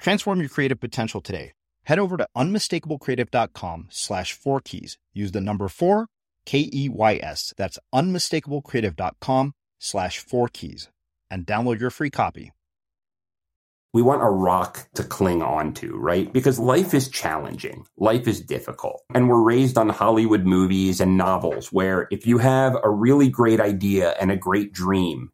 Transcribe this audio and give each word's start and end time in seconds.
Transform 0.00 0.40
your 0.40 0.48
creative 0.48 0.80
potential 0.80 1.20
today. 1.20 1.52
Head 1.84 1.98
over 1.98 2.16
to 2.16 2.26
unmistakablecreative.com 2.34 3.88
slash 3.90 4.32
four 4.32 4.60
keys. 4.60 4.96
Use 5.12 5.32
the 5.32 5.40
number 5.42 5.68
four, 5.68 6.06
K 6.46 6.70
E 6.72 6.88
Y 6.88 7.20
S. 7.22 7.52
That's 7.58 7.78
unmistakablecreative.com 7.94 9.52
slash 9.78 10.18
four 10.18 10.48
keys 10.48 10.88
and 11.30 11.46
download 11.46 11.80
your 11.80 11.90
free 11.90 12.10
copy. 12.10 12.52
We 13.92 14.02
want 14.02 14.22
a 14.22 14.30
rock 14.30 14.88
to 14.94 15.02
cling 15.02 15.42
on 15.42 15.74
to, 15.74 15.96
right? 15.96 16.32
Because 16.32 16.58
life 16.60 16.94
is 16.94 17.08
challenging. 17.08 17.84
Life 17.98 18.28
is 18.28 18.40
difficult. 18.40 19.02
And 19.12 19.28
we're 19.28 19.42
raised 19.42 19.76
on 19.76 19.88
Hollywood 19.88 20.46
movies 20.46 21.00
and 21.00 21.18
novels 21.18 21.72
where 21.72 22.06
if 22.10 22.26
you 22.26 22.38
have 22.38 22.76
a 22.82 22.88
really 22.88 23.28
great 23.28 23.60
idea 23.60 24.14
and 24.20 24.30
a 24.30 24.36
great 24.36 24.72
dream, 24.72 25.30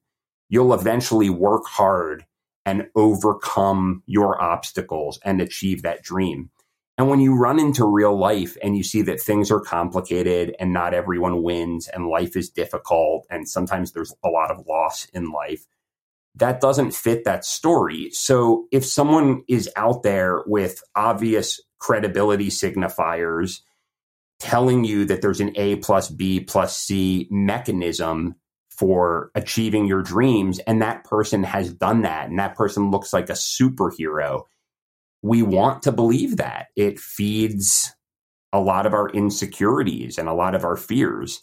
you'll 0.49 0.73
eventually 0.73 1.29
work 1.29 1.67
hard 1.67 2.25
and 2.67 2.89
overcome 2.97 4.03
your 4.07 4.43
obstacles 4.43 5.19
and 5.25 5.41
achieve 5.41 5.83
that 5.83 6.03
dream. 6.03 6.51
And 6.99 7.09
when 7.09 7.21
you 7.21 7.39
run 7.39 7.61
into 7.61 7.87
real 7.87 8.19
life 8.19 8.57
and 8.63 8.77
you 8.77 8.83
see 8.83 9.03
that 9.03 9.21
things 9.21 9.51
are 9.51 9.61
complicated 9.61 10.57
and 10.59 10.73
not 10.73 10.95
everyone 10.95 11.43
wins 11.43 11.89
and 11.89 12.09
life 12.09 12.37
is 12.37 12.51
difficult 12.51 13.27
and 13.31 13.49
sometimes 13.49 13.93
there's 13.93 14.15
a 14.25 14.29
lot 14.29 14.51
of 14.51 14.67
loss 14.67 15.07
in 15.15 15.31
life, 15.31 15.67
that 16.35 16.61
doesn't 16.61 16.93
fit 16.93 17.25
that 17.25 17.45
story. 17.45 18.11
So 18.11 18.67
if 18.73 18.85
someone 18.85 19.45
is 19.47 19.71
out 19.77 20.03
there 20.03 20.43
with 20.47 20.83
obvious 20.95 21.61
credibility 21.79 22.49
signifiers 22.49 23.61
telling 24.39 24.85
you 24.85 25.05
that 25.05 25.23
there's 25.23 25.41
an 25.41 25.53
A 25.57 25.77
plus 25.77 26.11
B 26.11 26.41
plus 26.41 26.77
C 26.77 27.29
mechanism 27.31 28.35
for 28.79 29.31
achieving 29.35 29.87
your 29.87 30.03
dreams 30.03 30.59
and 30.61 30.83
that 30.83 31.05
person 31.05 31.43
has 31.43 31.73
done 31.73 32.03
that 32.03 32.29
and 32.29 32.39
that 32.39 32.55
person 32.55 32.91
looks 32.91 33.13
like 33.13 33.29
a 33.29 33.33
superhero. 33.33 34.43
We 35.23 35.43
want 35.43 35.83
to 35.83 35.93
believe 35.93 36.37
that. 36.37 36.67
It 36.77 36.99
feeds 36.99 37.93
a 38.53 38.61
lot 38.61 38.87
of 38.87 38.93
our 38.93 39.09
insecurities 39.11 40.19
and 40.19 40.29
a 40.29 40.35
lot 40.35 40.55
of 40.55 40.65
our 40.65 40.77
fears 40.77 41.43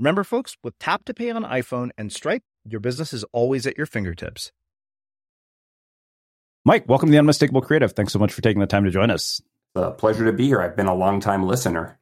Remember, 0.00 0.24
folks, 0.24 0.56
with 0.64 0.78
Tap 0.78 1.04
to 1.04 1.14
Pay 1.14 1.30
on 1.30 1.44
iPhone 1.44 1.90
and 1.98 2.10
Stripe, 2.10 2.42
your 2.64 2.80
business 2.80 3.12
is 3.12 3.22
always 3.34 3.66
at 3.66 3.76
your 3.76 3.84
fingertips. 3.84 4.50
Mike, 6.64 6.88
welcome 6.88 7.08
to 7.08 7.12
the 7.12 7.18
Unmistakable 7.18 7.60
Creative. 7.60 7.92
Thanks 7.92 8.14
so 8.14 8.18
much 8.18 8.32
for 8.32 8.40
taking 8.40 8.60
the 8.60 8.66
time 8.66 8.84
to 8.84 8.90
join 8.90 9.10
us. 9.10 9.42
It's 9.74 9.84
a 9.84 9.90
pleasure 9.90 10.24
to 10.24 10.32
be 10.32 10.46
here. 10.46 10.62
I've 10.62 10.74
been 10.74 10.86
a 10.86 10.94
long 10.94 11.20
time 11.20 11.42
listener. 11.42 11.98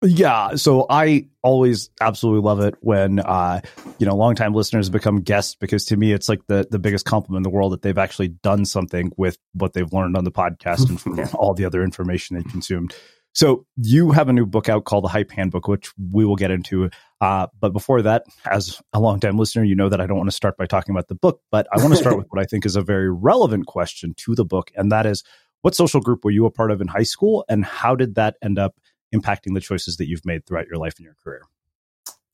Yeah, 0.00 0.54
so 0.54 0.86
I 0.88 1.26
always 1.42 1.90
absolutely 2.00 2.42
love 2.42 2.60
it 2.60 2.76
when 2.82 3.18
uh, 3.18 3.62
you 3.98 4.06
know 4.06 4.14
longtime 4.14 4.54
listeners 4.54 4.88
become 4.88 5.20
guests 5.20 5.56
because 5.56 5.86
to 5.86 5.96
me 5.96 6.12
it's 6.12 6.28
like 6.28 6.46
the 6.46 6.66
the 6.70 6.78
biggest 6.78 7.04
compliment 7.04 7.44
in 7.44 7.50
the 7.50 7.54
world 7.54 7.72
that 7.72 7.82
they've 7.82 7.98
actually 7.98 8.28
done 8.28 8.64
something 8.64 9.12
with 9.16 9.36
what 9.54 9.72
they've 9.72 9.92
learned 9.92 10.16
on 10.16 10.24
the 10.24 10.30
podcast 10.30 10.88
and 10.88 11.00
from 11.00 11.18
yeah. 11.18 11.28
all 11.34 11.52
the 11.52 11.64
other 11.64 11.82
information 11.82 12.36
they 12.36 12.44
consumed. 12.44 12.94
So 13.32 13.66
you 13.76 14.10
have 14.10 14.28
a 14.28 14.32
new 14.32 14.44
book 14.44 14.68
out 14.68 14.84
called 14.84 15.04
The 15.04 15.08
Hype 15.08 15.30
Handbook, 15.30 15.68
which 15.68 15.92
we 16.12 16.24
will 16.24 16.36
get 16.36 16.50
into. 16.50 16.90
Uh, 17.20 17.46
but 17.60 17.72
before 17.72 18.02
that, 18.02 18.24
as 18.50 18.80
a 18.92 19.00
longtime 19.00 19.38
listener, 19.38 19.62
you 19.62 19.76
know 19.76 19.88
that 19.88 20.00
I 20.00 20.06
don't 20.06 20.16
want 20.16 20.28
to 20.28 20.36
start 20.36 20.56
by 20.56 20.66
talking 20.66 20.94
about 20.94 21.08
the 21.08 21.14
book, 21.14 21.40
but 21.50 21.66
I 21.72 21.76
want 21.80 21.90
to 21.90 21.96
start 21.96 22.16
with 22.18 22.26
what 22.30 22.40
I 22.40 22.44
think 22.44 22.66
is 22.66 22.76
a 22.76 22.82
very 22.82 23.10
relevant 23.10 23.66
question 23.66 24.14
to 24.18 24.34
the 24.34 24.44
book, 24.44 24.72
and 24.74 24.90
that 24.90 25.06
is, 25.06 25.22
what 25.62 25.74
social 25.74 26.00
group 26.00 26.24
were 26.24 26.30
you 26.30 26.46
a 26.46 26.50
part 26.50 26.70
of 26.70 26.80
in 26.80 26.88
high 26.88 27.02
school, 27.02 27.44
and 27.48 27.64
how 27.64 27.94
did 27.94 28.14
that 28.14 28.36
end 28.42 28.58
up 28.58 28.76
impacting 29.14 29.54
the 29.54 29.60
choices 29.60 29.96
that 29.98 30.08
you've 30.08 30.24
made 30.24 30.46
throughout 30.46 30.66
your 30.66 30.78
life 30.78 30.94
and 30.96 31.04
your 31.04 31.16
career? 31.22 31.42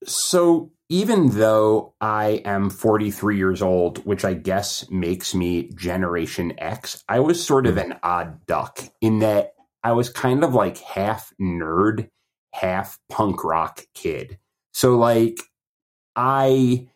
So 0.05 0.71
even 0.89 1.31
though 1.31 1.95
I 2.01 2.43
am 2.45 2.71
43 2.71 3.37
years 3.37 3.63
old, 3.63 4.05
which 4.07 4.25
I 4.25 4.35
guess 4.35 4.89
makes 4.91 5.35
me 5.35 5.71
Generation 5.75 6.53
X, 6.59 7.03
I 7.09 7.21
was 7.21 7.45
sort 7.45 7.67
of 7.67 7.75
hmm. 7.75 7.91
an 7.91 7.99
odd 8.03 8.47
duck 8.47 8.81
in 9.01 9.19
that 9.21 9.56
I 9.87 9.93
was 9.93 10.11
kind 10.11 10.43
of 10.43 10.53
like 10.53 10.79
half 10.79 11.33
nerd, 11.41 12.11
half 12.53 12.99
punk 13.09 13.45
rock 13.45 13.87
kid. 13.95 14.37
So 14.75 14.97
like 14.97 15.39
I 16.17 16.89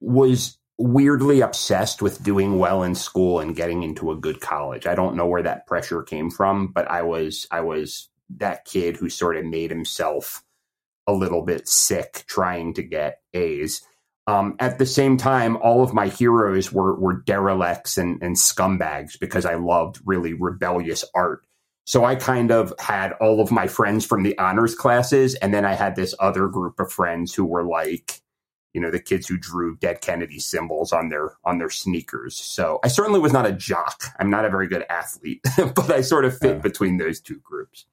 was 0.00 0.56
weirdly 0.78 1.40
obsessed 1.40 2.02
with 2.02 2.22
doing 2.22 2.60
well 2.60 2.84
in 2.84 2.94
school 2.94 3.40
and 3.40 3.56
getting 3.56 3.82
into 3.82 4.12
a 4.12 4.16
good 4.16 4.40
college. 4.40 4.86
I 4.86 4.94
don't 4.94 5.16
know 5.16 5.26
where 5.26 5.42
that 5.42 5.66
pressure 5.66 6.04
came 6.04 6.30
from, 6.30 6.68
but 6.68 6.88
I 6.88 7.02
was 7.02 7.48
I 7.50 7.62
was 7.62 8.10
that 8.36 8.64
kid 8.64 8.96
who 8.96 9.08
sort 9.08 9.36
of 9.36 9.44
made 9.44 9.72
himself 9.72 10.44
a 11.08 11.12
little 11.12 11.42
bit 11.42 11.66
sick 11.66 12.22
trying 12.28 12.74
to 12.74 12.84
get 12.84 13.22
A's. 13.34 13.82
Um, 14.28 14.54
at 14.60 14.78
the 14.78 14.86
same 14.86 15.16
time, 15.16 15.56
all 15.56 15.82
of 15.82 15.92
my 15.92 16.06
heroes 16.06 16.70
were 16.70 16.94
were 16.94 17.22
derelicts 17.22 17.98
and, 17.98 18.22
and 18.22 18.36
scumbags 18.36 19.18
because 19.18 19.44
I 19.44 19.56
loved 19.56 19.98
really 20.04 20.32
rebellious 20.32 21.04
art. 21.12 21.44
So 21.86 22.04
I 22.04 22.16
kind 22.16 22.50
of 22.50 22.74
had 22.80 23.12
all 23.20 23.40
of 23.40 23.52
my 23.52 23.68
friends 23.68 24.04
from 24.04 24.24
the 24.24 24.36
honors 24.38 24.74
classes, 24.74 25.36
and 25.36 25.54
then 25.54 25.64
I 25.64 25.74
had 25.74 25.94
this 25.94 26.14
other 26.18 26.48
group 26.48 26.80
of 26.80 26.92
friends 26.92 27.32
who 27.32 27.44
were 27.44 27.64
like, 27.64 28.20
you 28.74 28.80
know, 28.80 28.90
the 28.90 29.00
kids 29.00 29.28
who 29.28 29.38
drew 29.38 29.76
dead 29.76 30.00
Kennedy 30.00 30.40
symbols 30.40 30.92
on 30.92 31.08
their 31.08 31.36
on 31.44 31.58
their 31.58 31.70
sneakers. 31.70 32.36
So 32.36 32.80
I 32.82 32.88
certainly 32.88 33.20
was 33.20 33.32
not 33.32 33.46
a 33.46 33.52
jock. 33.52 34.02
I'm 34.18 34.30
not 34.30 34.44
a 34.44 34.50
very 34.50 34.66
good 34.66 34.84
athlete, 34.90 35.40
but 35.56 35.90
I 35.90 36.00
sort 36.00 36.24
of 36.24 36.36
fit 36.36 36.60
between 36.60 36.98
those 36.98 37.20
two 37.20 37.38
groups. 37.38 37.86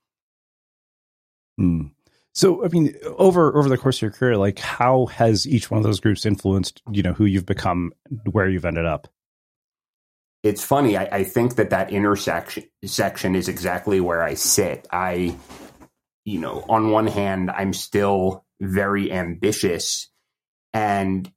Hmm. 1.57 1.87
So, 2.33 2.65
I 2.65 2.69
mean, 2.69 2.95
over 3.17 3.55
over 3.55 3.69
the 3.69 3.77
course 3.77 3.97
of 3.99 4.01
your 4.01 4.11
career, 4.11 4.37
like, 4.37 4.57
how 4.57 5.05
has 5.05 5.47
each 5.47 5.69
one 5.69 5.77
of 5.77 5.83
those 5.83 5.99
groups 5.99 6.25
influenced, 6.25 6.81
you 6.91 7.03
know, 7.03 7.13
who 7.13 7.25
you've 7.25 7.45
become, 7.45 7.93
where 8.31 8.49
you've 8.49 8.65
ended 8.65 8.87
up? 8.87 9.07
It's 10.43 10.63
funny. 10.63 10.97
I, 10.97 11.03
I, 11.05 11.23
think 11.23 11.55
that 11.55 11.69
that 11.69 11.91
intersection 11.91 12.65
section 12.83 13.33
is 13.33 13.47
exactly 13.47 14.01
where 14.01 14.21
I 14.21 14.33
sit. 14.33 14.85
I, 14.91 15.35
you 16.25 16.39
know, 16.39 16.65
on 16.67 16.91
one 16.91 17.07
hand, 17.07 17.49
I'm 17.49 17.73
still 17.73 18.45
very 18.59 19.11
ambitious 19.11 20.09
and 20.73 21.31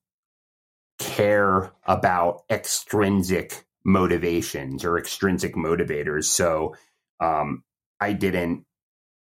care 0.99 1.73
about 1.85 2.43
extrinsic 2.51 3.65
motivations 3.85 4.85
or 4.85 4.99
extrinsic 4.99 5.55
motivators. 5.55 6.25
So, 6.25 6.75
um, 7.21 7.63
I 8.01 8.13
didn't 8.13 8.65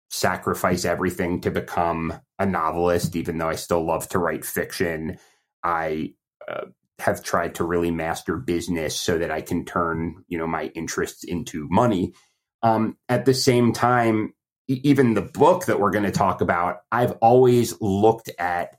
sacrifice 0.10 0.86
everything 0.86 1.42
to 1.42 1.52
become 1.52 2.14
a 2.40 2.46
novelist, 2.46 3.16
even 3.16 3.38
though 3.38 3.50
I 3.50 3.56
still 3.56 3.84
love 3.84 4.08
to 4.10 4.20
write 4.20 4.46
fiction. 4.46 5.18
I 5.64 6.14
uh, 6.48 6.66
have 7.00 7.24
tried 7.24 7.56
to 7.56 7.64
really 7.64 7.92
master 7.92 8.38
business 8.38 9.00
so 9.00 9.18
that 9.18 9.32
I 9.32 9.42
can 9.42 9.66
turn, 9.66 10.24
you 10.28 10.38
know, 10.38 10.48
my 10.48 10.66
interests 10.76 11.24
into 11.24 11.68
money. 11.70 12.14
Um, 12.62 12.98
at 13.10 13.26
the 13.26 13.34
same 13.34 13.74
time, 13.74 14.34
even 14.68 15.14
the 15.14 15.22
book 15.22 15.66
that 15.66 15.80
we're 15.80 15.92
going 15.92 16.06
to 16.06 16.12
talk 16.12 16.42
about, 16.42 16.78
I've 16.92 17.14
always 17.14 17.80
looked 17.82 18.30
at 18.40 18.78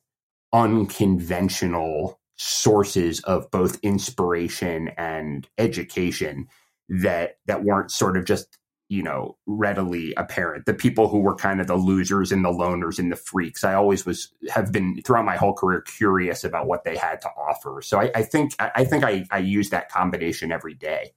unconventional 0.52 2.20
sources 2.36 3.20
of 3.20 3.50
both 3.50 3.78
inspiration 3.82 4.88
and 4.96 5.46
education 5.58 6.46
that 6.88 7.36
that 7.46 7.64
weren't 7.64 7.90
sort 7.90 8.16
of 8.16 8.24
just 8.24 8.58
you 8.88 9.02
know 9.02 9.36
readily 9.46 10.14
apparent. 10.16 10.66
The 10.66 10.74
people 10.74 11.08
who 11.08 11.20
were 11.20 11.34
kind 11.34 11.60
of 11.60 11.66
the 11.66 11.76
losers 11.76 12.32
and 12.32 12.44
the 12.44 12.50
loners 12.50 12.98
and 12.98 13.10
the 13.10 13.16
freaks. 13.16 13.64
I 13.64 13.74
always 13.74 14.04
was 14.04 14.32
have 14.50 14.72
been 14.72 15.00
throughout 15.04 15.24
my 15.24 15.36
whole 15.36 15.54
career 15.54 15.80
curious 15.80 16.44
about 16.44 16.66
what 16.66 16.84
they 16.84 16.96
had 16.96 17.20
to 17.22 17.28
offer. 17.28 17.80
So 17.82 18.00
i, 18.00 18.10
I 18.14 18.22
think 18.22 18.54
i 18.58 18.84
think 18.84 19.04
i 19.04 19.24
i 19.30 19.38
use 19.38 19.70
that 19.70 19.90
combination 19.90 20.52
every 20.52 20.74
day. 20.74 21.12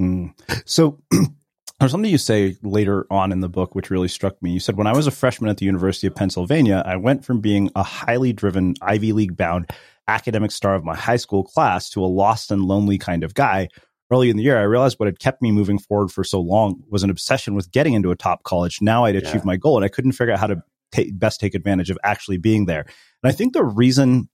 Mm. 0.00 0.34
so 0.64 0.98
there's 1.78 1.92
something 1.92 2.10
you 2.10 2.18
say 2.18 2.56
later 2.62 3.06
on 3.10 3.30
in 3.30 3.40
the 3.40 3.48
book 3.48 3.76
which 3.76 3.90
really 3.90 4.08
struck 4.08 4.42
me. 4.42 4.52
You 4.52 4.60
said 4.60 4.76
when 4.76 4.86
i 4.86 4.92
was 4.92 5.06
a 5.06 5.12
freshman 5.12 5.50
at 5.50 5.58
the 5.58 5.66
university 5.66 6.08
of 6.08 6.16
pennsylvania 6.16 6.82
i 6.84 6.96
went 6.96 7.24
from 7.24 7.40
being 7.40 7.70
a 7.76 7.84
highly 7.84 8.32
driven 8.32 8.74
ivy 8.82 9.12
league 9.12 9.36
bound 9.36 9.70
academic 10.08 10.50
star 10.50 10.74
of 10.74 10.84
my 10.84 10.96
high 10.96 11.16
school 11.16 11.44
class 11.44 11.90
to 11.90 12.04
a 12.04 12.06
lost 12.06 12.50
and 12.50 12.64
lonely 12.64 12.98
kind 12.98 13.22
of 13.22 13.34
guy 13.34 13.68
early 14.14 14.30
in 14.30 14.36
the 14.36 14.44
year, 14.44 14.56
I 14.56 14.62
realized 14.62 14.98
what 14.98 15.08
had 15.08 15.18
kept 15.18 15.42
me 15.42 15.50
moving 15.50 15.78
forward 15.78 16.10
for 16.12 16.22
so 16.22 16.40
long 16.40 16.82
was 16.88 17.02
an 17.02 17.10
obsession 17.10 17.54
with 17.54 17.70
getting 17.72 17.94
into 17.94 18.12
a 18.12 18.16
top 18.16 18.44
college. 18.44 18.78
Now 18.80 19.04
I'd 19.04 19.16
achieved 19.16 19.36
yeah. 19.36 19.42
my 19.44 19.56
goal 19.56 19.76
and 19.76 19.84
I 19.84 19.88
couldn't 19.88 20.12
figure 20.12 20.32
out 20.32 20.38
how 20.38 20.46
to 20.46 20.62
take, 20.92 21.18
best 21.18 21.40
take 21.40 21.54
advantage 21.54 21.90
of 21.90 21.98
actually 22.04 22.38
being 22.38 22.66
there. 22.66 22.80
And 22.80 23.32
I 23.32 23.32
think 23.32 23.52
the 23.52 23.64
reason 23.64 24.28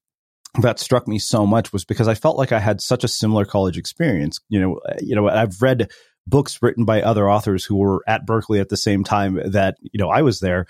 that 0.60 0.78
struck 0.78 1.08
me 1.08 1.18
so 1.18 1.46
much 1.46 1.72
was 1.72 1.84
because 1.84 2.08
I 2.08 2.14
felt 2.14 2.36
like 2.36 2.52
I 2.52 2.58
had 2.58 2.80
such 2.80 3.04
a 3.04 3.08
similar 3.08 3.44
college 3.44 3.78
experience. 3.78 4.38
You 4.48 4.60
know, 4.60 4.80
uh, 4.86 4.96
you 5.00 5.14
know, 5.14 5.28
I've 5.28 5.62
read 5.62 5.90
books 6.26 6.60
written 6.60 6.84
by 6.84 7.02
other 7.02 7.30
authors 7.30 7.64
who 7.64 7.76
were 7.76 8.02
at 8.06 8.26
Berkeley 8.26 8.60
at 8.60 8.68
the 8.68 8.76
same 8.76 9.04
time 9.04 9.40
that, 9.52 9.76
you 9.80 9.98
know, 9.98 10.10
I 10.10 10.22
was 10.22 10.40
there 10.40 10.66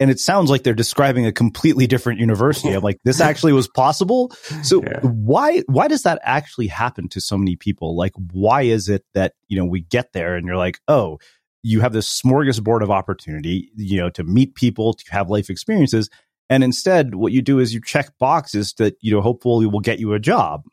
and 0.00 0.10
it 0.10 0.18
sounds 0.18 0.50
like 0.50 0.62
they're 0.62 0.74
describing 0.74 1.26
a 1.26 1.32
completely 1.32 1.86
different 1.86 2.18
university. 2.18 2.72
I'm 2.72 2.82
like, 2.82 2.98
this 3.04 3.20
actually 3.20 3.52
was 3.52 3.68
possible. 3.68 4.32
So 4.62 4.82
yeah. 4.82 5.00
why 5.02 5.62
why 5.66 5.88
does 5.88 6.02
that 6.02 6.18
actually 6.24 6.68
happen 6.68 7.08
to 7.10 7.20
so 7.20 7.36
many 7.36 7.54
people? 7.54 7.94
Like, 7.94 8.12
why 8.32 8.62
is 8.62 8.88
it 8.88 9.04
that 9.14 9.34
you 9.48 9.56
know 9.58 9.66
we 9.66 9.82
get 9.82 10.12
there 10.14 10.34
and 10.36 10.46
you're 10.46 10.56
like, 10.56 10.80
oh, 10.88 11.18
you 11.62 11.82
have 11.82 11.92
this 11.92 12.20
smorgasbord 12.20 12.82
of 12.82 12.90
opportunity, 12.90 13.70
you 13.76 13.98
know, 13.98 14.08
to 14.10 14.24
meet 14.24 14.54
people, 14.54 14.94
to 14.94 15.04
have 15.12 15.28
life 15.28 15.50
experiences, 15.50 16.08
and 16.48 16.64
instead, 16.64 17.14
what 17.14 17.32
you 17.32 17.42
do 17.42 17.58
is 17.58 17.72
you 17.74 17.80
check 17.80 18.16
boxes 18.18 18.72
that 18.78 18.96
you 19.00 19.12
know 19.12 19.20
hopefully 19.20 19.66
will 19.66 19.80
get 19.80 20.00
you 20.00 20.14
a 20.14 20.18
job. 20.18 20.64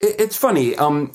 It's 0.00 0.36
funny. 0.36 0.74
Um, 0.76 1.12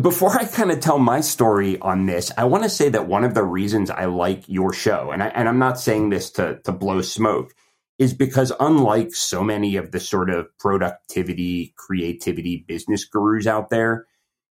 before 0.00 0.30
I 0.30 0.46
kind 0.46 0.70
of 0.70 0.80
tell 0.80 0.98
my 0.98 1.20
story 1.20 1.78
on 1.80 2.06
this, 2.06 2.32
I 2.36 2.44
want 2.44 2.64
to 2.64 2.70
say 2.70 2.88
that 2.88 3.08
one 3.08 3.24
of 3.24 3.34
the 3.34 3.44
reasons 3.44 3.90
I 3.90 4.06
like 4.06 4.48
your 4.48 4.72
show, 4.72 5.10
and, 5.10 5.22
I, 5.22 5.28
and 5.28 5.48
I'm 5.48 5.58
not 5.58 5.78
saying 5.78 6.08
this 6.08 6.30
to, 6.32 6.60
to 6.64 6.72
blow 6.72 7.02
smoke, 7.02 7.52
is 7.98 8.14
because 8.14 8.52
unlike 8.58 9.14
so 9.14 9.44
many 9.44 9.76
of 9.76 9.92
the 9.92 10.00
sort 10.00 10.30
of 10.30 10.46
productivity, 10.58 11.74
creativity 11.76 12.64
business 12.66 13.04
gurus 13.04 13.46
out 13.46 13.68
there, 13.68 14.06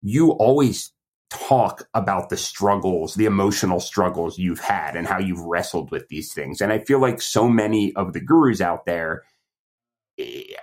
you 0.03 0.33
always 0.33 0.93
talk 1.31 1.89
about 1.95 2.31
the 2.31 2.37
struggles, 2.37 3.15
the 3.15 3.27
emotional 3.27 3.81
struggles 3.81 4.39
you've 4.39 4.61
had 4.61 4.97
and 4.97 5.07
how 5.07 5.19
you've 5.19 5.41
wrestled 5.41 5.91
with 5.91 6.09
these 6.09 6.33
things. 6.33 6.61
And 6.61 6.73
I 6.73 6.81
feel 6.81 7.01
like 7.01 7.21
so 7.21 7.49
many 7.49 7.95
of 7.95 8.13
the 8.13 8.21
gurus 8.21 8.61
out 8.61 8.87
there, 8.87 9.23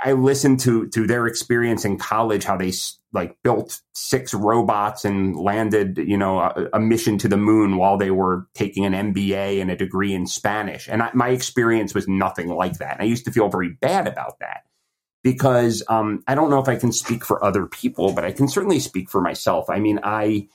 I 0.04 0.12
listened 0.12 0.60
to 0.62 0.88
to 0.90 1.08
their 1.08 1.28
experience 1.28 1.86
in 1.86 1.98
college, 1.98 2.44
how 2.44 2.58
they 2.58 2.74
like 3.14 3.38
built 3.44 3.82
six 3.94 4.34
robots 4.34 5.06
and 5.06 5.36
landed, 5.36 5.98
you 5.98 6.18
know, 6.18 6.40
a, 6.40 6.70
a 6.74 6.80
mission 6.80 7.18
to 7.20 7.30
the 7.30 7.38
moon 7.38 7.78
while 7.78 7.98
they 7.98 8.12
were 8.12 8.48
taking 8.54 8.86
an 8.86 9.14
MBA 9.14 9.62
and 9.62 9.72
a 9.72 9.76
degree 9.76 10.14
in 10.14 10.28
Spanish. 10.28 10.90
And 10.90 11.02
I, 11.02 11.12
my 11.14 11.30
experience 11.30 11.96
was 11.96 12.08
nothing 12.08 12.50
like 12.50 12.80
that. 12.80 12.94
And 12.94 13.02
I 13.02 13.06
used 13.06 13.26
to 13.26 13.32
feel 13.32 13.48
very 13.48 13.70
bad 13.70 14.08
about 14.08 14.40
that 14.40 14.64
because 15.24 15.82
um, 15.88 16.24
I 16.28 16.36
don't 16.36 16.50
know 16.50 16.60
if 16.60 16.68
I 16.68 16.76
can 16.76 16.92
speak 16.92 17.24
for 17.24 17.44
other 17.44 17.66
people, 17.66 18.12
but 18.12 18.26
I 18.26 18.32
can 18.32 18.48
certainly 18.50 18.80
speak 18.80 19.10
for 19.10 19.22
myself. 19.22 19.70
I 19.70 19.80
mean, 19.80 20.00
I 20.04 20.50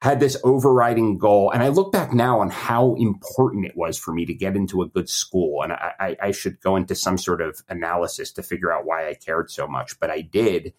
had 0.00 0.20
this 0.20 0.36
overriding 0.44 1.18
goal. 1.18 1.50
And 1.50 1.62
I 1.62 1.68
look 1.68 1.90
back 1.90 2.12
now 2.12 2.40
on 2.40 2.50
how 2.50 2.94
important 2.94 3.66
it 3.66 3.76
was 3.76 3.98
for 3.98 4.12
me 4.12 4.26
to 4.26 4.34
get 4.34 4.54
into 4.54 4.82
a 4.82 4.88
good 4.88 5.08
school. 5.08 5.62
And 5.62 5.72
I, 5.72 6.16
I, 6.22 6.30
should 6.30 6.60
go 6.60 6.76
into 6.76 6.94
some 6.94 7.18
sort 7.18 7.40
of 7.40 7.60
analysis 7.68 8.32
to 8.34 8.44
figure 8.44 8.72
out 8.72 8.86
why 8.86 9.08
I 9.08 9.14
cared 9.14 9.50
so 9.50 9.66
much, 9.66 9.98
but 9.98 10.08
I 10.08 10.20
did. 10.20 10.72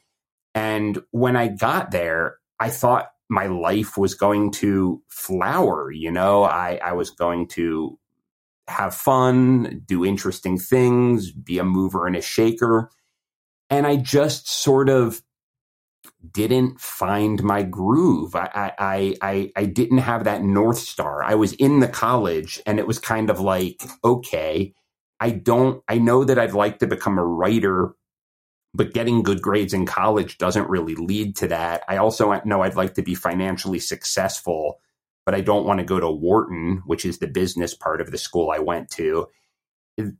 And 0.55 1.01
when 1.11 1.35
I 1.35 1.49
got 1.49 1.91
there, 1.91 2.37
I 2.61 2.69
thought 2.69 3.11
my 3.27 3.47
life 3.47 3.97
was 3.97 4.15
going 4.15 4.51
to 4.51 5.01
flower. 5.09 5.91
You 5.91 6.11
know, 6.11 6.43
I, 6.43 6.79
I 6.81 6.93
was 6.93 7.09
going 7.09 7.49
to 7.49 7.99
have 8.69 8.95
fun, 8.95 9.83
do 9.85 10.05
interesting 10.05 10.57
things, 10.57 11.31
be 11.31 11.59
a 11.59 11.65
mover 11.65 12.07
and 12.07 12.15
a 12.15 12.21
shaker. 12.21 12.89
And 13.69 13.85
I 13.85 13.97
just 13.97 14.49
sort 14.49 14.89
of 14.89 15.21
didn't 16.31 16.79
find 16.81 17.41
my 17.43 17.63
groove. 17.63 18.35
I, 18.35 18.73
I, 18.77 19.15
I, 19.21 19.51
I 19.55 19.65
didn't 19.65 19.99
have 19.99 20.25
that 20.25 20.43
North 20.43 20.77
Star. 20.79 21.23
I 21.23 21.35
was 21.35 21.53
in 21.53 21.79
the 21.79 21.87
college 21.87 22.61
and 22.65 22.77
it 22.77 22.87
was 22.87 22.99
kind 22.99 23.29
of 23.29 23.39
like, 23.39 23.81
okay, 24.03 24.73
I 25.19 25.31
don't, 25.31 25.81
I 25.87 25.97
know 25.97 26.23
that 26.25 26.37
I'd 26.37 26.53
like 26.53 26.79
to 26.79 26.87
become 26.87 27.17
a 27.17 27.25
writer, 27.25 27.93
but 28.73 28.93
getting 28.93 29.23
good 29.23 29.41
grades 29.41 29.73
in 29.73 29.85
college 29.85 30.37
doesn't 30.37 30.69
really 30.69 30.95
lead 30.95 31.37
to 31.37 31.47
that. 31.47 31.83
I 31.87 31.97
also 31.97 32.39
know 32.43 32.63
I'd 32.63 32.75
like 32.75 32.95
to 32.95 33.01
be 33.01 33.15
financially 33.15 33.79
successful, 33.79 34.79
but 35.25 35.35
I 35.35 35.41
don't 35.41 35.65
want 35.65 35.79
to 35.79 35.85
go 35.85 35.99
to 35.99 36.11
Wharton, 36.11 36.83
which 36.85 37.05
is 37.05 37.19
the 37.19 37.27
business 37.27 37.73
part 37.73 38.01
of 38.01 38.11
the 38.11 38.17
school 38.17 38.51
I 38.51 38.59
went 38.59 38.89
to. 38.91 39.27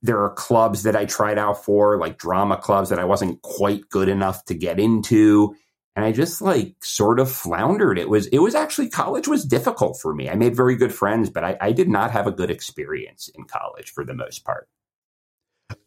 There 0.01 0.24
are 0.24 0.34
clubs 0.34 0.84
that 0.84 0.96
I 0.96 1.06
tried 1.06 1.38
out 1.38 1.63
for, 1.63 1.98
like 1.98 2.18
drama 2.18 2.58
clubs 2.58 2.89
that 2.89 3.00
I 3.00 3.06
wasn't 3.06 3.41
quite 3.41 3.89
good 3.89 4.10
enough 4.10 4.46
to 4.46 4.53
get 4.53 4.79
into 4.79 5.56
and 6.00 6.06
I 6.06 6.13
just 6.13 6.41
like 6.41 6.75
sort 6.82 7.20
of 7.20 7.29
floundered. 7.29 8.00
It 8.00 8.08
was 8.08 8.27
it 8.27 8.39
was 8.39 8.56
actually 8.56 8.88
college 8.88 9.27
was 9.27 9.44
difficult 9.44 10.00
for 10.00 10.15
me. 10.15 10.29
I 10.29 10.36
made 10.36 10.56
very 10.56 10.77
good 10.77 10.94
friends, 10.94 11.29
but 11.29 11.44
I, 11.44 11.58
I 11.60 11.74
did 11.74 11.89
not 11.89 12.12
have 12.12 12.25
a 12.25 12.32
good 12.32 12.50
experience 12.50 13.29
in 13.36 13.44
college 13.44 13.91
for 13.91 14.06
the 14.06 14.13
most 14.13 14.46
part. 14.46 14.70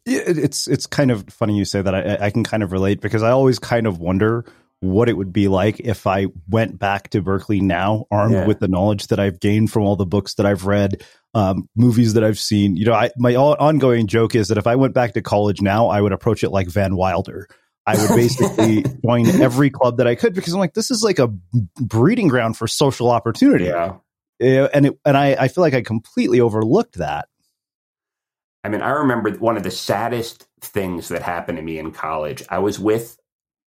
It's 0.05 0.67
it's 0.67 0.85
kind 0.85 1.09
of 1.09 1.25
funny 1.29 1.57
you 1.57 1.65
say 1.65 1.81
that. 1.81 1.95
I, 1.95 2.27
I 2.27 2.29
can 2.29 2.43
kind 2.43 2.61
of 2.61 2.71
relate 2.71 3.01
because 3.01 3.23
I 3.23 3.31
always 3.31 3.57
kind 3.57 3.87
of 3.87 3.97
wonder 3.97 4.45
what 4.81 5.09
it 5.09 5.17
would 5.17 5.33
be 5.33 5.47
like 5.47 5.79
if 5.79 6.05
I 6.05 6.27
went 6.47 6.77
back 6.77 7.09
to 7.09 7.21
Berkeley 7.23 7.59
now, 7.59 8.05
armed 8.11 8.35
yeah. 8.35 8.45
with 8.45 8.59
the 8.59 8.67
knowledge 8.67 9.07
that 9.07 9.19
I've 9.19 9.39
gained 9.39 9.71
from 9.71 9.81
all 9.81 9.95
the 9.95 10.05
books 10.05 10.35
that 10.35 10.45
I've 10.45 10.67
read, 10.67 11.03
um, 11.33 11.67
movies 11.75 12.13
that 12.13 12.23
I've 12.23 12.37
seen. 12.37 12.75
You 12.75 12.85
know, 12.85 12.93
I, 12.93 13.09
my 13.17 13.33
ongoing 13.33 14.05
joke 14.05 14.35
is 14.35 14.49
that 14.49 14.59
if 14.59 14.67
I 14.67 14.75
went 14.75 14.93
back 14.93 15.13
to 15.13 15.23
college 15.23 15.59
now, 15.59 15.87
I 15.87 16.01
would 16.01 16.11
approach 16.11 16.43
it 16.43 16.51
like 16.51 16.67
Van 16.67 16.95
Wilder 16.95 17.47
I 17.85 17.97
would 17.97 18.15
basically 18.15 18.83
join 19.05 19.27
every 19.41 19.69
club 19.69 19.97
that 19.97 20.07
I 20.07 20.15
could 20.15 20.33
because 20.33 20.53
I'm 20.53 20.59
like, 20.59 20.73
this 20.73 20.91
is 20.91 21.03
like 21.03 21.19
a 21.19 21.27
breeding 21.81 22.27
ground 22.27 22.57
for 22.57 22.67
social 22.67 23.09
opportunity. 23.09 23.65
Yeah. 23.65 23.97
And 24.39 24.87
it, 24.87 24.99
and 25.05 25.17
I, 25.17 25.35
I 25.39 25.47
feel 25.47 25.61
like 25.61 25.73
I 25.73 25.81
completely 25.81 26.39
overlooked 26.39 26.95
that. 26.95 27.27
I 28.63 28.69
mean, 28.69 28.81
I 28.81 28.91
remember 28.91 29.31
one 29.31 29.57
of 29.57 29.63
the 29.63 29.71
saddest 29.71 30.47
things 30.61 31.09
that 31.09 31.21
happened 31.21 31.57
to 31.57 31.61
me 31.61 31.77
in 31.77 31.91
college. 31.91 32.43
I 32.49 32.59
was 32.59 32.79
with 32.79 33.17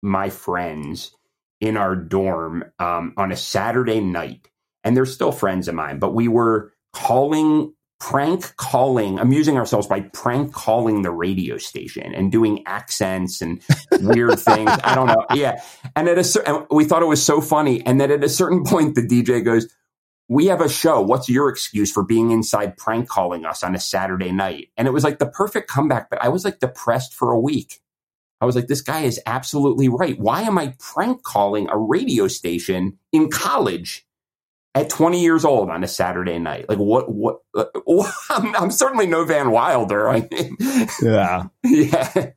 my 0.03 0.31
friends 0.31 1.13
in 1.61 1.77
our 1.77 1.95
dorm 1.95 2.65
um, 2.79 3.15
on 3.17 3.31
a 3.31 3.37
Saturday 3.37 4.01
night, 4.01 4.49
and 4.83 4.97
they're 4.97 5.07
still 5.07 5.33
friends 5.33 5.69
of 5.69 5.75
mine, 5.75 5.99
but 5.99 6.15
we 6.15 6.27
were 6.27 6.73
calling 6.93 7.73
prank 8.01 8.57
calling, 8.57 9.19
amusing 9.19 9.59
ourselves 9.59 9.87
by 9.87 10.01
prank 10.01 10.53
calling 10.53 11.03
the 11.03 11.11
radio 11.11 11.59
station 11.59 12.15
and 12.15 12.33
doing 12.33 12.67
accents 12.67 13.43
and 13.43 13.63
weird 14.01 14.41
things. 14.41 14.71
I 14.83 14.95
don't 14.95 15.07
know. 15.07 15.27
Yeah. 15.35 15.63
And 15.95 16.09
at 16.09 16.19
a 16.19 16.25
certain, 16.25 16.67
we 16.71 16.85
thought 16.85 17.03
it 17.03 17.07
was 17.07 17.23
so 17.23 17.41
funny. 17.41 17.85
And 17.85 18.01
then 18.01 18.11
at 18.11 18.25
a 18.25 18.29
certain 18.29 18.65
point, 18.67 18.95
the 18.95 19.03
DJ 19.03 19.45
goes, 19.45 19.73
we 20.29 20.47
have 20.47 20.61
a 20.61 20.69
show. 20.69 21.01
What's 21.01 21.29
your 21.29 21.49
excuse 21.49 21.93
for 21.93 22.03
being 22.03 22.31
inside 22.31 22.77
prank 22.77 23.09
calling 23.09 23.45
us 23.45 23.63
on 23.63 23.75
a 23.75 23.81
Saturday 23.81 24.33
night? 24.33 24.69
And 24.77 24.89
it 24.89 24.93
was 24.93 25.05
like 25.05 25.19
the 25.19 25.27
perfect 25.27 25.69
comeback, 25.69 26.09
but 26.09 26.23
I 26.23 26.29
was 26.29 26.45
like 26.45 26.59
depressed 26.59 27.15
for 27.15 27.33
a 27.33 27.41
week. 27.41 27.81
I 28.41 28.47
was 28.47 28.57
like, 28.57 28.69
this 28.69 28.81
guy 28.81 29.03
is 29.03 29.21
absolutely 29.27 29.89
right. 29.89 30.19
Why 30.19 30.43
am 30.43 30.57
I 30.57 30.75
prank 30.79 31.23
calling 31.23 31.69
a 31.69 31.77
radio 31.77 32.29
station 32.29 32.99
in 33.13 33.29
college 33.29 34.07
at 34.75 34.89
20 34.89 35.21
years 35.21 35.45
old 35.45 35.69
on 35.71 35.83
a 35.83 35.89
Saturday 35.89 36.39
night. 36.39 36.69
Like 36.69 36.79
what, 36.79 37.13
what, 37.13 37.39
uh, 37.57 37.65
I'm, 38.31 38.57
I'm, 38.57 38.71
certainly 38.71 39.07
no 39.07 39.25
Van 39.25 39.51
Wilder. 39.51 40.09
I 40.09 40.29
mean, 40.31 40.57
yeah. 41.03 41.47
yeah. 41.65 42.31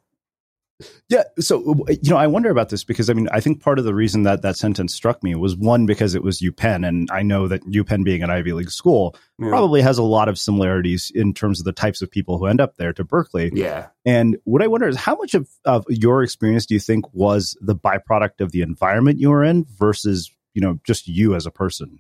Yeah. 1.08 1.24
So, 1.40 1.86
you 1.88 2.10
know, 2.10 2.18
I 2.18 2.28
wonder 2.28 2.50
about 2.50 2.70
this 2.70 2.84
because 2.84 3.10
I 3.10 3.14
mean, 3.14 3.30
I 3.32 3.40
think 3.40 3.62
part 3.62 3.78
of 3.80 3.86
the 3.86 3.94
reason 3.94 4.24
that 4.24 4.42
that 4.42 4.58
sentence 4.58 4.94
struck 4.94 5.24
me 5.24 5.36
was 5.36 5.56
one, 5.56 5.86
because 5.86 6.16
it 6.16 6.24
was 6.24 6.40
UPenn. 6.40 6.86
And 6.86 7.10
I 7.12 7.22
know 7.22 7.48
that 7.48 7.64
UPenn 7.66 8.04
being 8.04 8.24
an 8.24 8.32
Ivy 8.32 8.54
League 8.54 8.72
school 8.72 9.16
yeah. 9.38 9.50
probably 9.50 9.82
has 9.82 9.98
a 9.98 10.04
lot 10.04 10.28
of 10.28 10.40
similarities 10.40 11.12
in 11.14 11.34
terms 11.34 11.60
of 11.60 11.66
the 11.66 11.72
types 11.72 12.02
of 12.02 12.10
people 12.10 12.38
who 12.38 12.48
end 12.48 12.60
up 12.60 12.76
there 12.78 12.94
to 12.94 13.04
Berkeley. 13.04 13.52
Yeah. 13.54 13.88
And 14.06 14.38
what 14.44 14.64
I 14.64 14.68
wonder 14.68 14.88
is 14.88 14.98
how 14.98 15.16
much 15.16 15.36
of, 15.36 15.48
of 15.66 15.86
your 15.88 16.24
experience 16.24 16.66
do 16.66 16.74
you 16.74 16.80
think 16.80 17.06
was 17.14 17.56
the 17.62 17.76
byproduct 17.76 18.42
of 18.42 18.52
the 18.52 18.62
environment 18.62 19.20
you 19.20 19.30
were 19.30 19.44
in 19.44 19.66
versus, 19.78 20.32
you 20.54 20.62
know, 20.62 20.80
just 20.84 21.08
you 21.08 21.36
as 21.36 21.46
a 21.46 21.52
person? 21.52 22.00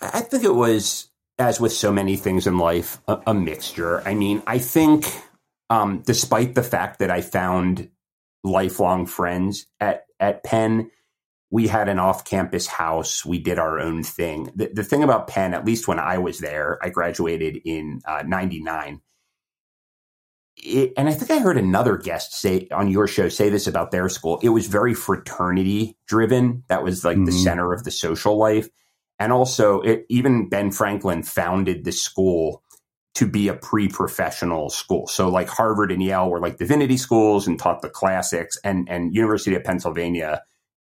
I 0.00 0.20
think 0.20 0.44
it 0.44 0.54
was, 0.54 1.10
as 1.38 1.60
with 1.60 1.72
so 1.72 1.92
many 1.92 2.16
things 2.16 2.46
in 2.46 2.58
life, 2.58 3.00
a, 3.08 3.20
a 3.28 3.34
mixture. 3.34 4.06
I 4.06 4.14
mean, 4.14 4.42
I 4.46 4.58
think, 4.58 5.06
um, 5.70 6.02
despite 6.06 6.54
the 6.54 6.62
fact 6.62 6.98
that 6.98 7.10
I 7.10 7.20
found 7.20 7.90
lifelong 8.44 9.06
friends 9.06 9.66
at 9.80 10.04
at 10.20 10.44
Penn, 10.44 10.90
we 11.50 11.68
had 11.68 11.88
an 11.88 11.98
off-campus 11.98 12.66
house. 12.66 13.24
We 13.24 13.38
did 13.38 13.58
our 13.58 13.78
own 13.78 14.02
thing. 14.02 14.50
The, 14.54 14.70
the 14.72 14.84
thing 14.84 15.02
about 15.02 15.28
Penn, 15.28 15.54
at 15.54 15.64
least 15.64 15.88
when 15.88 15.98
I 15.98 16.18
was 16.18 16.38
there, 16.38 16.78
I 16.82 16.90
graduated 16.90 17.58
in 17.64 18.00
'99. 18.06 18.94
Uh, 20.66 20.86
and 20.96 21.08
I 21.08 21.12
think 21.12 21.30
I 21.30 21.38
heard 21.38 21.56
another 21.56 21.96
guest 21.96 22.34
say 22.34 22.66
on 22.72 22.90
your 22.90 23.06
show 23.06 23.28
say 23.28 23.48
this 23.48 23.66
about 23.66 23.92
their 23.92 24.08
school. 24.08 24.40
It 24.42 24.48
was 24.48 24.66
very 24.66 24.92
fraternity 24.92 25.96
driven. 26.06 26.64
That 26.68 26.82
was 26.82 27.04
like 27.04 27.16
mm-hmm. 27.16 27.26
the 27.26 27.32
center 27.32 27.72
of 27.72 27.84
the 27.84 27.92
social 27.92 28.36
life. 28.36 28.68
And 29.18 29.32
also, 29.32 29.80
it, 29.80 30.06
even 30.08 30.48
Ben 30.48 30.70
Franklin 30.70 31.22
founded 31.22 31.84
the 31.84 31.92
school 31.92 32.62
to 33.14 33.26
be 33.26 33.48
a 33.48 33.54
pre-professional 33.54 34.70
school. 34.70 35.08
So 35.08 35.28
like 35.28 35.48
Harvard 35.48 35.90
and 35.90 36.02
Yale 36.02 36.30
were 36.30 36.40
like 36.40 36.58
divinity 36.58 36.96
schools 36.96 37.48
and 37.48 37.58
taught 37.58 37.82
the 37.82 37.88
classics 37.88 38.56
and, 38.62 38.88
and 38.88 39.12
University 39.12 39.56
of 39.56 39.64
Pennsylvania 39.64 40.42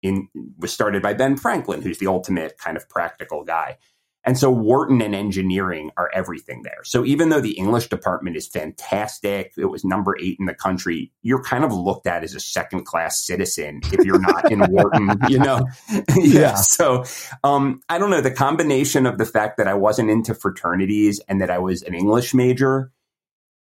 in 0.03 0.27
was 0.57 0.71
started 0.71 1.01
by 1.01 1.13
Ben 1.13 1.37
Franklin, 1.37 1.81
who's 1.81 1.97
the 1.97 2.07
ultimate 2.07 2.57
kind 2.57 2.77
of 2.77 2.87
practical 2.87 3.43
guy. 3.43 3.77
And 4.25 4.37
so 4.37 4.51
Wharton 4.51 5.01
and 5.01 5.15
engineering 5.15 5.91
are 5.95 6.09
everything 6.13 6.63
there. 6.63 6.83
So 6.83 7.05
even 7.05 7.29
though 7.29 7.39
the 7.39 7.57
English 7.57 7.87
department 7.87 8.35
is 8.35 8.47
fantastic, 8.47 9.53
it 9.57 9.65
was 9.65 9.85
number 9.85 10.17
eight 10.19 10.37
in 10.39 10.45
the 10.45 10.53
country, 10.53 11.11
you're 11.21 11.41
kind 11.41 11.63
of 11.63 11.73
looked 11.73 12.05
at 12.05 12.23
as 12.23 12.35
a 12.35 12.39
second 12.39 12.83
class 12.83 13.25
citizen 13.25 13.79
if 13.93 14.05
you're 14.05 14.19
not 14.19 14.51
in 14.51 14.59
Wharton, 14.71 15.17
you 15.29 15.39
know? 15.39 15.65
yeah. 16.17 16.55
So 16.55 17.05
um, 17.43 17.81
I 17.87 17.97
don't 17.97 18.09
know. 18.09 18.21
The 18.21 18.31
combination 18.31 19.05
of 19.05 19.17
the 19.17 19.25
fact 19.25 19.57
that 19.57 19.67
I 19.67 19.73
wasn't 19.73 20.09
into 20.09 20.35
fraternities 20.35 21.19
and 21.29 21.39
that 21.41 21.49
I 21.49 21.59
was 21.59 21.81
an 21.81 21.93
English 21.93 22.33
major, 22.33 22.91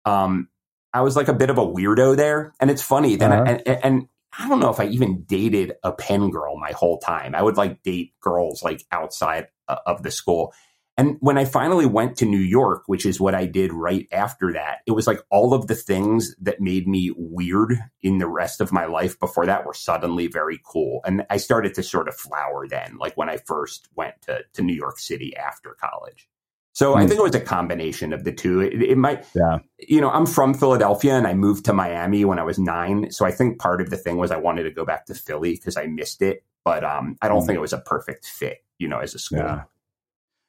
um, 0.05 0.49
I 0.93 1.03
was 1.03 1.15
like 1.15 1.29
a 1.29 1.35
bit 1.35 1.50
of 1.50 1.59
a 1.59 1.67
weirdo 1.67 2.17
there. 2.17 2.53
And 2.59 2.71
it's 2.71 2.83
funny 2.83 3.15
that 3.17 3.31
uh-huh. 3.31 3.45
I, 3.45 3.62
and, 3.65 3.85
and 3.85 4.09
I 4.37 4.49
don't 4.49 4.61
know 4.61 4.71
if 4.71 4.81
I 4.81 4.87
even 4.87 5.23
dated 5.23 5.75
a 5.85 5.93
Penn 5.93 6.31
girl 6.31 6.59
my 6.59 6.73
whole 6.73 6.99
time. 6.99 7.35
I 7.35 7.43
would 7.43 7.57
like 7.57 7.83
date 7.83 8.12
girls 8.21 8.62
like 8.62 8.85
outside 8.91 9.49
of 9.68 10.02
the 10.02 10.10
school. 10.10 10.52
And 10.98 11.16
when 11.20 11.38
I 11.38 11.44
finally 11.44 11.87
went 11.87 12.16
to 12.16 12.26
New 12.26 12.40
York, 12.40 12.82
which 12.87 13.06
is 13.06 13.20
what 13.20 13.32
I 13.32 13.46
did 13.46 13.72
right 13.72 14.08
after 14.10 14.52
that, 14.54 14.78
it 14.84 14.90
was 14.90 15.06
like 15.06 15.20
all 15.30 15.54
of 15.54 15.68
the 15.68 15.76
things 15.76 16.34
that 16.40 16.60
made 16.60 16.88
me 16.88 17.12
weird 17.16 17.78
in 18.02 18.18
the 18.18 18.26
rest 18.26 18.60
of 18.60 18.72
my 18.72 18.87
life 18.87 19.18
before 19.20 19.46
that 19.46 19.64
were 19.64 19.75
suddenly 19.75 20.26
very 20.26 20.60
cool. 20.66 21.00
And 21.04 21.25
I 21.30 21.37
started 21.37 21.75
to 21.75 21.84
sort 21.84 22.08
of 22.08 22.16
flower 22.16 22.66
then, 22.66 22.96
like 22.98 23.16
when 23.16 23.28
I 23.28 23.37
first 23.37 23.88
went 23.94 24.20
to, 24.22 24.40
to 24.54 24.62
New 24.62 24.75
York 24.75 24.98
City 24.98 25.37
after 25.37 25.76
college. 25.80 26.28
So 26.72 26.94
I 26.94 27.02
hmm. 27.02 27.08
think 27.08 27.20
it 27.20 27.25
was 27.25 27.34
a 27.34 27.40
combination 27.40 28.12
of 28.12 28.25
the 28.25 28.32
two. 28.32 28.60
It, 28.60 28.82
it, 28.82 28.98
might, 28.98 29.25
yeah. 29.37 29.58
You 29.78 30.00
know, 30.00 30.10
I'm 30.10 30.26
from 30.26 30.52
Philadelphia 30.52 31.14
and 31.14 31.28
I 31.28 31.34
moved 31.34 31.64
to 31.66 31.72
Miami 31.72 32.25
when 32.25 32.40
I 32.40 32.44
was 32.44 32.58
nine. 32.58 33.12
So 33.12 33.25
I 33.25 33.30
think 33.30 33.60
part 33.60 33.80
of 33.80 33.90
the 33.90 33.96
thing 33.96 34.16
was 34.16 34.32
I 34.32 34.37
wanted 34.37 34.64
to 34.64 34.70
go 34.72 34.84
back 34.84 35.06
to 35.06 35.14
Philly 35.14 35.52
because 35.52 35.76
I 35.76 35.87
missed 35.87 36.22
it, 36.22 36.44
but 36.64 36.82
um, 36.82 37.16
I 37.22 37.28
don't 37.28 37.42
mm. 37.42 37.46
think 37.46 37.56
it 37.56 37.60
was 37.60 37.72
a 37.72 37.78
perfect 37.78 38.26
fit, 38.26 38.58
you 38.78 38.88
know, 38.88 38.99
as 38.99 39.14
a 39.14 39.18
school. 39.18 39.38
Yeah. 39.38 39.62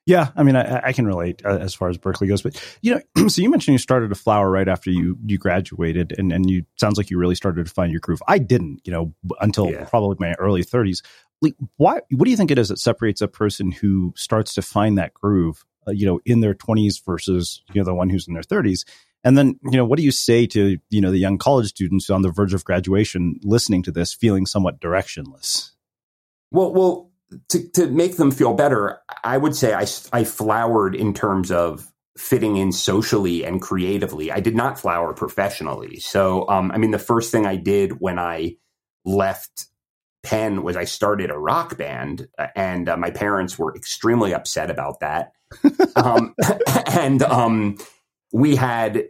Yeah, 0.06 0.30
I 0.36 0.42
mean, 0.42 0.56
I, 0.56 0.88
I, 0.88 0.94
can 0.94 1.06
relate 1.06 1.46
uh, 1.46 1.60
as 1.60 1.76
far 1.76 1.88
as 1.88 2.00
Berkeley 2.00 2.28
goes, 2.28 2.42
but 2.42 2.60
you 2.82 2.96
know, 2.96 3.28
so 3.30 3.44
you 3.44 3.50
mentioned 3.52 3.74
you 3.74 3.78
started 3.78 4.10
to 4.10 4.16
flower 4.16 4.50
right 4.50 4.68
after 4.68 4.90
you 4.90 5.20
you 5.24 5.38
graduated, 5.38 6.16
and 6.18 6.32
and 6.32 6.50
you 6.50 6.66
sounds 6.78 6.98
like 6.98 7.12
you 7.12 7.20
really 7.20 7.36
started 7.36 7.68
to 7.68 7.72
find 7.72 7.92
your 7.92 8.00
groove. 8.00 8.24
I 8.28 8.40
didn't, 8.40 8.82
you 8.86 8.92
know, 8.92 9.14
until 9.40 9.70
yeah. 9.70 9.84
probably 9.84 10.16
my 10.20 10.34
early 10.40 10.64
thirties. 10.64 11.04
Like, 11.42 11.54
why? 11.78 12.02
What 12.10 12.26
do 12.26 12.32
you 12.32 12.38
think 12.38 12.50
it 12.50 12.58
is 12.58 12.70
that 12.70 12.80
separates 12.80 13.22
a 13.22 13.28
person 13.28 13.72
who 13.72 14.12
starts 14.16 14.56
to 14.56 14.64
find 14.64 14.98
that 14.98 15.14
groove 15.14 15.64
uh, 15.90 15.92
you 15.92 16.06
know, 16.06 16.20
in 16.26 16.42
their 16.42 16.54
20s 16.54 17.04
versus, 17.04 17.64
you 17.74 17.82
know, 17.82 17.86
the 17.86 17.94
one 17.94 18.10
who's 18.10 18.28
in 18.28 18.34
their 18.34 18.44
30s. 18.44 18.86
And 19.24 19.38
then, 19.38 19.60
you 19.64 19.78
know, 19.78 19.86
what 19.86 19.98
do 19.98 20.04
you 20.04 20.12
say 20.12 20.46
to, 20.48 20.78
you 20.90 21.02
know, 21.02 21.12
the 21.12 21.18
young 21.18 21.38
college 21.38 21.70
students 21.70 22.10
on 22.10 22.22
the 22.22 22.32
verge 22.32 22.54
of 22.54 22.64
graduation 22.64 23.40
listening 23.44 23.84
to 23.84 23.92
this, 23.92 24.14
feeling 24.14 24.46
somewhat 24.46 24.80
directionless? 24.80 25.72
Well, 26.52 26.74
well, 26.74 27.09
to, 27.50 27.70
to 27.72 27.88
make 27.88 28.18
them 28.18 28.32
feel 28.32 28.54
better, 28.54 29.00
I 29.24 29.38
would 29.38 29.56
say 29.56 29.74
I, 29.74 29.86
I 30.12 30.24
flowered 30.24 30.96
in 30.96 31.14
terms 31.14 31.52
of 31.52 31.92
fitting 32.18 32.58
in 32.58 32.72
socially 32.72 33.46
and 33.46 33.62
creatively. 33.62 34.32
I 34.32 34.40
did 34.40 34.56
not 34.56 34.80
flower 34.80 35.14
professionally. 35.14 36.00
So, 36.00 36.48
um, 36.50 36.72
I 36.72 36.78
mean, 36.78 36.92
the 36.92 37.00
first 37.00 37.32
thing 37.32 37.46
I 37.46 37.56
did 37.56 38.02
when 38.02 38.20
I 38.20 38.58
left 39.06 39.68
Penn 40.24 40.64
was 40.64 40.76
I 40.76 40.84
started 40.84 41.32
a 41.32 41.38
rock 41.38 41.78
band, 41.78 42.28
uh, 42.38 42.48
and 42.56 42.90
uh, 42.90 42.98
my 42.98 43.10
parents 43.10 43.58
were 43.58 43.74
extremely 43.76 44.34
upset 44.34 44.70
about 44.70 45.00
that. 45.00 45.32
um, 45.96 46.36
and 46.92 47.24
um, 47.24 47.78
we 48.34 48.56
had 48.56 49.06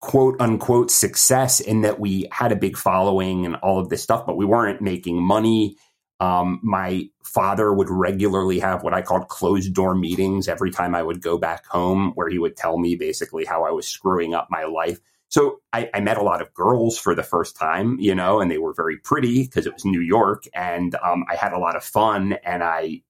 quote 0.00 0.40
unquote 0.40 0.90
success 0.90 1.60
in 1.60 1.82
that 1.82 2.00
we 2.00 2.28
had 2.30 2.52
a 2.52 2.56
big 2.56 2.76
following 2.76 3.44
and 3.44 3.56
all 3.56 3.78
of 3.78 3.88
this 3.88 4.02
stuff, 4.02 4.24
but 4.24 4.36
we 4.36 4.44
weren't 4.44 4.80
making 4.80 5.22
money. 5.22 5.76
Um, 6.18 6.60
my 6.62 7.08
father 7.22 7.72
would 7.72 7.90
regularly 7.90 8.58
have 8.60 8.82
what 8.82 8.94
I 8.94 9.02
called 9.02 9.28
closed 9.28 9.74
door 9.74 9.94
meetings 9.94 10.48
every 10.48 10.70
time 10.70 10.94
I 10.94 11.02
would 11.02 11.20
go 11.20 11.36
back 11.36 11.66
home, 11.66 12.12
where 12.14 12.28
he 12.28 12.38
would 12.38 12.56
tell 12.56 12.78
me 12.78 12.96
basically 12.96 13.44
how 13.44 13.64
I 13.64 13.70
was 13.70 13.86
screwing 13.86 14.32
up 14.32 14.48
my 14.50 14.64
life. 14.64 14.98
So 15.28 15.60
I, 15.72 15.90
I, 15.92 16.00
met 16.00 16.18
a 16.18 16.22
lot 16.22 16.40
of 16.40 16.54
girls 16.54 16.96
for 16.96 17.14
the 17.14 17.24
first 17.24 17.56
time, 17.56 17.98
you 17.98 18.14
know, 18.14 18.40
and 18.40 18.48
they 18.48 18.58
were 18.58 18.72
very 18.72 18.96
pretty 18.96 19.42
because 19.42 19.66
it 19.66 19.74
was 19.74 19.84
New 19.84 20.00
York, 20.00 20.44
and 20.54 20.94
um, 20.96 21.24
I 21.28 21.34
had 21.34 21.52
a 21.52 21.58
lot 21.58 21.76
of 21.76 21.84
fun, 21.84 22.34
and 22.44 22.62
I 22.62 23.02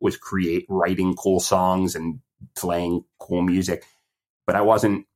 was 0.00 0.16
create 0.16 0.66
writing 0.68 1.14
cool 1.14 1.40
songs 1.40 1.94
and 1.94 2.20
playing 2.56 3.04
cool 3.18 3.42
music, 3.42 3.84
but 4.46 4.56
I 4.56 4.62
wasn't 4.62 5.06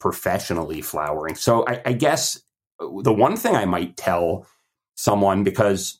professionally 0.00 0.80
flowering. 0.80 1.36
So 1.36 1.64
I, 1.66 1.80
I 1.84 1.92
guess 1.92 2.42
the 2.80 3.12
one 3.12 3.36
thing 3.36 3.54
I 3.54 3.66
might 3.66 3.96
tell 3.96 4.46
someone 4.96 5.44
because 5.44 5.99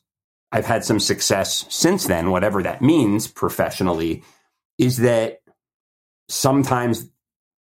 I've 0.51 0.65
had 0.65 0.83
some 0.83 0.99
success 0.99 1.65
since 1.69 2.05
then, 2.05 2.31
whatever 2.31 2.61
that 2.63 2.81
means 2.81 3.27
professionally, 3.27 4.23
is 4.77 4.97
that 4.97 5.39
sometimes 6.27 7.09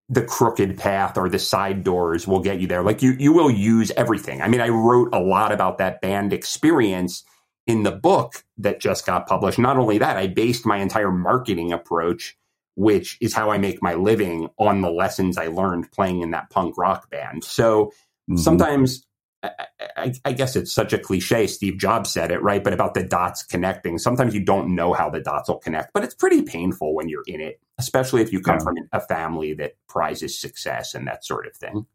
the 0.09 0.23
crooked 0.23 0.77
path 0.77 1.17
or 1.17 1.29
the 1.29 1.39
side 1.39 1.83
doors 1.83 2.27
will 2.27 2.41
get 2.41 2.59
you 2.59 2.67
there. 2.67 2.83
Like 2.83 3.01
you, 3.01 3.11
you 3.17 3.31
will 3.31 3.50
use 3.50 3.91
everything. 3.91 4.41
I 4.41 4.50
mean, 4.50 4.59
I 4.59 4.69
wrote 4.69 5.09
a 5.13 5.19
lot 5.19 5.51
about 5.51 5.77
that 5.77 6.01
band 6.01 6.33
experience 6.33 7.23
in 7.65 7.83
the 7.83 7.91
book 7.91 8.43
that 8.57 8.81
just 8.81 9.05
got 9.05 9.27
published. 9.27 9.59
Not 9.59 9.77
only 9.77 10.00
that, 10.00 10.17
I 10.17 10.27
based 10.27 10.65
my 10.65 10.77
entire 10.77 11.11
marketing 11.11 11.71
approach, 11.71 12.35
which 12.75 13.17
is 13.21 13.33
how 13.33 13.51
I 13.51 13.57
make 13.57 13.81
my 13.81 13.94
living, 13.94 14.50
on 14.57 14.81
the 14.81 14.91
lessons 14.91 15.37
I 15.37 15.48
learned 15.48 15.91
playing 15.91 16.22
in 16.22 16.31
that 16.31 16.50
punk 16.50 16.77
rock 16.77 17.09
band. 17.09 17.44
So 17.44 17.85
mm-hmm. 18.29 18.37
sometimes 18.37 19.05
I, 19.44 20.14
I, 20.24 20.34
guess 20.34 20.56
it's 20.56 20.72
such 20.72 20.94
a 20.94 21.00
cliche. 21.00 21.48
Steve 21.48 21.77
Jobs 21.77 22.12
said 22.12 22.32
it, 22.32 22.42
right? 22.42 22.64
But 22.64 22.74
about 22.74 22.94
the 22.94 23.04
dots 23.04 23.44
connecting. 23.44 23.98
Sometimes 23.98 24.34
you 24.34 24.44
don't 24.44 24.75
know 24.75 24.94
how 24.94 25.10
the 25.10 25.20
dots 25.20 25.50
will 25.50 25.58
connect, 25.58 25.94
but 25.94 26.04
it's 26.04 26.14
pretty 26.14 26.44
painful 26.44 26.94
when 26.94 27.10
you're 27.10 27.24
in 27.25 27.42
it, 27.42 27.60
especially 27.80 28.22
if 28.22 28.32
you 28.32 28.40
come 28.42 28.58
yeah. 28.60 28.64
from 28.64 28.75
a 28.92 29.01
family 29.01 29.54
that 29.56 29.74
prizes 29.90 30.40
success 30.40 30.94
and 30.94 31.08
that 31.08 31.25
sort 31.25 31.48
of 31.48 31.56
thing. 31.56 31.86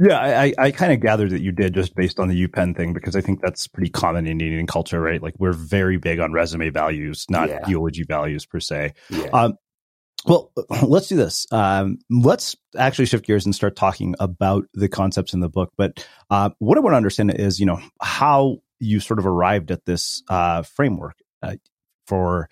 Yeah, 0.00 0.20
I, 0.20 0.54
I 0.56 0.70
kind 0.70 0.92
of 0.92 1.00
gathered 1.00 1.30
that 1.30 1.40
you 1.40 1.50
did 1.50 1.74
just 1.74 1.96
based 1.96 2.20
on 2.20 2.28
the 2.28 2.46
UPenn 2.46 2.76
thing 2.76 2.92
because 2.92 3.16
I 3.16 3.20
think 3.20 3.40
that's 3.40 3.66
pretty 3.66 3.90
common 3.90 4.28
in 4.28 4.40
Indian 4.40 4.68
culture, 4.68 5.00
right? 5.00 5.20
Like 5.20 5.34
we're 5.38 5.52
very 5.52 5.96
big 5.96 6.20
on 6.20 6.32
resume 6.32 6.70
values, 6.70 7.26
not 7.28 7.48
yeah. 7.48 7.66
eulogy 7.66 8.04
values 8.04 8.46
per 8.46 8.60
se. 8.60 8.94
Yeah. 9.10 9.26
Um, 9.32 9.54
well, 10.24 10.52
let's 10.82 11.08
do 11.08 11.16
this. 11.16 11.46
Um, 11.50 11.98
let's 12.10 12.56
actually 12.76 13.06
shift 13.06 13.26
gears 13.26 13.44
and 13.44 13.54
start 13.54 13.76
talking 13.76 14.14
about 14.20 14.66
the 14.74 14.88
concepts 14.88 15.32
in 15.32 15.40
the 15.40 15.48
book. 15.48 15.72
But 15.76 16.06
uh, 16.30 16.50
what 16.58 16.76
I 16.76 16.80
want 16.80 16.92
to 16.92 16.98
understand 16.98 17.32
is, 17.34 17.60
you 17.60 17.66
know, 17.66 17.80
how 18.00 18.58
you 18.80 19.00
sort 19.00 19.18
of 19.18 19.26
arrived 19.26 19.70
at 19.70 19.84
this 19.84 20.22
uh, 20.28 20.62
framework 20.62 21.16
uh, 21.42 21.56
for 22.06 22.48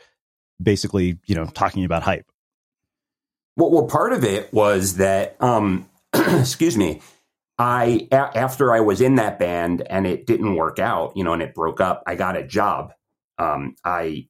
basically, 0.62 1.18
you 1.26 1.34
know, 1.34 1.46
talking 1.46 1.84
about 1.84 2.02
hype. 2.02 2.26
Well, 3.56 3.70
well, 3.70 3.86
part 3.86 4.12
of 4.12 4.24
it 4.24 4.52
was 4.52 4.96
that, 4.96 5.36
um, 5.40 5.88
excuse 6.14 6.76
me, 6.76 7.00
I 7.58 8.06
a- 8.12 8.36
after 8.36 8.72
I 8.74 8.80
was 8.80 9.00
in 9.00 9.14
that 9.16 9.38
band 9.38 9.82
and 9.82 10.06
it 10.06 10.26
didn't 10.26 10.56
work 10.56 10.78
out, 10.78 11.16
you 11.16 11.24
know, 11.24 11.32
and 11.32 11.42
it 11.42 11.54
broke 11.54 11.80
up, 11.80 12.02
I 12.06 12.16
got 12.16 12.36
a 12.36 12.46
job. 12.46 12.92
Um, 13.38 13.76
I 13.84 14.28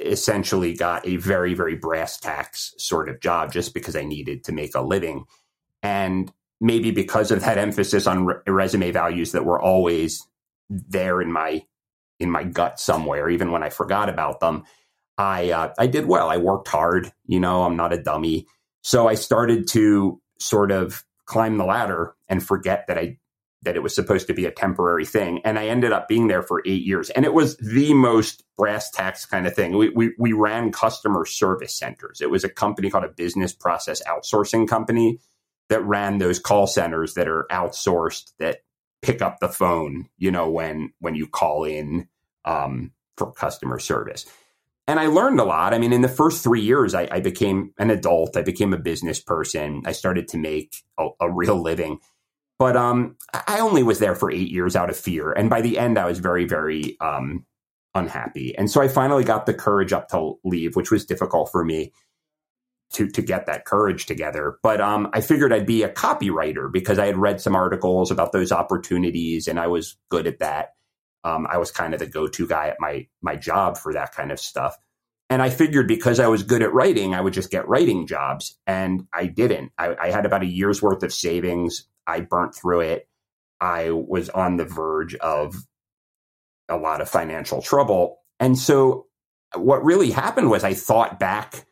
essentially 0.00 0.74
got 0.74 1.06
a 1.06 1.16
very, 1.16 1.54
very 1.54 1.76
brass 1.76 2.18
tacks 2.18 2.74
sort 2.78 3.08
of 3.08 3.20
job 3.20 3.52
just 3.52 3.74
because 3.74 3.96
I 3.96 4.04
needed 4.04 4.44
to 4.44 4.52
make 4.52 4.74
a 4.74 4.80
living. 4.80 5.24
And 5.82 6.32
maybe 6.60 6.90
because 6.90 7.30
of 7.30 7.40
that 7.40 7.58
emphasis 7.58 8.06
on 8.06 8.26
re- 8.26 8.36
resume 8.46 8.90
values 8.90 9.32
that 9.32 9.44
were 9.44 9.60
always 9.60 10.26
there 10.68 11.20
in 11.20 11.32
my 11.32 11.62
in 12.18 12.30
my 12.30 12.44
gut 12.44 12.78
somewhere, 12.78 13.30
even 13.30 13.50
when 13.50 13.62
I 13.62 13.70
forgot 13.70 14.10
about 14.10 14.40
them, 14.40 14.64
I 15.16 15.50
uh, 15.50 15.74
I 15.78 15.86
did 15.86 16.06
well. 16.06 16.28
I 16.28 16.36
worked 16.36 16.68
hard. 16.68 17.12
You 17.26 17.40
know, 17.40 17.64
I'm 17.64 17.76
not 17.76 17.92
a 17.92 18.02
dummy. 18.02 18.46
So 18.82 19.08
I 19.08 19.14
started 19.14 19.66
to 19.68 20.20
sort 20.38 20.70
of 20.70 21.04
climb 21.26 21.58
the 21.58 21.64
ladder 21.64 22.14
and 22.28 22.44
forget 22.44 22.86
that 22.88 22.98
I 22.98 23.18
that 23.62 23.76
it 23.76 23.82
was 23.82 23.94
supposed 23.94 24.26
to 24.26 24.34
be 24.34 24.46
a 24.46 24.50
temporary 24.50 25.04
thing. 25.04 25.40
And 25.44 25.58
I 25.58 25.66
ended 25.66 25.92
up 25.92 26.08
being 26.08 26.28
there 26.28 26.42
for 26.42 26.62
eight 26.64 26.82
years. 26.82 27.10
And 27.10 27.24
it 27.24 27.34
was 27.34 27.56
the 27.58 27.92
most 27.92 28.42
brass 28.56 28.90
tacks 28.90 29.26
kind 29.26 29.46
of 29.46 29.54
thing. 29.54 29.76
We, 29.76 29.90
we, 29.90 30.14
we 30.18 30.32
ran 30.32 30.72
customer 30.72 31.26
service 31.26 31.76
centers. 31.76 32.20
It 32.20 32.30
was 32.30 32.44
a 32.44 32.48
company 32.48 32.90
called 32.90 33.04
a 33.04 33.08
business 33.08 33.52
process 33.52 34.02
outsourcing 34.04 34.66
company 34.66 35.18
that 35.68 35.84
ran 35.84 36.18
those 36.18 36.38
call 36.38 36.66
centers 36.66 37.14
that 37.14 37.28
are 37.28 37.46
outsourced 37.50 38.32
that 38.38 38.60
pick 39.02 39.22
up 39.22 39.40
the 39.40 39.48
phone, 39.48 40.08
you 40.16 40.30
know, 40.30 40.50
when, 40.50 40.92
when 41.00 41.14
you 41.14 41.26
call 41.26 41.64
in 41.64 42.08
um, 42.44 42.92
for 43.16 43.32
customer 43.32 43.78
service. 43.78 44.26
And 44.86 44.98
I 44.98 45.06
learned 45.06 45.38
a 45.38 45.44
lot. 45.44 45.72
I 45.72 45.78
mean, 45.78 45.92
in 45.92 46.00
the 46.00 46.08
first 46.08 46.42
three 46.42 46.62
years, 46.62 46.94
I, 46.94 47.06
I 47.10 47.20
became 47.20 47.72
an 47.78 47.90
adult. 47.90 48.36
I 48.36 48.42
became 48.42 48.72
a 48.72 48.78
business 48.78 49.20
person. 49.20 49.82
I 49.84 49.92
started 49.92 50.28
to 50.28 50.38
make 50.38 50.82
a, 50.98 51.08
a 51.20 51.30
real 51.30 51.60
living 51.60 52.00
but 52.60 52.76
um, 52.76 53.16
I 53.32 53.60
only 53.60 53.82
was 53.82 54.00
there 54.00 54.14
for 54.14 54.30
eight 54.30 54.50
years 54.50 54.76
out 54.76 54.90
of 54.90 54.96
fear, 54.96 55.32
and 55.32 55.48
by 55.48 55.62
the 55.62 55.78
end, 55.78 55.98
I 55.98 56.04
was 56.04 56.18
very, 56.18 56.44
very 56.44 57.00
um, 57.00 57.46
unhappy. 57.94 58.54
And 58.54 58.70
so 58.70 58.82
I 58.82 58.88
finally 58.88 59.24
got 59.24 59.46
the 59.46 59.54
courage 59.54 59.94
up 59.94 60.08
to 60.10 60.34
leave, 60.44 60.76
which 60.76 60.90
was 60.90 61.06
difficult 61.06 61.50
for 61.50 61.64
me 61.64 61.94
to 62.92 63.08
to 63.08 63.22
get 63.22 63.46
that 63.46 63.64
courage 63.64 64.04
together. 64.04 64.58
But 64.62 64.82
um, 64.82 65.08
I 65.14 65.22
figured 65.22 65.54
I'd 65.54 65.64
be 65.64 65.84
a 65.84 65.88
copywriter 65.88 66.70
because 66.70 66.98
I 66.98 67.06
had 67.06 67.16
read 67.16 67.40
some 67.40 67.56
articles 67.56 68.10
about 68.10 68.32
those 68.32 68.52
opportunities, 68.52 69.48
and 69.48 69.58
I 69.58 69.68
was 69.68 69.96
good 70.10 70.26
at 70.26 70.40
that. 70.40 70.74
Um, 71.24 71.46
I 71.50 71.56
was 71.56 71.70
kind 71.70 71.94
of 71.94 72.00
the 72.00 72.06
go 72.06 72.28
to 72.28 72.46
guy 72.46 72.68
at 72.68 72.76
my 72.78 73.06
my 73.22 73.36
job 73.36 73.78
for 73.78 73.94
that 73.94 74.14
kind 74.14 74.30
of 74.30 74.38
stuff. 74.38 74.76
And 75.30 75.40
I 75.40 75.48
figured 75.48 75.88
because 75.88 76.20
I 76.20 76.26
was 76.26 76.42
good 76.42 76.60
at 76.60 76.74
writing, 76.74 77.14
I 77.14 77.22
would 77.22 77.32
just 77.32 77.50
get 77.50 77.68
writing 77.68 78.06
jobs. 78.06 78.58
And 78.66 79.06
I 79.14 79.26
didn't. 79.26 79.72
I, 79.78 79.94
I 79.94 80.10
had 80.10 80.26
about 80.26 80.42
a 80.42 80.46
year's 80.46 80.82
worth 80.82 81.04
of 81.04 81.14
savings. 81.14 81.86
I 82.06 82.20
burnt 82.20 82.54
through 82.54 82.80
it. 82.80 83.08
I 83.60 83.90
was 83.90 84.28
on 84.30 84.56
the 84.56 84.64
verge 84.64 85.14
of 85.16 85.54
a 86.68 86.76
lot 86.76 87.00
of 87.00 87.08
financial 87.08 87.60
trouble. 87.60 88.18
And 88.38 88.58
so 88.58 89.06
what 89.54 89.84
really 89.84 90.10
happened 90.10 90.50
was 90.50 90.64
I 90.64 90.74
thought 90.74 91.18
back 91.18 91.66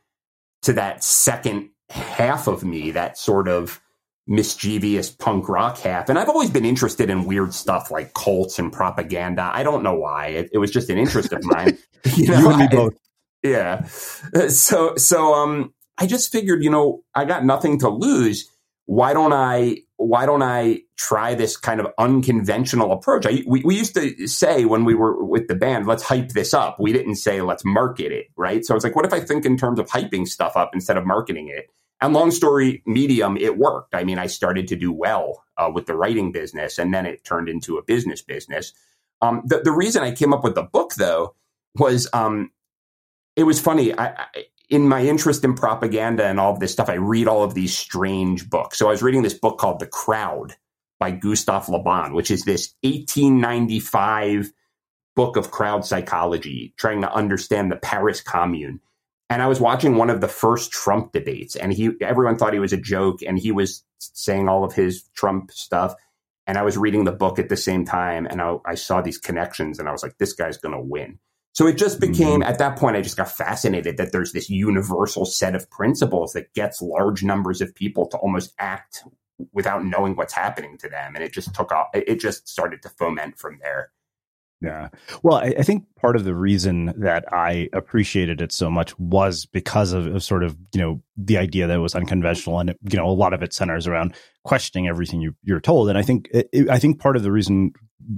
to 0.62 0.72
that 0.74 1.02
second 1.04 1.70
half 1.88 2.46
of 2.46 2.64
me, 2.64 2.90
that 2.90 3.16
sort 3.16 3.48
of 3.48 3.80
mischievous 4.26 5.10
punk 5.10 5.48
rock 5.48 5.78
half. 5.78 6.08
And 6.08 6.18
I've 6.18 6.28
always 6.28 6.50
been 6.50 6.66
interested 6.66 7.08
in 7.08 7.24
weird 7.24 7.54
stuff 7.54 7.90
like 7.90 8.12
cults 8.12 8.58
and 8.58 8.70
propaganda. 8.72 9.50
I 9.52 9.62
don't 9.62 9.82
know 9.82 9.94
why. 9.94 10.26
It, 10.26 10.50
it 10.52 10.58
was 10.58 10.70
just 10.70 10.90
an 10.90 10.98
interest 10.98 11.32
of 11.32 11.42
mine. 11.44 11.78
You, 12.16 12.28
know, 12.28 12.38
you 12.38 12.48
and 12.50 12.58
me 12.58 12.64
I, 12.64 12.68
both. 12.68 12.94
Yeah. 13.42 13.84
So, 13.86 14.94
so, 14.94 15.34
um, 15.34 15.74
I 15.98 16.06
just 16.06 16.30
figured, 16.30 16.62
you 16.62 16.70
know, 16.70 17.02
I 17.12 17.24
got 17.24 17.44
nothing 17.44 17.80
to 17.80 17.88
lose. 17.88 18.48
Why 18.86 19.12
don't 19.12 19.32
I, 19.32 19.78
why 19.98 20.26
don't 20.26 20.44
I 20.44 20.82
try 20.96 21.34
this 21.34 21.56
kind 21.56 21.80
of 21.80 21.88
unconventional 21.98 22.92
approach? 22.92 23.26
I, 23.26 23.42
we, 23.46 23.62
we 23.64 23.76
used 23.76 23.94
to 23.94 24.28
say 24.28 24.64
when 24.64 24.84
we 24.84 24.94
were 24.94 25.22
with 25.24 25.48
the 25.48 25.56
band, 25.56 25.86
let's 25.86 26.04
hype 26.04 26.30
this 26.30 26.54
up. 26.54 26.78
We 26.78 26.92
didn't 26.92 27.16
say 27.16 27.42
let's 27.42 27.64
market 27.64 28.12
it, 28.12 28.28
right? 28.36 28.64
So 28.64 28.76
it's 28.76 28.84
like, 28.84 28.94
what 28.94 29.04
if 29.04 29.12
I 29.12 29.18
think 29.18 29.44
in 29.44 29.56
terms 29.56 29.80
of 29.80 29.88
hyping 29.88 30.26
stuff 30.26 30.56
up 30.56 30.70
instead 30.72 30.96
of 30.96 31.04
marketing 31.04 31.48
it? 31.48 31.68
And 32.00 32.14
long 32.14 32.30
story 32.30 32.80
medium, 32.86 33.36
it 33.36 33.58
worked. 33.58 33.92
I 33.92 34.04
mean, 34.04 34.20
I 34.20 34.28
started 34.28 34.68
to 34.68 34.76
do 34.76 34.92
well 34.92 35.44
uh, 35.56 35.68
with 35.74 35.86
the 35.86 35.96
writing 35.96 36.30
business, 36.30 36.78
and 36.78 36.94
then 36.94 37.04
it 37.04 37.24
turned 37.24 37.48
into 37.48 37.76
a 37.76 37.82
business 37.82 38.22
business. 38.22 38.72
Um, 39.20 39.42
the, 39.46 39.62
the 39.62 39.72
reason 39.72 40.04
I 40.04 40.12
came 40.12 40.32
up 40.32 40.44
with 40.44 40.54
the 40.54 40.62
book, 40.62 40.94
though, 40.94 41.34
was 41.74 42.08
um, 42.12 42.52
it 43.34 43.42
was 43.42 43.60
funny. 43.60 43.92
I, 43.92 44.06
I, 44.06 44.26
in 44.68 44.88
my 44.88 45.02
interest 45.02 45.44
in 45.44 45.54
propaganda 45.54 46.24
and 46.24 46.38
all 46.38 46.52
of 46.52 46.60
this 46.60 46.72
stuff, 46.72 46.88
I 46.88 46.94
read 46.94 47.28
all 47.28 47.42
of 47.42 47.54
these 47.54 47.76
strange 47.76 48.48
books. 48.48 48.78
So 48.78 48.88
I 48.88 48.90
was 48.90 49.02
reading 49.02 49.22
this 49.22 49.34
book 49.34 49.58
called 49.58 49.80
The 49.80 49.86
Crowd 49.86 50.56
by 50.98 51.10
Gustave 51.10 51.70
Le 51.72 51.78
Bon, 51.78 52.12
which 52.12 52.30
is 52.30 52.42
this 52.42 52.74
1895 52.82 54.52
book 55.16 55.36
of 55.36 55.50
crowd 55.50 55.84
psychology, 55.84 56.74
trying 56.76 57.00
to 57.02 57.12
understand 57.12 57.72
the 57.72 57.76
Paris 57.76 58.20
Commune 58.20 58.80
and 59.30 59.42
I 59.42 59.46
was 59.46 59.60
watching 59.60 59.96
one 59.96 60.10
of 60.10 60.20
the 60.20 60.28
first 60.28 60.70
Trump 60.70 61.12
debates, 61.12 61.54
and 61.54 61.72
he 61.72 61.90
everyone 62.00 62.36
thought 62.36 62.54
he 62.54 62.58
was 62.58 62.72
a 62.72 62.78
joke, 62.78 63.20
and 63.22 63.38
he 63.38 63.52
was 63.52 63.84
saying 63.98 64.48
all 64.48 64.64
of 64.64 64.72
his 64.74 65.02
Trump 65.14 65.50
stuff. 65.50 65.94
And 66.46 66.56
I 66.56 66.62
was 66.62 66.78
reading 66.78 67.04
the 67.04 67.12
book 67.12 67.38
at 67.38 67.50
the 67.50 67.56
same 67.58 67.84
time, 67.84 68.26
and 68.26 68.40
I, 68.40 68.56
I 68.64 68.74
saw 68.74 69.02
these 69.02 69.18
connections, 69.18 69.78
and 69.78 69.88
I 69.88 69.92
was 69.92 70.02
like, 70.02 70.16
"This 70.16 70.32
guy's 70.32 70.56
going 70.56 70.74
to 70.74 70.80
win." 70.80 71.18
So 71.58 71.66
it 71.66 71.76
just 71.76 71.98
became 71.98 72.42
mm-hmm. 72.42 72.48
at 72.48 72.58
that 72.58 72.78
point, 72.78 72.96
I 72.96 73.02
just 73.02 73.16
got 73.16 73.32
fascinated 73.32 73.96
that 73.96 74.12
there's 74.12 74.30
this 74.30 74.48
universal 74.48 75.24
set 75.24 75.56
of 75.56 75.68
principles 75.70 76.32
that 76.34 76.54
gets 76.54 76.80
large 76.80 77.24
numbers 77.24 77.60
of 77.60 77.74
people 77.74 78.06
to 78.10 78.16
almost 78.18 78.54
act 78.60 79.02
without 79.52 79.84
knowing 79.84 80.14
what's 80.14 80.32
happening 80.32 80.78
to 80.78 80.88
them, 80.88 81.16
and 81.16 81.24
it 81.24 81.32
just 81.32 81.52
took 81.56 81.72
off. 81.72 81.88
It 81.92 82.20
just 82.20 82.48
started 82.48 82.80
to 82.82 82.88
foment 82.90 83.40
from 83.40 83.58
there. 83.60 83.90
Yeah. 84.60 84.88
Well, 85.22 85.36
I, 85.36 85.54
I, 85.58 85.62
think 85.62 85.84
part 86.00 86.16
of 86.16 86.24
the 86.24 86.34
reason 86.34 86.92
that 86.96 87.32
I 87.32 87.68
appreciated 87.72 88.40
it 88.40 88.50
so 88.50 88.68
much 88.68 88.98
was 88.98 89.46
because 89.46 89.92
of, 89.92 90.06
of, 90.06 90.24
sort 90.24 90.42
of, 90.42 90.56
you 90.74 90.80
know, 90.80 91.00
the 91.16 91.38
idea 91.38 91.68
that 91.68 91.76
it 91.76 91.80
was 91.80 91.94
unconventional 91.94 92.58
and, 92.58 92.70
it, 92.70 92.78
you 92.90 92.98
know, 92.98 93.06
a 93.06 93.12
lot 93.12 93.32
of 93.32 93.42
it 93.42 93.52
centers 93.52 93.86
around 93.86 94.16
questioning 94.44 94.88
everything 94.88 95.20
you, 95.20 95.36
you're 95.44 95.60
told. 95.60 95.88
And 95.88 95.96
I 95.96 96.02
think, 96.02 96.28
it, 96.32 96.68
I 96.68 96.80
think 96.80 96.98
part 96.98 97.16
of 97.16 97.22
the 97.22 97.30
reason, 97.30 97.70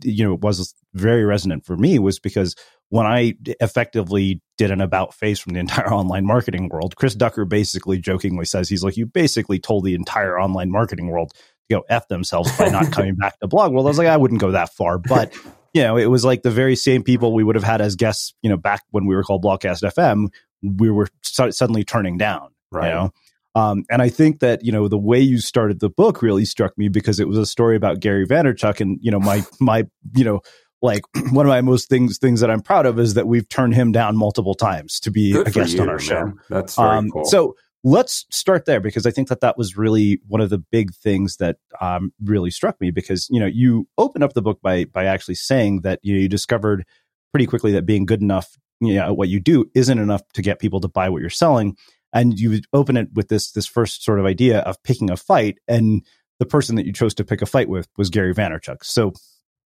you 0.02 0.24
know, 0.24 0.32
it 0.32 0.40
was 0.40 0.74
very 0.94 1.24
resonant 1.24 1.66
for 1.66 1.76
me 1.76 1.98
was 1.98 2.18
because 2.18 2.56
when 2.88 3.04
I 3.04 3.34
effectively 3.60 4.40
did 4.56 4.70
an 4.70 4.80
about 4.80 5.12
face 5.12 5.38
from 5.38 5.52
the 5.52 5.60
entire 5.60 5.92
online 5.92 6.24
marketing 6.24 6.70
world, 6.72 6.96
Chris 6.96 7.14
Ducker 7.14 7.44
basically 7.44 7.98
jokingly 7.98 8.46
says, 8.46 8.70
he's 8.70 8.82
like, 8.82 8.96
you 8.96 9.04
basically 9.04 9.58
told 9.58 9.84
the 9.84 9.94
entire 9.94 10.40
online 10.40 10.70
marketing 10.70 11.08
world 11.08 11.32
to 11.34 11.76
go 11.76 11.82
F 11.90 12.08
themselves 12.08 12.50
by 12.56 12.68
not 12.70 12.92
coming 12.92 13.14
back 13.16 13.38
to 13.40 13.46
blog 13.46 13.72
world. 13.72 13.84
I 13.84 13.90
was 13.90 13.98
like, 13.98 14.08
I 14.08 14.16
wouldn't 14.16 14.40
go 14.40 14.52
that 14.52 14.74
far, 14.74 14.96
but 14.96 15.34
you 15.72 15.82
know, 15.82 15.96
it 15.96 16.06
was 16.06 16.24
like 16.24 16.42
the 16.42 16.50
very 16.50 16.76
same 16.76 17.02
people 17.02 17.32
we 17.32 17.44
would 17.44 17.54
have 17.54 17.64
had 17.64 17.80
as 17.80 17.96
guests, 17.96 18.34
you 18.42 18.50
know, 18.50 18.56
back 18.56 18.82
when 18.90 19.06
we 19.06 19.14
were 19.14 19.22
called 19.22 19.44
Blogcast 19.44 19.82
FM, 19.82 20.28
we 20.62 20.90
were 20.90 21.08
su- 21.22 21.52
suddenly 21.52 21.84
turning 21.84 22.18
down, 22.18 22.50
right? 22.70 22.88
You 22.88 22.94
know? 22.94 23.10
Um, 23.54 23.84
and 23.90 24.00
I 24.00 24.08
think 24.08 24.40
that 24.40 24.64
you 24.64 24.70
know 24.70 24.86
the 24.86 24.98
way 24.98 25.18
you 25.18 25.38
started 25.38 25.80
the 25.80 25.90
book 25.90 26.22
really 26.22 26.44
struck 26.44 26.76
me 26.78 26.88
because 26.88 27.18
it 27.18 27.26
was 27.26 27.36
a 27.36 27.46
story 27.46 27.76
about 27.76 27.98
Gary 27.98 28.26
Vaynerchuk, 28.26 28.80
and 28.80 28.98
you 29.02 29.10
know 29.10 29.18
my 29.18 29.42
my 29.60 29.86
you 30.14 30.24
know 30.24 30.40
like 30.82 31.02
one 31.32 31.46
of 31.46 31.50
my 31.50 31.60
most 31.60 31.88
things 31.88 32.18
things 32.18 32.40
that 32.40 32.50
I'm 32.50 32.60
proud 32.60 32.86
of 32.86 32.98
is 33.00 33.14
that 33.14 33.26
we've 33.26 33.48
turned 33.48 33.74
him 33.74 33.90
down 33.90 34.16
multiple 34.16 34.54
times 34.54 35.00
to 35.00 35.10
be 35.10 35.32
Good 35.32 35.48
a 35.48 35.50
guest 35.50 35.74
you, 35.74 35.82
on 35.82 35.88
our 35.88 35.98
show. 35.98 36.32
That's 36.48 36.76
very 36.76 36.90
um, 36.90 37.10
cool. 37.10 37.24
So 37.24 37.56
let's 37.82 38.26
start 38.30 38.66
there 38.66 38.80
because 38.80 39.06
I 39.06 39.10
think 39.10 39.28
that 39.28 39.40
that 39.40 39.56
was 39.56 39.76
really 39.76 40.20
one 40.26 40.40
of 40.40 40.50
the 40.50 40.58
big 40.58 40.94
things 40.94 41.36
that 41.36 41.56
um, 41.80 42.12
really 42.22 42.50
struck 42.50 42.80
me 42.80 42.90
because 42.90 43.28
you 43.30 43.40
know 43.40 43.46
you 43.46 43.88
open 43.98 44.22
up 44.22 44.34
the 44.34 44.42
book 44.42 44.60
by 44.62 44.84
by 44.84 45.04
actually 45.04 45.36
saying 45.36 45.80
that 45.82 46.00
you, 46.02 46.14
know, 46.14 46.20
you 46.20 46.28
discovered 46.28 46.84
pretty 47.32 47.46
quickly 47.46 47.72
that 47.72 47.86
being 47.86 48.06
good 48.06 48.20
enough 48.20 48.56
you 48.80 48.94
know 48.94 49.12
what 49.12 49.28
you 49.28 49.40
do 49.40 49.70
isn't 49.74 49.98
enough 49.98 50.22
to 50.34 50.42
get 50.42 50.58
people 50.58 50.80
to 50.80 50.88
buy 50.88 51.08
what 51.08 51.20
you're 51.20 51.30
selling. 51.30 51.76
And 52.12 52.40
you 52.40 52.60
open 52.72 52.96
it 52.96 53.08
with 53.14 53.28
this 53.28 53.52
this 53.52 53.66
first 53.66 54.04
sort 54.04 54.18
of 54.18 54.26
idea 54.26 54.60
of 54.60 54.82
picking 54.82 55.10
a 55.10 55.16
fight 55.16 55.58
and 55.68 56.04
the 56.38 56.46
person 56.46 56.74
that 56.76 56.86
you 56.86 56.92
chose 56.92 57.14
to 57.14 57.24
pick 57.24 57.42
a 57.42 57.46
fight 57.46 57.68
with 57.68 57.86
was 57.98 58.08
Gary 58.08 58.34
Vaynerchuk. 58.34 58.82
So 58.82 59.12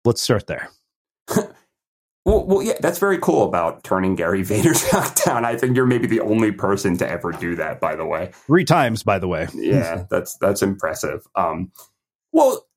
let's 0.05 0.21
start 0.21 0.47
there 0.47 0.69
Well, 2.25 2.45
well, 2.45 2.61
yeah, 2.61 2.73
that's 2.79 2.99
very 2.99 3.17
cool 3.17 3.43
about 3.43 3.83
turning 3.83 4.15
Gary 4.15 4.41
Vaynerchuk 4.43 5.23
down. 5.25 5.43
I 5.45 5.57
think 5.57 5.75
you're 5.75 5.87
maybe 5.87 6.07
the 6.07 6.21
only 6.21 6.51
person 6.51 6.97
to 6.97 7.09
ever 7.09 7.31
do 7.31 7.55
that. 7.55 7.79
By 7.79 7.95
the 7.95 8.05
way, 8.05 8.31
three 8.45 8.65
times. 8.65 9.03
By 9.03 9.19
the 9.19 9.27
way, 9.27 9.47
yeah, 9.53 10.05
that's 10.09 10.37
that's 10.37 10.61
impressive. 10.61 11.27
Um, 11.35 11.71
well, 12.31 12.67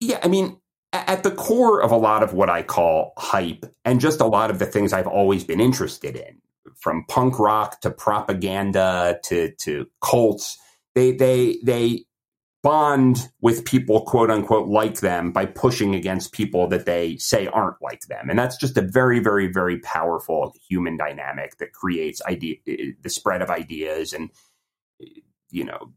yeah, 0.00 0.20
I 0.22 0.28
mean, 0.28 0.58
at 0.92 1.24
the 1.24 1.32
core 1.32 1.82
of 1.82 1.90
a 1.90 1.96
lot 1.96 2.22
of 2.22 2.32
what 2.32 2.48
I 2.48 2.62
call 2.62 3.12
hype, 3.18 3.66
and 3.84 4.00
just 4.00 4.20
a 4.20 4.26
lot 4.26 4.50
of 4.50 4.58
the 4.58 4.66
things 4.66 4.92
I've 4.92 5.08
always 5.08 5.42
been 5.42 5.60
interested 5.60 6.14
in, 6.14 6.40
from 6.76 7.04
punk 7.08 7.38
rock 7.40 7.80
to 7.80 7.90
propaganda 7.90 9.18
to 9.24 9.52
to 9.62 9.86
cults, 10.00 10.58
they 10.94 11.12
they 11.12 11.58
they 11.64 12.04
bond 12.64 13.28
with 13.42 13.66
people, 13.66 14.00
quote 14.00 14.30
unquote, 14.30 14.66
like 14.66 15.00
them 15.00 15.30
by 15.30 15.44
pushing 15.44 15.94
against 15.94 16.32
people 16.32 16.66
that 16.68 16.86
they 16.86 17.16
say 17.18 17.46
aren't 17.46 17.80
like 17.82 18.00
them. 18.06 18.30
And 18.30 18.38
that's 18.38 18.56
just 18.56 18.78
a 18.78 18.82
very, 18.82 19.20
very, 19.20 19.46
very 19.46 19.78
powerful 19.80 20.56
human 20.68 20.96
dynamic 20.96 21.58
that 21.58 21.74
creates 21.74 22.22
idea, 22.22 22.56
the 22.64 23.10
spread 23.10 23.42
of 23.42 23.50
ideas 23.50 24.14
and, 24.14 24.30
you 25.50 25.64
know, 25.64 25.92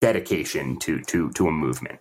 dedication 0.00 0.78
to, 0.80 1.00
to, 1.02 1.30
to 1.30 1.46
a 1.46 1.52
movement. 1.52 2.00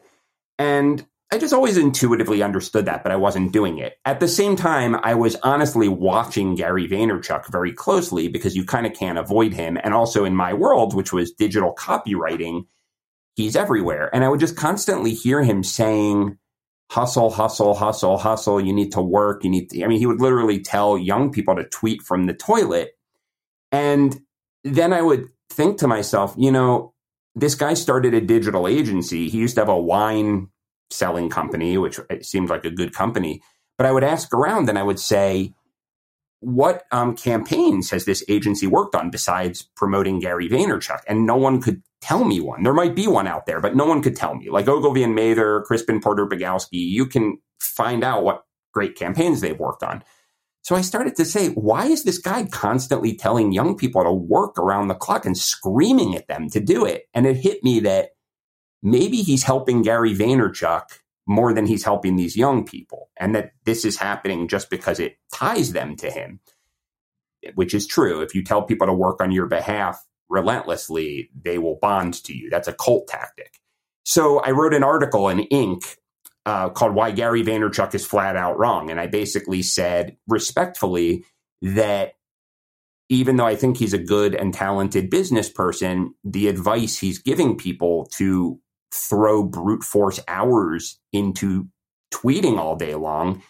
And 0.58 1.06
I 1.32 1.38
just 1.38 1.54
always 1.54 1.78
intuitively 1.78 2.42
understood 2.42 2.86
that, 2.88 3.04
but 3.04 3.12
I 3.12 3.16
wasn't 3.16 3.54
doing 3.54 3.78
it. 3.78 3.98
At 4.06 4.20
the 4.20 4.28
same 4.28 4.56
time, 4.56 4.96
I 5.04 5.14
was 5.14 5.36
honestly 5.44 5.88
watching 5.88 6.56
Gary 6.56 6.88
Vaynerchuk 6.88 7.52
very 7.52 7.74
closely 7.74 8.28
because 8.28 8.56
you 8.56 8.66
kind 8.66 8.88
of 8.88 8.94
can't 8.94 9.20
avoid 9.20 9.54
him. 9.54 9.78
And 9.84 9.94
also 9.94 10.26
in 10.26 10.36
my 10.36 10.54
world, 10.54 10.96
which 10.96 11.14
was 11.14 11.32
digital 11.32 11.76
copywriting, 11.76 12.66
he's 13.36 13.56
everywhere. 13.56 14.10
And 14.13 14.24
I 14.24 14.30
would 14.30 14.39
just 14.39 14.56
constantly 14.56 15.13
hear 15.13 15.43
him 15.43 15.63
saying, 15.63 16.38
hustle, 16.91 17.32
hustle, 17.32 17.74
hustle, 17.74 18.17
hustle. 18.17 18.62
You 18.62 18.74
need 18.74 18.91
to 18.91 19.02
work. 19.02 19.43
You 19.43 19.50
need 19.50 19.69
to, 19.72 19.84
I 19.84 19.88
mean, 19.88 20.00
he 20.00 20.06
would 20.06 20.22
literally 20.22 20.60
tell 20.60 20.98
young 20.98 21.32
people 21.32 21.56
to 21.56 21.63
tweet 21.65 22.02
from 22.02 22.26
the 22.26 22.34
toilet. 22.34 22.91
And 23.72 24.19
then 24.63 24.93
I 24.93 25.02
would 25.02 25.28
think 25.50 25.80
to 25.80 25.88
myself, 25.88 26.36
you 26.38 26.52
know, 26.52 26.93
this 27.36 27.56
guy 27.56 27.74
started 27.74 28.13
a 28.13 28.22
digital 28.22 28.67
agency. 28.67 29.30
He 29.30 29.39
used 29.39 29.56
to 29.56 29.62
have 29.62 29.69
a 29.69 29.80
wine 29.80 30.50
selling 30.91 31.30
company, 31.30 31.78
which 31.78 32.00
uh, 32.00 32.22
seemed 32.22 32.50
like 32.50 32.65
a 32.65 32.69
good 32.69 32.93
company. 32.93 33.41
But 33.78 33.88
I 33.88 33.91
would 33.91 34.04
ask 34.04 34.32
around 34.34 34.69
and 34.69 34.78
I 34.78 34.84
would 34.84 35.00
say, 35.00 35.54
what 36.44 36.84
um, 36.92 37.16
campaigns 37.16 37.90
has 37.92 38.06
this 38.06 38.24
agency 38.28 38.68
worked 38.68 38.96
on 38.96 39.10
besides 39.10 39.70
promoting 39.76 40.20
Gary 40.20 40.50
Vaynerchuk? 40.50 41.02
And 41.08 41.26
no 41.26 41.38
one 41.38 41.62
could 41.62 41.82
tell 42.02 42.26
me 42.26 42.42
one. 42.42 42.64
There 42.64 42.74
might 42.74 42.96
be 42.96 43.08
one 43.08 43.28
out 43.28 43.46
there, 43.46 43.62
but 43.62 43.76
no 43.76 43.86
one 43.86 44.02
could 44.02 44.16
tell 44.16 44.36
me. 44.36 44.50
Like 44.50 44.68
Ogilvy 44.68 45.04
and 45.04 45.16
Mather, 45.16 45.62
Crispin 45.62 46.02
Porter 46.02 46.28
Bogusky, 46.28 46.68
you 46.74 47.06
can 47.06 47.38
find 47.60 48.04
out 48.04 48.24
what 48.24 48.44
great 48.74 48.96
campaigns 48.96 49.40
they've 49.40 49.58
worked 49.58 49.84
on. 49.84 50.04
So 50.64 50.76
I 50.76 50.82
started 50.82 51.16
to 51.18 51.26
say, 51.26 51.50
why 51.50 51.86
is 51.86 52.04
this 52.04 52.18
guy 52.18 52.46
constantly 52.46 53.16
telling 53.16 53.52
young 53.52 53.78
people 53.78 54.04
to 54.04 54.12
work 54.12 54.58
around 54.58 54.88
the 54.88 54.96
clock 54.96 55.26
and 55.26 55.38
screaming 55.38 56.16
at 56.16 56.28
them 56.28 56.50
to 56.50 56.60
do 56.60 56.86
it? 56.86 57.04
And 57.14 57.26
it 57.26 57.38
hit 57.38 57.64
me 57.64 57.82
that 57.82 58.12
maybe 58.82 59.18
he's 59.18 59.44
helping 59.44 59.82
Gary 59.82 60.14
Vaynerchuk 60.14 60.84
more 61.26 61.54
than 61.54 61.66
he's 61.66 61.84
helping 61.84 62.16
these 62.16 62.36
young 62.36 62.66
people, 62.66 63.10
and 63.18 63.36
that 63.36 63.52
this 63.66 63.86
is 63.86 63.98
happening 63.98 64.48
just 64.48 64.70
because 64.70 65.00
it 65.00 65.18
ties 65.34 65.72
them 65.72 65.96
to 65.96 66.10
him, 66.10 66.40
which 67.56 67.74
is 67.74 67.88
true. 67.88 68.22
If 68.22 68.36
you 68.36 68.44
tell 68.44 68.64
people 68.64 68.88
to 68.88 68.94
work 68.94 69.22
on 69.22 69.32
your 69.32 69.48
behalf, 69.48 70.06
relentlessly, 70.30 71.30
they 71.40 71.58
will 71.58 71.78
bond 71.82 72.24
to 72.26 72.36
you. 72.36 72.50
That's 72.50 72.68
a 72.68 72.74
cult 72.74 73.08
tactic. 73.08 73.60
So 74.06 74.40
I 74.40 74.52
wrote 74.52 74.74
an 74.74 74.84
article 74.84 75.30
in 75.30 75.40
Inc. 75.52 75.98
Uh, 76.46 76.68
called 76.68 76.94
Why 76.94 77.12
Gary 77.12 77.42
Vaynerchuk 77.42 77.96
is 77.96 78.06
Flat 78.06 78.36
Out 78.36 78.60
Wrong. 78.60 78.92
And 78.92 79.00
I 79.00 79.08
basically 79.08 79.62
said 79.62 80.18
respectfully 80.28 81.24
that 81.62 82.16
even 83.08 83.38
though 83.38 83.46
I 83.46 83.56
think 83.56 83.78
he's 83.78 83.94
a 83.94 83.98
good 83.98 84.36
and 84.36 84.54
talented 84.54 85.10
business 85.10 85.50
person, 85.50 86.16
the 86.26 86.50
advice 86.50 86.98
he's 86.98 87.20
giving 87.20 87.58
people 87.58 88.08
to 88.16 88.60
throw 88.94 89.44
brute 89.44 89.84
force 89.84 90.20
hours 90.28 91.00
into 91.12 91.68
tweeting 92.14 92.58
all 92.58 92.76
day 92.76 92.96
long 92.96 93.42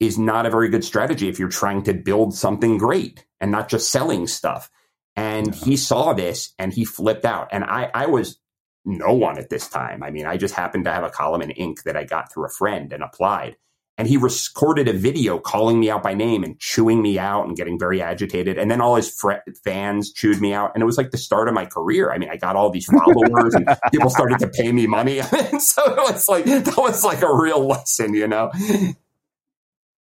is 0.00 0.18
not 0.18 0.46
a 0.46 0.50
very 0.50 0.68
good 0.68 0.84
strategy 0.84 1.28
if 1.28 1.38
you're 1.38 1.48
trying 1.48 1.82
to 1.82 1.94
build 1.94 2.34
something 2.34 2.78
great 2.78 3.24
and 3.40 3.50
not 3.50 3.68
just 3.68 3.90
selling 3.90 4.26
stuff. 4.26 4.70
And 5.16 5.48
yeah. 5.48 5.64
he 5.64 5.76
saw 5.76 6.12
this 6.12 6.54
and 6.58 6.72
he 6.72 6.84
flipped 6.84 7.24
out. 7.24 7.48
And 7.52 7.64
I, 7.64 7.90
I 7.92 8.06
was 8.06 8.38
no 8.84 9.12
one 9.12 9.38
at 9.38 9.50
this 9.50 9.68
time. 9.68 10.02
I 10.02 10.10
mean, 10.10 10.26
I 10.26 10.36
just 10.36 10.54
happened 10.54 10.84
to 10.84 10.92
have 10.92 11.04
a 11.04 11.10
column 11.10 11.42
in 11.42 11.50
Inc. 11.50 11.82
that 11.84 11.96
I 11.96 12.04
got 12.04 12.32
through 12.32 12.46
a 12.46 12.50
friend 12.50 12.92
and 12.92 13.02
applied. 13.02 13.56
And 13.98 14.08
he 14.08 14.16
recorded 14.16 14.88
a 14.88 14.92
video 14.92 15.38
calling 15.38 15.78
me 15.78 15.90
out 15.90 16.02
by 16.02 16.14
name 16.14 16.42
and 16.44 16.58
chewing 16.58 17.02
me 17.02 17.18
out 17.18 17.46
and 17.46 17.56
getting 17.56 17.78
very 17.78 18.00
agitated. 18.00 18.58
And 18.58 18.70
then 18.70 18.80
all 18.80 18.96
his 18.96 19.10
fr- 19.10 19.42
fans 19.64 20.12
chewed 20.12 20.40
me 20.40 20.54
out. 20.54 20.72
And 20.74 20.82
it 20.82 20.86
was 20.86 20.96
like 20.96 21.10
the 21.10 21.18
start 21.18 21.46
of 21.46 21.54
my 21.54 21.66
career. 21.66 22.10
I 22.10 22.18
mean, 22.18 22.30
I 22.30 22.36
got 22.36 22.56
all 22.56 22.70
these 22.70 22.86
followers 22.86 23.54
and 23.54 23.68
people 23.92 24.08
started 24.08 24.38
to 24.38 24.48
pay 24.48 24.72
me 24.72 24.86
money. 24.86 25.20
and 25.20 25.62
so 25.62 25.82
it 25.84 26.12
was 26.12 26.28
like, 26.28 26.46
that 26.46 26.74
was 26.76 27.04
like 27.04 27.22
a 27.22 27.32
real 27.32 27.66
lesson, 27.66 28.14
you 28.14 28.26
know? 28.26 28.50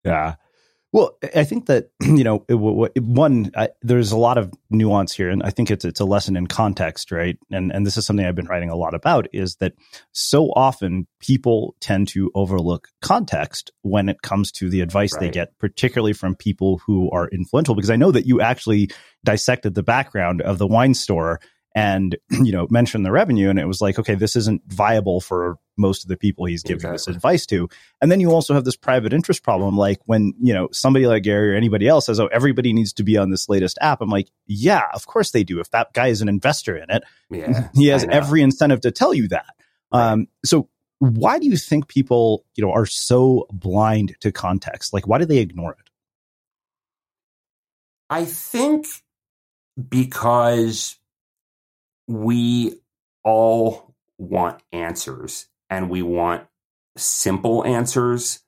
Yeah. 0.05 0.35
Well, 0.93 1.17
I 1.35 1.43
think 1.43 1.65
that 1.65 1.89
you 2.01 2.23
know, 2.23 2.45
it, 2.47 3.03
one, 3.03 3.51
I, 3.57 3.69
there's 3.81 4.11
a 4.11 4.17
lot 4.17 4.37
of 4.37 4.53
nuance 4.69 5.11
here, 5.11 5.29
and 5.29 5.41
I 5.43 5.49
think 5.49 5.71
it's 5.71 5.83
it's 5.83 5.99
a 5.99 6.05
lesson 6.05 6.37
in 6.37 6.45
context, 6.47 7.11
right? 7.11 7.37
And 7.51 7.73
and 7.73 7.85
this 7.85 7.97
is 7.97 8.05
something 8.05 8.25
I've 8.25 8.35
been 8.35 8.45
writing 8.45 8.69
a 8.69 8.75
lot 8.75 8.93
about 8.93 9.27
is 9.33 9.55
that 9.55 9.73
so 10.11 10.51
often 10.51 11.07
people 11.19 11.75
tend 11.81 12.09
to 12.09 12.31
overlook 12.35 12.89
context 13.01 13.71
when 13.81 14.07
it 14.07 14.21
comes 14.21 14.51
to 14.53 14.69
the 14.69 14.81
advice 14.81 15.13
right. 15.13 15.21
they 15.21 15.29
get, 15.31 15.57
particularly 15.57 16.13
from 16.13 16.35
people 16.35 16.79
who 16.85 17.09
are 17.09 17.27
influential. 17.29 17.73
Because 17.73 17.89
I 17.89 17.95
know 17.95 18.11
that 18.11 18.27
you 18.27 18.39
actually 18.39 18.91
dissected 19.25 19.73
the 19.73 19.83
background 19.83 20.41
of 20.41 20.59
the 20.59 20.67
wine 20.67 20.93
store 20.93 21.39
and 21.75 22.17
you 22.29 22.51
know 22.51 22.67
mentioned 22.69 23.05
the 23.05 23.11
revenue 23.11 23.49
and 23.49 23.59
it 23.59 23.65
was 23.65 23.81
like 23.81 23.97
okay 23.99 24.15
this 24.15 24.35
isn't 24.35 24.61
viable 24.67 25.21
for 25.21 25.57
most 25.77 26.03
of 26.03 26.07
the 26.07 26.17
people 26.17 26.45
he's 26.45 26.61
giving 26.61 26.75
exactly. 26.77 26.97
this 26.97 27.07
advice 27.07 27.45
to. 27.47 27.67
And 27.99 28.11
then 28.11 28.19
you 28.19 28.31
also 28.31 28.53
have 28.53 28.63
this 28.63 28.75
private 28.75 29.11
interest 29.11 29.41
problem 29.43 29.75
like 29.75 29.99
when 30.05 30.33
you 30.39 30.53
know 30.53 30.69
somebody 30.71 31.07
like 31.07 31.23
gary 31.23 31.53
or 31.53 31.55
anybody 31.55 31.87
else 31.87 32.05
says 32.05 32.19
oh 32.19 32.27
everybody 32.27 32.73
needs 32.73 32.93
to 32.93 33.03
be 33.03 33.17
on 33.17 33.29
this 33.29 33.49
latest 33.49 33.77
app. 33.81 34.01
I'm 34.01 34.09
like 34.09 34.29
yeah 34.45 34.85
of 34.93 35.07
course 35.07 35.31
they 35.31 35.43
do. 35.43 35.59
If 35.59 35.71
that 35.71 35.93
guy 35.93 36.07
is 36.07 36.21
an 36.21 36.29
investor 36.29 36.75
in 36.77 36.89
it 36.89 37.03
yeah, 37.29 37.69
he 37.73 37.87
has 37.87 38.05
every 38.09 38.41
incentive 38.41 38.81
to 38.81 38.91
tell 38.91 39.13
you 39.13 39.27
that. 39.29 39.55
Right. 39.91 40.11
um, 40.11 40.27
so 40.45 40.69
why 40.99 41.37
do 41.37 41.47
you 41.47 41.57
think 41.57 41.87
people 41.87 42.45
you 42.55 42.63
know 42.63 42.71
are 42.71 42.85
so 42.85 43.47
blind 43.51 44.15
to 44.21 44.31
context? 44.31 44.93
Like 44.93 45.07
why 45.07 45.17
do 45.17 45.25
they 45.25 45.39
ignore 45.39 45.71
it? 45.73 45.89
I 48.09 48.25
think 48.25 48.85
because 49.89 50.97
we 52.07 52.81
all 53.23 53.95
want 54.17 54.61
answers 54.71 55.47
and 55.69 55.89
we 55.89 56.01
want 56.01 56.45
simple 56.97 57.65
answers. 57.65 58.39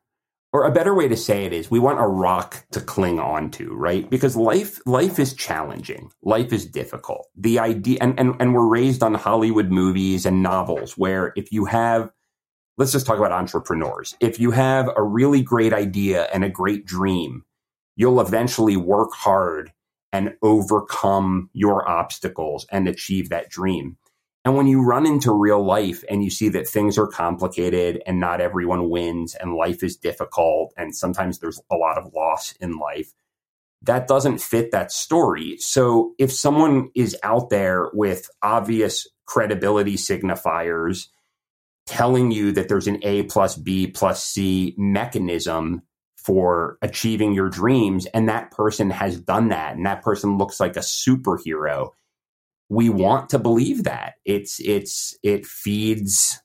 Or 0.54 0.64
a 0.64 0.72
better 0.72 0.96
way 0.96 1.10
to 1.10 1.18
say 1.18 1.44
it 1.44 1.52
is 1.52 1.70
we 1.70 1.80
want 1.80 2.00
a 2.00 2.08
rock 2.08 2.66
to 2.72 2.80
cling 2.80 3.20
on 3.20 3.52
to 3.52 3.74
right? 3.74 4.10
Because 4.10 4.38
life 4.38 4.80
life 4.86 5.20
is 5.20 5.34
challenging. 5.34 6.12
Life 6.24 6.54
is 6.54 6.66
difficult. 6.66 7.28
The 7.36 7.60
idea 7.60 7.98
and, 8.00 8.18
and 8.18 8.36
and 8.40 8.54
we're 8.54 8.68
raised 8.68 9.04
on 9.04 9.16
hollywood 9.16 9.70
movies 9.70 10.26
and 10.26 10.42
novels 10.42 10.98
where 10.98 11.34
if 11.36 11.52
you 11.52 11.66
have 11.66 12.10
let's 12.78 12.94
just 12.94 13.06
talk 13.06 13.18
about 13.18 13.34
entrepreneurs. 13.34 14.16
If 14.22 14.40
you 14.40 14.52
have 14.52 14.90
a 14.96 15.04
really 15.04 15.42
great 15.42 15.74
idea 15.74 16.24
and 16.34 16.46
a 16.46 16.50
great 16.50 16.86
dream 16.86 17.44
you'll 17.98 18.22
eventually 18.22 18.78
work 18.78 19.12
hard 19.14 19.74
and 20.16 20.34
overcome 20.42 21.50
your 21.52 21.88
obstacles 21.90 22.66
and 22.72 22.88
achieve 22.88 23.30
that 23.30 23.50
dream. 23.50 23.98
And 24.46 24.56
when 24.56 24.66
you 24.68 24.82
run 24.82 25.06
into 25.06 25.34
real 25.34 25.62
life 25.62 26.06
and 26.10 26.24
you 26.24 26.30
see 26.30 26.48
that 26.50 26.70
things 26.70 26.98
are 26.98 27.08
complicated 27.08 28.02
and 28.06 28.20
not 28.20 28.40
everyone 28.40 28.90
wins 28.90 29.36
and 29.36 29.56
life 29.56 29.84
is 29.84 29.98
difficult 29.98 30.74
and 30.78 30.96
sometimes 30.96 31.40
there's 31.40 31.60
a 31.70 31.76
lot 31.76 31.98
of 31.98 32.14
loss 32.14 32.54
in 32.62 32.78
life, 32.78 33.12
that 33.82 34.08
doesn't 34.08 34.40
fit 34.40 34.72
that 34.72 34.94
story. 34.94 35.58
So 35.58 36.14
if 36.18 36.32
someone 36.32 36.92
is 36.96 37.18
out 37.22 37.50
there 37.50 37.90
with 37.94 38.30
obvious 38.42 39.08
credibility 39.26 39.96
signifiers 39.96 41.08
telling 41.88 42.32
you 42.32 42.54
that 42.54 42.70
there's 42.70 42.88
an 42.88 43.00
A 43.04 43.24
plus 43.24 43.58
B 43.58 43.88
plus 43.88 44.24
C 44.24 44.76
mechanism 44.78 45.82
for 46.26 46.80
achieving 46.82 47.34
your 47.34 47.50
dreams 47.50 48.08
and 48.08 48.28
that 48.28 48.50
person 48.50 48.90
has 48.90 49.20
done 49.20 49.50
that 49.50 49.76
and 49.76 49.86
that 49.86 50.02
person 50.02 50.40
looks 50.40 50.60
like 50.60 50.76
a 50.76 50.80
superhero. 50.80 51.92
We 52.68 52.90
want 52.90 53.30
to 53.30 53.40
believe 53.40 53.84
that. 53.84 54.16
It's 54.26 54.60
it's 54.60 55.16
it 55.22 55.46
feeds 55.46 56.42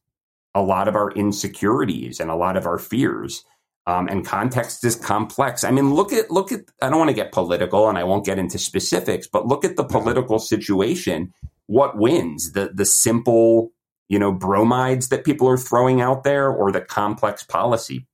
a 0.55 0.61
lot 0.61 0.87
of 0.87 0.97
our 0.97 1.11
insecurities 1.13 2.21
and 2.21 2.31
a 2.31 2.37
lot 2.37 2.59
of 2.59 2.67
our 2.67 2.79
fears. 2.79 3.43
Um, 3.87 4.07
and 4.09 4.27
context 4.27 4.85
is 4.85 4.97
complex. 4.97 5.65
I 5.65 5.71
mean 5.71 5.95
look 5.95 6.13
at 6.13 6.31
look 6.31 6.53
at 6.53 6.61
i 6.83 6.91
don't 6.91 6.99
want 6.99 7.09
to 7.09 7.15
get 7.15 7.33
political 7.33 7.89
and 7.89 7.97
i 7.97 8.05
won't 8.05 8.27
get 8.27 8.39
into 8.39 8.59
specifics 8.59 9.27
but 9.27 9.47
look 9.47 9.65
at 9.65 9.77
the 9.77 9.85
political 9.85 10.39
situation. 10.39 11.33
What 11.69 11.97
wins? 11.97 12.53
The 12.53 12.71
the 12.75 12.85
simple 12.85 13.73
you 14.11 14.19
know 14.19 14.31
bromides 14.31 15.09
that 15.09 15.25
people 15.25 15.49
are 15.49 15.57
throwing 15.57 16.03
out 16.03 16.23
there 16.23 16.51
or 16.51 16.71
the 16.71 16.83
complex 16.83 17.43
policy 17.43 18.07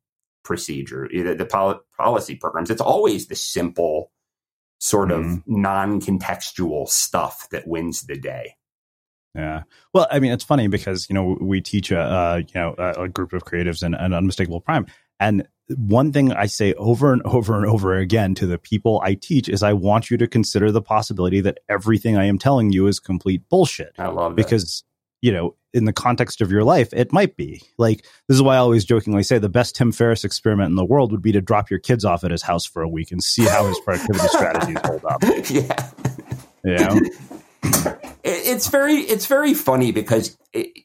procedure, 0.47 1.09
the, 1.13 1.35
the 1.35 1.45
pol- 1.45 1.81
policy 1.99 2.37
programs. 2.37 2.71
It's 2.71 2.81
always 2.81 3.27
the 3.27 3.37
simple, 3.37 4.13
sort 4.79 5.11
of 5.11 5.25
mm. 5.25 5.43
non-contextual 5.47 6.89
stuff 6.89 7.49
that 7.51 7.67
wins 7.67 8.03
the 8.03 8.19
day. 8.19 8.55
Yeah. 9.35 9.65
Well, 9.93 10.07
I 10.11 10.19
mean, 10.21 10.33
it's 10.33 10.45
funny 10.45 10.69
because 10.69 11.11
you 11.11 11.15
know 11.15 11.37
we 11.39 11.61
teach 11.61 11.91
a 11.91 12.01
uh, 12.01 12.37
you 12.39 12.55
know 12.55 12.75
a, 12.79 13.03
a, 13.03 13.09
group 13.09 13.35
of 13.35 13.45
creatives 13.45 13.83
and 13.83 13.95
an 13.95 14.15
unmistakable 14.15 14.63
prime, 14.63 14.87
and 15.21 15.47
one 15.77 16.13
thing 16.13 16.33
I 16.33 16.47
say 16.47 16.73
over 16.75 17.13
and 17.13 17.21
over 17.23 17.57
and 17.57 17.67
over 17.67 17.95
again 17.95 18.35
to 18.37 18.47
the 18.47 18.57
people 18.57 19.01
I 19.05 19.15
teach 19.15 19.49
is 19.49 19.63
I 19.63 19.73
want 19.73 20.11
you 20.11 20.17
to 20.17 20.27
consider 20.27 20.71
the 20.71 20.81
possibility 20.81 21.41
that 21.41 21.59
everything 21.69 22.17
I 22.17 22.25
am 22.25 22.39
telling 22.39 22.73
you 22.73 22.87
is 22.87 22.99
complete 22.99 23.43
bullshit. 23.51 23.93
I 23.99 24.07
love 24.07 24.33
that. 24.33 24.37
because 24.37 24.85
you 25.23 25.33
know, 25.33 25.55
in 25.73 25.85
the 25.85 25.93
context 25.93 26.41
of 26.41 26.51
your 26.51 26.65
life, 26.65 26.89
it 26.93 27.13
might 27.13 27.37
be. 27.37 27.63
Like, 27.79 28.03
this 28.29 28.37
is 28.37 28.43
why 28.43 28.55
I 28.55 28.59
always 28.59 28.85
jokingly 28.85 29.23
say 29.23 29.39
the 29.39 29.49
best 29.49 29.77
Tim 29.77 29.93
Ferriss 29.93 30.25
experiment 30.25 30.71
in 30.71 30.77
the 30.77 30.85
world 30.85 31.13
would 31.13 31.23
be 31.23 31.33
to 31.33 31.41
drop 31.41 31.71
your 31.71 31.79
kids 31.79 32.05
off 32.05 32.25
at 32.25 32.31
his 32.31 32.43
house 32.43 32.65
for 32.65 32.83
a 32.83 32.89
week 32.89 33.13
and 33.13 33.23
see 33.23 33.45
how 33.45 33.67
his 33.67 33.79
productivity 33.81 34.29
strategies 34.29 34.79
hold 34.85 35.05
up. 35.05 35.23
Yeah. 35.49 35.91
You 36.65 36.79
know? 36.79 37.01
It's 38.29 38.67
very 38.69 38.97
it's 38.97 39.27
very 39.27 39.55
funny 39.55 39.93
because 39.93 40.37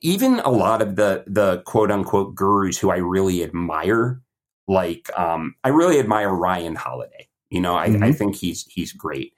even 0.02 0.40
a 0.42 0.50
lot 0.52 0.84
of 0.84 0.96
the 0.96 1.24
the 1.26 1.64
quote 1.66 1.90
unquote 1.90 2.36
gurus 2.36 2.78
who 2.78 2.92
I 2.92 2.98
really 2.98 3.44
admire, 3.44 4.22
like 4.68 5.10
um, 5.18 5.56
I 5.64 5.70
really 5.70 6.00
admire 6.00 6.30
Ryan 6.30 6.76
Holiday. 6.76 7.30
You 7.50 7.62
know, 7.62 7.76
I, 7.76 7.90
mm-hmm. 7.90 8.04
I 8.04 8.12
think 8.12 8.36
he's 8.36 8.66
he's 8.68 8.94
great, 8.94 9.34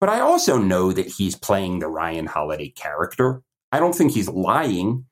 but 0.00 0.08
I 0.08 0.20
also 0.20 0.56
know 0.56 0.92
that 0.92 1.06
he's 1.06 1.36
playing 1.36 1.80
the 1.80 1.88
Ryan 1.88 2.24
Holiday 2.24 2.70
character 2.70 3.42
I 3.72 3.80
don't 3.80 3.94
think 3.94 4.12
he's 4.12 4.28
lying, 4.28 5.06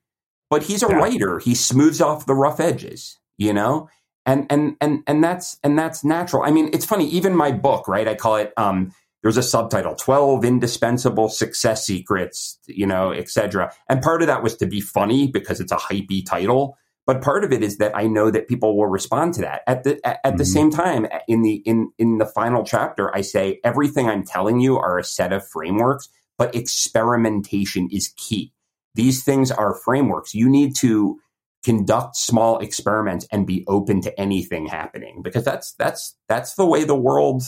but 0.49 0.63
he's 0.63 0.83
a 0.83 0.87
yeah. 0.87 0.95
writer. 0.95 1.39
He 1.39 1.55
smooths 1.55 1.99
off 1.99 2.25
the 2.25 2.35
rough 2.35 2.59
edges, 2.59 3.19
you 3.37 3.53
know? 3.53 3.89
And 4.25 4.45
and 4.51 4.77
and 4.79 5.03
and 5.07 5.23
that's 5.23 5.57
and 5.63 5.77
that's 5.77 6.03
natural. 6.03 6.43
I 6.43 6.51
mean, 6.51 6.69
it's 6.73 6.85
funny, 6.85 7.09
even 7.09 7.35
my 7.35 7.51
book, 7.51 7.87
right? 7.87 8.07
I 8.07 8.13
call 8.13 8.35
it 8.35 8.53
um 8.55 8.93
there's 9.23 9.37
a 9.37 9.43
subtitle 9.43 9.95
12 9.95 10.43
indispensable 10.43 11.29
success 11.29 11.85
secrets 11.85 12.59
you 12.67 12.85
know 12.85 13.11
etc 13.11 13.71
and 13.89 14.01
part 14.01 14.21
of 14.21 14.27
that 14.27 14.43
was 14.43 14.55
to 14.55 14.65
be 14.65 14.81
funny 14.81 15.27
because 15.27 15.59
it's 15.59 15.71
a 15.71 15.77
hypey 15.77 16.25
title 16.25 16.77
but 17.05 17.21
part 17.21 17.43
of 17.43 17.51
it 17.51 17.63
is 17.63 17.77
that 17.77 17.95
i 17.95 18.07
know 18.07 18.31
that 18.31 18.47
people 18.47 18.75
will 18.77 18.87
respond 18.87 19.33
to 19.33 19.41
that 19.41 19.61
at 19.67 19.83
the 19.83 19.99
at, 20.05 20.19
at 20.23 20.23
mm-hmm. 20.23 20.37
the 20.37 20.45
same 20.45 20.69
time 20.69 21.07
in 21.27 21.41
the 21.41 21.55
in 21.65 21.91
in 21.97 22.17
the 22.17 22.25
final 22.25 22.63
chapter 22.63 23.13
i 23.15 23.21
say 23.21 23.59
everything 23.63 24.09
i'm 24.09 24.25
telling 24.25 24.59
you 24.59 24.77
are 24.77 24.97
a 24.97 25.03
set 25.03 25.31
of 25.31 25.47
frameworks 25.47 26.09
but 26.41 26.55
experimentation 26.55 27.87
is 27.91 28.15
key. 28.17 28.51
These 28.95 29.23
things 29.23 29.51
are 29.51 29.75
frameworks. 29.75 30.33
You 30.33 30.49
need 30.49 30.75
to 30.77 31.19
conduct 31.63 32.15
small 32.15 32.57
experiments 32.57 33.27
and 33.31 33.45
be 33.45 33.63
open 33.67 34.01
to 34.01 34.19
anything 34.19 34.65
happening 34.65 35.21
because 35.21 35.45
that's 35.45 35.73
that's 35.73 36.15
that's 36.27 36.55
the 36.55 36.65
way 36.65 36.83
the 36.83 36.95
world 36.95 37.43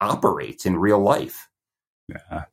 operates 0.00 0.66
in 0.66 0.76
real 0.76 0.98
life. 0.98 1.48
Yeah. 2.08 2.46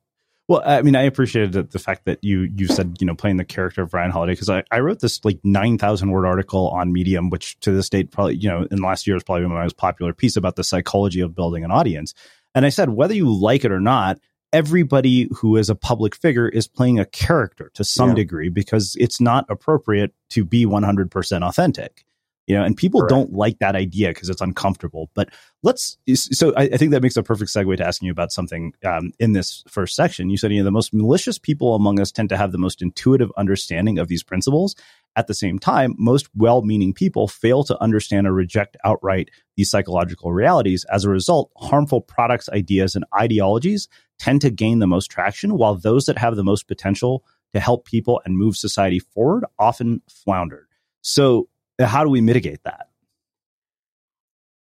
Well, 0.48 0.62
I 0.64 0.84
mean, 0.84 0.96
I 0.96 1.02
appreciated 1.02 1.72
the, 1.72 1.80
fact 1.80 2.06
that 2.06 2.20
you 2.24 2.52
you 2.56 2.68
said 2.68 2.98
you 3.00 3.08
know 3.08 3.16
playing 3.16 3.38
the 3.38 3.44
character 3.44 3.82
of 3.82 3.96
Ryan 3.96 4.12
Holiday 4.12 4.34
because 4.34 4.52
I, 4.52 4.64
I 4.72 4.80
wrote 4.82 5.00
this 5.00 5.26
like 5.26 5.40
nine 5.44 5.80
thousand 5.80 6.12
word 6.12 6.28
article 6.28 6.70
on 6.70 6.94
Medium, 6.94 7.32
which 7.32 7.60
to 7.62 7.72
this 7.72 7.90
date 7.90 8.12
probably 8.12 8.36
you 8.36 8.48
know 8.48 8.68
in 8.70 8.78
last 8.78 9.08
year 9.08 9.16
is 9.16 9.24
probably 9.24 9.48
my 9.48 9.64
most 9.64 9.78
popular 9.78 10.14
piece 10.14 10.36
about 10.36 10.56
the 10.56 10.64
psychology 10.64 11.22
of 11.22 11.34
building 11.34 11.64
an 11.64 11.72
audience. 11.72 12.14
And 12.54 12.64
I 12.64 12.70
said 12.70 12.90
whether 12.90 13.16
you 13.16 13.34
like 13.34 13.66
it 13.66 13.72
or 13.72 13.80
not, 13.80 14.20
everybody 14.54 15.28
who 15.36 15.58
is 15.58 15.70
a 15.70 15.76
public 15.76 16.16
figure 16.16 16.48
is 16.48 16.68
playing 16.68 17.00
a 17.00 17.06
character 17.06 17.72
to 17.74 17.84
some 17.84 18.10
yeah. 18.10 18.16
degree 18.16 18.50
because 18.50 18.96
it's 19.00 19.20
not 19.20 19.46
appropriate 19.50 20.14
to 20.30 20.46
be 20.46 20.66
100% 20.66 21.46
authentic. 21.46 22.06
You 22.48 22.56
know, 22.56 22.64
and 22.64 22.76
people 22.76 23.02
Correct. 23.02 23.10
don't 23.10 23.34
like 23.34 23.60
that 23.60 23.76
idea 23.76 24.10
because 24.10 24.30
it's 24.30 24.42
uncomfortable. 24.42 25.10
But 25.14 25.30
let's, 25.62 25.98
so 26.16 26.54
I, 26.56 26.64
I, 26.64 26.78
think 26.78 26.92
that 26.92 27.02
makes 27.02 27.16
a 27.16 27.24
perfect 27.24 27.52
segue 27.52 27.78
to 27.78 27.88
asking 27.88 28.08
you 28.08 28.12
about 28.12 28.34
something 28.34 28.74
um, 28.84 29.12
in 29.20 29.32
this 29.32 29.64
first 29.68 29.96
section. 29.96 30.30
You 30.30 30.38
said, 30.38 30.52
you 30.52 30.60
know, 30.60 30.66
the 30.66 30.72
most 30.72 30.94
malicious 30.94 31.40
people 31.40 31.74
among 31.74 32.02
us 32.02 32.12
tend 32.12 32.30
to 32.30 32.38
have 32.38 32.52
the 32.52 32.58
most 32.58 32.82
intuitive 32.82 33.32
understanding 33.38 33.98
of 33.98 34.10
these 34.10 34.24
principles. 34.24 34.76
At 35.16 35.28
the 35.28 35.34
same 35.34 35.60
time, 35.60 35.94
most 35.98 36.28
well 36.36 36.64
meaning 36.64 36.92
people 36.92 37.28
fail 37.28 37.64
to 37.66 37.82
understand 37.82 38.28
or 38.28 38.34
reject 38.34 38.76
outright 38.84 39.30
these 39.56 39.70
psychological 39.70 40.34
realities. 40.34 40.86
As 40.92 41.06
a 41.06 41.10
result, 41.10 41.52
harmful 41.56 42.02
products, 42.02 42.50
ideas, 42.50 42.96
and 42.96 43.06
ideologies 43.18 43.88
tend 44.20 44.42
to 44.42 44.50
gain 44.50 44.80
the 44.80 44.88
most 44.88 45.12
traction, 45.12 45.56
while 45.56 45.76
those 45.76 46.06
that 46.06 46.18
have 46.18 46.36
the 46.36 46.44
most 46.44 46.68
potential 46.68 47.24
to 47.54 47.60
help 47.60 47.86
people 47.86 48.22
and 48.26 48.38
move 48.38 48.58
society 48.58 49.00
forward 49.00 49.46
often 49.60 50.02
flounder. 50.10 50.68
So, 51.02 51.48
how 51.80 52.04
do 52.04 52.10
we 52.10 52.22
mitigate 52.22 52.64
that? 52.64 52.90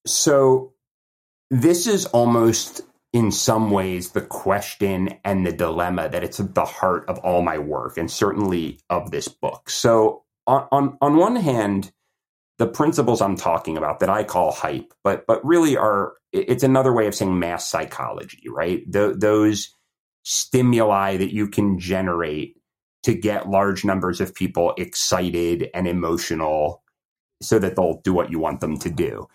So, 0.06 0.72
this 1.50 1.86
is 1.86 2.06
almost 2.06 2.82
in 3.12 3.32
some 3.32 3.70
ways 3.70 4.10
the 4.10 4.20
question 4.20 5.18
and 5.24 5.46
the 5.46 5.52
dilemma 5.52 6.08
that 6.10 6.22
it's 6.22 6.40
at 6.40 6.54
the 6.54 6.64
heart 6.64 7.04
of 7.08 7.18
all 7.18 7.42
my 7.42 7.58
work 7.58 7.96
and 7.96 8.10
certainly 8.10 8.80
of 8.90 9.10
this 9.10 9.28
book. 9.28 9.70
So, 9.70 10.24
on, 10.46 10.66
on, 10.70 10.98
on 11.00 11.16
one 11.16 11.36
hand, 11.36 11.92
the 12.58 12.66
principles 12.66 13.20
I'm 13.20 13.36
talking 13.36 13.76
about 13.76 14.00
that 14.00 14.10
I 14.10 14.24
call 14.24 14.52
hype, 14.52 14.92
but 15.04 15.26
but 15.26 15.44
really 15.44 15.76
are 15.76 16.14
it's 16.32 16.62
another 16.62 16.92
way 16.92 17.06
of 17.06 17.14
saying 17.14 17.38
mass 17.38 17.66
psychology, 17.66 18.42
right? 18.48 18.82
Those 18.90 19.74
stimuli 20.24 21.16
that 21.16 21.32
you 21.32 21.48
can 21.48 21.78
generate 21.78 22.56
to 23.04 23.14
get 23.14 23.48
large 23.48 23.84
numbers 23.84 24.20
of 24.20 24.34
people 24.34 24.74
excited 24.76 25.70
and 25.72 25.86
emotional 25.86 26.82
so 27.40 27.58
that 27.58 27.76
they'll 27.76 28.00
do 28.02 28.12
what 28.12 28.30
you 28.30 28.38
want 28.38 28.60
them 28.60 28.78
to 28.78 28.90
do. 28.90 29.28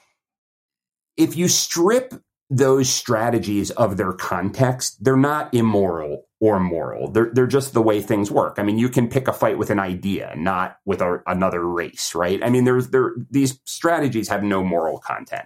If 1.18 1.38
you 1.38 1.48
strip 1.48 2.13
those 2.50 2.89
strategies 2.89 3.72
of 3.72 3.98
their 3.98 4.13
context, 4.13 5.04
they're 5.04 5.16
not 5.16 5.54
immoral 5.54 6.26
or 6.39 6.60
moral. 6.60 7.10
They're, 7.10 7.32
they're 7.34 7.48
just 7.48 7.74
the 7.74 7.82
way 7.82 8.02
things 8.02 8.30
work. 8.30 8.56
I 8.58 8.63
mean, 8.63 8.78
you 8.78 8.89
can 8.89 9.08
pick 9.08 9.28
a 9.28 9.34
fight 9.34 9.58
with 9.58 9.70
an 9.70 9.80
idea, 9.80 10.34
not 10.36 10.78
with 10.86 11.02
a, 11.02 11.24
another 11.26 11.66
race, 11.66 12.13
right? 12.13 12.44
I 12.44 12.50
mean, 12.50 12.66
there's 12.66 12.89
there 12.89 13.13
these 13.32 13.60
strategies 13.66 14.28
have 14.28 14.44
no 14.44 14.63
moral 14.63 15.00
content. 15.00 15.46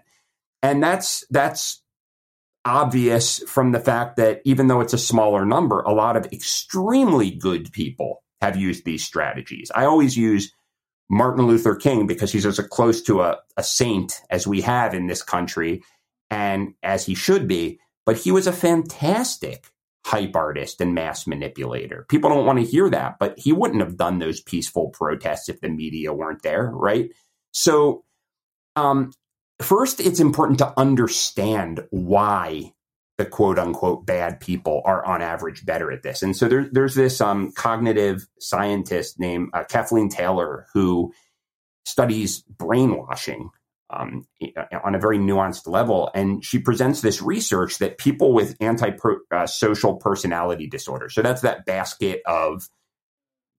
And 0.64 0.82
that's 0.82 1.26
that's 1.30 1.84
obvious 2.66 3.40
from 3.48 3.72
the 3.72 3.80
fact 3.80 4.18
that 4.18 4.42
even 4.44 4.68
though 4.68 4.82
it's 4.82 4.94
a 4.94 4.98
smaller 4.98 5.46
number, 5.46 5.82
a 5.82 5.94
lot 5.94 6.18
of 6.18 6.26
extremely 6.34 7.32
good 7.32 7.72
people 7.72 8.24
have 8.42 8.58
used 8.58 8.84
these 8.84 9.04
strategies. 9.04 9.72
I 9.74 9.86
always 9.86 10.18
use 10.18 10.52
Martin 11.10 11.48
Luther 11.48 11.76
King 11.76 12.08
because 12.08 12.32
he's 12.32 12.46
as 12.46 12.60
close 12.60 13.02
to 13.04 13.22
a, 13.22 13.38
a 13.56 13.64
saint 13.64 14.22
as 14.30 14.46
we 14.46 14.62
have 14.62 14.94
in 14.94 15.08
this 15.08 15.24
country 15.24 15.84
and 16.30 16.74
as 16.84 17.06
he 17.06 17.16
should 17.16 17.48
be. 17.48 17.80
But 18.06 18.18
he 18.18 18.32
was 18.32 18.48
a 18.48 18.54
fantastic 18.54 19.72
hype 20.06 20.36
artist 20.36 20.80
and 20.80 20.96
mass 20.96 21.28
manipulator. 21.28 22.06
People 22.08 22.30
don't 22.30 22.46
want 22.46 22.60
to 22.60 22.66
hear 22.66 22.90
that, 22.90 23.20
but 23.20 23.38
he 23.38 23.52
wouldn't 23.52 23.82
have 23.82 23.98
done 23.98 24.20
those 24.20 24.40
peaceful 24.40 24.90
protests 24.90 25.50
if 25.50 25.60
the 25.60 25.70
media 25.70 26.14
weren't 26.14 26.44
there, 26.44 26.72
right? 26.74 27.12
So, 27.52 28.06
um, 28.78 29.12
first, 29.62 30.00
it's 30.00 30.22
important 30.22 30.60
to 30.60 30.74
understand 30.78 31.86
why 31.90 32.74
the 33.18 33.26
quote 33.26 33.58
unquote 33.58 34.06
bad 34.06 34.40
people 34.40 34.82
are 34.86 35.04
on 35.06 35.22
average 35.22 35.66
better 35.66 35.92
at 35.92 36.04
this. 36.04 36.22
And 36.22 36.36
so 36.36 36.48
there, 36.48 36.70
there's 36.72 36.96
this 36.96 37.20
um, 37.20 37.52
cognitive 37.52 38.28
scientist 38.40 39.20
named 39.20 39.50
uh, 39.54 39.64
Kathleen 39.64 40.10
Taylor 40.10 40.68
who 40.74 41.14
studies 41.86 42.44
brainwashing 42.44 43.50
um, 43.90 44.28
on 44.84 44.94
a 44.94 45.00
very 45.00 45.18
nuanced 45.18 45.68
level. 45.68 46.12
And 46.14 46.44
she 46.44 46.60
presents 46.60 47.02
this 47.02 47.22
research 47.22 47.80
that 47.80 47.98
people 47.98 48.34
with 48.34 48.56
anti-social 48.60 49.94
uh, 49.94 49.98
personality 49.98 50.68
disorder, 50.68 51.10
so 51.10 51.22
that's 51.22 51.42
that 51.42 51.66
basket 51.66 52.22
of 52.26 52.68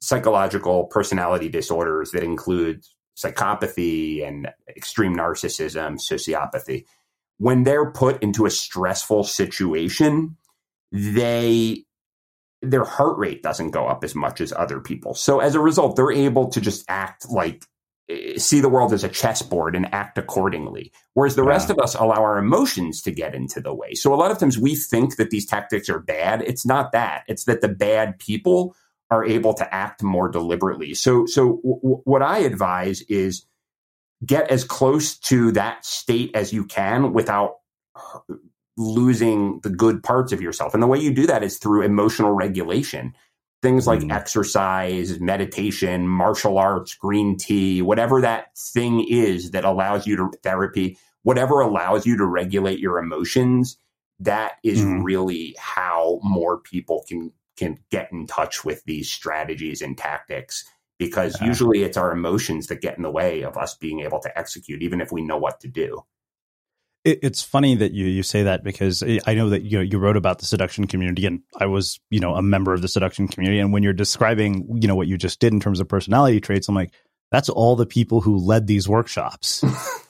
psychological 0.00 0.84
personality 0.84 1.48
disorders 1.48 2.12
that 2.12 2.22
include 2.22 2.84
psychopathy 3.16 4.24
and 4.26 4.48
extreme 4.68 5.16
narcissism, 5.16 5.94
sociopathy, 5.94 6.84
when 7.38 7.62
they're 7.62 7.90
put 7.90 8.22
into 8.22 8.46
a 8.46 8.50
stressful 8.50 9.24
situation, 9.24 10.36
they 10.92 11.84
their 12.60 12.84
heart 12.84 13.16
rate 13.18 13.42
doesn't 13.42 13.70
go 13.70 13.86
up 13.86 14.02
as 14.02 14.16
much 14.16 14.40
as 14.40 14.52
other 14.52 14.80
people. 14.80 15.14
So 15.14 15.38
as 15.38 15.54
a 15.54 15.60
result, 15.60 15.94
they're 15.94 16.10
able 16.10 16.48
to 16.48 16.60
just 16.60 16.84
act 16.88 17.30
like 17.30 17.64
eh, 18.08 18.36
see 18.36 18.60
the 18.60 18.68
world 18.68 18.92
as 18.92 19.04
a 19.04 19.08
chessboard 19.08 19.76
and 19.76 19.92
act 19.94 20.18
accordingly. 20.18 20.92
Whereas 21.14 21.36
the 21.36 21.44
rest 21.44 21.70
of 21.70 21.78
us 21.78 21.94
allow 21.94 22.20
our 22.20 22.36
emotions 22.36 23.00
to 23.02 23.12
get 23.12 23.34
into 23.34 23.60
the 23.60 23.72
way. 23.72 23.94
So 23.94 24.12
a 24.12 24.16
lot 24.16 24.32
of 24.32 24.38
times 24.38 24.58
we 24.58 24.74
think 24.74 25.16
that 25.16 25.30
these 25.30 25.46
tactics 25.46 25.88
are 25.88 26.00
bad. 26.00 26.42
It's 26.42 26.66
not 26.66 26.90
that. 26.92 27.22
It's 27.28 27.44
that 27.44 27.60
the 27.60 27.68
bad 27.68 28.18
people 28.18 28.74
are 29.10 29.24
able 29.24 29.54
to 29.54 29.74
act 29.74 30.02
more 30.02 30.28
deliberately. 30.28 30.94
So, 30.94 31.26
so 31.26 31.60
w- 31.62 32.00
what 32.04 32.22
I 32.22 32.38
advise 32.38 33.02
is 33.02 33.46
get 34.24 34.50
as 34.50 34.64
close 34.64 35.16
to 35.16 35.52
that 35.52 35.84
state 35.84 36.30
as 36.34 36.52
you 36.52 36.64
can 36.64 37.12
without 37.12 37.56
losing 38.76 39.60
the 39.60 39.70
good 39.70 40.02
parts 40.02 40.32
of 40.32 40.40
yourself. 40.40 40.74
And 40.74 40.82
the 40.82 40.86
way 40.86 40.98
you 40.98 41.12
do 41.12 41.26
that 41.26 41.42
is 41.42 41.58
through 41.58 41.82
emotional 41.82 42.32
regulation. 42.32 43.14
Things 43.60 43.88
like 43.88 44.00
mm. 44.00 44.12
exercise, 44.12 45.18
meditation, 45.18 46.06
martial 46.06 46.58
arts, 46.58 46.94
green 46.94 47.36
tea, 47.36 47.82
whatever 47.82 48.20
that 48.20 48.56
thing 48.56 49.04
is 49.08 49.50
that 49.50 49.64
allows 49.64 50.06
you 50.06 50.16
to 50.16 50.30
therapy, 50.44 50.96
whatever 51.24 51.60
allows 51.60 52.06
you 52.06 52.16
to 52.16 52.24
regulate 52.24 52.78
your 52.78 52.98
emotions, 52.98 53.76
that 54.20 54.54
is 54.62 54.80
mm. 54.80 55.02
really 55.02 55.56
how 55.58 56.20
more 56.22 56.58
people 56.58 57.04
can 57.08 57.32
can 57.56 57.76
get 57.90 58.12
in 58.12 58.28
touch 58.28 58.64
with 58.64 58.84
these 58.84 59.10
strategies 59.10 59.82
and 59.82 59.98
tactics 59.98 60.64
because 60.98 61.40
yeah. 61.40 61.46
usually 61.46 61.82
it's 61.82 61.96
our 61.96 62.12
emotions 62.12 62.66
that 62.66 62.80
get 62.80 62.96
in 62.96 63.02
the 63.02 63.10
way 63.10 63.42
of 63.42 63.56
us 63.56 63.74
being 63.74 64.00
able 64.00 64.20
to 64.20 64.38
execute, 64.38 64.82
even 64.82 65.00
if 65.00 65.12
we 65.12 65.22
know 65.22 65.38
what 65.38 65.60
to 65.60 65.68
do. 65.68 66.04
it's 67.04 67.42
funny 67.42 67.76
that 67.76 67.92
you 67.92 68.06
you 68.06 68.22
say 68.22 68.42
that 68.42 68.64
because 68.64 69.02
I 69.26 69.34
know 69.34 69.50
that 69.50 69.62
you 69.62 69.78
know 69.78 69.84
you 69.84 69.98
wrote 69.98 70.16
about 70.16 70.40
the 70.40 70.46
seduction 70.46 70.86
community, 70.86 71.26
and 71.26 71.42
I 71.56 71.66
was 71.66 72.00
you 72.10 72.20
know 72.20 72.34
a 72.34 72.42
member 72.42 72.74
of 72.74 72.82
the 72.82 72.88
seduction 72.88 73.28
community. 73.28 73.60
And 73.60 73.72
when 73.72 73.82
you're 73.82 73.92
describing 73.92 74.78
you 74.80 74.88
know 74.88 74.96
what 74.96 75.06
you 75.06 75.16
just 75.16 75.40
did 75.40 75.52
in 75.52 75.60
terms 75.60 75.80
of 75.80 75.88
personality 75.88 76.40
traits, 76.40 76.68
I'm 76.68 76.74
like, 76.74 76.92
that's 77.30 77.48
all 77.48 77.76
the 77.76 77.86
people 77.86 78.20
who 78.20 78.38
led 78.38 78.66
these 78.66 78.88
workshops. 78.88 79.64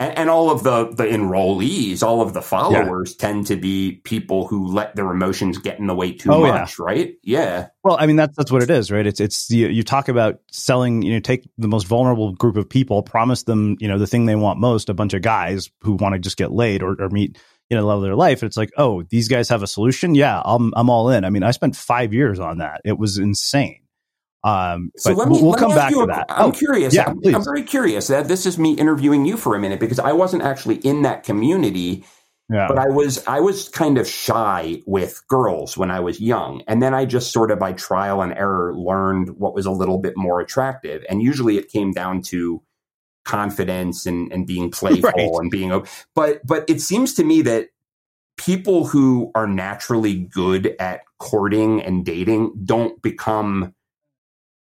and, 0.00 0.18
and, 0.18 0.30
all 0.30 0.50
of 0.50 0.62
the 0.62 0.88
the 0.90 1.04
enrollees, 1.04 2.02
all 2.02 2.22
of 2.22 2.32
the 2.32 2.42
followers 2.42 3.16
yeah. 3.18 3.26
tend 3.26 3.46
to 3.48 3.56
be 3.56 4.00
people 4.04 4.46
who 4.46 4.68
let 4.68 4.94
their 4.94 5.10
emotions 5.10 5.58
get 5.58 5.78
in 5.78 5.86
the 5.86 5.94
way 5.94 6.12
too 6.12 6.32
oh, 6.32 6.42
much, 6.42 6.78
yeah. 6.78 6.84
right? 6.84 7.14
Yeah. 7.22 7.68
Well, 7.82 7.96
I 7.98 8.06
mean 8.06 8.16
that's 8.16 8.36
that's 8.36 8.52
what 8.52 8.62
it 8.62 8.70
is, 8.70 8.90
right? 8.90 9.06
It's 9.06 9.20
it's 9.20 9.50
you, 9.50 9.68
you 9.68 9.82
talk 9.82 10.08
about 10.08 10.40
selling, 10.50 11.02
you 11.02 11.14
know, 11.14 11.20
take 11.20 11.48
the 11.58 11.68
most 11.68 11.86
vulnerable 11.86 12.32
group 12.34 12.56
of 12.56 12.68
people, 12.68 13.02
promise 13.02 13.42
them, 13.42 13.76
you 13.80 13.88
know, 13.88 13.98
the 13.98 14.06
thing 14.06 14.26
they 14.26 14.36
want 14.36 14.60
most, 14.60 14.88
a 14.88 14.94
bunch 14.94 15.14
of 15.14 15.22
guys 15.22 15.70
who 15.80 15.94
want 15.94 16.14
to 16.14 16.18
just 16.18 16.36
get 16.36 16.52
laid 16.52 16.82
or, 16.82 16.96
or 17.00 17.08
meet 17.08 17.38
you 17.70 17.76
know 17.76 17.82
the 17.82 17.86
love 17.88 17.98
of 17.98 18.04
their 18.04 18.14
life. 18.14 18.42
It's 18.42 18.56
like, 18.56 18.70
oh, 18.76 19.02
these 19.10 19.28
guys 19.28 19.48
have 19.48 19.62
a 19.62 19.66
solution. 19.66 20.14
Yeah, 20.14 20.40
I'm 20.44 20.72
I'm 20.76 20.90
all 20.90 21.10
in. 21.10 21.24
I 21.24 21.30
mean, 21.30 21.42
I 21.42 21.50
spent 21.50 21.76
five 21.76 22.14
years 22.14 22.40
on 22.40 22.58
that. 22.58 22.80
It 22.84 22.98
was 22.98 23.18
insane. 23.18 23.80
Um, 24.44 24.92
so 24.96 25.12
let 25.12 25.28
me, 25.28 25.40
we'll 25.42 25.50
let 25.50 25.58
come 25.58 25.70
me 25.70 25.74
back 25.74 25.92
to 25.92 26.00
a, 26.00 26.06
that. 26.06 26.26
I'm 26.28 26.46
oh, 26.46 26.52
curious. 26.52 26.94
Yeah, 26.94 27.08
I'm, 27.08 27.34
I'm, 27.34 27.44
very 27.44 27.62
curious. 27.62 28.06
That 28.06 28.28
this 28.28 28.46
is 28.46 28.58
me 28.58 28.74
interviewing 28.74 29.26
you 29.26 29.36
for 29.36 29.56
a 29.56 29.58
minute 29.58 29.80
because 29.80 29.98
I 29.98 30.12
wasn't 30.12 30.42
actually 30.42 30.76
in 30.76 31.02
that 31.02 31.24
community. 31.24 32.04
Yeah. 32.50 32.66
But 32.66 32.78
I 32.78 32.88
was 32.88 33.22
I 33.26 33.40
was 33.40 33.68
kind 33.68 33.98
of 33.98 34.08
shy 34.08 34.80
with 34.86 35.22
girls 35.28 35.76
when 35.76 35.90
I 35.90 36.00
was 36.00 36.18
young, 36.18 36.62
and 36.66 36.82
then 36.82 36.94
I 36.94 37.04
just 37.04 37.30
sort 37.30 37.50
of 37.50 37.58
by 37.58 37.72
trial 37.74 38.22
and 38.22 38.32
error 38.32 38.74
learned 38.74 39.36
what 39.36 39.54
was 39.54 39.66
a 39.66 39.70
little 39.70 39.98
bit 39.98 40.14
more 40.16 40.40
attractive. 40.40 41.04
And 41.10 41.22
usually 41.22 41.58
it 41.58 41.68
came 41.68 41.92
down 41.92 42.22
to 42.22 42.62
confidence 43.24 44.06
and, 44.06 44.32
and 44.32 44.46
being 44.46 44.70
playful 44.72 45.10
right. 45.10 45.42
and 45.42 45.50
being. 45.50 45.84
But 46.14 46.46
but 46.46 46.64
it 46.70 46.80
seems 46.80 47.12
to 47.14 47.24
me 47.24 47.42
that 47.42 47.68
people 48.38 48.86
who 48.86 49.30
are 49.34 49.46
naturally 49.46 50.14
good 50.14 50.74
at 50.78 51.02
courting 51.18 51.82
and 51.82 52.04
dating 52.04 52.52
don't 52.64 53.02
become 53.02 53.74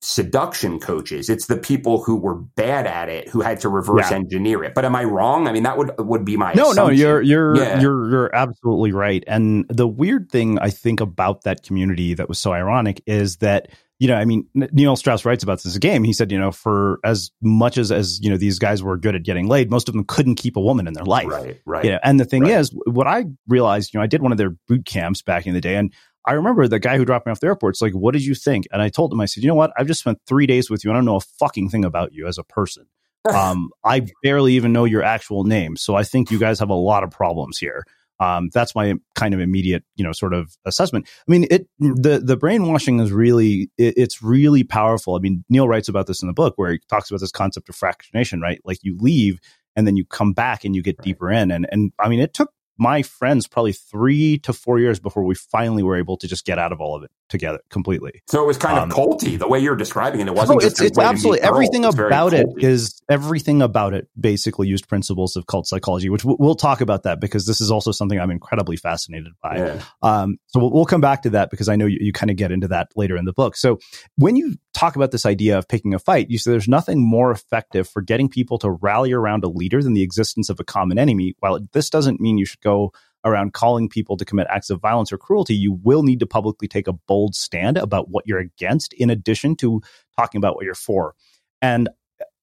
seduction 0.03 0.79
coaches. 0.79 1.29
It's 1.29 1.45
the 1.45 1.57
people 1.57 2.03
who 2.03 2.17
were 2.17 2.35
bad 2.35 2.85
at 2.85 3.07
it 3.07 3.29
who 3.29 3.39
had 3.39 3.61
to 3.61 3.69
reverse 3.69 4.11
yeah. 4.11 4.17
engineer 4.17 4.63
it. 4.63 4.73
But 4.73 4.83
am 4.83 4.95
I 4.95 5.05
wrong? 5.05 5.47
I 5.47 5.53
mean, 5.53 5.63
that 5.63 5.77
would 5.77 5.91
would 5.97 6.25
be 6.25 6.35
my 6.35 6.53
no, 6.53 6.71
assumption. 6.71 6.97
no. 6.97 7.01
You're 7.01 7.21
you're 7.21 7.55
yeah. 7.55 7.79
you're 7.79 8.09
you're 8.09 8.35
absolutely 8.35 8.91
right. 8.91 9.23
And 9.27 9.65
the 9.69 9.87
weird 9.87 10.29
thing 10.29 10.59
I 10.59 10.69
think 10.69 10.99
about 10.99 11.43
that 11.43 11.63
community 11.63 12.13
that 12.15 12.27
was 12.27 12.37
so 12.37 12.51
ironic 12.51 13.01
is 13.07 13.37
that 13.37 13.69
you 13.99 14.07
know, 14.09 14.15
I 14.15 14.25
mean, 14.25 14.45
Neil 14.53 14.97
Strauss 14.97 15.23
writes 15.23 15.43
about 15.43 15.63
this 15.63 15.77
game. 15.77 16.03
He 16.03 16.11
said, 16.11 16.29
you 16.29 16.37
know, 16.37 16.51
for 16.51 16.99
as 17.05 17.31
much 17.41 17.77
as 17.77 17.89
as 17.89 18.19
you 18.21 18.29
know, 18.29 18.35
these 18.35 18.59
guys 18.59 18.83
were 18.83 18.97
good 18.97 19.15
at 19.15 19.23
getting 19.23 19.47
laid, 19.47 19.71
most 19.71 19.87
of 19.87 19.93
them 19.93 20.03
couldn't 20.03 20.35
keep 20.35 20.57
a 20.57 20.61
woman 20.61 20.87
in 20.87 20.93
their 20.93 21.05
life. 21.05 21.27
Right, 21.27 21.61
right. 21.65 21.85
You 21.85 21.91
know, 21.91 21.99
and 22.03 22.19
the 22.19 22.25
thing 22.25 22.43
right. 22.43 22.59
is, 22.59 22.75
what 22.85 23.07
I 23.07 23.25
realized, 23.47 23.93
you 23.93 23.99
know, 23.99 24.03
I 24.03 24.07
did 24.07 24.21
one 24.21 24.33
of 24.33 24.37
their 24.37 24.49
boot 24.67 24.85
camps 24.85 25.21
back 25.21 25.47
in 25.47 25.53
the 25.53 25.61
day, 25.61 25.75
and 25.75 25.93
I 26.25 26.33
remember 26.33 26.67
the 26.67 26.79
guy 26.79 26.97
who 26.97 27.05
dropped 27.05 27.25
me 27.25 27.31
off 27.31 27.39
the 27.39 27.47
airport. 27.47 27.75
It's 27.75 27.81
like, 27.81 27.93
what 27.93 28.13
did 28.13 28.25
you 28.25 28.35
think? 28.35 28.65
And 28.71 28.81
I 28.81 28.89
told 28.89 29.11
him, 29.11 29.19
I 29.19 29.25
said, 29.25 29.43
you 29.43 29.49
know 29.49 29.55
what? 29.55 29.71
I've 29.77 29.87
just 29.87 29.99
spent 29.99 30.19
three 30.27 30.47
days 30.47 30.69
with 30.69 30.83
you. 30.83 30.89
and 30.89 30.97
I 30.97 30.99
don't 30.99 31.05
know 31.05 31.17
a 31.17 31.21
fucking 31.21 31.69
thing 31.69 31.83
about 31.85 32.13
you 32.13 32.27
as 32.27 32.37
a 32.37 32.43
person. 32.43 32.85
Um, 33.33 33.69
I 33.85 34.05
barely 34.21 34.55
even 34.55 34.73
know 34.73 34.83
your 34.83 35.01
actual 35.01 35.45
name. 35.45 35.77
So 35.77 35.95
I 35.95 36.03
think 36.03 36.29
you 36.29 36.37
guys 36.37 36.59
have 36.59 36.69
a 36.69 36.73
lot 36.73 37.05
of 37.05 37.09
problems 37.09 37.57
here. 37.57 37.85
Um, 38.19 38.49
that's 38.53 38.75
my 38.75 38.95
kind 39.15 39.33
of 39.33 39.39
immediate, 39.39 39.83
you 39.95 40.03
know, 40.03 40.11
sort 40.11 40.33
of 40.33 40.57
assessment. 40.65 41.07
I 41.25 41.31
mean, 41.31 41.47
it 41.49 41.67
the 41.79 42.21
the 42.23 42.37
brainwashing 42.37 42.99
is 42.99 43.13
really 43.13 43.69
it, 43.77 43.93
it's 43.97 44.21
really 44.21 44.63
powerful. 44.63 45.15
I 45.15 45.19
mean, 45.19 45.43
Neil 45.49 45.67
writes 45.69 45.87
about 45.87 46.07
this 46.07 46.21
in 46.21 46.27
the 46.27 46.33
book 46.33 46.53
where 46.57 46.73
he 46.73 46.79
talks 46.89 47.09
about 47.09 47.21
this 47.21 47.31
concept 47.31 47.69
of 47.69 47.75
fractionation, 47.75 48.41
right? 48.41 48.59
Like 48.63 48.79
you 48.81 48.97
leave 48.99 49.39
and 49.75 49.87
then 49.87 49.95
you 49.95 50.05
come 50.05 50.33
back 50.33 50.63
and 50.63 50.75
you 50.75 50.83
get 50.83 51.01
deeper 51.01 51.31
in, 51.31 51.49
and 51.49 51.65
and 51.71 51.91
I 51.99 52.09
mean, 52.09 52.19
it 52.19 52.33
took 52.33 52.51
my 52.77 53.01
friends 53.01 53.47
probably 53.47 53.73
three 53.73 54.39
to 54.39 54.53
four 54.53 54.79
years 54.79 54.99
before 54.99 55.23
we 55.23 55.35
finally 55.35 55.83
were 55.83 55.95
able 55.95 56.17
to 56.17 56.27
just 56.27 56.45
get 56.45 56.57
out 56.57 56.71
of 56.71 56.81
all 56.81 56.95
of 56.95 57.03
it 57.03 57.11
together 57.29 57.59
completely. 57.69 58.21
So 58.27 58.43
it 58.43 58.47
was 58.47 58.57
kind 58.57 58.77
Um, 58.77 58.91
of 58.91 58.95
culty 58.95 59.39
the 59.39 59.47
way 59.47 59.59
you're 59.59 59.75
describing 59.75 60.21
it. 60.21 60.27
It 60.27 60.35
wasn't. 60.35 60.61
No, 60.61 60.67
it's 60.67 60.79
a 60.79 60.85
it's 60.85 60.97
meet 60.97 61.03
absolutely 61.05 61.41
everything 61.41 61.83
It's 61.85 61.97
about 61.97 62.33
it 62.33 62.47
is 62.57 63.01
everything 63.09 63.61
about 63.61 63.93
it 63.93 64.07
basically 64.19 64.67
used 64.67 64.87
principles 64.87 65.35
of 65.35 65.47
cult 65.47 65.67
psychology, 65.67 66.09
which 66.09 66.23
we'll, 66.23 66.37
we'll 66.39 66.55
talk 66.55 66.81
about 66.81 67.03
that 67.03 67.19
because 67.19 67.45
this 67.45 67.61
is 67.61 67.71
also 67.71 67.91
something 67.91 68.19
I'm 68.19 68.31
incredibly 68.31 68.77
fascinated 68.77 69.33
by. 69.41 69.57
Yeah. 69.57 69.81
Um, 70.01 70.37
so 70.47 70.59
we'll, 70.59 70.71
we'll 70.71 70.85
come 70.85 71.01
back 71.01 71.23
to 71.23 71.31
that 71.31 71.49
because 71.49 71.69
I 71.69 71.75
know 71.75 71.85
you, 71.85 71.97
you 72.01 72.13
kind 72.13 72.29
of 72.29 72.37
get 72.37 72.51
into 72.51 72.67
that 72.67 72.89
later 72.95 73.17
in 73.17 73.25
the 73.25 73.33
book. 73.33 73.55
So 73.55 73.79
when 74.17 74.35
you 74.35 74.55
talk 74.73 74.95
about 74.95 75.11
this 75.11 75.25
idea 75.25 75.57
of 75.57 75.67
picking 75.67 75.93
a 75.93 75.99
fight, 75.99 76.29
you 76.29 76.37
say 76.37 76.51
there's 76.51 76.67
nothing 76.67 77.01
more 77.01 77.31
effective 77.31 77.87
for 77.87 78.01
getting 78.01 78.29
people 78.29 78.57
to 78.59 78.71
rally 78.71 79.11
around 79.11 79.43
a 79.43 79.49
leader 79.49 79.81
than 79.81 79.93
the 79.93 80.01
existence 80.01 80.49
of 80.49 80.59
a 80.59 80.63
common 80.63 80.99
enemy. 80.99 81.35
While 81.39 81.59
this 81.73 81.89
doesn't 81.89 82.19
mean 82.19 82.37
you 82.37 82.45
should 82.45 82.61
go 82.63 82.91
around 83.25 83.53
calling 83.53 83.87
people 83.87 84.17
to 84.17 84.25
commit 84.25 84.47
acts 84.49 84.69
of 84.69 84.81
violence 84.81 85.11
or 85.11 85.17
cruelty, 85.17 85.55
you 85.55 85.79
will 85.83 86.03
need 86.03 86.19
to 86.19 86.25
publicly 86.25 86.67
take 86.67 86.87
a 86.87 86.93
bold 86.93 87.35
stand 87.35 87.77
about 87.77 88.09
what 88.09 88.25
you're 88.27 88.39
against, 88.39 88.93
in 88.93 89.09
addition 89.09 89.55
to 89.55 89.81
talking 90.17 90.39
about 90.39 90.55
what 90.55 90.65
you're 90.65 90.75
for. 90.75 91.15
And 91.61 91.89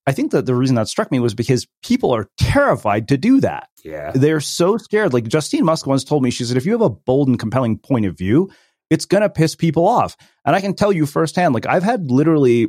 I 0.07 0.12
think 0.12 0.33
that 0.33 0.47
the 0.47 0.55
reason 0.55 0.77
that 0.77 0.89
struck 0.89 1.12
me 1.12 1.21
was 1.21 1.35
because 1.35 1.68
people 1.83 2.14
are 2.14 2.31
terrified 2.39 3.09
to 3.09 3.18
do 3.18 3.41
that. 3.43 3.68
Yeah. 3.85 4.12
They're 4.14 4.41
so 4.41 4.79
scared. 4.79 5.12
Like 5.12 5.29
Justine 5.29 5.64
Musk 5.64 5.87
once 5.87 6.05
told 6.05 6.23
me, 6.23 6.31
she 6.31 6.45
said, 6.45 6.57
if 6.57 6.64
you 6.64 6.73
have 6.73 6.81
a 6.81 6.91
bold 6.91 7.29
and 7.29 7.39
compelling 7.39 7.79
point 7.79 8.07
of 8.07 8.16
view, 8.16 8.51
it's 8.89 9.05
going 9.05 9.23
to 9.23 9.31
piss 9.31 9.55
people 9.55 9.87
off. 9.87 10.16
And 10.45 10.57
I 10.57 10.61
can 10.61 10.75
tell 10.75 10.93
you 10.93 11.05
firsthand, 11.05 11.55
like 11.55 11.66
I've 11.66 11.83
had 11.83 12.11
literally, 12.11 12.68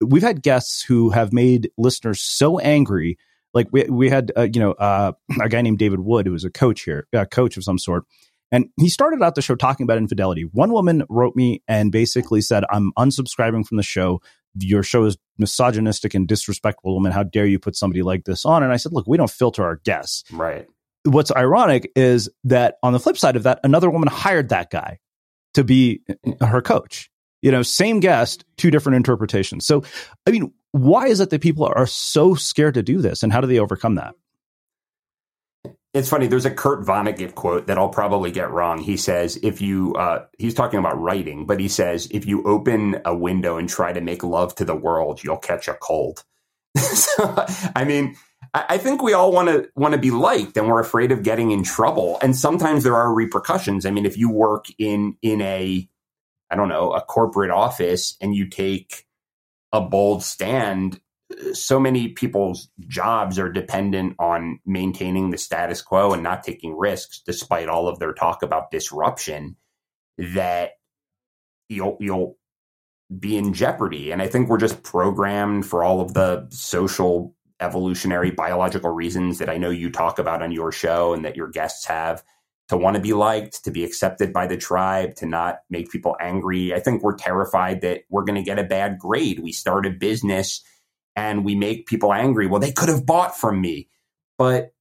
we've 0.00 0.22
had 0.22 0.42
guests 0.42 0.82
who 0.82 1.10
have 1.10 1.32
made 1.32 1.70
listeners 1.78 2.20
so 2.20 2.58
angry. 2.58 3.16
Like 3.56 3.68
we, 3.72 3.84
we 3.84 4.10
had, 4.10 4.30
uh, 4.36 4.42
you 4.42 4.60
know, 4.60 4.72
uh, 4.72 5.12
a 5.40 5.48
guy 5.48 5.62
named 5.62 5.78
David 5.78 6.00
Wood, 6.00 6.26
who 6.26 6.32
was 6.32 6.44
a 6.44 6.50
coach 6.50 6.82
here, 6.82 7.08
a 7.12 7.26
coach 7.26 7.56
of 7.56 7.64
some 7.64 7.78
sort. 7.78 8.04
And 8.52 8.68
he 8.78 8.88
started 8.88 9.22
out 9.22 9.34
the 9.34 9.42
show 9.42 9.56
talking 9.56 9.82
about 9.84 9.98
infidelity. 9.98 10.42
One 10.42 10.72
woman 10.72 11.02
wrote 11.08 11.34
me 11.34 11.62
and 11.66 11.90
basically 11.90 12.40
said, 12.42 12.62
I'm 12.70 12.92
unsubscribing 12.96 13.66
from 13.66 13.76
the 13.76 13.82
show. 13.82 14.20
Your 14.58 14.84
show 14.84 15.04
is 15.04 15.16
misogynistic 15.36 16.14
and 16.14 16.28
disrespectful, 16.28 16.94
woman. 16.94 17.10
How 17.12 17.24
dare 17.24 17.46
you 17.46 17.58
put 17.58 17.74
somebody 17.74 18.02
like 18.02 18.24
this 18.24 18.44
on? 18.44 18.62
And 18.62 18.72
I 18.72 18.76
said, 18.76 18.92
look, 18.92 19.06
we 19.08 19.16
don't 19.16 19.30
filter 19.30 19.64
our 19.64 19.76
guests 19.84 20.22
Right. 20.30 20.66
what's 21.04 21.32
ironic 21.32 21.90
is 21.96 22.28
that 22.44 22.76
on 22.82 22.92
the 22.92 23.00
flip 23.00 23.18
side 23.18 23.36
of 23.36 23.42
that, 23.42 23.58
another 23.64 23.90
woman 23.90 24.08
hired 24.08 24.50
that 24.50 24.70
guy 24.70 24.98
to 25.54 25.64
be 25.64 26.02
her 26.40 26.62
coach. 26.62 27.10
You 27.42 27.50
know, 27.50 27.62
same 27.62 28.00
guest, 28.00 28.44
two 28.56 28.70
different 28.70 28.96
interpretations. 28.96 29.66
So, 29.66 29.82
I 30.26 30.30
mean, 30.30 30.52
why 30.76 31.06
is 31.06 31.20
it 31.20 31.30
that 31.30 31.40
people 31.40 31.64
are 31.64 31.86
so 31.86 32.34
scared 32.34 32.74
to 32.74 32.82
do 32.82 33.00
this, 33.00 33.22
and 33.22 33.32
how 33.32 33.40
do 33.40 33.46
they 33.46 33.58
overcome 33.58 33.94
that? 33.94 34.14
It's 35.94 36.10
funny. 36.10 36.26
There's 36.26 36.44
a 36.44 36.50
Kurt 36.50 36.84
Vonnegut 36.84 37.34
quote 37.34 37.68
that 37.68 37.78
I'll 37.78 37.88
probably 37.88 38.30
get 38.30 38.50
wrong. 38.50 38.82
He 38.82 38.98
says, 38.98 39.38
if 39.42 39.62
you, 39.62 39.94
uh, 39.94 40.26
he's 40.38 40.52
talking 40.52 40.78
about 40.78 41.00
writing, 41.00 41.46
but 41.46 41.58
he 41.58 41.68
says, 41.68 42.06
if 42.10 42.26
you 42.26 42.44
open 42.44 43.00
a 43.06 43.16
window 43.16 43.56
and 43.56 43.66
try 43.66 43.94
to 43.94 44.02
make 44.02 44.22
love 44.22 44.54
to 44.56 44.66
the 44.66 44.74
world, 44.74 45.24
you'll 45.24 45.38
catch 45.38 45.68
a 45.68 45.74
cold. 45.74 46.22
so, 46.76 47.46
I 47.74 47.84
mean, 47.84 48.14
I, 48.52 48.64
I 48.70 48.78
think 48.78 49.02
we 49.02 49.14
all 49.14 49.32
want 49.32 49.48
to 49.48 49.70
want 49.74 49.94
to 49.94 49.98
be 49.98 50.10
liked, 50.10 50.58
and 50.58 50.68
we're 50.68 50.80
afraid 50.80 51.12
of 51.12 51.22
getting 51.22 51.50
in 51.50 51.62
trouble. 51.62 52.18
And 52.20 52.36
sometimes 52.36 52.84
there 52.84 52.96
are 52.96 53.14
repercussions. 53.14 53.86
I 53.86 53.90
mean, 53.90 54.04
if 54.04 54.18
you 54.18 54.30
work 54.30 54.66
in 54.78 55.16
in 55.22 55.40
a, 55.40 55.88
I 56.50 56.56
don't 56.56 56.68
know, 56.68 56.92
a 56.92 57.00
corporate 57.00 57.50
office, 57.50 58.16
and 58.20 58.34
you 58.34 58.50
take 58.50 59.05
a 59.72 59.80
bold 59.80 60.22
stand, 60.22 61.00
so 61.52 61.80
many 61.80 62.08
people's 62.08 62.68
jobs 62.86 63.38
are 63.38 63.50
dependent 63.50 64.14
on 64.18 64.60
maintaining 64.64 65.30
the 65.30 65.38
status 65.38 65.82
quo 65.82 66.12
and 66.12 66.22
not 66.22 66.44
taking 66.44 66.76
risks, 66.76 67.20
despite 67.24 67.68
all 67.68 67.88
of 67.88 67.98
their 67.98 68.12
talk 68.12 68.42
about 68.42 68.70
disruption. 68.70 69.56
That 70.18 70.70
you'll 71.68 71.96
you'll 72.00 72.38
be 73.18 73.36
in 73.36 73.52
jeopardy. 73.52 74.10
And 74.10 74.20
I 74.22 74.28
think 74.28 74.48
we're 74.48 74.58
just 74.58 74.82
programmed 74.82 75.66
for 75.66 75.84
all 75.84 76.00
of 76.00 76.14
the 76.14 76.46
social, 76.50 77.34
evolutionary, 77.60 78.30
biological 78.30 78.90
reasons 78.90 79.38
that 79.38 79.48
I 79.48 79.58
know 79.58 79.70
you 79.70 79.90
talk 79.90 80.18
about 80.18 80.42
on 80.42 80.52
your 80.52 80.72
show 80.72 81.12
and 81.14 81.24
that 81.24 81.36
your 81.36 81.48
guests 81.48 81.86
have 81.86 82.24
to 82.68 82.76
want 82.76 82.96
to 82.96 83.02
be 83.02 83.12
liked, 83.12 83.64
to 83.64 83.70
be 83.70 83.84
accepted 83.84 84.32
by 84.32 84.46
the 84.46 84.56
tribe, 84.56 85.14
to 85.16 85.26
not 85.26 85.60
make 85.70 85.90
people 85.90 86.16
angry. 86.20 86.74
I 86.74 86.80
think 86.80 87.02
we're 87.02 87.16
terrified 87.16 87.80
that 87.82 88.02
we're 88.10 88.24
going 88.24 88.36
to 88.36 88.42
get 88.42 88.58
a 88.58 88.64
bad 88.64 88.98
grade. 88.98 89.40
We 89.40 89.52
start 89.52 89.86
a 89.86 89.90
business 89.90 90.62
and 91.14 91.44
we 91.44 91.54
make 91.54 91.86
people 91.86 92.12
angry. 92.12 92.46
Well, 92.46 92.60
they 92.60 92.72
could 92.72 92.88
have 92.88 93.06
bought 93.06 93.36
from 93.36 93.60
me. 93.60 93.88
But 94.38 94.72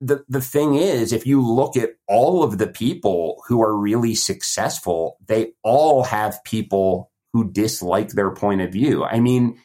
the 0.00 0.24
the 0.28 0.40
thing 0.40 0.74
is, 0.74 1.12
if 1.12 1.26
you 1.26 1.44
look 1.44 1.76
at 1.76 1.90
all 2.06 2.42
of 2.42 2.58
the 2.58 2.66
people 2.66 3.42
who 3.48 3.62
are 3.62 3.76
really 3.76 4.14
successful, 4.14 5.16
they 5.26 5.52
all 5.62 6.04
have 6.04 6.44
people 6.44 7.10
who 7.32 7.50
dislike 7.50 8.10
their 8.10 8.30
point 8.30 8.60
of 8.60 8.72
view. 8.72 9.04
I 9.04 9.20
mean, 9.20 9.60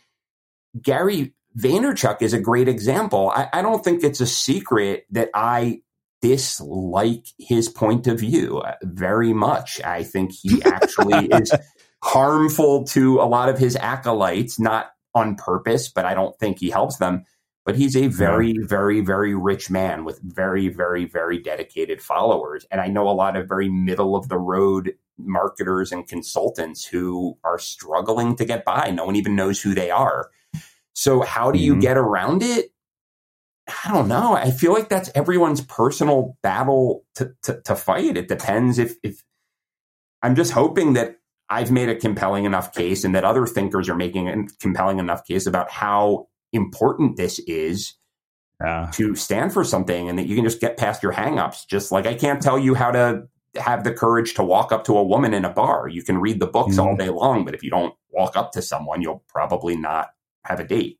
Gary 0.81 1.33
Vaynerchuk 1.57 2.21
is 2.21 2.33
a 2.33 2.39
great 2.39 2.67
example. 2.67 3.31
I, 3.35 3.47
I 3.53 3.61
don't 3.61 3.83
think 3.83 4.03
it's 4.03 4.21
a 4.21 4.27
secret 4.27 5.05
that 5.11 5.29
I 5.33 5.82
dislike 6.23 7.27
his 7.37 7.67
point 7.67 8.07
of 8.07 8.17
view 8.19 8.63
very 8.81 9.33
much. 9.33 9.81
I 9.83 10.03
think 10.03 10.31
he 10.31 10.63
actually 10.65 11.25
is 11.27 11.53
harmful 12.01 12.85
to 12.85 13.19
a 13.19 13.27
lot 13.27 13.49
of 13.49 13.59
his 13.59 13.75
acolytes, 13.75 14.57
not 14.59 14.91
on 15.13 15.35
purpose, 15.35 15.89
but 15.89 16.05
I 16.05 16.13
don't 16.13 16.37
think 16.39 16.59
he 16.59 16.69
helps 16.69 16.97
them. 16.97 17.25
But 17.65 17.75
he's 17.77 17.95
a 17.95 18.07
very, 18.07 18.57
very, 18.57 18.99
very 18.99 19.33
rich 19.35 19.69
man 19.69 20.03
with 20.03 20.19
very, 20.21 20.67
very, 20.67 21.05
very 21.05 21.39
dedicated 21.39 22.01
followers. 22.01 22.65
And 22.71 22.81
I 22.81 22.87
know 22.87 23.07
a 23.07 23.11
lot 23.11 23.37
of 23.37 23.47
very 23.47 23.69
middle 23.69 24.17
of 24.17 24.27
the 24.27 24.37
road 24.37 24.93
marketers 25.17 25.93
and 25.93 26.05
consultants 26.05 26.83
who 26.83 27.37
are 27.45 27.59
struggling 27.59 28.35
to 28.35 28.43
get 28.43 28.65
by. 28.65 28.91
No 28.91 29.05
one 29.05 29.15
even 29.15 29.35
knows 29.35 29.61
who 29.61 29.73
they 29.73 29.91
are. 29.91 30.29
So, 30.93 31.21
how 31.21 31.51
do 31.51 31.59
you 31.59 31.75
Mhm. 31.75 31.81
get 31.81 31.97
around 31.97 32.43
it? 32.43 32.72
I 33.67 33.93
don't 33.93 34.07
know. 34.07 34.35
I 34.35 34.51
feel 34.51 34.73
like 34.73 34.89
that's 34.89 35.09
everyone's 35.15 35.61
personal 35.61 36.37
battle 36.43 37.05
to, 37.15 37.33
to, 37.43 37.61
to 37.61 37.75
fight. 37.75 38.17
It 38.17 38.27
depends 38.27 38.77
if, 38.77 38.95
if 39.03 39.23
I'm 40.21 40.35
just 40.35 40.51
hoping 40.51 40.93
that 40.93 41.17
I've 41.49 41.71
made 41.71 41.89
a 41.89 41.95
compelling 41.95 42.45
enough 42.45 42.73
case 42.73 43.03
and 43.03 43.15
that 43.15 43.23
other 43.23 43.45
thinkers 43.45 43.89
are 43.89 43.95
making 43.95 44.27
a 44.27 44.47
compelling 44.59 44.99
enough 44.99 45.25
case 45.25 45.45
about 45.45 45.69
how 45.69 46.27
important 46.51 47.17
this 47.17 47.39
is 47.39 47.95
Yeah. 48.61 48.89
to 48.93 49.15
stand 49.15 49.53
for 49.53 49.63
something 49.63 50.09
and 50.09 50.19
that 50.19 50.27
you 50.27 50.35
can 50.35 50.43
just 50.43 50.59
get 50.61 50.77
past 50.77 51.01
your 51.03 51.13
hangups. 51.13 51.67
Just 51.67 51.91
like 51.91 52.05
I 52.05 52.15
can't 52.15 52.41
tell 52.41 52.59
you 52.59 52.75
how 52.75 52.91
to 52.91 53.27
have 53.55 53.83
the 53.83 53.93
courage 53.93 54.33
to 54.35 54.43
walk 54.43 54.71
up 54.71 54.83
to 54.85 54.97
a 54.97 55.03
woman 55.03 55.33
in 55.33 55.45
a 55.45 55.49
bar. 55.49 55.87
You 55.87 56.03
can 56.03 56.17
read 56.17 56.39
the 56.39 56.47
books 56.47 56.77
all 56.77 56.87
mm-hmm. 56.87 56.97
day 56.97 57.09
long, 57.09 57.45
but 57.45 57.53
if 57.53 57.63
you 57.63 57.69
don't 57.69 57.93
walk 58.09 58.35
up 58.35 58.51
to 58.53 58.61
someone, 58.61 59.01
you'll 59.01 59.23
probably 59.27 59.77
not 59.77 60.09
have 60.43 60.59
a 60.59 60.67
date. 60.67 60.99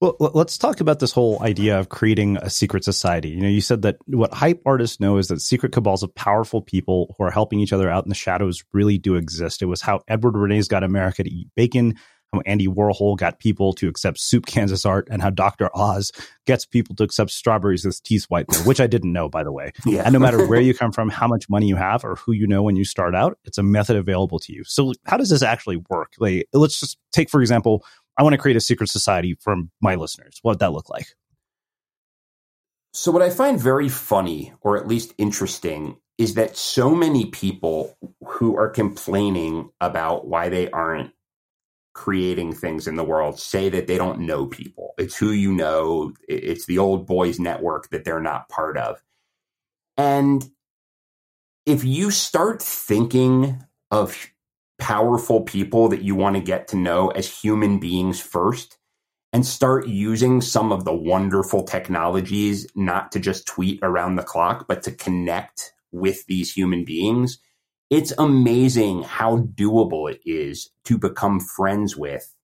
Well, 0.00 0.16
let's 0.20 0.56
talk 0.56 0.80
about 0.80 1.00
this 1.00 1.10
whole 1.10 1.42
idea 1.42 1.78
of 1.78 1.88
creating 1.88 2.36
a 2.36 2.50
secret 2.50 2.84
society. 2.84 3.30
You 3.30 3.40
know, 3.40 3.48
you 3.48 3.60
said 3.60 3.82
that 3.82 3.96
what 4.06 4.32
hype 4.32 4.62
artists 4.64 5.00
know 5.00 5.16
is 5.16 5.26
that 5.26 5.40
secret 5.40 5.72
cabals 5.72 6.04
of 6.04 6.14
powerful 6.14 6.62
people 6.62 7.16
who 7.18 7.24
are 7.24 7.32
helping 7.32 7.58
each 7.58 7.72
other 7.72 7.90
out 7.90 8.04
in 8.04 8.08
the 8.08 8.14
shadows 8.14 8.62
really 8.72 8.96
do 8.96 9.16
exist. 9.16 9.60
It 9.60 9.66
was 9.66 9.80
how 9.80 10.02
Edward 10.06 10.34
Bernays 10.34 10.68
got 10.68 10.84
America 10.84 11.24
to 11.24 11.30
eat 11.30 11.48
bacon, 11.56 11.96
how 12.32 12.42
Andy 12.46 12.68
Warhol 12.68 13.16
got 13.16 13.40
people 13.40 13.72
to 13.72 13.88
accept 13.88 14.20
soup 14.20 14.46
Kansas 14.46 14.86
art, 14.86 15.08
and 15.10 15.20
how 15.20 15.30
Dr. 15.30 15.68
Oz 15.74 16.12
gets 16.46 16.64
people 16.64 16.94
to 16.94 17.02
accept 17.02 17.32
strawberries 17.32 17.84
as 17.84 17.98
teeth 17.98 18.26
whitener, 18.30 18.64
which 18.66 18.80
I 18.80 18.86
didn't 18.86 19.12
know, 19.12 19.28
by 19.28 19.42
the 19.42 19.52
way. 19.52 19.72
Yeah. 19.84 20.02
And 20.04 20.12
no 20.12 20.20
matter 20.20 20.46
where 20.46 20.60
you 20.60 20.74
come 20.74 20.92
from, 20.92 21.08
how 21.08 21.26
much 21.26 21.48
money 21.48 21.66
you 21.66 21.76
have, 21.76 22.04
or 22.04 22.14
who 22.14 22.30
you 22.30 22.46
know 22.46 22.62
when 22.62 22.76
you 22.76 22.84
start 22.84 23.16
out, 23.16 23.36
it's 23.44 23.58
a 23.58 23.64
method 23.64 23.96
available 23.96 24.38
to 24.40 24.52
you. 24.52 24.62
So, 24.64 24.92
how 25.06 25.16
does 25.16 25.30
this 25.30 25.42
actually 25.42 25.82
work? 25.88 26.12
Like, 26.18 26.46
let's 26.52 26.78
just 26.78 26.98
take, 27.10 27.30
for 27.30 27.40
example, 27.40 27.84
I 28.18 28.22
want 28.24 28.34
to 28.34 28.38
create 28.38 28.56
a 28.56 28.60
secret 28.60 28.90
society 28.90 29.38
for 29.40 29.56
my 29.80 29.94
listeners. 29.94 30.38
What 30.42 30.52
would 30.52 30.58
that 30.58 30.72
look 30.72 30.90
like? 30.90 31.06
So, 32.92 33.12
what 33.12 33.22
I 33.22 33.30
find 33.30 33.60
very 33.60 33.88
funny, 33.88 34.52
or 34.60 34.76
at 34.76 34.88
least 34.88 35.14
interesting, 35.18 35.96
is 36.18 36.34
that 36.34 36.56
so 36.56 36.94
many 36.94 37.26
people 37.26 37.96
who 38.26 38.56
are 38.56 38.68
complaining 38.68 39.70
about 39.80 40.26
why 40.26 40.48
they 40.48 40.68
aren't 40.70 41.12
creating 41.94 42.52
things 42.52 42.86
in 42.86 42.96
the 42.96 43.04
world 43.04 43.38
say 43.38 43.68
that 43.68 43.86
they 43.86 43.98
don't 43.98 44.20
know 44.20 44.46
people. 44.46 44.94
It's 44.98 45.16
who 45.16 45.30
you 45.30 45.52
know, 45.52 46.12
it's 46.28 46.66
the 46.66 46.78
old 46.78 47.06
boys 47.06 47.38
network 47.38 47.90
that 47.90 48.04
they're 48.04 48.20
not 48.20 48.48
part 48.48 48.76
of. 48.76 49.02
And 49.96 50.48
if 51.66 51.84
you 51.84 52.10
start 52.10 52.62
thinking 52.62 53.64
of 53.90 54.28
powerful 54.78 55.42
people 55.42 55.88
that 55.88 56.02
you 56.02 56.14
want 56.14 56.36
to 56.36 56.42
get 56.42 56.68
to 56.68 56.76
know 56.76 57.08
as 57.08 57.28
human 57.40 57.78
beings 57.78 58.20
first 58.20 58.78
and 59.32 59.44
start 59.44 59.86
using 59.86 60.40
some 60.40 60.72
of 60.72 60.84
the 60.84 60.94
wonderful 60.94 61.62
technologies 61.64 62.66
not 62.74 63.12
to 63.12 63.18
just 63.20 63.46
tweet 63.46 63.78
around 63.82 64.16
the 64.16 64.22
clock 64.22 64.66
but 64.68 64.82
to 64.82 64.92
connect 64.92 65.72
with 65.92 66.24
these 66.26 66.52
human 66.52 66.84
beings 66.84 67.38
it's 67.90 68.12
amazing 68.18 69.02
how 69.02 69.38
doable 69.38 70.10
it 70.10 70.20
is 70.24 70.70
to 70.84 70.96
become 70.98 71.40
friends 71.40 71.96
with 71.96 72.34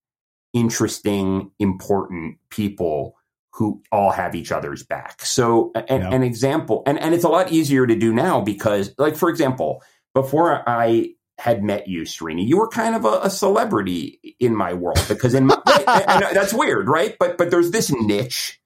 interesting 0.53 1.51
important 1.59 2.39
people 2.49 3.16
who 3.53 3.82
all 3.93 4.11
have 4.11 4.35
each 4.35 4.51
other's 4.51 4.82
back 4.82 5.22
so 5.24 5.70
an, 5.74 6.01
Yeah. 6.01 6.11
an 6.11 6.22
example 6.22 6.82
and, 6.87 6.99
and 6.99 7.14
it's 7.14 7.24
a 7.24 7.28
lot 7.28 7.53
easier 7.53 7.87
to 7.87 7.95
do 7.95 8.12
now 8.12 8.41
because 8.41 8.93
like 8.99 9.14
for 9.16 9.28
example 9.28 9.82
before 10.14 10.62
i 10.68 11.11
had 11.39 11.62
met 11.64 11.89
you, 11.89 12.07
Serena, 12.07 12.43
you 12.43 12.59
were 12.59 12.68
kind 12.68 12.95
of 12.95 13.05
a, 13.05 13.20
a 13.24 13.30
celebrity 13.30 14.37
in 14.41 14.55
my 14.57 14.74
world 14.74 15.05
because 15.09 15.35
in 15.35 15.47
my, 15.47 15.61
I- 15.66 16.30
that's 16.35 16.55
weird, 16.55 16.89
right? 16.89 17.16
But 17.18 17.39
but 17.39 17.51
there's 17.51 17.70
this 17.72 17.91
niche 17.93 18.61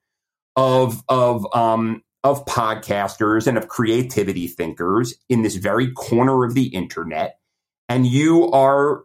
of 0.57 1.03
of 1.09 1.47
um 1.55 2.03
of 2.25 2.45
podcasters 2.47 3.47
and 3.47 3.59
of 3.59 3.69
creativity 3.69 4.49
thinkers 4.49 5.15
in 5.29 5.43
this 5.43 5.57
very 5.57 5.93
corner 5.93 6.45
of 6.45 6.55
the 6.55 6.69
internet, 6.69 7.39
and 7.89 8.07
you 8.07 8.51
are. 8.53 9.05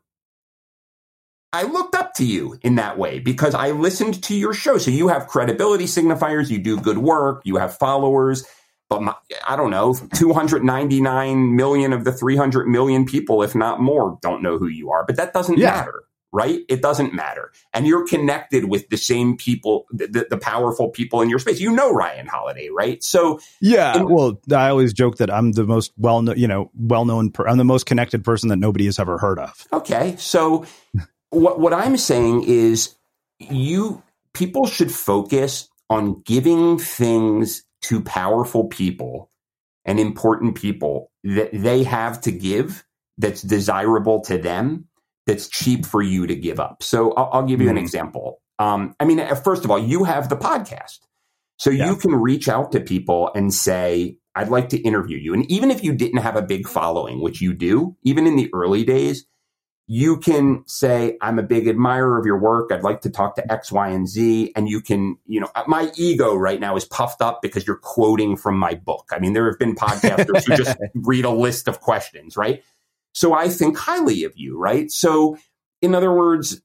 I 1.52 1.64
looked 1.64 1.96
up 1.96 2.14
to 2.16 2.26
you 2.26 2.58
in 2.64 2.76
that 2.76 2.98
way 2.98 3.20
because 3.20 3.56
I 3.56 3.72
listened 3.72 4.24
to 4.26 4.36
your 4.36 4.54
show. 4.54 4.78
So 4.78 4.92
you 4.92 5.08
have 5.08 5.28
credibility 5.28 5.86
signifiers, 5.86 6.50
you 6.50 6.60
do 6.60 6.80
good 6.80 6.98
work, 7.00 7.42
you 7.46 7.58
have 7.58 7.78
followers 7.78 8.44
but 8.90 9.02
my, 9.02 9.16
I 9.48 9.56
don't 9.56 9.72
know, 9.72 9.96
299 10.16 11.56
million 11.56 11.94
of 11.94 12.04
the 12.04 12.12
300 12.12 12.68
million 12.68 13.06
people, 13.06 13.42
if 13.44 13.56
not 13.56 13.80
more, 13.82 14.18
don't 14.22 14.42
know 14.42 14.58
who 14.58 14.68
you 14.68 14.92
are. 14.92 15.04
But 15.06 15.16
that 15.18 15.34
doesn't 15.34 15.58
Yeah. 15.58 15.72
matter, 15.72 16.04
right? 16.32 16.62
It 16.70 16.82
doesn't 16.82 17.14
matter. 17.14 17.52
And 17.74 17.88
you're 17.88 18.06
connected 18.08 18.66
with 18.70 18.90
the 18.90 18.98
same 18.98 19.36
people, 19.38 19.86
the, 19.92 20.26
the, 20.30 20.38
powerful 20.38 20.90
people 20.90 21.22
in 21.22 21.30
your 21.30 21.40
space. 21.40 21.60
You 21.60 21.72
know 21.72 21.92
Ryan 21.92 22.28
Holiday, 22.28 22.70
right? 22.70 23.04
So 23.04 23.40
Yeah, 23.62 23.98
And- 23.98 24.10
well, 24.10 24.40
I 24.52 24.70
always 24.70 24.94
joke 24.94 25.18
that 25.18 25.32
I'm 25.32 25.54
the 25.54 25.66
most 25.66 25.92
well, 25.98 26.22
kno- 26.22 26.34
you 26.36 26.48
know, 26.48 26.70
well 26.76 27.06
known. 27.06 27.32
Per- 27.32 27.48
I'm 27.48 27.58
the 27.58 27.64
most 27.64 27.86
connected 27.86 28.24
person 28.24 28.50
that 28.50 28.58
nobody 28.58 28.86
has 28.86 29.00
ever 29.00 29.18
heard 29.18 29.40
of. 29.40 29.68
Okay, 29.74 30.16
so 30.18 30.66
what 31.30 31.60
what 31.60 31.74
I'm 31.74 31.98
saying 31.98 32.44
is 32.44 32.94
you 33.40 34.02
people 34.34 34.66
should 34.68 34.92
focus 34.92 35.68
on 35.90 36.22
giving 36.26 36.78
things 36.80 37.64
to 37.84 38.02
powerful 38.02 38.68
people 38.68 39.30
and 39.86 40.00
important 40.00 40.56
people 40.56 41.12
that 41.24 41.50
they 41.54 41.84
have 41.84 42.20
to 42.22 42.32
give 42.32 42.84
that's 43.18 43.42
desirable 43.42 44.22
to 44.22 44.38
them 44.38 44.88
that's 45.26 45.48
cheap 45.48 45.86
for 45.86 46.02
you 46.02 46.28
to 46.28 46.36
give 46.36 46.60
up. 46.60 46.84
So 46.84 47.12
I'll, 47.14 47.30
I'll 47.32 47.46
give 47.46 47.62
you 47.62 47.70
an 47.70 47.78
Mhm. 47.78 47.82
example. 47.82 48.42
Um, 48.60 48.94
I 49.00 49.06
mean, 49.06 49.20
uh, 49.20 49.36
first 49.36 49.64
of 49.64 49.72
all, 49.72 49.80
you 49.80 50.04
have 50.04 50.30
the 50.30 50.36
podcast. 50.36 51.00
So 51.58 51.70
yeah. 51.70 51.88
you 51.88 51.96
can 51.96 52.14
reach 52.16 52.50
out 52.50 52.72
to 52.74 52.80
people 52.80 53.32
and 53.36 53.54
say, 53.54 54.18
I'd 54.36 54.50
like 54.50 54.70
to 54.70 54.78
interview 54.80 55.18
you. 55.18 55.34
And 55.34 55.50
even 55.50 55.72
if 55.72 55.84
you 55.84 55.94
didn't 55.94 56.20
have 56.20 56.36
a 56.36 56.42
big 56.42 56.68
following, 56.68 57.22
which 57.22 57.40
you 57.42 57.54
do, 57.54 57.96
even 58.04 58.26
in 58.28 58.36
the 58.36 58.50
early 58.54 58.84
days, 58.84 59.26
you 59.88 60.18
can 60.18 60.64
say, 60.66 61.18
I'm 61.22 61.40
a 61.40 61.44
big 61.44 61.68
admirer 61.68 62.18
of 62.18 62.26
your 62.26 62.40
work. 62.40 62.72
I'd 62.72 62.84
like 62.84 63.02
to 63.02 63.10
talk 63.10 63.36
to 63.36 63.52
X, 63.52 63.72
Y, 63.72 63.90
and 63.90 64.08
Z. 64.08 64.54
And 64.56 64.70
you 64.70 64.80
can, 64.80 65.18
you 65.28 65.42
know, 65.42 65.50
my 65.68 65.92
ego 65.98 66.36
right 66.36 66.60
now 66.60 66.76
is 66.78 66.86
puffed 66.86 67.22
up 67.22 67.42
because 67.42 67.68
you're 67.68 67.76
quoting 67.76 68.38
from 68.38 68.58
my 68.58 68.76
book. 68.76 69.10
I 69.12 69.20
mean, 69.20 69.34
there 69.34 69.46
have 69.46 69.60
been 69.60 69.76
podcasters 69.76 70.48
who 70.48 70.56
just 70.56 70.78
read 70.96 71.26
a 71.26 71.30
list 71.30 71.68
of 71.68 71.82
questions, 71.82 72.38
right? 72.38 72.64
So 73.14 73.34
I 73.34 73.50
think 73.50 73.78
highly 73.78 74.24
of 74.24 74.34
you, 74.36 74.58
right? 74.58 74.90
So 74.90 75.38
in 75.82 75.94
other 75.94 76.14
words, 76.14 76.62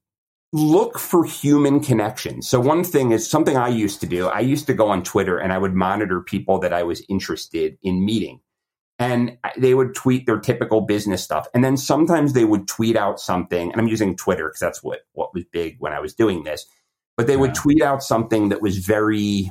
look 0.52 0.98
for 0.98 1.24
human 1.24 1.80
connection. 1.80 2.40
So 2.40 2.60
one 2.60 2.84
thing 2.84 3.10
is 3.10 3.28
something 3.28 3.56
I 3.56 3.68
used 3.68 4.00
to 4.00 4.06
do. 4.06 4.28
I 4.28 4.40
used 4.40 4.66
to 4.68 4.74
go 4.74 4.88
on 4.88 5.02
Twitter 5.02 5.38
and 5.38 5.52
I 5.52 5.58
would 5.58 5.74
monitor 5.74 6.20
people 6.20 6.60
that 6.60 6.72
I 6.72 6.84
was 6.84 7.02
interested 7.08 7.76
in 7.82 8.04
meeting. 8.04 8.40
And 8.98 9.38
they 9.56 9.74
would 9.74 9.94
tweet 9.94 10.26
their 10.26 10.40
typical 10.40 10.80
business 10.80 11.22
stuff. 11.22 11.46
And 11.54 11.62
then 11.62 11.76
sometimes 11.76 12.32
they 12.32 12.44
would 12.44 12.66
tweet 12.66 12.96
out 12.96 13.20
something, 13.20 13.70
and 13.70 13.80
I'm 13.80 13.86
using 13.86 14.16
Twitter 14.16 14.48
because 14.48 14.60
that's 14.60 14.82
what, 14.82 15.00
what 15.12 15.32
was 15.32 15.44
big 15.44 15.76
when 15.78 15.92
I 15.92 16.00
was 16.00 16.14
doing 16.14 16.42
this. 16.42 16.66
But 17.16 17.26
they 17.26 17.34
yeah. 17.34 17.40
would 17.40 17.54
tweet 17.54 17.82
out 17.82 18.02
something 18.02 18.48
that 18.48 18.60
was 18.60 18.78
very 18.78 19.50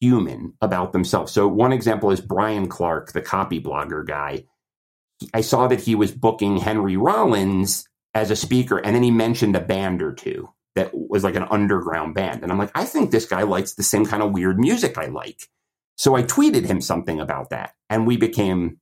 human 0.00 0.54
about 0.60 0.92
themselves. 0.92 1.32
So 1.32 1.48
one 1.48 1.72
example 1.72 2.10
is 2.10 2.20
Brian 2.20 2.68
Clark, 2.68 3.12
the 3.12 3.22
Copyblogger 3.22 4.06
guy. 4.06 4.44
I 5.32 5.40
saw 5.40 5.68
that 5.68 5.80
he 5.80 5.94
was 5.94 6.12
booking 6.12 6.58
Henry 6.58 6.96
Rollins 6.96 7.88
as 8.14 8.30
a 8.30 8.36
speaker, 8.36 8.78
and 8.78 8.94
then 8.94 9.02
he 9.02 9.10
mentioned 9.10 9.56
a 9.56 9.60
band 9.60 10.02
or 10.02 10.12
two 10.12 10.48
that 10.74 10.90
was 10.92 11.24
like 11.24 11.36
an 11.36 11.46
underground 11.50 12.14
band. 12.14 12.42
And 12.42 12.52
I'm 12.52 12.58
like, 12.58 12.70
I 12.74 12.84
think 12.84 13.10
this 13.10 13.26
guy 13.26 13.42
likes 13.42 13.74
the 13.74 13.82
same 13.82 14.04
kind 14.04 14.22
of 14.22 14.32
weird 14.32 14.58
music 14.58 14.98
I 14.98 15.06
like. 15.06 15.48
So 15.96 16.14
I 16.14 16.22
tweeted 16.22 16.66
him 16.66 16.80
something 16.80 17.20
about 17.20 17.50
that, 17.50 17.72
and 17.90 18.06
we 18.06 18.16
became 18.16 18.78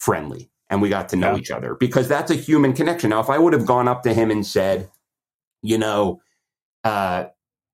friendly 0.00 0.50
and 0.70 0.82
we 0.82 0.88
got 0.88 1.08
to 1.10 1.16
know 1.16 1.32
yeah. 1.32 1.38
each 1.38 1.50
other 1.50 1.74
because 1.74 2.08
that's 2.08 2.30
a 2.30 2.34
human 2.34 2.72
connection. 2.72 3.10
Now, 3.10 3.20
if 3.20 3.30
I 3.30 3.38
would 3.38 3.52
have 3.52 3.66
gone 3.66 3.88
up 3.88 4.02
to 4.02 4.14
him 4.14 4.30
and 4.30 4.44
said, 4.46 4.90
you 5.62 5.78
know, 5.78 6.20
uh, 6.84 7.26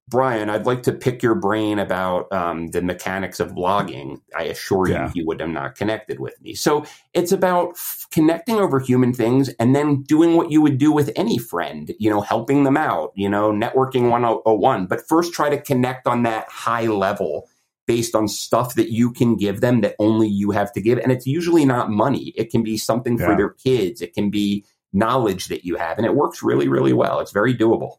Brian, 0.09 0.51
I'd 0.51 0.67
like 0.67 0.83
to 0.85 0.93
pick 0.93 1.23
your 1.23 1.37
brain 1.37 1.79
about 1.79 2.33
um, 2.33 2.69
the 2.69 2.83
mechanics 2.83 3.39
of 3.39 3.53
blogging. 3.53 4.21
I 4.37 4.45
assure 4.45 4.89
yeah. 4.89 5.07
you, 5.07 5.13
he 5.15 5.23
would 5.23 5.41
have 5.41 5.51
not 5.51 5.77
connected 5.77 6.19
with 6.19 6.41
me. 6.43 6.53
So 6.55 6.85
it's 7.15 7.31
about 7.31 7.71
f- 7.71 8.09
connecting 8.11 8.57
over 8.57 8.81
human 8.81 9.13
things 9.13 9.51
and 9.61 9.75
then 9.75 10.03
doing 10.03 10.37
what 10.37 10.51
you 10.51 10.63
would 10.63 10.79
do 10.79 10.91
with 10.91 11.13
any 11.15 11.39
friend, 11.39 11.95
you 12.01 12.11
know, 12.11 12.21
helping 12.21 12.65
them 12.65 12.77
out, 12.77 13.13
you 13.15 13.29
know, 13.29 13.53
networking 13.53 14.11
101. 14.11 14.87
But 14.87 15.07
first 15.07 15.33
try 15.33 15.49
to 15.49 15.61
connect 15.61 16.09
on 16.09 16.25
that 16.25 16.49
high 16.49 16.87
level 16.87 17.49
based 17.91 18.15
on 18.15 18.29
stuff 18.29 18.77
that 18.77 18.93
you 18.93 19.11
can 19.13 19.35
give 19.35 19.61
them 19.61 19.81
that 19.81 19.97
only 19.99 20.29
you 20.29 20.53
have 20.53 20.73
to 20.73 20.81
give. 20.81 20.97
And 20.99 21.11
it's 21.11 21.27
usually 21.27 21.65
not 21.65 21.91
money, 21.91 22.33
it 22.37 22.49
can 22.49 22.63
be 22.63 22.79
something 22.79 23.19
yeah. 23.19 23.27
for 23.27 23.37
their 23.37 23.51
kids, 23.51 24.01
it 24.01 24.15
can 24.15 24.31
be 24.31 24.65
knowledge 24.93 25.49
that 25.49 25.65
you 25.65 25.75
have. 25.75 25.99
And 25.99 26.07
it 26.07 26.15
works 26.15 26.41
really, 26.41 26.69
really 26.69 26.93
well. 26.93 27.19
It's 27.19 27.33
very 27.33 27.53
doable. 27.53 27.97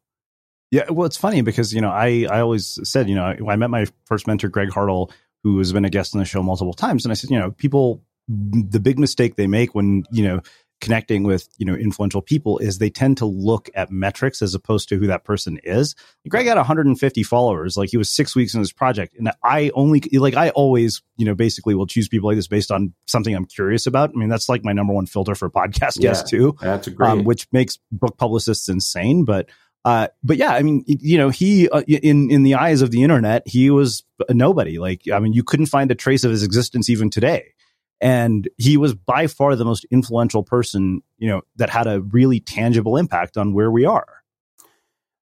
Yeah, 0.71 0.89
well, 0.89 1.05
it's 1.05 1.17
funny 1.17 1.41
because 1.41 1.73
you 1.73 1.81
know 1.81 1.89
I 1.89 2.25
I 2.31 2.39
always 2.39 2.79
said 2.89 3.09
you 3.09 3.15
know 3.15 3.25
I, 3.25 3.37
I 3.45 3.57
met 3.57 3.69
my 3.69 3.85
first 4.05 4.27
mentor 4.27 4.47
Greg 4.47 4.69
Hartle 4.69 5.11
who 5.43 5.57
has 5.57 5.73
been 5.73 5.83
a 5.83 5.89
guest 5.89 6.15
on 6.15 6.19
the 6.19 6.25
show 6.25 6.41
multiple 6.41 6.73
times, 6.73 7.03
and 7.03 7.11
I 7.11 7.15
said 7.15 7.29
you 7.29 7.37
know 7.37 7.51
people 7.51 8.01
the 8.29 8.79
big 8.79 8.97
mistake 8.97 9.35
they 9.35 9.47
make 9.47 9.75
when 9.75 10.05
you 10.09 10.23
know 10.23 10.39
connecting 10.81 11.23
with 11.23 11.47
you 11.57 11.65
know 11.65 11.73
influential 11.73 12.21
people 12.21 12.57
is 12.57 12.79
they 12.79 12.89
tend 12.89 13.17
to 13.17 13.25
look 13.25 13.69
at 13.73 13.91
metrics 13.91 14.41
as 14.41 14.53
opposed 14.53 14.89
to 14.89 14.97
who 14.97 15.07
that 15.07 15.23
person 15.23 15.59
is. 15.63 15.95
Greg 16.27 16.47
had 16.47 16.57
150 16.57 17.23
followers, 17.23 17.77
like 17.77 17.89
he 17.89 17.97
was 17.97 18.09
six 18.09 18.35
weeks 18.35 18.53
in 18.53 18.59
his 18.59 18.73
project, 18.73 19.15
and 19.17 19.31
I 19.43 19.71
only 19.75 20.01
like 20.13 20.35
I 20.35 20.49
always 20.49 21.01
you 21.15 21.25
know 21.25 21.35
basically 21.35 21.75
will 21.75 21.87
choose 21.87 22.09
people 22.09 22.27
like 22.27 22.35
this 22.35 22.47
based 22.47 22.71
on 22.71 22.93
something 23.07 23.33
I'm 23.33 23.45
curious 23.45 23.85
about. 23.85 24.09
I 24.09 24.13
mean 24.17 24.29
that's 24.29 24.49
like 24.49 24.65
my 24.65 24.73
number 24.73 24.93
one 24.93 25.05
filter 25.05 25.35
for 25.35 25.49
podcast 25.49 25.97
yeah, 25.97 26.09
guests 26.09 26.29
too. 26.29 26.57
That's 26.59 26.87
great, 26.89 27.09
um, 27.09 27.23
which 27.23 27.47
makes 27.53 27.77
book 27.91 28.17
publicists 28.17 28.67
insane, 28.67 29.23
but 29.23 29.49
uh, 29.83 30.07
but 30.23 30.37
yeah, 30.37 30.51
I 30.51 30.61
mean, 30.61 30.83
you 30.85 31.17
know, 31.17 31.29
he 31.29 31.67
uh, 31.69 31.81
in 31.81 32.29
in 32.29 32.43
the 32.43 32.55
eyes 32.55 32.81
of 32.81 32.91
the 32.91 33.01
internet, 33.03 33.47
he 33.47 33.71
was 33.71 34.03
a 34.29 34.33
nobody. 34.33 34.77
Like, 34.77 35.09
I 35.11 35.19
mean, 35.19 35.33
you 35.33 35.43
couldn't 35.43 35.67
find 35.67 35.89
a 35.89 35.95
trace 35.95 36.23
of 36.23 36.31
his 36.31 36.43
existence 36.43 36.89
even 36.89 37.09
today. 37.09 37.53
And 38.01 38.49
he 38.57 38.77
was 38.77 38.95
by 38.95 39.27
far 39.27 39.55
the 39.55 39.65
most 39.65 39.85
influential 39.91 40.43
person, 40.43 41.01
you 41.17 41.29
know, 41.29 41.41
that 41.57 41.69
had 41.69 41.87
a 41.87 42.01
really 42.01 42.39
tangible 42.39 42.97
impact 42.97 43.37
on 43.37 43.53
where 43.53 43.71
we 43.71 43.85
are. 43.85 44.17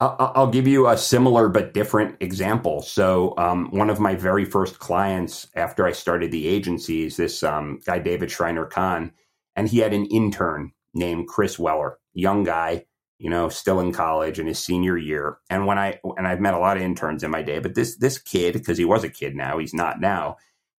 I'll 0.00 0.50
give 0.50 0.66
you 0.66 0.88
a 0.88 0.96
similar 0.96 1.48
but 1.48 1.74
different 1.74 2.16
example. 2.20 2.82
So, 2.82 3.34
um, 3.38 3.70
one 3.70 3.88
of 3.88 4.00
my 4.00 4.16
very 4.16 4.44
first 4.44 4.80
clients 4.80 5.46
after 5.54 5.86
I 5.86 5.92
started 5.92 6.32
the 6.32 6.48
agency 6.48 7.04
is 7.04 7.16
this 7.16 7.44
um, 7.44 7.78
guy, 7.86 8.00
David 8.00 8.28
Schreiner 8.28 8.66
Khan, 8.66 9.12
and 9.54 9.68
he 9.68 9.78
had 9.78 9.94
an 9.94 10.06
intern 10.06 10.72
named 10.92 11.28
Chris 11.28 11.56
Weller, 11.56 11.98
young 12.14 12.42
guy 12.42 12.86
you 13.22 13.30
know, 13.30 13.48
still 13.48 13.78
in 13.78 13.92
college 13.92 14.40
in 14.40 14.48
his 14.48 14.58
senior 14.58 14.98
year. 14.98 15.38
And 15.48 15.64
when 15.64 15.78
I 15.78 16.00
and 16.16 16.26
I've 16.26 16.40
met 16.40 16.54
a 16.54 16.58
lot 16.58 16.76
of 16.76 16.82
interns 16.82 17.22
in 17.22 17.30
my 17.30 17.40
day, 17.40 17.60
but 17.60 17.76
this 17.76 17.96
this 17.96 18.18
kid, 18.18 18.54
because 18.54 18.76
he 18.76 18.84
was 18.84 19.04
a 19.04 19.08
kid 19.08 19.36
now, 19.36 19.58
he's 19.58 19.72
not 19.72 20.00
now. 20.00 20.38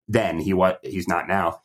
Then 0.09 0.39
he 0.39 0.53
was 0.53 0.75
he's 0.83 1.07
not 1.07 1.29
now. 1.29 1.61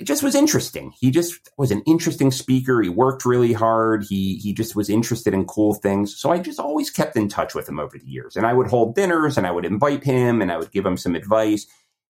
It 0.00 0.04
just 0.04 0.22
was 0.22 0.34
interesting. 0.34 0.92
He 0.98 1.10
just 1.10 1.48
was 1.56 1.70
an 1.70 1.82
interesting 1.86 2.30
speaker. 2.30 2.80
He 2.80 2.88
worked 2.88 3.24
really 3.24 3.52
hard. 3.52 4.04
He 4.04 4.36
he 4.36 4.52
just 4.52 4.76
was 4.76 4.90
interested 4.90 5.34
in 5.34 5.44
cool 5.44 5.74
things. 5.74 6.16
So 6.16 6.30
I 6.30 6.38
just 6.38 6.60
always 6.60 6.90
kept 6.90 7.16
in 7.16 7.28
touch 7.28 7.54
with 7.54 7.68
him 7.68 7.78
over 7.78 7.98
the 7.98 8.06
years. 8.06 8.36
And 8.36 8.46
I 8.46 8.52
would 8.52 8.68
hold 8.68 8.94
dinners 8.94 9.36
and 9.36 9.46
I 9.46 9.50
would 9.50 9.64
invite 9.64 10.04
him 10.04 10.42
and 10.42 10.52
I 10.52 10.58
would 10.58 10.72
give 10.72 10.86
him 10.86 10.96
some 10.96 11.14
advice. 11.14 11.66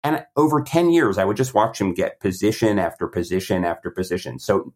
And 0.03 0.25
over 0.35 0.61
10 0.61 0.91
years, 0.91 1.17
I 1.17 1.25
would 1.25 1.37
just 1.37 1.53
watch 1.53 1.81
him 1.81 1.93
get 1.93 2.19
position 2.19 2.79
after 2.79 3.07
position 3.07 3.65
after 3.65 3.89
position. 3.89 4.39
So 4.39 4.73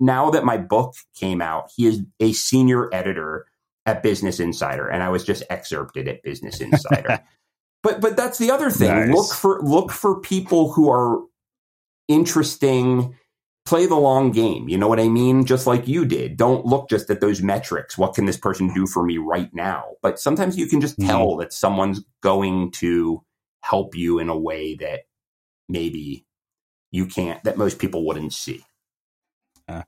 now 0.00 0.30
that 0.30 0.44
my 0.44 0.56
book 0.56 0.94
came 1.14 1.40
out, 1.40 1.70
he 1.76 1.86
is 1.86 2.02
a 2.18 2.32
senior 2.32 2.92
editor 2.92 3.46
at 3.86 4.02
Business 4.02 4.40
Insider, 4.40 4.88
and 4.88 5.02
I 5.02 5.08
was 5.08 5.24
just 5.24 5.42
excerpted 5.50 6.08
at 6.08 6.22
Business 6.22 6.60
Insider. 6.60 7.20
but 7.82 8.00
but 8.00 8.16
that's 8.16 8.38
the 8.38 8.50
other 8.50 8.70
thing. 8.70 8.88
Nice. 8.88 9.14
Look 9.14 9.32
for 9.32 9.60
look 9.62 9.92
for 9.92 10.20
people 10.20 10.72
who 10.72 10.90
are 10.90 11.20
interesting. 12.08 13.16
Play 13.64 13.86
the 13.86 13.94
long 13.94 14.32
game. 14.32 14.68
You 14.68 14.76
know 14.76 14.88
what 14.88 14.98
I 14.98 15.08
mean? 15.08 15.44
Just 15.44 15.66
like 15.68 15.86
you 15.86 16.04
did. 16.04 16.36
Don't 16.36 16.66
look 16.66 16.90
just 16.90 17.08
at 17.10 17.20
those 17.20 17.42
metrics. 17.42 17.96
What 17.96 18.14
can 18.14 18.26
this 18.26 18.36
person 18.36 18.74
do 18.74 18.86
for 18.86 19.04
me 19.04 19.18
right 19.18 19.50
now? 19.54 19.92
But 20.02 20.18
sometimes 20.18 20.56
you 20.58 20.66
can 20.66 20.80
just 20.80 20.98
mm-hmm. 20.98 21.08
tell 21.08 21.36
that 21.36 21.52
someone's 21.52 22.04
going 22.22 22.72
to 22.72 23.22
help 23.62 23.94
you 23.94 24.18
in 24.18 24.28
a 24.28 24.38
way 24.38 24.74
that 24.76 25.02
maybe 25.68 26.26
you 26.90 27.06
can't, 27.06 27.42
that 27.44 27.56
most 27.56 27.78
people 27.78 28.04
wouldn't 28.04 28.32
see. 28.32 28.64
Uh, 29.68 29.82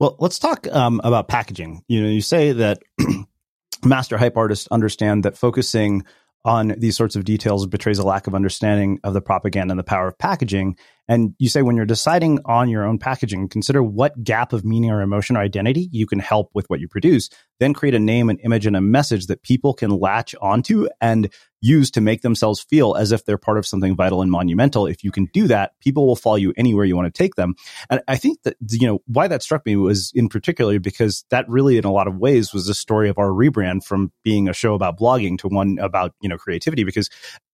well, 0.00 0.16
let's 0.18 0.38
talk 0.38 0.66
um, 0.72 1.00
about 1.04 1.28
packaging. 1.28 1.84
You 1.86 2.02
know, 2.02 2.08
you 2.08 2.22
say 2.22 2.52
that 2.52 2.82
master 3.84 4.18
hype 4.18 4.36
artists 4.36 4.66
understand 4.70 5.24
that 5.24 5.36
focusing 5.36 6.04
on 6.44 6.74
these 6.78 6.96
sorts 6.96 7.16
of 7.16 7.24
details 7.24 7.66
betrays 7.66 7.98
a 7.98 8.06
lack 8.06 8.26
of 8.26 8.34
understanding 8.34 8.98
of 9.04 9.12
the 9.12 9.20
propaganda 9.20 9.72
and 9.72 9.78
the 9.78 9.84
power 9.84 10.08
of 10.08 10.18
packaging. 10.18 10.76
And 11.10 11.34
you 11.40 11.48
say 11.48 11.62
when 11.62 11.74
you're 11.74 11.84
deciding 11.84 12.38
on 12.44 12.68
your 12.68 12.84
own 12.84 12.96
packaging, 12.96 13.48
consider 13.48 13.82
what 13.82 14.22
gap 14.22 14.52
of 14.52 14.64
meaning 14.64 14.92
or 14.92 15.02
emotion 15.02 15.36
or 15.36 15.40
identity 15.40 15.88
you 15.90 16.06
can 16.06 16.20
help 16.20 16.50
with 16.54 16.70
what 16.70 16.78
you 16.78 16.86
produce. 16.86 17.28
Then 17.58 17.74
create 17.74 17.96
a 17.96 17.98
name, 17.98 18.30
an 18.30 18.38
image, 18.38 18.64
and 18.64 18.76
a 18.76 18.80
message 18.80 19.26
that 19.26 19.42
people 19.42 19.74
can 19.74 19.90
latch 19.90 20.36
onto 20.40 20.86
and 21.00 21.28
use 21.60 21.90
to 21.90 22.00
make 22.00 22.22
themselves 22.22 22.60
feel 22.60 22.94
as 22.94 23.10
if 23.10 23.24
they're 23.24 23.36
part 23.36 23.58
of 23.58 23.66
something 23.66 23.96
vital 23.96 24.22
and 24.22 24.30
monumental. 24.30 24.86
If 24.86 25.02
you 25.02 25.10
can 25.10 25.24
do 25.32 25.48
that, 25.48 25.72
people 25.80 26.06
will 26.06 26.14
follow 26.14 26.36
you 26.36 26.54
anywhere 26.56 26.84
you 26.84 26.94
want 26.94 27.12
to 27.12 27.22
take 27.22 27.34
them. 27.34 27.56
And 27.90 28.00
I 28.06 28.16
think 28.16 28.44
that, 28.44 28.56
you 28.70 28.86
know, 28.86 29.00
why 29.06 29.26
that 29.26 29.42
struck 29.42 29.66
me 29.66 29.74
was 29.74 30.12
in 30.14 30.28
particular 30.28 30.78
because 30.78 31.24
that 31.30 31.44
really, 31.48 31.76
in 31.76 31.84
a 31.84 31.92
lot 31.92 32.06
of 32.06 32.18
ways, 32.18 32.54
was 32.54 32.68
the 32.68 32.74
story 32.74 33.08
of 33.08 33.18
our 33.18 33.30
rebrand 33.30 33.82
from 33.82 34.12
being 34.22 34.48
a 34.48 34.52
show 34.52 34.74
about 34.74 34.96
blogging 34.96 35.38
to 35.38 35.48
one 35.48 35.78
about, 35.80 36.14
you 36.22 36.28
know, 36.28 36.38
creativity. 36.38 36.84
Because 36.84 37.10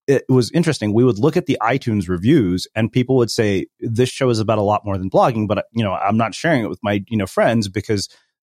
it 0.07 0.24
was 0.28 0.50
interesting. 0.52 0.92
We 0.92 1.04
would 1.04 1.18
look 1.18 1.36
at 1.36 1.46
the 1.46 1.59
iTunes 1.61 2.09
reviews 2.09 2.66
and 2.74 2.92
people 2.92 3.16
would 3.16 3.30
say, 3.30 3.66
this 3.80 4.09
show 4.09 4.30
is 4.30 4.38
about 4.38 4.59
a 4.59 4.62
lot 4.62 4.84
more 4.84 4.98
than 4.98 5.11
blogging, 5.11 5.48
but 5.48 5.66
you 5.72 5.82
know, 5.82 5.92
I'm 5.92 6.16
not 6.16 6.34
sharing 6.34 6.64
it 6.64 6.68
with 6.68 6.78
my, 6.82 7.04
you 7.09 7.16
know, 7.16 7.26
friends 7.26 7.68
because 7.68 8.09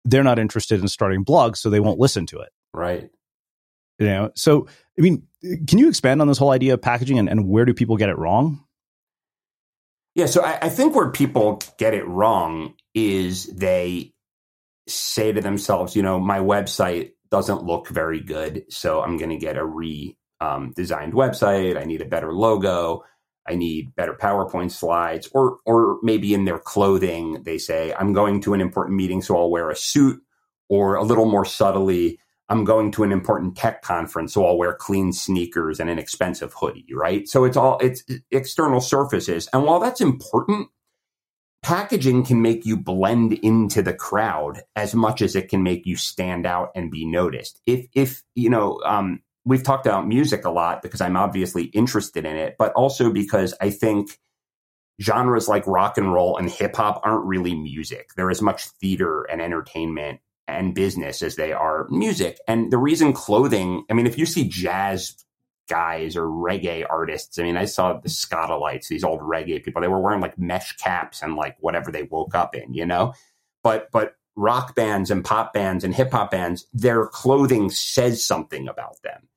they're 0.05 0.23
not 0.23 0.39
interested 0.39 0.79
in 0.79 0.87
starting 0.87 1.25
blogs. 1.25 1.57
So 1.57 1.69
they 1.69 1.79
won't 1.79 1.99
listen 1.99 2.25
to 2.27 2.39
it. 2.39 2.49
Right. 2.73 3.09
You 3.97 4.07
know, 4.07 4.31
so, 4.35 4.67
I 4.97 5.01
mean, 5.01 5.23
can 5.67 5.77
you 5.77 5.89
expand 5.89 6.21
on 6.21 6.27
this 6.27 6.37
whole 6.37 6.51
idea 6.51 6.73
of 6.73 6.81
packaging 6.81 7.19
and, 7.19 7.29
and 7.29 7.47
where 7.47 7.65
do 7.65 7.73
people 7.73 7.97
get 7.97 8.09
it 8.09 8.17
wrong? 8.17 8.63
Yeah. 10.15 10.27
So 10.27 10.43
I, 10.43 10.59
I 10.63 10.69
think 10.69 10.95
where 10.95 11.09
people 11.09 11.61
get 11.77 11.93
it 11.93 12.07
wrong 12.07 12.75
is 12.93 13.45
they 13.47 14.13
say 14.87 15.31
to 15.31 15.41
themselves, 15.41 15.95
you 15.95 16.01
know, 16.01 16.19
my 16.19 16.39
website 16.39 17.11
doesn't 17.31 17.63
look 17.63 17.87
very 17.89 18.19
good. 18.19 18.65
So 18.69 19.01
I'm 19.01 19.17
going 19.17 19.29
to 19.29 19.37
get 19.37 19.57
a 19.57 19.65
re 19.65 20.15
um, 20.41 20.71
designed 20.75 21.13
website. 21.13 21.77
I 21.77 21.85
need 21.85 22.01
a 22.01 22.05
better 22.05 22.33
logo. 22.33 23.03
I 23.47 23.55
need 23.55 23.95
better 23.95 24.13
PowerPoint 24.13 24.71
slides, 24.71 25.29
or 25.33 25.57
or 25.65 25.97
maybe 26.03 26.33
in 26.33 26.45
their 26.45 26.59
clothing 26.59 27.41
they 27.43 27.57
say 27.57 27.93
I'm 27.93 28.13
going 28.13 28.41
to 28.41 28.53
an 28.53 28.61
important 28.61 28.95
meeting, 28.97 29.21
so 29.21 29.37
I'll 29.37 29.49
wear 29.49 29.69
a 29.69 29.75
suit, 29.75 30.21
or 30.69 30.95
a 30.95 31.03
little 31.03 31.25
more 31.25 31.45
subtly, 31.45 32.19
I'm 32.49 32.63
going 32.63 32.91
to 32.93 33.03
an 33.03 33.11
important 33.11 33.55
tech 33.55 33.81
conference, 33.81 34.33
so 34.33 34.45
I'll 34.45 34.57
wear 34.57 34.73
clean 34.73 35.13
sneakers 35.13 35.79
and 35.79 35.89
an 35.89 35.99
expensive 35.99 36.53
hoodie, 36.53 36.87
right? 36.93 37.27
So 37.27 37.43
it's 37.43 37.57
all 37.57 37.77
it's 37.79 38.03
external 38.31 38.81
surfaces. 38.81 39.47
And 39.53 39.63
while 39.63 39.79
that's 39.79 40.01
important, 40.01 40.69
packaging 41.61 42.25
can 42.25 42.41
make 42.41 42.65
you 42.65 42.75
blend 42.75 43.33
into 43.33 43.81
the 43.81 43.93
crowd 43.93 44.61
as 44.75 44.95
much 44.95 45.21
as 45.21 45.35
it 45.35 45.49
can 45.49 45.61
make 45.61 45.85
you 45.85 45.95
stand 45.95 46.45
out 46.47 46.71
and 46.75 46.89
be 46.91 47.05
noticed. 47.05 47.61
If 47.67 47.87
if 47.93 48.23
you 48.33 48.49
know, 48.49 48.79
um, 48.83 49.21
we've 49.45 49.63
talked 49.63 49.85
about 49.85 50.07
music 50.07 50.45
a 50.45 50.49
lot 50.49 50.81
because 50.81 51.01
I'm 51.01 51.17
obviously 51.17 51.65
interested 51.65 52.25
in 52.25 52.35
it, 52.35 52.55
but 52.57 52.73
also 52.73 53.11
because 53.11 53.53
I 53.61 53.69
think 53.69 54.19
genres 55.01 55.47
like 55.47 55.65
rock 55.65 55.97
and 55.97 56.13
roll 56.13 56.37
and 56.37 56.49
hip 56.49 56.75
hop 56.75 57.01
aren't 57.03 57.25
really 57.25 57.55
music. 57.55 58.11
They're 58.15 58.29
as 58.29 58.41
much 58.41 58.65
theater 58.65 59.23
and 59.23 59.41
entertainment 59.41 60.19
and 60.47 60.73
business 60.75 61.21
as 61.21 61.35
they 61.35 61.53
are 61.53 61.87
music. 61.89 62.39
And 62.47 62.71
the 62.71 62.77
reason 62.77 63.13
clothing, 63.13 63.85
I 63.89 63.93
mean, 63.93 64.07
if 64.07 64.17
you 64.17 64.25
see 64.25 64.47
jazz 64.47 65.15
guys 65.69 66.15
or 66.17 66.25
reggae 66.25 66.85
artists, 66.89 67.37
I 67.37 67.43
mean, 67.43 67.55
I 67.55 67.65
saw 67.65 67.93
the 67.93 68.09
Skatalites, 68.09 68.87
these 68.87 69.03
old 69.03 69.21
reggae 69.21 69.63
people, 69.63 69.81
they 69.81 69.87
were 69.87 70.01
wearing 70.01 70.21
like 70.21 70.37
mesh 70.37 70.75
caps 70.77 71.21
and 71.21 71.35
like 71.35 71.55
whatever 71.59 71.91
they 71.91 72.03
woke 72.03 72.35
up 72.35 72.55
in, 72.55 72.73
you 72.73 72.85
know? 72.85 73.13
But, 73.63 73.89
but 73.91 74.15
rock 74.39 74.75
bands 74.75 75.11
and 75.11 75.23
pop 75.23 75.53
bands 75.53 75.83
and 75.83 75.93
hip 75.93 76.11
hop 76.11 76.31
bands, 76.31 76.65
their 76.73 77.05
clothing 77.05 77.69
says 77.69 78.25
something 78.25 78.67
about 78.67 79.01
them 79.03 79.27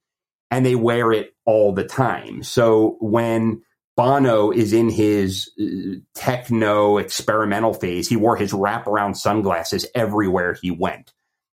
and 0.50 0.64
they 0.64 0.74
wear 0.74 1.12
it 1.12 1.34
all 1.44 1.72
the 1.72 1.84
time. 1.84 2.42
So 2.42 2.96
when 3.00 3.62
Bono 3.96 4.50
is 4.50 4.72
in 4.72 4.88
his 4.88 5.50
uh, 5.60 5.98
techno 6.14 6.98
experimental 6.98 7.74
phase. 7.74 8.08
He 8.08 8.16
wore 8.16 8.36
his 8.36 8.52
wraparound 8.52 9.16
sunglasses 9.16 9.86
everywhere 9.94 10.56
he 10.60 10.70
went. 10.70 11.12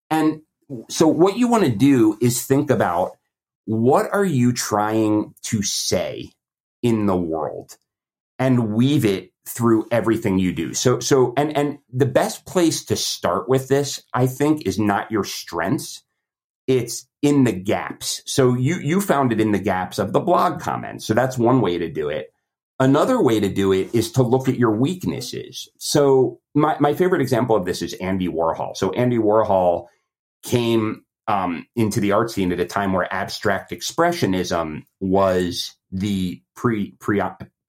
And 0.09 0.43
so, 0.89 1.09
what 1.09 1.37
you 1.37 1.49
want 1.49 1.65
to 1.65 1.71
do 1.71 2.17
is 2.21 2.45
think 2.45 2.71
about 2.71 3.13
what 3.65 4.09
are 4.13 4.25
you 4.25 4.53
trying 4.53 5.35
to 5.43 5.63
say 5.63 6.31
in 6.83 7.07
the 7.07 7.17
world 7.17 7.77
and 8.39 8.73
weave 8.73 9.05
it 9.05 9.33
through 9.49 9.87
everything 9.91 10.39
you 10.39 10.53
do. 10.53 10.75
So, 10.75 11.01
so, 11.01 11.33
and, 11.37 11.57
and 11.57 11.79
the 11.93 12.07
best 12.07 12.45
place 12.45 12.85
to 12.87 12.97
start 12.97 13.49
with 13.49 13.69
this, 13.69 14.03
I 14.13 14.27
think, 14.27 14.67
is 14.67 14.79
not 14.79 15.11
your 15.11 15.25
strengths. 15.25 16.03
It's 16.67 17.07
in 17.23 17.45
the 17.45 17.53
gaps. 17.53 18.23
So 18.27 18.55
you 18.55 18.77
you 18.77 19.01
found 19.01 19.33
it 19.33 19.41
in 19.41 19.53
the 19.53 19.59
gaps 19.59 19.99
of 19.99 20.13
the 20.13 20.21
blog 20.21 20.61
comments. 20.61 21.07
So 21.07 21.15
that's 21.15 21.39
one 21.39 21.63
way 21.63 21.79
to 21.79 21.91
do 21.91 22.11
it. 22.11 22.31
Another 22.79 23.21
way 23.21 23.41
to 23.41 23.49
do 23.49 23.73
it 23.73 23.95
is 23.95 24.13
to 24.13 24.23
look 24.23 24.49
at 24.49 24.59
your 24.59 24.71
weaknesses. 24.71 25.69
So 25.79 26.41
my, 26.55 26.77
my 26.79 26.95
favorite 26.95 27.23
example 27.23 27.57
of 27.57 27.65
this 27.65 27.83
is 27.83 27.95
Andy 27.95 28.29
Warhol. 28.29 28.77
So 28.77 28.93
Andy 28.93 29.17
Warhol 29.17 29.87
came 30.45 31.05
um, 31.27 31.67
into 31.75 32.01
the 32.01 32.13
art 32.13 32.31
scene 32.31 32.53
at 32.53 32.61
a 32.61 32.67
time 32.67 32.93
where 32.93 33.13
abstract 33.13 33.73
expressionism 33.73 34.85
was 35.01 35.75
the 35.91 36.43
pre 36.55 36.93
pre 37.01 37.21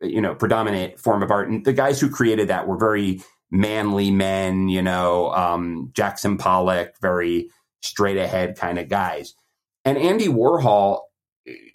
you 0.02 0.22
know 0.22 0.36
predominant 0.36 1.00
form 1.00 1.24
of 1.24 1.32
art, 1.32 1.50
and 1.50 1.66
the 1.66 1.74
guys 1.74 2.00
who 2.00 2.10
created 2.10 2.48
that 2.48 2.68
were 2.68 2.78
very 2.78 3.22
manly 3.52 4.12
men. 4.12 4.70
You 4.70 4.82
know, 4.82 5.32
um, 5.34 5.92
Jackson 5.94 6.38
Pollock, 6.38 6.94
very 7.02 7.50
straight 7.82 8.18
ahead 8.18 8.58
kind 8.58 8.78
of 8.78 8.90
guys. 8.90 9.34
And 9.86 9.98
Andy 9.98 10.28
Warhol, 10.28 11.00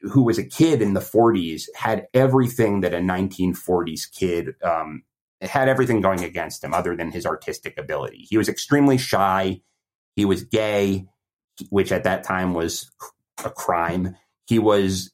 who 0.03 0.23
was 0.23 0.39
a 0.39 0.45
kid 0.45 0.83
in 0.83 0.95
the 0.95 1.01
40s, 1.01 1.65
had 1.75 2.07
everything 2.13 2.81
that 2.81 2.93
a 2.93 2.99
1940s 2.99 4.03
kid 4.13 4.55
um, 4.63 5.03
had 5.41 5.69
everything 5.69 6.01
going 6.01 6.23
against 6.23 6.63
him 6.63 6.75
other 6.75 6.97
than 6.97 7.11
his 7.11 7.27
artistic 7.27 7.79
ability. 7.79 8.27
He 8.29 8.37
was 8.39 8.49
extremely 8.49 8.99
shy. 8.99 9.61
He 10.17 10.25
was 10.25 10.45
gay, 10.45 11.07
which 11.71 11.93
at 11.93 12.05
that 12.05 12.25
time 12.25 12.55
was 12.55 12.91
a 13.45 13.51
crime. 13.51 14.17
He 14.47 14.59
was 14.59 15.11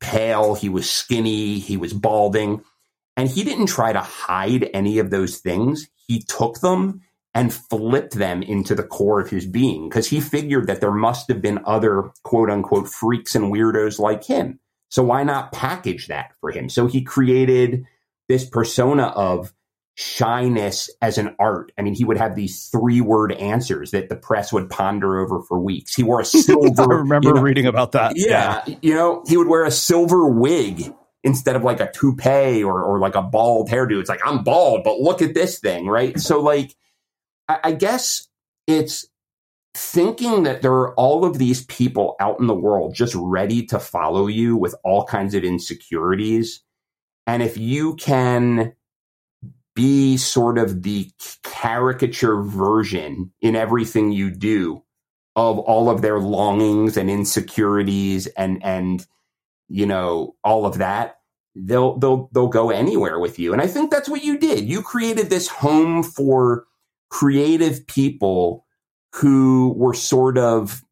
pale. 0.00 0.54
He 0.54 0.68
was 0.68 0.90
skinny. 0.90 1.58
He 1.58 1.76
was 1.76 1.92
balding. 1.92 2.62
And 3.16 3.28
he 3.28 3.44
didn't 3.44 3.66
try 3.66 3.92
to 3.92 4.00
hide 4.00 4.70
any 4.72 4.98
of 4.98 5.10
those 5.10 5.38
things. 5.38 5.88
He 6.06 6.20
took 6.20 6.60
them 6.60 7.02
and 7.34 7.52
flipped 7.52 8.14
them 8.14 8.42
into 8.42 8.74
the 8.74 8.82
core 8.82 9.20
of 9.20 9.30
his 9.30 9.46
being 9.46 9.88
because 9.88 10.08
he 10.08 10.20
figured 10.20 10.66
that 10.66 10.80
there 10.80 10.90
must 10.90 11.28
have 11.28 11.40
been 11.40 11.60
other 11.64 12.10
quote 12.24 12.50
unquote 12.50 12.88
freaks 12.88 13.34
and 13.34 13.52
weirdos 13.52 13.98
like 13.98 14.24
him. 14.24 14.58
So 14.88 15.04
why 15.04 15.22
not 15.22 15.52
package 15.52 16.08
that 16.08 16.32
for 16.40 16.50
him? 16.50 16.68
So 16.68 16.86
he 16.86 17.02
created 17.02 17.86
this 18.28 18.44
persona 18.44 19.04
of 19.04 19.52
shyness 20.00 20.88
as 21.02 21.18
an 21.18 21.36
art. 21.38 21.72
I 21.76 21.82
mean, 21.82 21.94
he 21.94 22.06
would 22.06 22.16
have 22.16 22.34
these 22.34 22.68
three 22.68 23.02
word 23.02 23.32
answers 23.32 23.90
that 23.90 24.08
the 24.08 24.16
press 24.16 24.50
would 24.50 24.70
ponder 24.70 25.18
over 25.18 25.42
for 25.42 25.60
weeks. 25.60 25.94
He 25.94 26.02
wore 26.02 26.20
a 26.20 26.24
silver. 26.24 26.94
I 26.94 26.96
remember 26.96 27.28
you 27.28 27.34
know, 27.34 27.42
reading 27.42 27.66
about 27.66 27.92
that. 27.92 28.14
Yeah, 28.16 28.62
yeah, 28.66 28.76
You 28.80 28.94
know, 28.94 29.24
he 29.28 29.36
would 29.36 29.48
wear 29.48 29.64
a 29.64 29.70
silver 29.70 30.26
wig 30.26 30.94
instead 31.22 31.54
of 31.54 31.64
like 31.64 31.80
a 31.80 31.90
toupee 31.92 32.64
or, 32.64 32.82
or 32.82 32.98
like 32.98 33.14
a 33.14 33.20
bald 33.20 33.68
hairdo. 33.68 34.00
It's 34.00 34.08
like, 34.08 34.26
I'm 34.26 34.42
bald, 34.42 34.84
but 34.84 35.00
look 35.00 35.20
at 35.20 35.34
this 35.34 35.58
thing, 35.58 35.86
right? 35.86 36.18
So 36.18 36.40
like, 36.40 36.74
I 37.46 37.72
guess 37.72 38.28
it's 38.66 39.06
thinking 39.74 40.44
that 40.44 40.62
there 40.62 40.72
are 40.72 40.94
all 40.94 41.26
of 41.26 41.36
these 41.36 41.66
people 41.66 42.16
out 42.20 42.40
in 42.40 42.46
the 42.46 42.54
world 42.54 42.94
just 42.94 43.14
ready 43.14 43.66
to 43.66 43.78
follow 43.78 44.28
you 44.28 44.56
with 44.56 44.74
all 44.82 45.04
kinds 45.04 45.34
of 45.34 45.44
insecurities. 45.44 46.62
And 47.26 47.42
if 47.42 47.58
you 47.58 47.96
can 47.96 48.72
be 49.80 50.18
sort 50.18 50.58
of 50.58 50.82
the 50.82 51.10
caricature 51.42 52.42
version 52.42 53.32
in 53.40 53.56
everything 53.56 54.12
you 54.12 54.30
do 54.30 54.82
of 55.36 55.58
all 55.58 55.88
of 55.88 56.02
their 56.02 56.18
longings 56.18 56.98
and 56.98 57.08
insecurities 57.08 58.26
and 58.26 58.62
and 58.62 59.06
you 59.70 59.86
know 59.86 60.36
all 60.44 60.66
of 60.66 60.76
that 60.76 61.20
they'll 61.54 61.96
they'll 61.98 62.28
they'll 62.34 62.46
go 62.46 62.68
anywhere 62.68 63.18
with 63.18 63.38
you 63.38 63.54
and 63.54 63.62
i 63.62 63.66
think 63.66 63.90
that's 63.90 64.08
what 64.08 64.22
you 64.22 64.36
did 64.36 64.68
you 64.68 64.82
created 64.82 65.30
this 65.30 65.48
home 65.48 66.02
for 66.02 66.66
creative 67.08 67.86
people 67.86 68.66
who 69.14 69.72
were 69.78 69.94
sort 69.94 70.36
of 70.36 70.84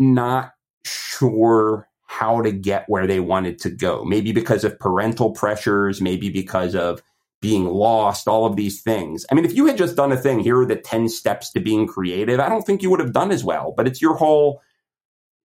not 0.00 0.50
sure 0.84 1.88
how 2.06 2.42
to 2.42 2.50
get 2.50 2.84
where 2.88 3.06
they 3.06 3.20
wanted 3.20 3.58
to 3.58 3.70
go. 3.70 4.04
Maybe 4.04 4.32
because 4.32 4.64
of 4.64 4.78
parental 4.78 5.30
pressures, 5.30 6.02
maybe 6.02 6.28
because 6.28 6.74
of 6.74 7.02
being 7.42 7.66
lost, 7.66 8.28
all 8.28 8.46
of 8.46 8.56
these 8.56 8.80
things. 8.80 9.26
I 9.30 9.34
mean, 9.34 9.44
if 9.44 9.52
you 9.52 9.66
had 9.66 9.76
just 9.76 9.96
done 9.96 10.12
a 10.12 10.16
thing, 10.16 10.38
here 10.38 10.60
are 10.60 10.64
the 10.64 10.76
10 10.76 11.08
steps 11.08 11.50
to 11.50 11.60
being 11.60 11.86
creative, 11.86 12.40
I 12.40 12.48
don't 12.48 12.62
think 12.62 12.82
you 12.82 12.88
would 12.90 13.00
have 13.00 13.12
done 13.12 13.32
as 13.32 13.44
well. 13.44 13.74
But 13.76 13.86
it's 13.86 14.00
your 14.00 14.14
whole 14.14 14.62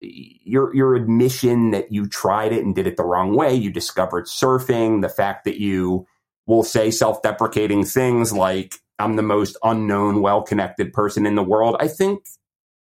your 0.01 0.73
your 0.77 0.95
admission 0.95 1.73
that 1.73 1.91
you 1.91 2.07
tried 2.07 2.53
it 2.53 2.65
and 2.65 2.73
did 2.73 2.87
it 2.87 2.97
the 2.97 3.05
wrong 3.05 3.35
way. 3.35 3.55
You 3.55 3.73
discovered 3.73 4.27
surfing, 4.27 5.03
the 5.03 5.09
fact 5.09 5.45
that 5.45 5.59
you 5.59 6.07
will 6.47 6.63
say 6.63 6.91
self-deprecating 6.91 7.85
things 7.85 8.33
like 8.33 8.77
I'm 9.01 9.17
the 9.17 9.23
most 9.23 9.57
unknown, 9.65 10.23
well 10.23 10.43
connected 10.43 10.93
person 10.93 11.27
in 11.27 11.35
the 11.35 11.43
world. 11.43 11.77
I 11.81 11.89
think 11.89 12.25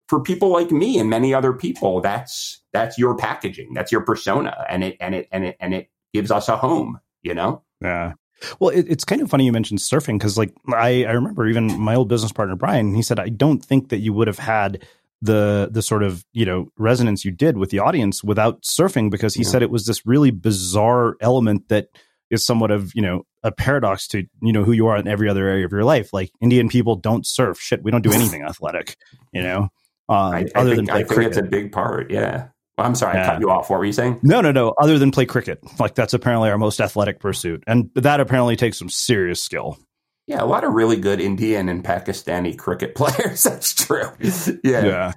for 0.09 0.23
people 0.23 0.49
like 0.49 0.71
me 0.71 0.99
and 0.99 1.11
many 1.11 1.35
other 1.35 1.53
people, 1.53 2.01
that's 2.01 2.63
that's 2.73 2.97
your 2.99 3.17
packaging, 3.17 3.75
that's 3.75 3.93
your 3.93 4.03
persona, 4.03 4.65
and 4.69 4.83
it 4.85 4.97
and 5.01 5.15
it 5.15 5.29
and 5.33 5.45
it 5.45 5.57
and 5.61 5.75
it 5.75 5.91
gives 6.15 6.31
us 6.31 6.49
a 6.49 6.57
home. 6.57 6.99
You 7.23 7.35
know? 7.35 7.63
Yeah. 7.81 8.15
Well, 8.61 8.71
it, 8.71 8.87
it's 8.89 9.05
kind 9.05 9.21
of 9.23 9.31
funny 9.31 9.45
you 9.45 9.53
mentioned 9.53 9.81
surfing 9.81 10.19
because, 10.19 10.37
like, 10.37 10.53
I, 10.69 11.05
I 11.05 11.13
remember 11.13 11.47
even 11.47 11.79
my 11.81 11.95
old 11.95 12.09
business 12.09 12.33
partner 12.33 12.57
Brian. 12.57 12.95
He 12.95 13.03
said, 13.03 13.19
"I 13.19 13.29
don't 13.29 13.65
think 13.65 13.89
that 13.91 13.99
you 13.99 14.13
would 14.13 14.27
have 14.27 14.39
had 14.39 14.85
the 15.23 15.69
the 15.71 15.83
sort 15.83 16.03
of 16.03 16.25
you 16.33 16.45
know 16.45 16.69
resonance 16.77 17.25
you 17.25 17.31
did 17.31 17.57
with 17.57 17.71
the 17.71 17.79
audience 17.79 18.25
without 18.25 18.63
surfing 18.63 19.11
because 19.11 19.35
he 19.35 19.45
yeah. 19.45 19.49
said 19.49 19.63
it 19.63 19.71
was 19.71 19.87
this 19.87 20.05
really 20.05 20.33
bizarre 20.33 21.17
element 21.21 21.69
that 21.69 21.89
is 22.29 22.45
somewhat 22.45 22.71
of 22.73 22.93
you 22.95 23.03
know 23.03 23.25
a 23.45 23.53
paradox 23.53 24.09
to 24.09 24.27
you 24.41 24.53
know 24.53 24.65
who 24.65 24.73
you 24.73 24.87
are 24.89 24.97
in 24.97 25.07
every 25.07 25.29
other 25.29 25.47
area 25.47 25.65
of 25.65 25.71
your 25.71 25.85
life. 25.85 26.13
Like 26.13 26.33
Indian 26.41 26.69
people 26.69 26.97
don't 26.97 27.27
surf. 27.27 27.61
Shit, 27.61 27.83
we 27.85 27.91
don't 27.91 28.03
do 28.03 28.13
anything 28.13 28.43
athletic. 28.49 28.97
You 29.33 29.43
know, 29.43 29.69
uh, 30.09 30.13
I, 30.13 30.47
I, 30.55 30.61
other 30.61 30.75
think, 30.75 30.89
than 30.89 30.97
I 30.97 30.99
think 30.99 31.09
cricket. 31.09 31.29
it's 31.29 31.37
a 31.39 31.43
big 31.43 31.71
part. 31.71 32.11
Yeah. 32.11 32.49
I'm 32.79 32.95
sorry, 32.95 33.19
yeah. 33.19 33.25
I 33.25 33.27
cut 33.27 33.41
you 33.41 33.51
off. 33.51 33.69
What 33.69 33.79
were 33.79 33.85
you 33.85 33.93
saying? 33.93 34.21
No, 34.23 34.41
no, 34.41 34.51
no. 34.51 34.75
Other 34.79 34.99
than 34.99 35.11
play 35.11 35.27
cricket, 35.27 35.61
like 35.79 35.95
that's 35.95 36.15
apparently 36.15 36.51
our 36.51 36.59
most 36.59 36.81
athletic 36.81 37.21
pursuit, 37.21 37.63
and 37.67 37.91
that 37.95 38.21
apparently 38.21 38.57
takes 38.57 38.79
some 38.79 38.89
serious 38.89 39.43
skill. 39.43 39.79
Yeah, 40.27 40.43
a 40.43 40.47
lot 40.47 40.65
of 40.65 40.73
really 40.73 40.97
good 40.97 41.21
Indian 41.21 41.69
and 41.69 41.85
Pakistani 41.85 42.57
cricket 42.57 42.95
players. 42.97 43.43
That's 43.43 43.75
true. 43.75 44.09
Yeah. 44.65 44.85
Yeah. 44.85 45.13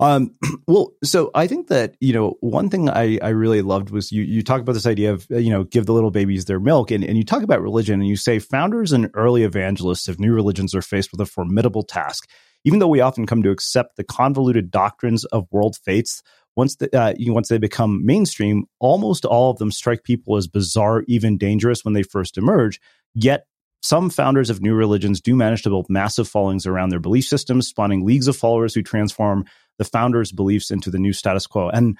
Um, 0.00 0.34
well, 0.66 0.92
so 1.04 1.30
I 1.34 1.46
think 1.46 1.68
that 1.68 1.94
you 2.00 2.12
know 2.12 2.36
one 2.40 2.68
thing 2.68 2.90
I, 2.90 3.18
I 3.22 3.28
really 3.28 3.62
loved 3.62 3.90
was 3.90 4.10
you 4.10 4.22
you 4.22 4.42
talk 4.42 4.60
about 4.60 4.72
this 4.72 4.86
idea 4.86 5.12
of 5.12 5.26
you 5.30 5.50
know 5.50 5.64
give 5.64 5.86
the 5.86 5.92
little 5.92 6.10
babies 6.10 6.46
their 6.46 6.60
milk, 6.60 6.90
and, 6.90 7.04
and 7.04 7.16
you 7.16 7.24
talk 7.24 7.42
about 7.42 7.62
religion, 7.62 8.00
and 8.00 8.08
you 8.08 8.16
say 8.16 8.38
founders 8.38 8.92
and 8.92 9.10
early 9.14 9.44
evangelists 9.44 10.08
of 10.08 10.18
new 10.18 10.32
religions 10.32 10.74
are 10.74 10.82
faced 10.82 11.12
with 11.12 11.20
a 11.20 11.26
formidable 11.26 11.84
task. 11.84 12.28
Even 12.64 12.78
though 12.78 12.88
we 12.88 13.00
often 13.00 13.26
come 13.26 13.42
to 13.42 13.50
accept 13.50 13.96
the 13.96 14.04
convoluted 14.04 14.70
doctrines 14.70 15.24
of 15.26 15.48
world 15.50 15.76
faiths, 15.84 16.22
once 16.56 16.76
the, 16.76 16.94
uh, 16.98 17.14
once 17.20 17.48
they 17.48 17.58
become 17.58 18.04
mainstream, 18.04 18.64
almost 18.78 19.24
all 19.24 19.50
of 19.50 19.58
them 19.58 19.70
strike 19.70 20.04
people 20.04 20.36
as 20.36 20.46
bizarre, 20.46 21.04
even 21.08 21.38
dangerous 21.38 21.84
when 21.84 21.94
they 21.94 22.02
first 22.02 22.36
emerge. 22.36 22.80
Yet 23.14 23.46
some 23.82 24.10
founders 24.10 24.48
of 24.48 24.62
new 24.62 24.74
religions 24.74 25.20
do 25.20 25.34
manage 25.34 25.62
to 25.62 25.70
build 25.70 25.86
massive 25.88 26.28
followings 26.28 26.66
around 26.66 26.90
their 26.90 27.00
belief 27.00 27.24
systems, 27.24 27.68
spawning 27.68 28.04
leagues 28.04 28.28
of 28.28 28.36
followers 28.36 28.74
who 28.74 28.82
transform 28.82 29.44
the 29.78 29.84
founders' 29.84 30.30
beliefs 30.30 30.70
into 30.70 30.90
the 30.90 30.98
new 30.98 31.12
status 31.12 31.46
quo. 31.46 31.68
And 31.68 31.98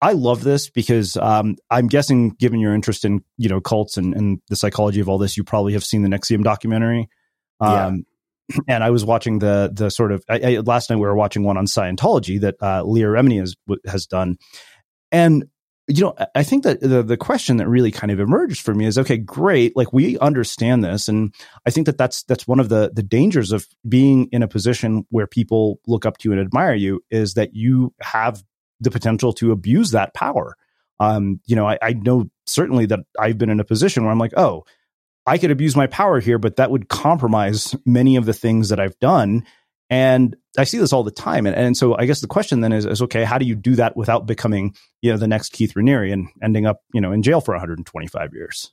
I 0.00 0.12
love 0.12 0.44
this 0.44 0.68
because 0.70 1.16
um, 1.16 1.56
I'm 1.70 1.88
guessing, 1.88 2.30
given 2.30 2.60
your 2.60 2.74
interest 2.74 3.04
in 3.04 3.24
you 3.38 3.48
know 3.48 3.60
cults 3.60 3.96
and, 3.96 4.14
and, 4.14 4.40
the 4.48 4.56
psychology 4.56 5.00
of 5.00 5.08
all 5.08 5.18
this, 5.18 5.36
you 5.36 5.44
probably 5.44 5.72
have 5.72 5.84
seen 5.84 6.02
the 6.02 6.08
NXIVM 6.08 6.44
documentary. 6.44 7.08
Um, 7.60 7.72
yeah. 7.72 8.02
And 8.68 8.84
I 8.84 8.90
was 8.90 9.04
watching 9.04 9.38
the 9.38 9.70
the 9.72 9.90
sort 9.90 10.12
of 10.12 10.24
I, 10.28 10.38
I, 10.38 10.58
last 10.58 10.90
night 10.90 10.96
we 10.96 11.02
were 11.02 11.16
watching 11.16 11.42
one 11.42 11.56
on 11.56 11.66
Scientology 11.66 12.40
that 12.40 12.56
uh, 12.60 12.82
Leah 12.84 13.06
Remini 13.06 13.40
has 13.40 13.56
has 13.86 14.06
done, 14.06 14.36
and 15.10 15.46
you 15.88 16.04
know 16.04 16.14
I 16.34 16.42
think 16.42 16.64
that 16.64 16.80
the 16.80 17.02
the 17.02 17.16
question 17.16 17.56
that 17.56 17.68
really 17.68 17.90
kind 17.90 18.12
of 18.12 18.20
emerged 18.20 18.62
for 18.62 18.74
me 18.74 18.86
is 18.86 18.98
okay, 18.98 19.16
great, 19.16 19.76
like 19.76 19.92
we 19.92 20.18
understand 20.18 20.84
this, 20.84 21.08
and 21.08 21.34
I 21.66 21.70
think 21.70 21.86
that 21.86 21.98
that's 21.98 22.22
that's 22.24 22.46
one 22.46 22.60
of 22.60 22.68
the 22.68 22.92
the 22.94 23.02
dangers 23.02 23.52
of 23.52 23.66
being 23.88 24.28
in 24.30 24.42
a 24.42 24.48
position 24.48 25.06
where 25.10 25.26
people 25.26 25.80
look 25.86 26.06
up 26.06 26.18
to 26.18 26.28
you 26.28 26.32
and 26.32 26.40
admire 26.40 26.74
you 26.74 27.00
is 27.10 27.34
that 27.34 27.54
you 27.54 27.94
have 28.00 28.42
the 28.80 28.90
potential 28.90 29.32
to 29.34 29.52
abuse 29.52 29.90
that 29.90 30.14
power. 30.14 30.54
Um, 30.98 31.40
you 31.46 31.56
know, 31.56 31.68
I, 31.68 31.78
I 31.82 31.92
know 31.92 32.26
certainly 32.46 32.86
that 32.86 33.00
I've 33.18 33.38
been 33.38 33.50
in 33.50 33.60
a 33.60 33.64
position 33.64 34.02
where 34.02 34.12
I'm 34.12 34.18
like, 34.18 34.32
oh, 34.36 34.64
I 35.26 35.38
could 35.38 35.50
abuse 35.50 35.74
my 35.74 35.86
power 35.86 36.20
here, 36.20 36.38
but 36.38 36.56
that 36.56 36.70
would 36.70 36.88
compromise 36.88 37.74
many 37.84 38.16
of 38.16 38.26
the 38.26 38.32
things 38.32 38.68
that 38.68 38.78
I've 38.78 38.98
done. 39.00 39.44
And 39.90 40.36
I 40.58 40.64
see 40.64 40.78
this 40.78 40.92
all 40.92 41.04
the 41.04 41.10
time. 41.10 41.46
And, 41.46 41.56
and 41.56 41.76
so 41.76 41.96
I 41.96 42.06
guess 42.06 42.20
the 42.20 42.26
question 42.26 42.60
then 42.60 42.72
is, 42.72 42.86
is, 42.86 43.02
okay, 43.02 43.24
how 43.24 43.38
do 43.38 43.44
you 43.44 43.54
do 43.54 43.76
that 43.76 43.96
without 43.96 44.26
becoming, 44.26 44.74
you 45.02 45.10
know, 45.10 45.16
the 45.16 45.28
next 45.28 45.52
Keith 45.52 45.74
Raniere 45.74 46.12
and 46.12 46.28
ending 46.42 46.66
up, 46.66 46.80
you 46.92 47.00
know, 47.00 47.12
in 47.12 47.22
jail 47.22 47.40
for 47.40 47.54
125 47.54 48.32
years? 48.34 48.72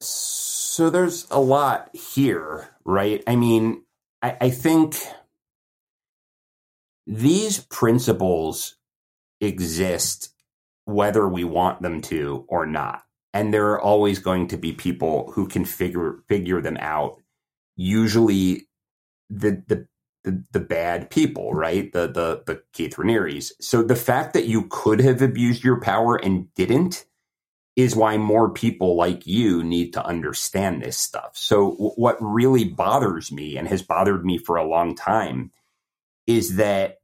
So 0.00 0.90
there's 0.90 1.26
a 1.30 1.40
lot 1.40 1.94
here, 1.94 2.68
right? 2.84 3.22
I 3.26 3.36
mean, 3.36 3.84
I, 4.22 4.36
I 4.40 4.50
think 4.50 4.96
these 7.06 7.58
principles 7.58 8.76
exist 9.40 10.32
whether 10.84 11.28
we 11.28 11.44
want 11.44 11.82
them 11.82 12.00
to 12.02 12.44
or 12.48 12.66
not. 12.66 13.02
And 13.34 13.52
there 13.54 13.70
are 13.70 13.80
always 13.80 14.18
going 14.18 14.48
to 14.48 14.56
be 14.58 14.72
people 14.72 15.32
who 15.32 15.48
can 15.48 15.64
figure 15.64 16.22
figure 16.28 16.60
them 16.60 16.76
out. 16.80 17.18
Usually 17.76 18.68
the 19.30 19.62
the 19.66 19.88
the, 20.24 20.44
the 20.52 20.60
bad 20.60 21.10
people, 21.10 21.54
right? 21.54 21.92
The 21.92 22.08
the 22.08 22.42
the 22.46 22.62
Keith 22.72 22.96
Raniere's. 22.96 23.52
So 23.60 23.82
the 23.82 23.96
fact 23.96 24.34
that 24.34 24.46
you 24.46 24.66
could 24.70 25.00
have 25.00 25.22
abused 25.22 25.64
your 25.64 25.80
power 25.80 26.16
and 26.16 26.52
didn't 26.54 27.06
is 27.76 27.96
why 27.96 28.16
more 28.18 28.50
people 28.50 28.96
like 28.96 29.26
you 29.26 29.62
need 29.62 29.92
to 29.94 30.04
understand 30.04 30.82
this 30.82 30.98
stuff. 30.98 31.32
So 31.34 31.72
w- 31.72 31.92
what 31.96 32.16
really 32.20 32.64
bothers 32.64 33.32
me 33.32 33.56
and 33.56 33.66
has 33.68 33.82
bothered 33.82 34.24
me 34.24 34.38
for 34.38 34.56
a 34.56 34.68
long 34.68 34.94
time 34.94 35.52
is 36.26 36.56
that 36.56 36.98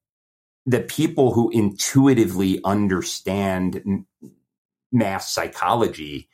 the 0.66 0.80
people 0.80 1.32
who 1.32 1.50
intuitively 1.50 2.60
understand 2.64 4.04
mass 4.92 5.32
psychology 5.32 6.28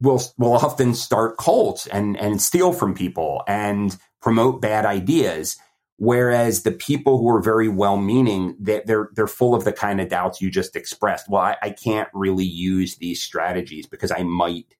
will 0.00 0.22
will 0.36 0.54
often 0.54 0.94
start 0.94 1.38
cults 1.38 1.86
and 1.86 2.16
and 2.18 2.40
steal 2.40 2.72
from 2.72 2.94
people 2.94 3.42
and 3.46 3.96
promote 4.20 4.60
bad 4.60 4.84
ideas. 4.84 5.56
Whereas 5.98 6.62
the 6.62 6.72
people 6.72 7.16
who 7.18 7.28
are 7.30 7.40
very 7.40 7.68
well 7.68 7.96
meaning 7.96 8.56
they, 8.60 8.82
they're 8.84 9.08
they're 9.14 9.26
full 9.26 9.54
of 9.54 9.64
the 9.64 9.72
kind 9.72 10.00
of 10.00 10.08
doubts 10.08 10.40
you 10.40 10.50
just 10.50 10.76
expressed. 10.76 11.28
Well 11.28 11.42
I, 11.42 11.56
I 11.62 11.70
can't 11.70 12.08
really 12.12 12.44
use 12.44 12.96
these 12.96 13.22
strategies 13.22 13.86
because 13.86 14.12
i 14.12 14.22
might 14.22 14.74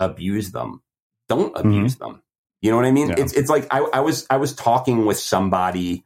abuse 0.00 0.52
them. 0.52 0.82
Don't 1.28 1.56
abuse 1.56 1.96
mm-hmm. 1.96 2.12
them. 2.12 2.22
You 2.62 2.70
know 2.70 2.76
what 2.76 2.86
i 2.86 2.92
mean? 2.92 3.08
Yeah. 3.08 3.16
it's 3.18 3.34
it's 3.34 3.50
like 3.50 3.66
I, 3.70 3.80
I 3.92 4.00
was 4.00 4.26
i 4.30 4.38
was 4.38 4.54
talking 4.54 5.04
with 5.04 5.18
somebody 5.18 6.04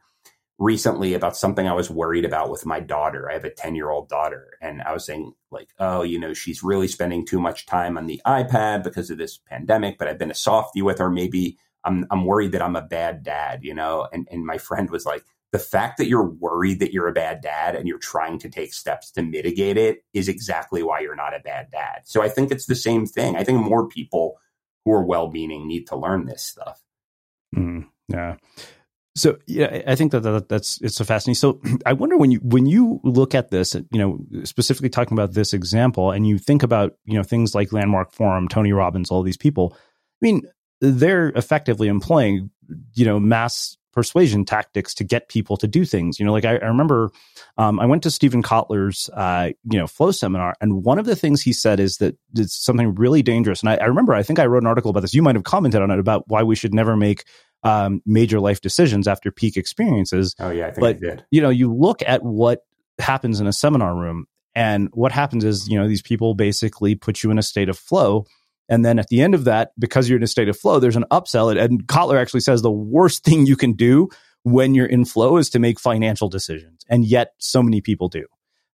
recently 0.61 1.15
about 1.15 1.35
something 1.35 1.67
I 1.67 1.73
was 1.73 1.89
worried 1.89 2.23
about 2.23 2.51
with 2.51 2.67
my 2.67 2.79
daughter. 2.79 3.27
I 3.29 3.33
have 3.33 3.43
a 3.43 3.49
10 3.49 3.73
year 3.73 3.89
old 3.89 4.07
daughter, 4.07 4.51
and 4.61 4.81
I 4.83 4.93
was 4.93 5.05
saying, 5.05 5.33
like, 5.49 5.69
oh, 5.79 6.03
you 6.03 6.19
know, 6.19 6.33
she's 6.33 6.63
really 6.63 6.87
spending 6.87 7.25
too 7.25 7.41
much 7.41 7.65
time 7.65 7.97
on 7.97 8.05
the 8.05 8.21
iPad 8.27 8.83
because 8.83 9.09
of 9.09 9.17
this 9.17 9.39
pandemic, 9.49 9.97
but 9.97 10.07
I've 10.07 10.19
been 10.19 10.31
a 10.31 10.35
softie 10.35 10.83
with 10.83 10.99
her. 10.99 11.09
Maybe 11.09 11.57
I'm, 11.83 12.05
I'm 12.11 12.25
worried 12.25 12.51
that 12.51 12.61
I'm 12.61 12.75
a 12.75 12.81
bad 12.81 13.23
dad, 13.23 13.63
you 13.63 13.73
know? 13.73 14.07
And, 14.13 14.27
and 14.31 14.45
my 14.45 14.59
friend 14.59 14.89
was 14.91 15.03
like, 15.03 15.23
the 15.51 15.59
fact 15.59 15.97
that 15.97 16.07
you're 16.07 16.29
worried 16.29 16.79
that 16.79 16.93
you're 16.93 17.07
a 17.07 17.13
bad 17.13 17.41
dad 17.41 17.75
and 17.75 17.87
you're 17.87 17.97
trying 17.97 18.37
to 18.39 18.49
take 18.49 18.73
steps 18.73 19.11
to 19.11 19.23
mitigate 19.23 19.77
it 19.77 20.03
is 20.13 20.29
exactly 20.29 20.83
why 20.83 20.99
you're 20.99 21.15
not 21.15 21.35
a 21.35 21.39
bad 21.39 21.71
dad. 21.71 22.03
So 22.05 22.21
I 22.21 22.29
think 22.29 22.51
it's 22.51 22.67
the 22.67 22.75
same 22.75 23.05
thing. 23.07 23.35
I 23.35 23.43
think 23.43 23.59
more 23.59 23.87
people 23.87 24.37
who 24.85 24.93
are 24.93 25.03
well 25.03 25.29
meaning 25.29 25.67
need 25.67 25.87
to 25.87 25.97
learn 25.97 26.27
this 26.27 26.43
stuff. 26.43 26.81
Mm, 27.53 27.87
yeah. 28.07 28.37
So 29.15 29.37
yeah, 29.45 29.81
I 29.87 29.95
think 29.95 30.13
that, 30.13 30.21
that 30.21 30.47
that's 30.47 30.79
it's 30.81 30.95
so 30.95 31.03
fascinating. 31.03 31.35
So 31.35 31.59
I 31.85 31.93
wonder 31.93 32.17
when 32.17 32.31
you 32.31 32.39
when 32.39 32.65
you 32.65 33.01
look 33.03 33.35
at 33.35 33.51
this, 33.51 33.75
you 33.75 33.99
know, 33.99 34.19
specifically 34.45 34.89
talking 34.89 35.17
about 35.17 35.33
this 35.33 35.53
example, 35.53 36.11
and 36.11 36.25
you 36.25 36.37
think 36.37 36.63
about 36.63 36.93
you 37.05 37.15
know 37.15 37.23
things 37.23 37.53
like 37.53 37.73
Landmark 37.73 38.13
Forum, 38.13 38.47
Tony 38.47 38.71
Robbins, 38.71 39.11
all 39.11 39.23
these 39.23 39.37
people. 39.37 39.75
I 39.75 40.25
mean, 40.25 40.43
they're 40.79 41.29
effectively 41.29 41.87
employing 41.87 42.51
you 42.93 43.05
know 43.05 43.19
mass 43.19 43.77
persuasion 43.93 44.45
tactics 44.45 44.93
to 44.93 45.03
get 45.03 45.27
people 45.27 45.57
to 45.57 45.67
do 45.67 45.83
things. 45.83 46.17
You 46.17 46.25
know, 46.25 46.31
like 46.31 46.45
I, 46.45 46.55
I 46.55 46.67
remember 46.67 47.11
um, 47.57 47.79
I 47.81 47.85
went 47.85 48.03
to 48.03 48.11
Steven 48.11 48.41
Kotler's 48.41 49.09
uh, 49.09 49.49
you 49.69 49.77
know 49.77 49.87
flow 49.87 50.11
seminar, 50.11 50.55
and 50.61 50.85
one 50.85 50.99
of 50.99 51.05
the 51.05 51.15
things 51.15 51.41
he 51.41 51.51
said 51.53 51.81
is 51.81 51.97
that 51.97 52.15
it's 52.35 52.55
something 52.55 52.95
really 52.95 53.21
dangerous. 53.21 53.61
And 53.61 53.69
I, 53.69 53.75
I 53.75 53.85
remember 53.85 54.13
I 54.13 54.23
think 54.23 54.39
I 54.39 54.45
wrote 54.45 54.63
an 54.63 54.67
article 54.67 54.89
about 54.89 55.01
this. 55.01 55.13
You 55.13 55.21
might 55.21 55.35
have 55.35 55.43
commented 55.43 55.81
on 55.81 55.91
it 55.91 55.99
about 55.99 56.23
why 56.27 56.43
we 56.43 56.55
should 56.55 56.73
never 56.73 56.95
make 56.95 57.25
um, 57.63 58.01
major 58.05 58.39
life 58.39 58.61
decisions 58.61 59.07
after 59.07 59.31
peak 59.31 59.57
experiences. 59.57 60.35
Oh 60.39 60.51
yeah, 60.51 60.67
I 60.67 60.71
think 60.71 60.79
but, 60.79 60.95
I 60.95 60.99
did. 60.99 61.25
You 61.31 61.41
know, 61.41 61.49
you 61.49 61.73
look 61.73 62.01
at 62.05 62.23
what 62.23 62.65
happens 62.99 63.39
in 63.39 63.47
a 63.47 63.53
seminar 63.53 63.95
room, 63.95 64.27
and 64.55 64.89
what 64.93 65.11
happens 65.11 65.43
is, 65.43 65.67
you 65.67 65.79
know, 65.79 65.87
these 65.87 66.01
people 66.01 66.35
basically 66.35 66.95
put 66.95 67.23
you 67.23 67.31
in 67.31 67.37
a 67.37 67.43
state 67.43 67.69
of 67.69 67.77
flow. 67.77 68.25
And 68.69 68.85
then 68.85 68.99
at 68.99 69.07
the 69.07 69.21
end 69.21 69.33
of 69.35 69.45
that, 69.45 69.71
because 69.77 70.09
you're 70.09 70.17
in 70.17 70.23
a 70.23 70.27
state 70.27 70.49
of 70.49 70.57
flow, 70.57 70.79
there's 70.79 70.95
an 70.95 71.05
upsell. 71.11 71.57
And 71.57 71.85
Kotler 71.87 72.19
actually 72.19 72.41
says 72.41 72.61
the 72.61 72.71
worst 72.71 73.23
thing 73.25 73.45
you 73.45 73.55
can 73.55 73.73
do 73.73 74.09
when 74.43 74.73
you're 74.73 74.87
in 74.87 75.05
flow 75.05 75.37
is 75.37 75.49
to 75.51 75.59
make 75.59 75.79
financial 75.79 76.29
decisions. 76.29 76.83
And 76.89 77.05
yet 77.05 77.33
so 77.37 77.61
many 77.61 77.81
people 77.81 78.09
do. 78.09 78.25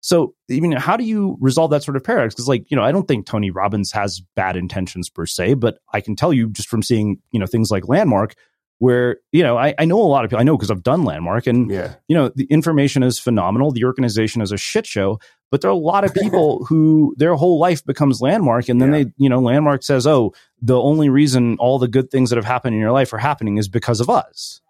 So, 0.00 0.34
I 0.50 0.60
mean, 0.60 0.72
how 0.72 0.96
do 0.96 1.02
you 1.02 1.36
resolve 1.40 1.72
that 1.72 1.82
sort 1.82 1.96
of 1.96 2.04
paradox? 2.04 2.32
Because, 2.32 2.46
like, 2.46 2.70
you 2.70 2.76
know, 2.76 2.84
I 2.84 2.92
don't 2.92 3.08
think 3.08 3.26
Tony 3.26 3.50
Robbins 3.50 3.90
has 3.90 4.22
bad 4.36 4.54
intentions 4.54 5.10
per 5.10 5.26
se, 5.26 5.54
but 5.54 5.78
I 5.92 6.00
can 6.00 6.14
tell 6.14 6.32
you 6.32 6.48
just 6.50 6.68
from 6.68 6.82
seeing, 6.82 7.20
you 7.32 7.40
know, 7.40 7.46
things 7.46 7.72
like 7.72 7.88
Landmark, 7.88 8.34
where 8.78 9.18
you 9.32 9.42
know 9.42 9.56
I, 9.56 9.74
I 9.78 9.84
know 9.84 10.00
a 10.00 10.04
lot 10.04 10.24
of 10.24 10.30
people 10.30 10.40
I 10.40 10.44
know 10.44 10.56
because 10.56 10.70
I've 10.70 10.82
done 10.82 11.04
Landmark 11.04 11.46
and 11.46 11.70
yeah. 11.70 11.94
you 12.08 12.16
know 12.16 12.30
the 12.34 12.44
information 12.44 13.02
is 13.02 13.18
phenomenal 13.18 13.70
the 13.70 13.84
organization 13.84 14.42
is 14.42 14.52
a 14.52 14.56
shit 14.56 14.86
show 14.86 15.18
but 15.50 15.60
there 15.60 15.70
are 15.70 15.74
a 15.74 15.76
lot 15.76 16.04
of 16.04 16.12
people 16.22 16.64
who 16.64 17.14
their 17.16 17.34
whole 17.34 17.58
life 17.58 17.84
becomes 17.84 18.20
Landmark 18.20 18.68
and 18.68 18.80
then 18.80 18.92
yeah. 18.92 19.04
they 19.04 19.12
you 19.16 19.28
know 19.28 19.40
Landmark 19.40 19.82
says 19.82 20.06
oh 20.06 20.32
the 20.60 20.80
only 20.80 21.08
reason 21.08 21.56
all 21.58 21.78
the 21.78 21.88
good 21.88 22.10
things 22.10 22.30
that 22.30 22.36
have 22.36 22.44
happened 22.44 22.74
in 22.74 22.80
your 22.80 22.92
life 22.92 23.12
are 23.12 23.18
happening 23.18 23.56
is 23.56 23.68
because 23.68 24.00
of 24.00 24.10
us 24.10 24.60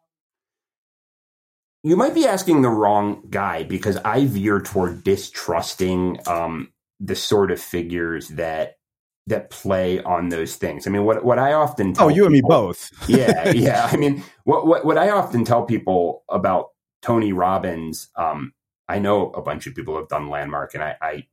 you 1.83 1.97
might 1.97 2.15
be 2.15 2.27
asking 2.27 2.63
the 2.63 2.69
wrong 2.69 3.23
guy 3.31 3.63
because 3.63 3.97
I 3.99 4.27
veer 4.27 4.61
toward 4.61 5.05
distrusting 5.05 6.19
um, 6.27 6.73
the 6.99 7.15
sort 7.15 7.53
of 7.53 7.61
figures 7.61 8.29
that 8.31 8.79
that 9.27 9.51
play 9.51 10.03
on 10.03 10.29
those 10.29 10.57
things. 10.57 10.87
I 10.87 10.91
mean, 10.91 11.05
what 11.05 11.25
what 11.25 11.39
I 11.39 11.53
often 11.53 11.93
tell 11.93 12.07
oh, 12.07 12.09
you 12.09 12.23
people, 12.23 12.27
and 12.27 12.33
me 12.33 12.43
both. 12.43 12.91
yeah, 13.09 13.51
yeah. 13.55 13.89
I 13.91 13.97
mean, 13.97 14.23
what, 14.45 14.67
what 14.67 14.85
what 14.85 14.99
I 14.99 15.11
often 15.11 15.45
tell 15.45 15.65
people 15.65 16.25
about 16.31 16.69
Tony 17.03 17.33
Robbins. 17.33 18.09
Um, 18.17 18.53
I 18.89 18.99
know 18.99 19.31
a 19.31 19.43
bunch 19.43 19.67
of 19.67 19.75
people 19.75 19.97
have 19.97 20.09
done 20.09 20.29
Landmark, 20.29 20.75
and 20.75 20.83
I, 20.83 20.97
I 21.03 21.27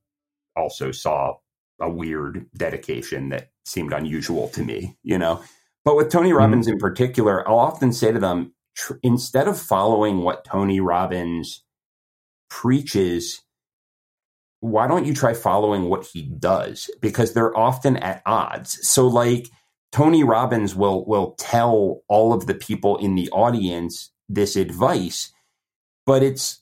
also 0.55 0.91
saw 0.91 1.35
a 1.79 1.89
weird 1.89 2.47
dedication 2.57 3.29
that 3.29 3.51
seemed 3.65 3.93
unusual 3.93 4.49
to 4.49 4.63
me. 4.63 4.97
You 5.03 5.19
know, 5.19 5.43
but 5.85 5.95
with 5.95 6.09
Tony 6.09 6.29
mm-hmm. 6.29 6.39
Robbins 6.39 6.65
mm-hmm. 6.65 6.73
in 6.73 6.79
particular, 6.79 7.47
I'll 7.47 7.59
often 7.59 7.93
say 7.93 8.11
to 8.11 8.19
them, 8.19 8.53
tr- 8.75 8.93
instead 9.03 9.47
of 9.47 9.59
following 9.59 10.19
what 10.19 10.45
Tony 10.45 10.79
Robbins 10.79 11.63
preaches 12.49 13.42
why 14.63 14.87
don't 14.87 15.05
you 15.05 15.13
try 15.13 15.33
following 15.33 15.89
what 15.89 16.05
he 16.05 16.21
does? 16.23 16.89
Because 17.01 17.33
they're 17.33 17.55
often 17.57 17.97
at 17.97 18.21
odds. 18.25 18.79
So 18.87 19.05
like 19.05 19.49
Tony 19.91 20.23
Robbins 20.23 20.73
will 20.73 21.05
will 21.05 21.35
tell 21.37 22.01
all 22.07 22.31
of 22.31 22.47
the 22.47 22.53
people 22.53 22.95
in 22.97 23.15
the 23.15 23.29
audience 23.31 24.09
this 24.29 24.55
advice, 24.55 25.33
but 26.05 26.23
it's 26.23 26.61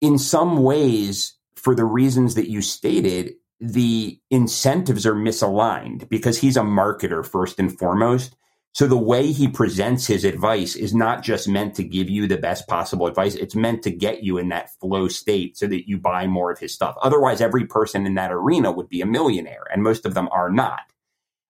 in 0.00 0.16
some 0.16 0.62
ways 0.62 1.34
for 1.56 1.74
the 1.74 1.84
reasons 1.84 2.36
that 2.36 2.48
you 2.48 2.62
stated, 2.62 3.34
the 3.58 4.20
incentives 4.30 5.04
are 5.04 5.14
misaligned 5.14 6.08
because 6.08 6.38
he's 6.38 6.56
a 6.56 6.62
marketer 6.62 7.26
first 7.26 7.58
and 7.58 7.76
foremost. 7.76 8.36
So 8.72 8.86
the 8.86 8.96
way 8.96 9.32
he 9.32 9.48
presents 9.48 10.06
his 10.06 10.24
advice 10.24 10.76
is 10.76 10.94
not 10.94 11.22
just 11.22 11.48
meant 11.48 11.74
to 11.74 11.82
give 11.82 12.08
you 12.08 12.28
the 12.28 12.38
best 12.38 12.68
possible 12.68 13.06
advice. 13.06 13.34
It's 13.34 13.56
meant 13.56 13.82
to 13.82 13.90
get 13.90 14.22
you 14.22 14.38
in 14.38 14.48
that 14.50 14.70
flow 14.78 15.08
state 15.08 15.58
so 15.58 15.66
that 15.66 15.88
you 15.88 15.98
buy 15.98 16.28
more 16.28 16.52
of 16.52 16.60
his 16.60 16.72
stuff. 16.72 16.94
Otherwise, 17.02 17.40
every 17.40 17.66
person 17.66 18.06
in 18.06 18.14
that 18.14 18.30
arena 18.32 18.70
would 18.70 18.88
be 18.88 19.00
a 19.00 19.06
millionaire 19.06 19.64
and 19.72 19.82
most 19.82 20.06
of 20.06 20.14
them 20.14 20.28
are 20.30 20.50
not. 20.50 20.80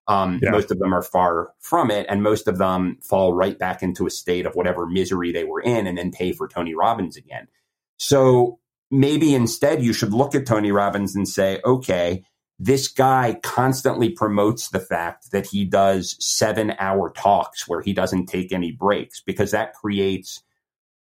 Um, 0.08 0.40
Yeah. 0.42 0.50
Most 0.50 0.70
of 0.70 0.78
them 0.78 0.92
are 0.94 1.02
far 1.02 1.52
from 1.60 1.90
it, 1.90 2.06
and 2.08 2.22
most 2.22 2.48
of 2.48 2.58
them 2.58 2.98
fall 3.00 3.32
right 3.32 3.56
back 3.56 3.80
into 3.82 4.06
a 4.06 4.10
state 4.10 4.44
of 4.44 4.54
whatever 4.54 4.86
misery 4.86 5.30
they 5.30 5.44
were 5.44 5.60
in 5.60 5.86
and 5.86 5.98
then 5.98 6.10
pay 6.10 6.32
for 6.32 6.48
Tony 6.48 6.74
Robbins 6.74 7.16
again. 7.16 7.46
So 7.98 8.58
maybe 8.90 9.34
instead 9.34 9.82
you 9.82 9.92
should 9.92 10.12
look 10.12 10.34
at 10.34 10.46
Tony 10.46 10.72
Robbins 10.72 11.14
and 11.14 11.28
say, 11.28 11.60
okay, 11.64 12.24
this 12.62 12.88
guy 12.88 13.38
constantly 13.42 14.10
promotes 14.10 14.68
the 14.68 14.78
fact 14.78 15.30
that 15.32 15.46
he 15.46 15.64
does 15.64 16.14
seven 16.20 16.74
hour 16.78 17.10
talks 17.10 17.66
where 17.66 17.80
he 17.80 17.94
doesn't 17.94 18.26
take 18.26 18.52
any 18.52 18.70
breaks 18.70 19.22
because 19.22 19.52
that 19.52 19.72
creates 19.72 20.42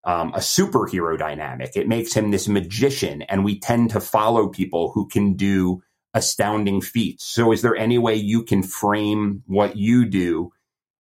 um, 0.05 0.35
a 0.35 0.39
superhero 0.39 1.19
dynamic. 1.19 1.73
It 1.75 1.89
makes 1.89 2.13
him 2.13 2.31
this 2.31 2.47
magician, 2.47 3.23
and 3.23 3.43
we 3.43 3.59
tend 3.59 3.89
to 3.91 4.01
follow 4.01 4.49
people 4.49 4.93
who 4.93 5.09
can 5.09 5.33
do 5.33 5.83
astounding 6.13 6.83
feats. 6.83 7.25
So, 7.25 7.53
is 7.53 7.63
there 7.63 7.75
any 7.75 7.97
way 7.97 8.15
you 8.15 8.43
can 8.43 8.63
frame 8.63 9.43
what 9.47 9.77
you 9.79 10.05
do 10.05 10.53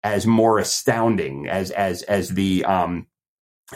as 0.05 0.29
more 0.29 0.61
astounding, 0.61 1.49
as 1.49 1.73
as 1.73 2.03
as 2.05 2.29
the 2.31 2.65
um, 2.65 3.09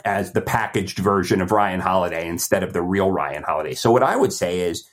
as 0.04 0.34
the 0.34 0.40
packaged 0.40 1.00
version 1.00 1.40
of 1.40 1.50
Ryan 1.50 1.80
Holiday 1.80 2.28
instead 2.28 2.62
of 2.62 2.72
the 2.72 2.82
real 2.82 3.10
Ryan 3.10 3.42
Holiday? 3.42 3.74
So, 3.74 3.90
what 3.90 4.04
I 4.04 4.14
would 4.14 4.32
say 4.32 4.60
is. 4.60 4.88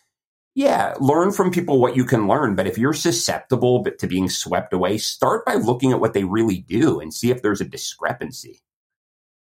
Yeah, 0.57 0.95
learn 0.99 1.33
from 1.33 1.51
people 1.51 1.79
what 1.79 1.95
you 1.95 2.03
can 2.03 2.27
learn. 2.27 2.55
But 2.55 2.65
if 2.65 2.79
you're 2.79 2.91
susceptible 2.91 3.83
to 3.83 4.07
being 4.07 4.27
swept 4.27 4.73
away, 4.73 4.97
start 4.97 5.45
by 5.45 5.53
looking 5.53 5.91
at 5.91 5.99
what 5.99 6.13
they 6.13 6.23
really 6.23 6.57
do 6.57 6.99
and 6.99 7.13
see 7.13 7.29
if 7.29 7.43
there's 7.43 7.61
a 7.61 7.63
discrepancy. 7.63 8.63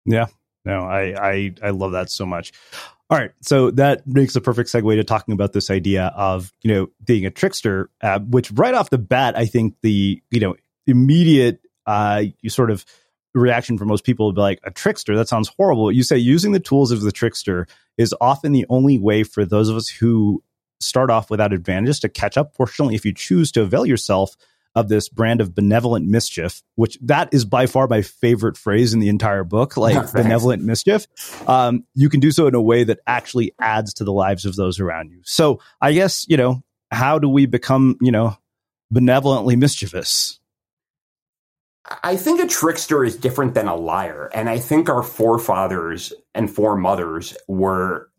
Yeah. 0.06 0.26
No, 0.66 0.82
I, 0.82 1.16
I 1.18 1.54
I 1.64 1.70
love 1.70 1.94
that 1.94 2.10
so 2.10 2.26
much. 2.26 2.52
All 3.10 3.18
right, 3.18 3.32
so 3.40 3.72
that 3.72 4.06
makes 4.06 4.36
a 4.36 4.42
perfect 4.42 4.70
segue 4.70 4.94
to 4.94 5.06
talking 5.06 5.34
about 5.34 5.54
this 5.54 5.70
idea 5.70 6.12
of 6.18 6.52
you 6.64 6.74
know 6.74 6.88
being 7.06 7.26
a 7.26 7.32
trickster, 7.32 7.90
uh, 8.02 8.20
which 8.20 8.52
right 8.52 8.74
off 8.74 8.90
the 8.90 8.98
bat, 8.98 9.38
I 9.38 9.46
think 9.46 9.76
the 9.84 10.22
you 10.32 10.40
know 10.42 10.58
immediate 10.86 11.62
uh, 11.86 12.24
you 12.42 12.50
sort 12.50 12.72
of 12.72 12.84
reaction 13.34 13.78
for 13.78 13.86
most 13.86 14.04
people 14.04 14.26
would 14.26 14.36
be 14.36 14.42
like 14.42 14.60
a 14.66 14.72
trickster. 14.72 15.16
That 15.16 15.30
sounds 15.30 15.50
horrible. 15.56 15.94
You 15.94 16.04
say 16.04 16.18
using 16.18 16.52
the 16.52 16.60
tools 16.60 16.92
of 16.92 17.00
the 17.00 17.14
trickster 17.14 17.68
is 17.98 18.14
often 18.20 18.52
the 18.52 18.66
only 18.68 19.00
way 19.00 19.24
for 19.24 19.46
those 19.46 19.70
of 19.70 19.78
us 19.78 19.88
who 19.88 20.44
start 20.86 21.10
off 21.10 21.30
without 21.30 21.54
advantages 21.54 22.00
to 22.02 22.10
catch 22.10 22.38
up. 22.38 22.56
Fortunately, 22.56 22.96
if 22.96 23.06
you 23.06 23.14
choose 23.14 23.52
to 23.54 23.62
avail 23.62 23.86
yourself 23.86 24.36
of 24.76 24.90
this 24.90 25.08
brand 25.08 25.40
of 25.40 25.56
benevolent 25.56 26.06
mischief, 26.06 26.62
which 26.76 26.98
that 27.02 27.34
is 27.34 27.46
by 27.46 27.66
far 27.66 27.88
my 27.88 28.02
favorite 28.02 28.58
phrase 28.58 28.94
in 28.94 29.00
the 29.00 29.08
entire 29.08 29.44
book, 29.44 29.78
like 29.78 30.12
benevolent 30.12 30.64
mischief, 30.64 31.08
um, 31.50 31.86
you 31.96 32.10
can 32.10 32.20
do 32.20 32.32
so 32.32 32.48
in 32.48 32.56
a 32.56 32.62
way 32.62 32.84
that 32.84 33.00
actually 33.08 33.54
adds 33.60 33.94
to 33.94 34.04
the 34.04 34.14
lives 34.14 34.46
of 34.46 34.56
those 34.56 34.80
around 34.80 35.12
you. 35.12 35.22
So 35.24 35.62
I 35.82 35.94
guess, 35.94 36.26
you 36.28 36.38
know, 36.38 36.62
how 36.92 37.20
do 37.20 37.30
we 37.30 37.46
become, 37.46 37.98
you 38.02 38.12
know, 38.12 38.38
benevolently 38.92 39.56
mischievous? 39.56 40.40
I 42.04 42.16
think 42.16 42.42
a 42.42 42.48
trickster 42.48 43.04
is 43.04 43.16
different 43.16 43.54
than 43.54 43.68
a 43.68 43.76
liar. 43.76 44.30
And 44.34 44.50
I 44.50 44.58
think 44.58 44.90
our 44.90 45.04
forefathers 45.04 46.14
and 46.34 46.50
foremothers 46.50 47.38
were 47.48 48.10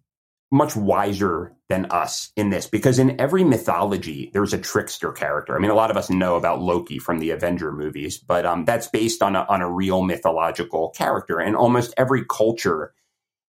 much 0.50 0.76
wiser 0.76 1.52
than 1.68 1.86
us 1.86 2.30
in 2.36 2.50
this 2.50 2.66
because 2.66 2.98
in 2.98 3.20
every 3.20 3.42
mythology, 3.42 4.30
there's 4.32 4.52
a 4.52 4.58
trickster 4.58 5.10
character. 5.10 5.56
I 5.56 5.58
mean, 5.58 5.70
a 5.70 5.74
lot 5.74 5.90
of 5.90 5.96
us 5.96 6.08
know 6.08 6.36
about 6.36 6.60
Loki 6.60 6.98
from 6.98 7.18
the 7.18 7.30
Avenger 7.30 7.72
movies, 7.72 8.18
but 8.18 8.46
um, 8.46 8.64
that's 8.64 8.86
based 8.88 9.22
on 9.22 9.34
a, 9.34 9.44
on 9.48 9.62
a 9.62 9.70
real 9.70 10.02
mythological 10.02 10.90
character. 10.90 11.40
And 11.40 11.56
almost 11.56 11.94
every 11.96 12.24
culture 12.24 12.94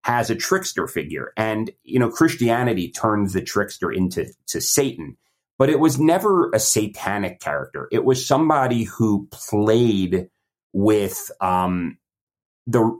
has 0.03 0.31
a 0.31 0.35
trickster 0.35 0.89
figure. 0.89 1.33
And, 1.37 1.71
you 1.85 1.99
know, 1.99 2.11
Christianity 2.11 2.91
turns 2.91 3.33
the 3.35 3.43
trickster 3.43 3.93
into 3.93 4.27
to 4.49 4.61
Satan 4.61 5.17
but 5.61 5.69
it 5.69 5.79
was 5.79 6.01
never 6.01 6.49
a 6.55 6.59
satanic 6.59 7.39
character. 7.39 7.87
It 7.93 8.03
was 8.03 8.27
somebody 8.27 8.85
who 8.85 9.29
played 9.31 10.31
with 10.73 11.31
um, 11.43 11.99
the 12.67 12.99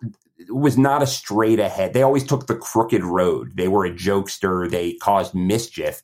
was 0.49 0.79
not 0.79 1.03
a 1.03 1.07
straight 1.07 1.61
ahead. 1.61 1.93
They 1.93 2.03
always 2.03 2.25
took 2.25 2.47
the 2.47 2.57
crooked 2.57 3.05
road. 3.05 3.57
They 3.57 3.69
were 3.69 3.85
a 3.85 3.93
jokester. 3.93 4.71
They 4.71 4.95
caused 4.95 5.35
mischief, 5.35 6.03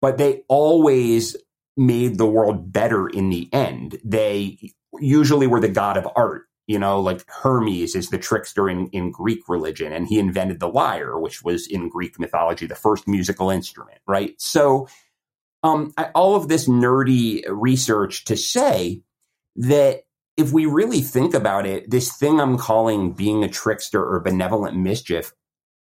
but 0.00 0.18
they 0.18 0.42
always 0.48 1.36
made 1.76 2.18
the 2.18 2.26
world 2.26 2.72
better 2.72 3.08
in 3.08 3.30
the 3.30 3.48
end. 3.52 3.98
They 4.04 4.58
usually 5.00 5.46
were 5.46 5.60
the 5.60 5.68
god 5.68 5.96
of 5.96 6.08
art. 6.16 6.42
You 6.68 6.78
know, 6.78 7.00
like 7.00 7.24
Hermes 7.28 7.96
is 7.96 8.10
the 8.10 8.18
trickster 8.18 8.68
in, 8.68 8.86
in 8.88 9.10
Greek 9.10 9.48
religion, 9.48 9.92
and 9.92 10.06
he 10.06 10.18
invented 10.18 10.60
the 10.60 10.68
lyre, 10.68 11.18
which 11.18 11.42
was 11.42 11.66
in 11.66 11.88
Greek 11.88 12.20
mythology 12.20 12.66
the 12.66 12.74
first 12.76 13.08
musical 13.08 13.50
instrument, 13.50 13.98
right? 14.06 14.40
So, 14.40 14.86
um, 15.64 15.92
I, 15.96 16.04
all 16.14 16.36
of 16.36 16.48
this 16.48 16.68
nerdy 16.68 17.44
research 17.48 18.24
to 18.26 18.36
say 18.36 19.02
that 19.56 20.04
if 20.36 20.52
we 20.52 20.66
really 20.66 21.00
think 21.00 21.34
about 21.34 21.66
it, 21.66 21.90
this 21.90 22.16
thing 22.16 22.40
I'm 22.40 22.58
calling 22.58 23.12
being 23.12 23.44
a 23.44 23.48
trickster 23.48 24.02
or 24.02 24.20
benevolent 24.20 24.76
mischief, 24.76 25.32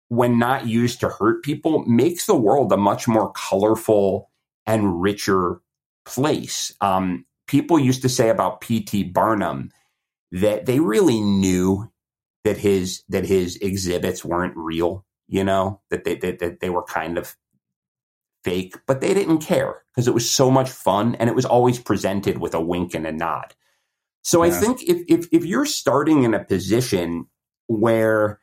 when 0.08 0.38
not 0.38 0.66
used 0.66 1.00
to 1.00 1.08
hurt 1.08 1.44
people, 1.44 1.84
makes 1.84 2.26
the 2.26 2.34
world 2.34 2.72
a 2.72 2.76
much 2.76 3.06
more 3.06 3.32
colorful 3.32 4.30
and 4.66 5.00
richer 5.00 5.60
place. 6.04 6.74
Um, 6.80 7.26
people 7.46 7.78
used 7.78 8.02
to 8.02 8.08
say 8.08 8.28
about 8.28 8.60
P.T. 8.60 9.04
Barnum 9.04 9.70
that 10.32 10.66
they 10.66 10.80
really 10.80 11.20
knew 11.20 11.90
that 12.44 12.56
his 12.56 13.02
that 13.08 13.26
his 13.26 13.56
exhibits 13.56 14.24
weren't 14.24 14.56
real. 14.56 15.04
You 15.28 15.44
know 15.44 15.80
that 15.90 16.04
they 16.04 16.16
that, 16.16 16.38
that 16.38 16.60
they 16.60 16.70
were 16.70 16.82
kind 16.82 17.18
of 17.18 17.36
fake, 18.42 18.76
but 18.86 19.00
they 19.00 19.12
didn't 19.12 19.38
care 19.38 19.82
because 19.92 20.08
it 20.08 20.14
was 20.14 20.28
so 20.28 20.50
much 20.50 20.70
fun 20.70 21.14
and 21.16 21.28
it 21.28 21.36
was 21.36 21.44
always 21.44 21.78
presented 21.78 22.38
with 22.38 22.54
a 22.54 22.60
wink 22.60 22.94
and 22.94 23.06
a 23.06 23.12
nod. 23.12 23.54
So 24.22 24.42
I 24.42 24.50
think 24.50 24.82
if, 24.82 25.02
if 25.08 25.28
if 25.32 25.44
you're 25.44 25.66
starting 25.66 26.24
in 26.24 26.34
a 26.34 26.44
position 26.44 27.26
where 27.66 28.40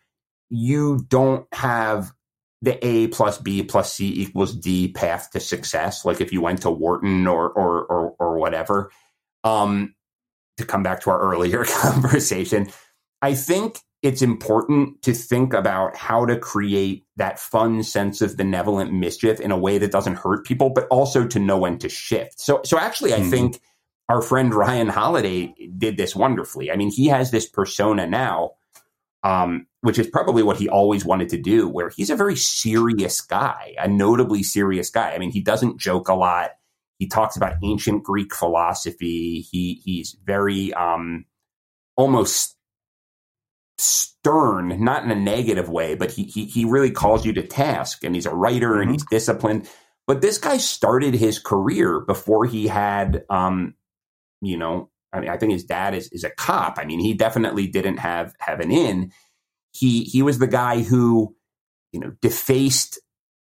you 0.49 1.05
don't 1.07 1.45
have 1.53 2.13
the 2.61 2.83
A 2.85 3.07
plus 3.07 3.37
B 3.37 3.63
plus 3.63 3.93
C 3.93 4.21
equals 4.21 4.55
D 4.55 4.87
path 4.91 5.29
to 5.31 5.39
success, 5.39 6.03
like 6.03 6.19
if 6.19 6.33
you 6.33 6.41
went 6.41 6.63
to 6.63 6.71
Wharton 6.71 7.27
or 7.27 7.49
or 7.49 7.85
or, 7.85 8.15
or 8.19 8.37
whatever, 8.37 8.91
um, 9.43 9.93
to 10.57 10.65
come 10.65 10.83
back 10.83 11.01
to 11.01 11.11
our 11.11 11.19
earlier 11.19 11.63
conversation, 11.67 12.69
I 13.21 13.35
think 13.35 13.79
it's 14.03 14.21
important 14.21 15.01
to 15.03 15.13
think 15.13 15.53
about 15.53 15.95
how 15.95 16.25
to 16.25 16.37
create 16.37 17.05
that 17.15 17.39
fun 17.39 17.83
sense 17.83 18.21
of 18.21 18.37
benevolent 18.37 18.93
mischief 18.93 19.39
in 19.39 19.51
a 19.51 19.57
way 19.57 19.77
that 19.77 19.91
doesn't 19.91 20.15
hurt 20.15 20.45
people, 20.45 20.69
but 20.69 20.87
also 20.89 21.25
to 21.27 21.39
know 21.39 21.57
when 21.57 21.77
to 21.79 21.89
shift. 21.89 22.39
So, 22.39 22.61
so 22.63 22.77
actually, 22.77 23.13
I 23.13 23.21
Mhm. 23.21 23.29
think 23.31 23.61
our 24.09 24.21
friend 24.21 24.53
Ryan 24.53 24.87
Holiday 24.87 25.53
did 25.77 25.97
this 25.97 26.15
wonderfully. 26.15 26.71
I 26.71 26.75
mean, 26.75 26.89
he 26.89 27.07
has 27.07 27.31
this 27.31 27.47
persona 27.47 28.07
now, 28.07 28.51
um, 29.23 29.67
which 29.81 29.99
is 29.99 30.07
probably 30.07 30.43
what 30.43 30.57
he 30.57 30.69
always 30.69 31.03
wanted 31.03 31.29
to 31.29 31.41
do, 31.41 31.67
where 31.67 31.89
he's 31.89 32.09
a 32.09 32.15
very 32.15 32.35
serious 32.35 33.19
guy, 33.19 33.75
a 33.77 33.87
notably 33.87 34.43
serious 34.43 34.89
guy. 34.89 35.11
I 35.11 35.17
mean, 35.17 35.31
he 35.31 35.41
doesn't 35.41 35.79
joke 35.79 36.07
a 36.07 36.13
lot. 36.13 36.51
He 36.99 37.07
talks 37.07 37.35
about 37.35 37.57
ancient 37.63 38.03
Greek 38.03 38.33
philosophy. 38.33 39.41
He 39.41 39.81
he's 39.83 40.15
very 40.23 40.73
um, 40.73 41.25
almost 41.95 42.55
stern, 43.77 44.83
not 44.83 45.03
in 45.03 45.11
a 45.11 45.15
negative 45.15 45.69
way, 45.69 45.95
but 45.95 46.11
he, 46.11 46.23
he 46.23 46.45
he 46.45 46.65
really 46.65 46.91
calls 46.91 47.25
you 47.25 47.33
to 47.33 47.45
task 47.45 48.03
and 48.03 48.15
he's 48.15 48.25
a 48.25 48.33
writer 48.33 48.79
and 48.81 48.91
he's 48.91 49.05
disciplined. 49.11 49.69
But 50.07 50.21
this 50.21 50.37
guy 50.37 50.57
started 50.57 51.13
his 51.13 51.37
career 51.37 51.99
before 51.99 52.45
he 52.45 52.67
had 52.67 53.25
um, 53.29 53.75
you 54.41 54.57
know, 54.57 54.89
I 55.13 55.19
mean, 55.19 55.29
I 55.29 55.37
think 55.37 55.53
his 55.53 55.63
dad 55.63 55.93
is, 55.95 56.09
is 56.11 56.23
a 56.23 56.29
cop. 56.29 56.77
I 56.77 56.85
mean, 56.85 56.99
he 56.99 57.13
definitely 57.13 57.67
didn't 57.67 57.97
have 57.97 58.33
have 58.39 58.59
an 58.59 58.71
in. 58.71 59.11
He 59.71 60.03
he 60.03 60.21
was 60.21 60.39
the 60.39 60.47
guy 60.47 60.81
who, 60.81 61.35
you 61.91 61.99
know, 61.99 62.11
defaced 62.21 62.99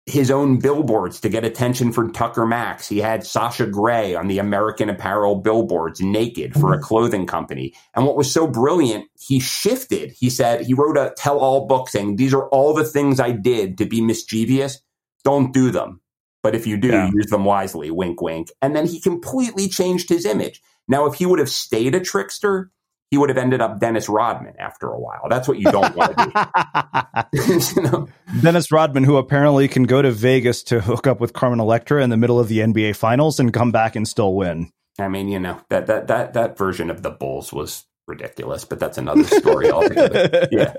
his 0.06 0.30
own 0.30 0.58
billboards 0.58 1.20
to 1.20 1.30
get 1.30 1.44
attention 1.44 1.90
from 1.90 2.12
Tucker 2.12 2.44
Max. 2.44 2.86
He 2.86 2.98
had 2.98 3.26
Sasha 3.26 3.66
Grey 3.66 4.14
on 4.14 4.28
the 4.28 4.38
American 4.38 4.90
Apparel 4.90 5.36
billboards 5.36 6.00
naked 6.00 6.52
for 6.52 6.72
a 6.72 6.76
mm-hmm. 6.76 6.84
clothing 6.84 7.26
company. 7.26 7.72
And 7.94 8.04
what 8.04 8.16
was 8.16 8.30
so 8.30 8.46
brilliant, 8.46 9.06
he 9.18 9.40
shifted. 9.40 10.12
He 10.18 10.28
said, 10.28 10.66
he 10.66 10.74
wrote 10.74 10.98
a 10.98 11.14
tell 11.16 11.38
all 11.38 11.66
book 11.66 11.88
saying, 11.88 12.16
These 12.16 12.34
are 12.34 12.46
all 12.48 12.74
the 12.74 12.84
things 12.84 13.18
I 13.18 13.30
did 13.30 13.78
to 13.78 13.86
be 13.86 14.02
mischievous. 14.02 14.82
Don't 15.24 15.54
do 15.54 15.70
them. 15.70 16.02
But 16.42 16.54
if 16.54 16.66
you 16.66 16.76
do, 16.76 16.88
Yeah. 16.88 17.10
use 17.14 17.28
them 17.28 17.46
wisely. 17.46 17.90
Wink, 17.90 18.20
wink. 18.20 18.52
And 18.60 18.76
then 18.76 18.86
he 18.86 19.00
completely 19.00 19.68
changed 19.68 20.10
his 20.10 20.26
image. 20.26 20.60
Now, 20.88 21.06
if 21.06 21.14
he 21.14 21.26
would 21.26 21.38
have 21.38 21.48
stayed 21.48 21.94
a 21.94 22.00
trickster, 22.00 22.70
he 23.10 23.18
would 23.18 23.28
have 23.28 23.38
ended 23.38 23.60
up 23.60 23.78
Dennis 23.78 24.08
Rodman 24.08 24.54
after 24.58 24.88
a 24.88 24.98
while. 24.98 25.28
That's 25.28 25.46
what 25.46 25.58
you 25.58 25.70
don't 25.70 25.94
want 25.94 26.16
to 26.18 27.28
do. 27.32 27.60
you 27.76 27.82
know? 27.82 28.08
Dennis 28.42 28.72
Rodman, 28.72 29.04
who 29.04 29.16
apparently 29.16 29.68
can 29.68 29.84
go 29.84 30.02
to 30.02 30.10
Vegas 30.10 30.62
to 30.64 30.80
hook 30.80 31.06
up 31.06 31.20
with 31.20 31.32
Carmen 31.32 31.60
Electra 31.60 32.02
in 32.02 32.10
the 32.10 32.16
middle 32.16 32.40
of 32.40 32.48
the 32.48 32.58
NBA 32.58 32.96
Finals 32.96 33.38
and 33.38 33.52
come 33.52 33.70
back 33.70 33.94
and 33.94 34.08
still 34.08 34.34
win. 34.34 34.70
I 34.98 35.08
mean, 35.08 35.28
you 35.28 35.40
know 35.40 35.60
that 35.70 35.86
that 35.86 36.06
that 36.08 36.34
that 36.34 36.56
version 36.56 36.90
of 36.90 37.02
the 37.02 37.10
Bulls 37.10 37.52
was 37.52 37.84
ridiculous, 38.06 38.64
but 38.64 38.78
that's 38.78 38.98
another 38.98 39.24
story 39.24 39.70
altogether. 39.70 40.48
yeah. 40.52 40.74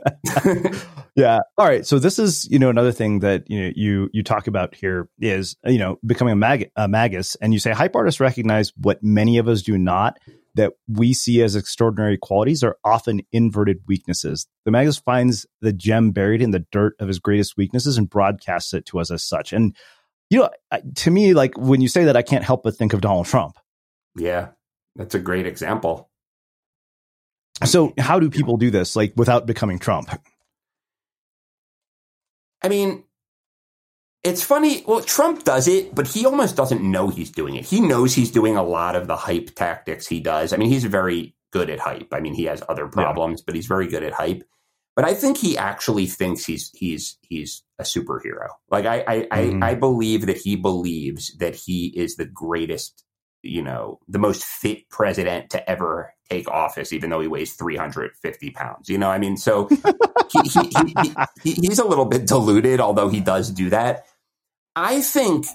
yeah. 1.16 1.40
All 1.58 1.66
right. 1.66 1.86
So 1.86 2.00
this 2.00 2.20
is, 2.20 2.48
you 2.50 2.60
know, 2.60 2.70
another 2.70 2.92
thing 2.92 3.20
that, 3.20 3.50
you 3.50 3.62
know, 3.62 3.72
you, 3.76 4.10
you 4.14 4.24
talk 4.24 4.48
about 4.48 4.76
here 4.76 5.10
is, 5.20 5.56
you 5.66 5.80
know, 5.80 5.98
becoming 6.06 6.34
a, 6.34 6.38
mag, 6.38 6.72
a 6.76 6.88
magus 6.88 7.36
and 7.36 7.54
you 7.54 7.60
say 7.60 7.72
hype 7.72 7.96
artists 7.96 8.20
recognize 8.20 8.72
what 8.78 9.04
many 9.04 9.38
of 9.38 9.48
us 9.48 9.62
do 9.62 9.78
not 9.78 10.18
that 10.56 10.72
we 10.88 11.14
see 11.14 11.42
as 11.42 11.56
extraordinary 11.56 12.18
qualities 12.18 12.64
are 12.64 12.78
often 12.84 13.22
inverted 13.32 13.80
weaknesses. 13.88 14.48
The 14.64 14.72
magus 14.72 14.98
finds 14.98 15.46
the 15.62 15.74
gem 15.74 16.12
buried 16.12 16.42
in 16.42 16.52
the 16.52 16.66
dirt 16.72 16.96
of 17.00 17.08
his 17.08 17.20
greatest 17.20 17.58
weaknesses 17.58 17.98
and 17.98 18.10
broadcasts 18.10 18.74
it 18.74 18.86
to 18.88 19.00
us 19.00 19.12
as 19.12 19.24
such. 19.24 19.52
And, 19.52 19.76
you 20.30 20.40
know, 20.40 20.50
to 20.96 21.12
me, 21.12 21.34
like 21.34 21.58
when 21.58 21.82
you 21.82 21.90
say 21.90 22.06
that, 22.06 22.16
I 22.16 22.22
can't 22.22 22.44
help 22.44 22.64
but 22.64 22.78
think 22.78 22.94
of 22.94 23.02
Donald 23.02 23.26
Trump. 23.26 23.58
Yeah. 24.16 24.50
That's 24.96 25.16
a 25.16 25.20
great 25.20 25.46
example. 25.46 26.10
So, 27.64 27.94
how 27.98 28.20
do 28.20 28.30
people 28.30 28.58
do 28.58 28.70
this, 28.70 28.96
like 28.96 29.14
without 29.16 29.46
becoming 29.46 29.80
Trump? 29.80 30.10
I 32.62 32.68
mean, 32.68 33.04
it's 34.24 34.44
funny. 34.44 34.84
Well, 34.86 35.02
Trump 35.02 35.44
does 35.44 35.68
it, 35.68 35.96
but 35.96 36.08
he 36.08 36.26
almost 36.26 36.56
doesn't 36.56 36.82
know 36.82 37.10
he's 37.10 37.32
doing 37.32 37.56
it. 37.56 37.66
He 37.66 37.80
knows 37.80 38.14
he's 38.14 38.32
doing 38.32 38.58
a 38.58 38.64
lot 38.64 38.96
of 38.96 39.08
the 39.08 39.16
hype 39.16 39.56
tactics 39.56 40.08
he 40.08 40.20
does. 40.20 40.52
I 40.52 40.58
mean, 40.58 40.70
he's 40.70 40.84
very 40.84 41.36
good 41.52 41.70
at 41.70 41.80
hype. 41.80 42.10
I 42.12 42.20
mean, 42.20 42.34
he 42.34 42.46
has 42.46 42.62
other 42.68 42.88
problems, 42.88 43.40
yeah. 43.40 43.44
but 43.46 43.56
he's 43.56 43.68
very 43.68 43.88
good 43.88 44.04
at 44.04 44.14
hype. 44.14 44.44
But 44.96 45.06
I 45.06 45.14
think 45.14 45.38
he 45.38 45.58
actually 45.58 46.08
thinks 46.08 46.46
he's 46.46 46.72
he's 46.74 47.18
he's 47.22 47.64
a 47.80 47.84
superhero. 47.84 48.48
Like 48.70 48.86
I 48.86 49.04
I, 49.08 49.20
mm-hmm. 49.20 49.64
I 49.64 49.70
I 49.70 49.76
believe 49.76 50.26
that 50.26 50.38
he 50.38 50.56
believes 50.56 51.36
that 51.38 51.56
he 51.56 51.88
is 51.88 52.16
the 52.16 52.26
greatest 52.26 53.06
you 53.46 53.62
know, 53.62 54.00
the 54.08 54.20
most 54.20 54.44
fit 54.44 54.90
president 54.90 55.52
to 55.52 55.70
ever 55.70 56.15
take 56.30 56.48
office, 56.48 56.94
even 56.94 57.10
though 57.10 57.20
he 57.20 57.28
weighs 57.28 57.54
350 57.54 58.52
pounds. 58.52 58.90
You 58.90 58.98
know, 58.98 59.10
I 59.10 59.20
mean, 59.20 59.38
so 59.38 59.68
he, 60.32 60.42
he, 60.44 61.14
he, 61.44 61.52
he's 61.54 61.80
a 61.80 61.86
little 61.86 62.06
bit 62.06 62.28
diluted, 62.28 62.80
although 62.80 63.10
he 63.10 63.20
does 63.20 63.52
do 63.52 63.70
that. 63.70 64.06
I 64.76 65.02
think 65.02 65.46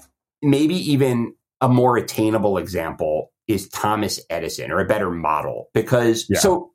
maybe 0.41 0.75
even 0.91 1.35
a 1.59 1.69
more 1.69 1.97
attainable 1.97 2.57
example 2.57 3.31
is 3.47 3.69
Thomas 3.69 4.19
Edison 4.29 4.71
or 4.71 4.79
a 4.79 4.85
better 4.85 5.11
model 5.11 5.69
because 5.73 6.25
yeah. 6.29 6.39
so 6.39 6.71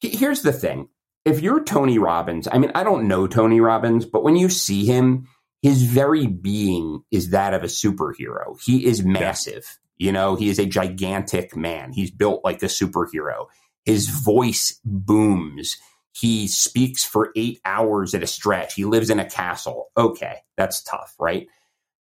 here's 0.00 0.42
the 0.42 0.52
thing. 0.52 0.88
If 1.24 1.40
you're 1.40 1.62
Tony 1.62 1.98
Robbins, 1.98 2.48
I 2.50 2.58
mean, 2.58 2.72
I 2.74 2.84
don't 2.84 3.08
know 3.08 3.26
Tony 3.26 3.60
Robbins, 3.60 4.06
but 4.06 4.22
when 4.22 4.36
you 4.36 4.48
see 4.48 4.86
him, 4.86 5.28
his 5.62 5.82
very 5.82 6.26
being 6.26 7.02
is 7.10 7.30
that 7.30 7.54
of 7.54 7.62
a 7.62 7.66
superhero. 7.66 8.60
He 8.64 8.86
is 8.86 9.04
massive. 9.04 9.78
You 9.98 10.12
know, 10.12 10.36
he 10.36 10.48
is 10.48 10.58
a 10.58 10.66
gigantic 10.66 11.56
man. 11.56 11.92
He's 11.92 12.10
built 12.10 12.42
like 12.44 12.62
a 12.62 12.66
superhero. 12.66 13.46
His 13.84 14.08
voice 14.08 14.80
booms. 14.84 15.76
He 16.12 16.48
speaks 16.48 17.04
for 17.04 17.30
eight 17.36 17.60
hours 17.64 18.14
at 18.14 18.22
a 18.22 18.26
stretch. 18.26 18.74
He 18.74 18.84
lives 18.84 19.10
in 19.10 19.20
a 19.20 19.28
castle. 19.28 19.90
Okay, 19.96 20.38
that's 20.56 20.82
tough, 20.82 21.14
right? 21.18 21.46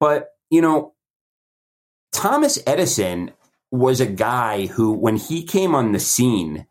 But, 0.01 0.28
you 0.51 0.61
know, 0.61 0.95
Thomas 2.12 2.59
Edison 2.66 3.32
was 3.70 4.01
a 4.01 4.07
guy 4.07 4.66
who, 4.66 4.93
when 4.93 5.16
he 5.16 5.45
came 5.45 5.74
on 5.74 5.93
the 5.93 6.01
scene, 6.01 6.66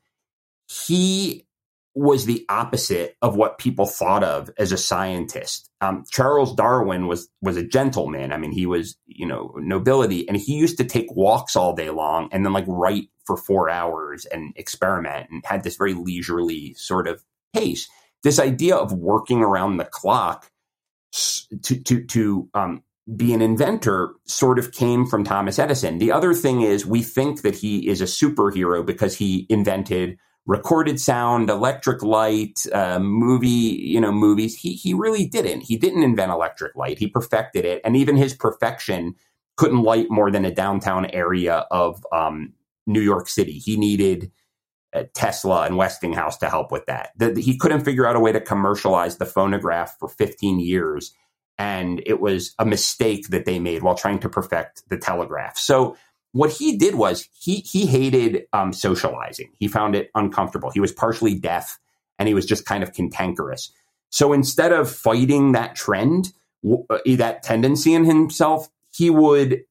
he 0.67 1.47
was 1.93 2.25
the 2.25 2.45
opposite 2.47 3.17
of 3.21 3.35
what 3.35 3.57
people 3.57 3.85
thought 3.85 4.23
of 4.23 4.49
as 4.57 4.71
a 4.71 4.77
scientist. 4.77 5.69
Um, 5.81 6.03
Charles 6.09 6.55
Darwin 6.55 7.07
was 7.07 7.29
was 7.41 7.57
a 7.57 7.67
gentleman. 7.67 8.31
I 8.31 8.37
mean, 8.37 8.51
he 8.51 8.65
was 8.65 8.97
you 9.05 9.25
know 9.25 9.53
nobility, 9.57 10.27
and 10.27 10.37
he 10.37 10.53
used 10.53 10.77
to 10.77 10.85
take 10.85 11.13
walks 11.13 11.55
all 11.55 11.75
day 11.75 11.89
long 11.89 12.29
and 12.31 12.45
then 12.45 12.53
like 12.53 12.65
write 12.67 13.09
for 13.25 13.35
four 13.37 13.69
hours 13.69 14.25
and 14.25 14.53
experiment, 14.55 15.27
and 15.29 15.43
had 15.45 15.63
this 15.63 15.75
very 15.75 15.93
leisurely 15.93 16.73
sort 16.75 17.07
of 17.07 17.23
pace. 17.53 17.89
This 18.23 18.39
idea 18.39 18.75
of 18.75 18.93
working 18.93 19.41
around 19.41 19.77
the 19.77 19.85
clock 19.85 20.49
to 21.63 21.81
to 21.83 22.05
to 22.05 22.49
um, 22.53 22.83
be 23.15 23.33
an 23.33 23.41
inventor 23.41 24.13
sort 24.25 24.59
of 24.59 24.71
came 24.71 25.05
from 25.05 25.23
Thomas 25.23 25.59
Edison. 25.59 25.97
The 25.97 26.11
other 26.11 26.33
thing 26.33 26.61
is 26.61 26.85
we 26.85 27.03
think 27.03 27.41
that 27.41 27.55
he 27.55 27.87
is 27.89 27.99
a 27.99 28.05
superhero 28.05 28.85
because 28.85 29.17
he 29.17 29.45
invented 29.49 30.17
recorded 30.45 30.99
sound, 30.99 31.49
electric 31.49 32.01
light, 32.03 32.65
uh, 32.73 32.99
movie, 32.99 33.47
you 33.47 34.01
know, 34.01 34.11
movies. 34.11 34.57
He 34.57 34.73
he 34.73 34.93
really 34.93 35.25
didn't. 35.25 35.61
He 35.61 35.77
didn't 35.77 36.03
invent 36.03 36.31
electric 36.31 36.75
light. 36.75 36.99
He 36.99 37.07
perfected 37.07 37.65
it, 37.65 37.81
and 37.83 37.95
even 37.95 38.17
his 38.17 38.33
perfection 38.33 39.15
couldn't 39.57 39.83
light 39.83 40.09
more 40.09 40.31
than 40.31 40.45
a 40.45 40.53
downtown 40.53 41.05
area 41.07 41.65
of 41.71 42.05
um, 42.11 42.53
New 42.87 43.01
York 43.01 43.27
City. 43.27 43.53
He 43.53 43.77
needed 43.77 44.31
uh, 44.93 45.03
Tesla 45.13 45.63
and 45.63 45.77
Westinghouse 45.77 46.37
to 46.39 46.49
help 46.49 46.71
with 46.71 46.85
that. 46.87 47.11
The, 47.17 47.39
he 47.39 47.57
couldn't 47.57 47.85
figure 47.85 48.07
out 48.07 48.15
a 48.15 48.19
way 48.19 48.31
to 48.31 48.41
commercialize 48.41 49.17
the 49.17 49.25
phonograph 49.25 49.97
for 49.99 50.09
15 50.09 50.59
years, 50.59 51.13
and 51.57 52.01
it 52.05 52.19
was 52.19 52.55
a 52.57 52.65
mistake 52.65 53.27
that 53.29 53.45
they 53.45 53.59
made 53.59 53.83
while 53.83 53.95
trying 53.95 54.19
to 54.19 54.29
perfect 54.29 54.83
the 54.89 54.97
telegraph. 54.97 55.57
So 55.57 55.95
what 56.33 56.51
he 56.51 56.77
did 56.77 56.95
was 56.95 57.27
he 57.39 57.57
he 57.57 57.85
hated 57.85 58.43
um, 58.53 58.73
socializing. 58.73 59.51
He 59.59 59.67
found 59.67 59.95
it 59.95 60.09
uncomfortable. 60.15 60.71
He 60.71 60.79
was 60.79 60.91
partially 60.91 61.35
deaf, 61.35 61.79
and 62.17 62.27
he 62.27 62.33
was 62.33 62.45
just 62.45 62.65
kind 62.65 62.83
of 62.83 62.93
cantankerous. 62.93 63.71
So 64.09 64.33
instead 64.33 64.71
of 64.71 64.91
fighting 64.91 65.53
that 65.53 65.75
trend, 65.75 66.33
uh, 66.65 66.99
that 67.17 67.43
tendency 67.43 67.93
in 67.93 68.05
himself, 68.05 68.69
he 68.93 69.09
would 69.09 69.63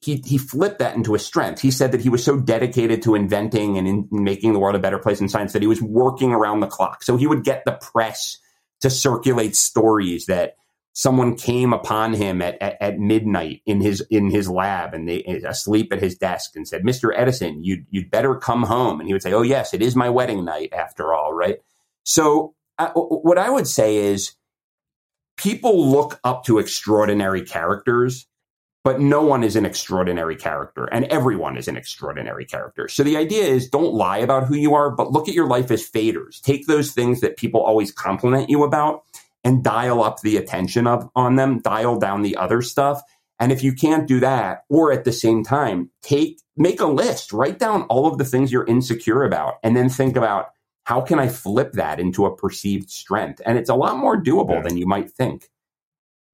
he 0.00 0.22
he 0.24 0.38
flipped 0.38 0.78
that 0.78 0.96
into 0.96 1.14
a 1.14 1.18
strength. 1.18 1.60
He 1.60 1.70
said 1.70 1.92
that 1.92 2.00
he 2.00 2.08
was 2.08 2.24
so 2.24 2.38
dedicated 2.38 3.02
to 3.02 3.14
inventing 3.14 3.76
and 3.76 3.88
in 3.88 4.08
making 4.10 4.52
the 4.52 4.58
world 4.58 4.76
a 4.76 4.80
better 4.80 4.98
place 4.98 5.20
in 5.20 5.28
science 5.28 5.52
that 5.52 5.62
he 5.62 5.68
was 5.68 5.82
working 5.82 6.32
around 6.32 6.60
the 6.60 6.66
clock. 6.66 7.02
So 7.02 7.16
he 7.16 7.26
would 7.26 7.44
get 7.44 7.64
the 7.64 7.72
press 7.72 8.38
to 8.80 8.90
circulate 8.90 9.56
stories 9.56 10.26
that 10.26 10.56
someone 10.98 11.36
came 11.36 11.72
upon 11.72 12.12
him 12.12 12.42
at, 12.42 12.60
at, 12.60 12.76
at, 12.80 12.98
midnight 12.98 13.62
in 13.66 13.80
his 13.80 14.00
in 14.10 14.28
his 14.28 14.50
lab 14.50 14.92
and 14.92 15.08
they 15.08 15.22
asleep 15.46 15.92
at 15.92 16.02
his 16.02 16.16
desk 16.16 16.56
and 16.56 16.66
said, 16.66 16.82
"Mr. 16.82 17.12
Edison, 17.14 17.62
you'd 17.62 17.86
you'd 17.88 18.10
better 18.10 18.34
come 18.34 18.64
home." 18.64 18.98
And 18.98 19.06
he 19.06 19.12
would 19.12 19.22
say, 19.22 19.32
"Oh 19.32 19.42
yes, 19.42 19.72
it 19.72 19.80
is 19.80 19.94
my 19.94 20.10
wedding 20.10 20.44
night 20.44 20.72
after 20.72 21.14
all, 21.14 21.32
right?" 21.32 21.58
So 22.04 22.56
uh, 22.78 22.90
what 22.94 23.38
I 23.38 23.48
would 23.48 23.68
say 23.68 23.96
is 23.96 24.32
people 25.36 25.88
look 25.88 26.18
up 26.24 26.44
to 26.46 26.58
extraordinary 26.58 27.42
characters, 27.42 28.26
but 28.82 29.00
no 29.00 29.22
one 29.22 29.44
is 29.44 29.54
an 29.54 29.64
extraordinary 29.64 30.34
character 30.34 30.86
and 30.86 31.04
everyone 31.04 31.56
is 31.56 31.68
an 31.68 31.76
extraordinary 31.76 32.44
character. 32.44 32.88
So 32.88 33.04
the 33.04 33.16
idea 33.16 33.44
is 33.44 33.68
don't 33.68 33.94
lie 33.94 34.18
about 34.18 34.48
who 34.48 34.56
you 34.56 34.74
are, 34.74 34.90
but 34.90 35.12
look 35.12 35.28
at 35.28 35.34
your 35.34 35.46
life 35.46 35.70
as 35.70 35.88
faders. 35.88 36.40
Take 36.40 36.66
those 36.66 36.90
things 36.90 37.20
that 37.20 37.36
people 37.36 37.62
always 37.62 37.92
compliment 37.92 38.50
you 38.50 38.64
about 38.64 39.04
and 39.44 39.64
dial 39.64 40.02
up 40.02 40.20
the 40.20 40.36
attention 40.36 40.86
of 40.86 41.08
on 41.14 41.36
them, 41.36 41.60
dial 41.60 41.98
down 41.98 42.22
the 42.22 42.36
other 42.36 42.62
stuff. 42.62 43.00
And 43.40 43.52
if 43.52 43.62
you 43.62 43.72
can't 43.72 44.08
do 44.08 44.18
that, 44.20 44.64
or 44.68 44.92
at 44.92 45.04
the 45.04 45.12
same 45.12 45.44
time, 45.44 45.90
take 46.02 46.40
make 46.56 46.80
a 46.80 46.86
list, 46.86 47.32
write 47.32 47.58
down 47.58 47.82
all 47.82 48.06
of 48.06 48.18
the 48.18 48.24
things 48.24 48.50
you're 48.50 48.66
insecure 48.66 49.22
about, 49.22 49.54
and 49.62 49.76
then 49.76 49.88
think 49.88 50.16
about 50.16 50.50
how 50.84 51.00
can 51.00 51.18
I 51.18 51.28
flip 51.28 51.72
that 51.72 52.00
into 52.00 52.24
a 52.24 52.34
perceived 52.34 52.90
strength? 52.90 53.40
And 53.44 53.58
it's 53.58 53.70
a 53.70 53.74
lot 53.74 53.98
more 53.98 54.20
doable 54.20 54.54
yeah. 54.54 54.62
than 54.62 54.76
you 54.76 54.86
might 54.86 55.10
think. 55.10 55.50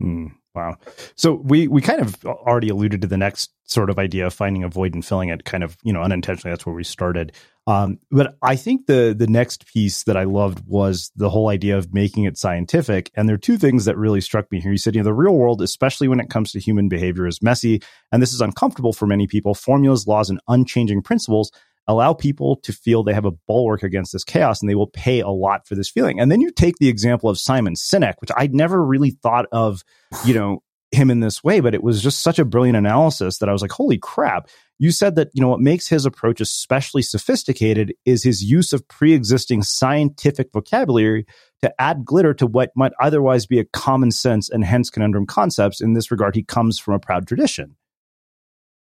Mm. 0.02 0.32
Wow. 0.54 0.76
So 1.16 1.34
we 1.34 1.66
we 1.66 1.80
kind 1.80 2.00
of 2.00 2.24
already 2.24 2.68
alluded 2.68 3.00
to 3.02 3.08
the 3.08 3.16
next 3.16 3.50
sort 3.64 3.90
of 3.90 3.98
idea 3.98 4.26
of 4.26 4.34
finding 4.34 4.62
a 4.62 4.68
void 4.68 4.94
and 4.94 5.04
filling 5.04 5.30
it 5.30 5.44
kind 5.44 5.64
of, 5.64 5.76
you 5.82 5.92
know, 5.92 6.02
unintentionally. 6.02 6.52
That's 6.52 6.64
where 6.64 6.74
we 6.74 6.84
started. 6.84 7.32
Um, 7.66 7.98
but 8.10 8.36
I 8.40 8.54
think 8.54 8.86
the 8.86 9.16
the 9.18 9.26
next 9.26 9.66
piece 9.66 10.04
that 10.04 10.16
I 10.16 10.24
loved 10.24 10.62
was 10.66 11.10
the 11.16 11.30
whole 11.30 11.48
idea 11.48 11.76
of 11.76 11.92
making 11.92 12.24
it 12.24 12.38
scientific. 12.38 13.10
And 13.16 13.28
there 13.28 13.34
are 13.34 13.38
two 13.38 13.58
things 13.58 13.84
that 13.86 13.96
really 13.96 14.20
struck 14.20 14.50
me 14.52 14.60
here. 14.60 14.70
You 14.70 14.78
said, 14.78 14.94
you 14.94 15.00
know, 15.00 15.06
the 15.06 15.12
real 15.14 15.34
world, 15.34 15.60
especially 15.60 16.06
when 16.06 16.20
it 16.20 16.30
comes 16.30 16.52
to 16.52 16.60
human 16.60 16.88
behavior, 16.88 17.26
is 17.26 17.42
messy, 17.42 17.82
and 18.12 18.22
this 18.22 18.32
is 18.32 18.40
uncomfortable 18.40 18.92
for 18.92 19.06
many 19.06 19.26
people. 19.26 19.54
Formulas, 19.54 20.06
laws, 20.06 20.30
and 20.30 20.40
unchanging 20.46 21.02
principles 21.02 21.50
allow 21.86 22.14
people 22.14 22.56
to 22.56 22.72
feel 22.72 23.02
they 23.02 23.14
have 23.14 23.24
a 23.24 23.32
bulwark 23.46 23.82
against 23.82 24.12
this 24.12 24.24
chaos 24.24 24.60
and 24.60 24.70
they 24.70 24.74
will 24.74 24.86
pay 24.86 25.20
a 25.20 25.28
lot 25.28 25.66
for 25.66 25.74
this 25.74 25.90
feeling. 25.90 26.18
And 26.20 26.30
then 26.30 26.40
you 26.40 26.50
take 26.50 26.76
the 26.78 26.88
example 26.88 27.28
of 27.28 27.38
Simon 27.38 27.74
Sinek, 27.74 28.14
which 28.20 28.30
I'd 28.36 28.54
never 28.54 28.84
really 28.84 29.10
thought 29.10 29.46
of, 29.52 29.82
you 30.24 30.34
know, 30.34 30.62
him 30.94 31.10
in 31.10 31.20
this 31.20 31.44
way, 31.44 31.60
but 31.60 31.74
it 31.74 31.82
was 31.82 32.02
just 32.02 32.22
such 32.22 32.38
a 32.38 32.44
brilliant 32.44 32.76
analysis 32.76 33.38
that 33.38 33.48
I 33.48 33.52
was 33.52 33.62
like, 33.62 33.72
holy 33.72 33.98
crap. 33.98 34.48
You 34.78 34.90
said 34.90 35.16
that, 35.16 35.28
you 35.34 35.40
know, 35.40 35.48
what 35.48 35.60
makes 35.60 35.88
his 35.88 36.06
approach 36.06 36.40
especially 36.40 37.02
sophisticated 37.02 37.94
is 38.04 38.22
his 38.22 38.42
use 38.42 38.72
of 38.72 38.86
pre-existing 38.88 39.62
scientific 39.62 40.52
vocabulary 40.52 41.26
to 41.62 41.72
add 41.80 42.04
glitter 42.04 42.34
to 42.34 42.46
what 42.46 42.70
might 42.74 42.92
otherwise 43.00 43.46
be 43.46 43.58
a 43.58 43.64
common 43.64 44.10
sense 44.10 44.48
and 44.48 44.64
hence 44.64 44.90
conundrum 44.90 45.26
concepts. 45.26 45.80
In 45.80 45.94
this 45.94 46.10
regard, 46.10 46.34
he 46.34 46.42
comes 46.42 46.78
from 46.78 46.94
a 46.94 46.98
proud 46.98 47.26
tradition. 47.26 47.76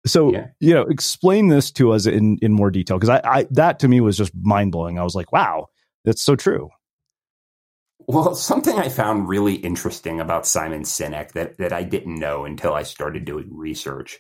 So, 0.06 0.34
yeah. 0.34 0.48
you 0.60 0.74
know, 0.74 0.82
explain 0.82 1.48
this 1.48 1.72
to 1.72 1.94
us 1.94 2.06
in, 2.06 2.38
in 2.42 2.52
more 2.52 2.70
detail. 2.72 3.00
Cause 3.00 3.10
I, 3.10 3.22
I, 3.24 3.48
that 3.52 3.80
to 3.80 3.88
me 3.88 4.02
was 4.02 4.18
just 4.18 4.34
mind 4.36 4.72
blowing. 4.72 5.00
I 5.00 5.04
was 5.04 5.16
like, 5.16 5.32
wow, 5.32 5.68
that's 6.04 6.22
so 6.22 6.36
true. 6.36 6.70
Well, 8.06 8.36
something 8.36 8.78
I 8.78 8.90
found 8.90 9.30
really 9.30 9.56
interesting 9.56 10.20
about 10.20 10.46
Simon 10.46 10.84
Sinek 10.84 11.32
that, 11.32 11.58
that 11.58 11.72
I 11.72 11.84
didn't 11.84 12.20
know 12.20 12.44
until 12.44 12.74
I 12.74 12.84
started 12.84 13.24
doing 13.24 13.48
research. 13.50 14.20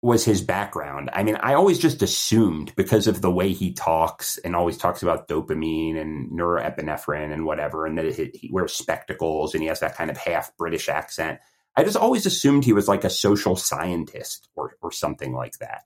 was 0.00 0.24
his 0.24 0.40
background. 0.40 1.10
I 1.12 1.24
mean, 1.24 1.36
I 1.36 1.54
always 1.54 1.78
just 1.78 2.02
assumed 2.02 2.74
because 2.76 3.08
of 3.08 3.20
the 3.20 3.30
way 3.30 3.52
he 3.52 3.72
talks 3.72 4.38
and 4.38 4.54
always 4.54 4.76
talks 4.76 5.02
about 5.02 5.26
dopamine 5.26 6.00
and 6.00 6.30
norepinephrine 6.30 7.32
and 7.32 7.44
whatever, 7.44 7.84
and 7.84 7.98
that 7.98 8.14
he, 8.14 8.30
he 8.32 8.50
wears 8.52 8.72
spectacles 8.72 9.54
and 9.54 9.62
he 9.62 9.68
has 9.68 9.80
that 9.80 9.96
kind 9.96 10.10
of 10.10 10.16
half 10.16 10.56
British 10.56 10.88
accent. 10.88 11.40
I 11.78 11.84
just 11.84 11.96
always 11.96 12.26
assumed 12.26 12.64
he 12.64 12.72
was 12.72 12.88
like 12.88 13.04
a 13.04 13.10
social 13.10 13.54
scientist 13.54 14.48
or, 14.56 14.76
or 14.82 14.90
something 14.90 15.32
like 15.32 15.58
that. 15.58 15.84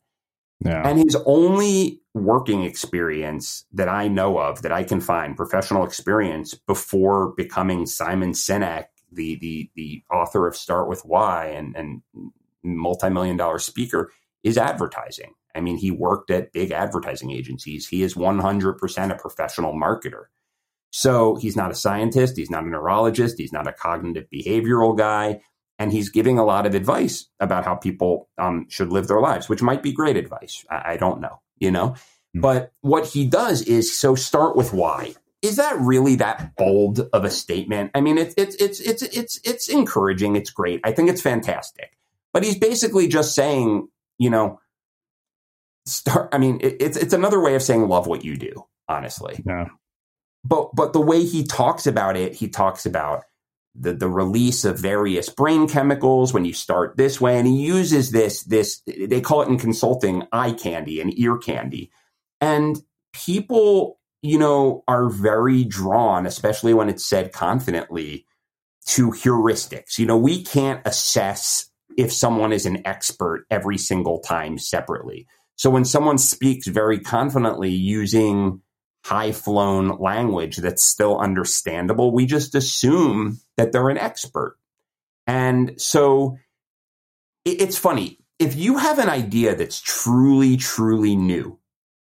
Yeah. 0.64 0.88
And 0.88 0.98
his 0.98 1.16
only 1.26 2.00
working 2.14 2.64
experience 2.64 3.66
that 3.74 3.90
I 3.90 4.08
know 4.08 4.38
of 4.38 4.62
that 4.62 4.72
I 4.72 4.84
can 4.84 5.02
find, 5.02 5.36
professional 5.36 5.84
experience 5.84 6.54
before 6.54 7.34
becoming 7.36 7.84
Simon 7.84 8.32
Sinek, 8.32 8.86
the 9.12 9.36
the 9.36 9.70
the 9.74 10.02
author 10.10 10.46
of 10.46 10.56
Start 10.56 10.88
with 10.88 11.02
Why 11.04 11.48
and 11.48 11.76
and 11.76 12.00
multi-million 12.62 13.36
dollar 13.36 13.58
speaker, 13.58 14.10
is 14.42 14.56
advertising. 14.56 15.34
I 15.54 15.60
mean, 15.60 15.76
he 15.76 15.90
worked 15.90 16.30
at 16.30 16.54
big 16.54 16.70
advertising 16.70 17.32
agencies. 17.32 17.86
He 17.86 18.02
is 18.02 18.14
100% 18.14 19.10
a 19.10 19.14
professional 19.16 19.74
marketer. 19.74 20.24
So 20.90 21.36
he's 21.36 21.56
not 21.56 21.70
a 21.70 21.74
scientist, 21.74 22.38
he's 22.38 22.50
not 22.50 22.64
a 22.64 22.68
neurologist, 22.68 23.36
he's 23.38 23.52
not 23.52 23.66
a 23.66 23.72
cognitive 23.72 24.26
behavioral 24.32 24.96
guy, 24.96 25.40
and 25.82 25.92
he's 25.92 26.10
giving 26.10 26.38
a 26.38 26.44
lot 26.44 26.64
of 26.64 26.76
advice 26.76 27.26
about 27.40 27.64
how 27.64 27.74
people 27.74 28.28
um, 28.38 28.66
should 28.68 28.92
live 28.92 29.08
their 29.08 29.20
lives, 29.20 29.48
which 29.48 29.62
might 29.62 29.82
be 29.82 29.92
great 29.92 30.16
advice. 30.16 30.64
I, 30.70 30.92
I 30.92 30.96
don't 30.96 31.20
know, 31.20 31.40
you 31.58 31.72
know. 31.72 31.88
Mm-hmm. 31.88 32.40
But 32.40 32.72
what 32.82 33.04
he 33.04 33.26
does 33.26 33.62
is 33.62 33.92
so 33.92 34.14
start 34.14 34.54
with 34.54 34.72
why. 34.72 35.14
Is 35.42 35.56
that 35.56 35.76
really 35.80 36.14
that 36.16 36.54
bold 36.54 37.00
of 37.12 37.24
a 37.24 37.30
statement? 37.30 37.90
I 37.96 38.00
mean, 38.00 38.16
it's 38.16 38.32
it's 38.36 38.54
it's 38.56 38.78
it's 38.78 39.02
it's 39.02 39.40
it's 39.42 39.68
encouraging. 39.68 40.36
It's 40.36 40.50
great. 40.50 40.80
I 40.84 40.92
think 40.92 41.10
it's 41.10 41.20
fantastic. 41.20 41.98
But 42.32 42.44
he's 42.44 42.56
basically 42.56 43.08
just 43.08 43.34
saying, 43.34 43.88
you 44.18 44.30
know, 44.30 44.60
start. 45.84 46.28
I 46.32 46.38
mean, 46.38 46.60
it, 46.60 46.76
it's 46.78 46.96
it's 46.96 47.12
another 47.12 47.40
way 47.40 47.56
of 47.56 47.62
saying 47.62 47.88
love 47.88 48.06
what 48.06 48.24
you 48.24 48.36
do. 48.36 48.66
Honestly, 48.88 49.42
yeah. 49.44 49.66
But 50.44 50.76
but 50.76 50.92
the 50.92 51.00
way 51.00 51.24
he 51.24 51.42
talks 51.42 51.88
about 51.88 52.16
it, 52.16 52.34
he 52.34 52.48
talks 52.48 52.86
about 52.86 53.24
the, 53.74 53.92
the 53.94 54.08
release 54.08 54.64
of 54.64 54.78
various 54.78 55.28
brain 55.28 55.68
chemicals 55.68 56.34
when 56.34 56.44
you 56.44 56.52
start 56.52 56.96
this 56.96 57.20
way. 57.20 57.38
And 57.38 57.46
he 57.46 57.64
uses 57.64 58.10
this, 58.10 58.42
this, 58.44 58.82
they 58.86 59.20
call 59.20 59.42
it 59.42 59.48
in 59.48 59.58
consulting 59.58 60.24
eye 60.32 60.52
candy 60.52 61.00
and 61.00 61.18
ear 61.18 61.38
candy. 61.38 61.90
And 62.40 62.82
people, 63.12 63.98
you 64.20 64.38
know, 64.38 64.84
are 64.88 65.08
very 65.08 65.64
drawn, 65.64 66.26
especially 66.26 66.74
when 66.74 66.88
it's 66.88 67.04
said 67.04 67.32
confidently, 67.32 68.26
to 68.86 69.10
heuristics. 69.10 69.98
You 69.98 70.06
know, 70.06 70.18
we 70.18 70.44
can't 70.44 70.80
assess 70.84 71.70
if 71.96 72.12
someone 72.12 72.52
is 72.52 72.66
an 72.66 72.86
expert 72.86 73.46
every 73.50 73.78
single 73.78 74.20
time 74.20 74.58
separately. 74.58 75.26
So 75.56 75.70
when 75.70 75.84
someone 75.84 76.18
speaks 76.18 76.66
very 76.66 76.98
confidently 76.98 77.70
using 77.70 78.60
high 79.04 79.32
flown 79.32 79.98
language 79.98 80.58
that's 80.58 80.82
still 80.82 81.18
understandable. 81.18 82.12
We 82.12 82.26
just 82.26 82.54
assume 82.54 83.40
that 83.56 83.72
they're 83.72 83.88
an 83.88 83.98
expert. 83.98 84.58
And 85.26 85.80
so 85.80 86.38
it's 87.44 87.78
funny. 87.78 88.18
If 88.38 88.56
you 88.56 88.78
have 88.78 88.98
an 88.98 89.08
idea 89.08 89.54
that's 89.54 89.80
truly, 89.80 90.56
truly 90.56 91.16
new, 91.16 91.58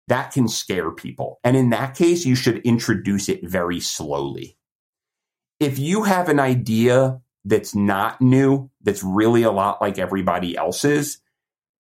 that 0.08 0.32
can 0.32 0.48
scare 0.48 0.92
people. 0.92 1.40
And 1.44 1.56
in 1.56 1.70
that 1.70 1.96
case, 1.96 2.26
you 2.26 2.36
should 2.36 2.58
introduce 2.60 3.30
it 3.30 3.48
very 3.48 3.80
slowly. 3.80 4.58
If 5.60 5.80
you 5.80 6.04
have 6.04 6.30
an 6.30 6.40
idea 6.40 7.22
that's 7.46 7.76
not 7.76 8.22
new, 8.22 8.70
that's 8.82 9.04
really 9.04 9.44
a 9.44 9.52
lot 9.52 9.82
like 9.82 10.00
everybody 10.00 10.58
else's, 10.58 11.21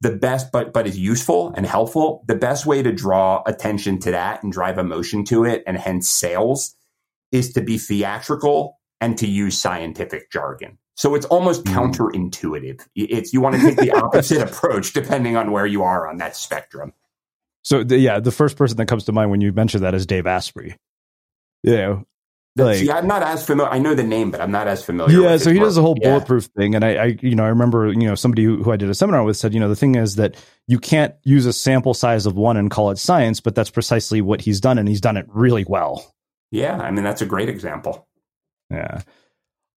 the 0.01 0.11
best, 0.11 0.51
but 0.51 0.73
but 0.73 0.87
is 0.87 0.97
useful 0.97 1.53
and 1.55 1.65
helpful. 1.65 2.23
The 2.27 2.35
best 2.35 2.65
way 2.65 2.81
to 2.81 2.91
draw 2.91 3.43
attention 3.45 3.99
to 3.99 4.11
that 4.11 4.43
and 4.43 4.51
drive 4.51 4.77
emotion 4.77 5.23
to 5.25 5.45
it, 5.45 5.63
and 5.65 5.77
hence 5.77 6.09
sales, 6.09 6.75
is 7.31 7.53
to 7.53 7.61
be 7.61 7.77
theatrical 7.77 8.79
and 8.99 9.17
to 9.19 9.27
use 9.27 9.57
scientific 9.57 10.31
jargon. 10.31 10.77
So 10.95 11.15
it's 11.15 11.25
almost 11.27 11.63
mm. 11.63 11.73
counterintuitive. 11.73 12.85
It's 12.95 13.33
you 13.33 13.41
want 13.41 13.55
to 13.55 13.61
take 13.61 13.77
the 13.77 13.91
opposite 13.91 14.41
approach 14.49 14.93
depending 14.93 15.37
on 15.37 15.51
where 15.51 15.65
you 15.65 15.83
are 15.83 16.07
on 16.07 16.17
that 16.17 16.35
spectrum. 16.35 16.93
So 17.63 17.83
the, 17.83 17.97
yeah, 17.97 18.19
the 18.19 18.31
first 18.31 18.57
person 18.57 18.77
that 18.77 18.87
comes 18.87 19.05
to 19.05 19.11
mind 19.11 19.31
when 19.31 19.41
you 19.41 19.53
mention 19.53 19.81
that 19.81 19.93
is 19.93 20.05
Dave 20.05 20.27
Asprey. 20.27 20.75
You 21.63 21.77
know, 21.77 22.05
like, 22.55 22.77
See, 22.77 22.91
I'm 22.91 23.07
not 23.07 23.23
as 23.23 23.45
familiar. 23.45 23.71
I 23.71 23.79
know 23.79 23.95
the 23.95 24.03
name, 24.03 24.29
but 24.29 24.41
I'm 24.41 24.51
not 24.51 24.67
as 24.67 24.83
familiar. 24.83 25.21
Yeah, 25.21 25.37
so 25.37 25.51
he 25.51 25.59
work. 25.59 25.67
does 25.67 25.77
a 25.77 25.81
whole 25.81 25.95
bulletproof 25.95 26.45
thing, 26.57 26.75
and 26.75 26.83
I, 26.83 26.95
I, 26.95 27.17
you 27.21 27.35
know, 27.35 27.45
I 27.45 27.49
remember, 27.49 27.87
you 27.87 28.07
know, 28.07 28.15
somebody 28.15 28.43
who, 28.43 28.61
who 28.61 28.71
I 28.71 28.75
did 28.75 28.89
a 28.89 28.93
seminar 28.93 29.23
with 29.23 29.37
said, 29.37 29.53
you 29.53 29.59
know, 29.59 29.69
the 29.69 29.75
thing 29.75 29.95
is 29.95 30.15
that 30.15 30.35
you 30.67 30.77
can't 30.77 31.15
use 31.23 31.45
a 31.45 31.53
sample 31.53 31.93
size 31.93 32.25
of 32.25 32.35
one 32.35 32.57
and 32.57 32.69
call 32.69 32.91
it 32.91 32.97
science, 32.97 33.39
but 33.39 33.55
that's 33.55 33.69
precisely 33.69 34.21
what 34.21 34.41
he's 34.41 34.59
done, 34.59 34.77
and 34.77 34.89
he's 34.89 35.01
done 35.01 35.15
it 35.15 35.25
really 35.29 35.65
well. 35.65 36.13
Yeah, 36.51 36.77
I 36.77 36.91
mean, 36.91 37.05
that's 37.05 37.21
a 37.21 37.25
great 37.25 37.47
example. 37.47 38.07
Yeah. 38.69 39.01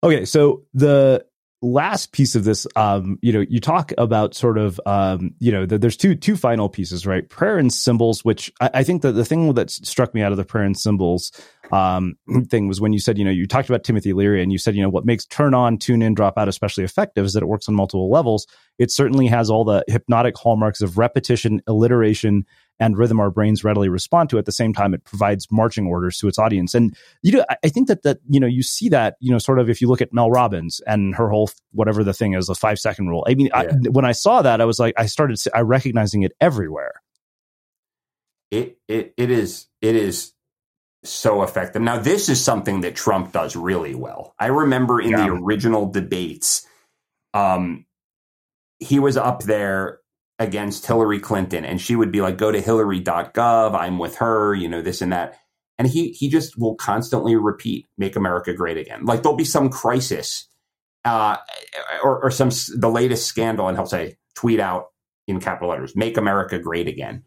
Okay, 0.03 0.25
so 0.25 0.65
the 0.75 1.25
last 1.65 2.13
piece 2.13 2.35
of 2.35 2.45
this, 2.45 2.67
um, 2.77 3.19
you 3.23 3.33
know, 3.33 3.45
you 3.49 3.59
talk 3.59 3.93
about 3.97 4.35
sort 4.35 4.59
of, 4.59 4.81
um, 4.87 5.35
you 5.41 5.51
know, 5.51 5.65
the, 5.65 5.79
there's 5.79 5.97
two 5.97 6.15
two 6.15 6.37
final 6.37 6.69
pieces, 6.69 7.07
right? 7.07 7.29
Prayer 7.29 7.59
and 7.59 7.73
symbols, 7.73 8.25
which 8.25 8.53
I, 8.61 8.71
I, 8.75 8.83
think 8.85 9.03
that 9.03 9.13
the 9.13 9.25
thing 9.25 9.55
that 9.55 9.71
struck 9.71 10.15
me 10.15 10.23
out 10.23 10.31
of 10.31 10.39
the 10.39 10.45
prayer 10.45 10.65
and 10.65 10.77
symbols 10.77 11.33
um, 11.73 12.17
thing 12.51 12.69
was 12.69 12.81
when 12.81 12.93
you 12.93 12.99
said, 12.99 13.19
you 13.19 13.25
know, 13.25 13.31
you 13.31 13.47
talked 13.47 13.69
about 13.69 13.83
Timothy 13.83 14.13
Leary 14.13 14.43
and 14.43 14.53
you 14.53 14.59
said, 14.59 14.77
you 14.77 14.83
know, 14.83 14.91
what 14.91 15.07
makes 15.07 15.25
turn 15.25 15.55
on, 15.55 15.79
tune 15.79 16.03
in, 16.03 16.15
drop 16.15 16.37
out 16.37 16.49
especially 16.49 16.85
effective 16.85 17.25
is 17.25 17.33
that 17.33 17.43
it 17.43 17.47
works 17.47 17.69
on 17.69 17.75
multiple 17.75 18.11
levels. 18.11 18.47
It 18.79 18.91
certainly 18.91 19.27
has 19.29 19.51
all 19.51 19.65
the 19.65 19.83
hypnotic 19.89 20.37
hallmarks 20.37 20.83
of 20.83 20.99
repetition, 20.99 21.63
alliteration, 21.67 22.45
and 22.81 22.99
rhythm 22.99 23.21
our 23.21 23.31
brains 23.31 23.65
readily 23.65 23.89
respond 23.89 24.31
to. 24.31 24.39
At 24.39 24.47
the 24.47 24.53
same 24.53 24.73
time, 24.73 24.95
it 24.95 25.05
provides 25.05 25.47
marching 25.51 25.87
orders 25.87 26.19
to 26.19 26.29
its 26.29 26.39
audience. 26.39 26.75
And 26.75 26.97
you 27.23 27.33
know, 27.33 27.45
I 27.63 27.69
think 27.69 27.89
that 27.89 28.03
that 28.03 28.19
you 28.29 28.41
know 28.41 28.47
you 28.47 28.63
see 28.63 28.89
that 28.91 29.17
you 29.21 29.31
know 29.31 29.39
sort 29.39 29.59
of 29.59 29.71
if 29.71 29.81
you 29.81 29.89
look 29.89 30.01
at 30.01 30.13
Mel 30.13 30.31
Robbins 30.31 30.81
and 30.87 31.15
her 31.15 31.29
whole 31.29 31.51
whatever 31.73 32.05
the 32.05 32.15
thing 32.15 32.35
is, 32.35 32.47
the 32.47 32.55
five 32.55 32.79
second 32.79 33.09
rule. 33.09 33.25
I 33.29 33.35
mean, 33.35 33.47
yeah. 33.47 33.59
I, 33.59 33.89
when 33.91 34.05
I 34.05 34.13
saw 34.13 34.43
that, 34.43 34.61
I 34.61 34.65
was 34.65 34.79
like, 34.79 34.95
I 34.97 35.07
started 35.07 35.41
I 35.55 35.61
recognizing 35.61 36.23
it 36.23 36.33
everywhere. 36.41 36.95
It 38.51 38.79
it 38.89 39.15
it 39.17 39.31
is 39.31 39.69
it 39.81 39.97
is 39.97 40.35
so 41.05 41.43
effective. 41.43 41.83
Now, 41.83 41.99
this 41.99 42.29
is 42.29 42.43
something 42.43 42.81
that 42.81 42.97
Trump 42.97 43.33
does 43.33 43.57
really 43.57 43.95
well. 43.95 44.35
I 44.39 44.47
remember 44.47 45.01
in 45.01 45.11
yeah. 45.11 45.27
the 45.27 45.33
original 45.33 45.91
debates, 45.91 46.67
um, 47.35 47.85
he 48.79 48.99
was 48.99 49.17
up 49.17 49.43
there 49.43 50.01
against 50.39 50.87
Hillary 50.87 51.21
Clinton 51.21 51.65
and 51.65 51.81
she 51.81 51.97
would 51.97 52.11
be 52.11 52.21
like, 52.21 52.39
go 52.39 52.51
to 52.51 52.61
hillary.gov. 52.61 53.75
I'm 53.75 53.99
with 53.99 54.17
her, 54.17 54.55
you 54.55 54.69
know, 54.69 54.83
this 54.83 55.01
and 55.01 55.13
that. 55.13 55.39
And 55.79 55.89
he, 55.89 56.11
he 56.11 56.29
just 56.29 56.59
will 56.59 56.75
constantly 56.77 57.37
repeat, 57.37 57.87
make 57.99 58.17
America 58.17 58.53
great 58.53 58.77
again. 58.77 59.05
Like 59.05 59.23
there'll 59.23 59.37
be 59.37 59.45
some 59.45 59.71
crisis, 59.71 60.49
uh, 61.05 61.37
or, 62.03 62.25
or 62.25 62.31
some, 62.31 62.51
the 62.77 62.89
latest 62.89 63.27
scandal. 63.27 63.69
And 63.69 63.77
he'll 63.77 63.87
say, 63.87 64.17
tweet 64.35 64.61
out 64.61 64.87
in 65.27 65.41
capital 65.41 65.71
letters, 65.71 65.97
make 65.97 66.17
America 66.17 66.59
great 66.59 66.89
again. 66.89 67.25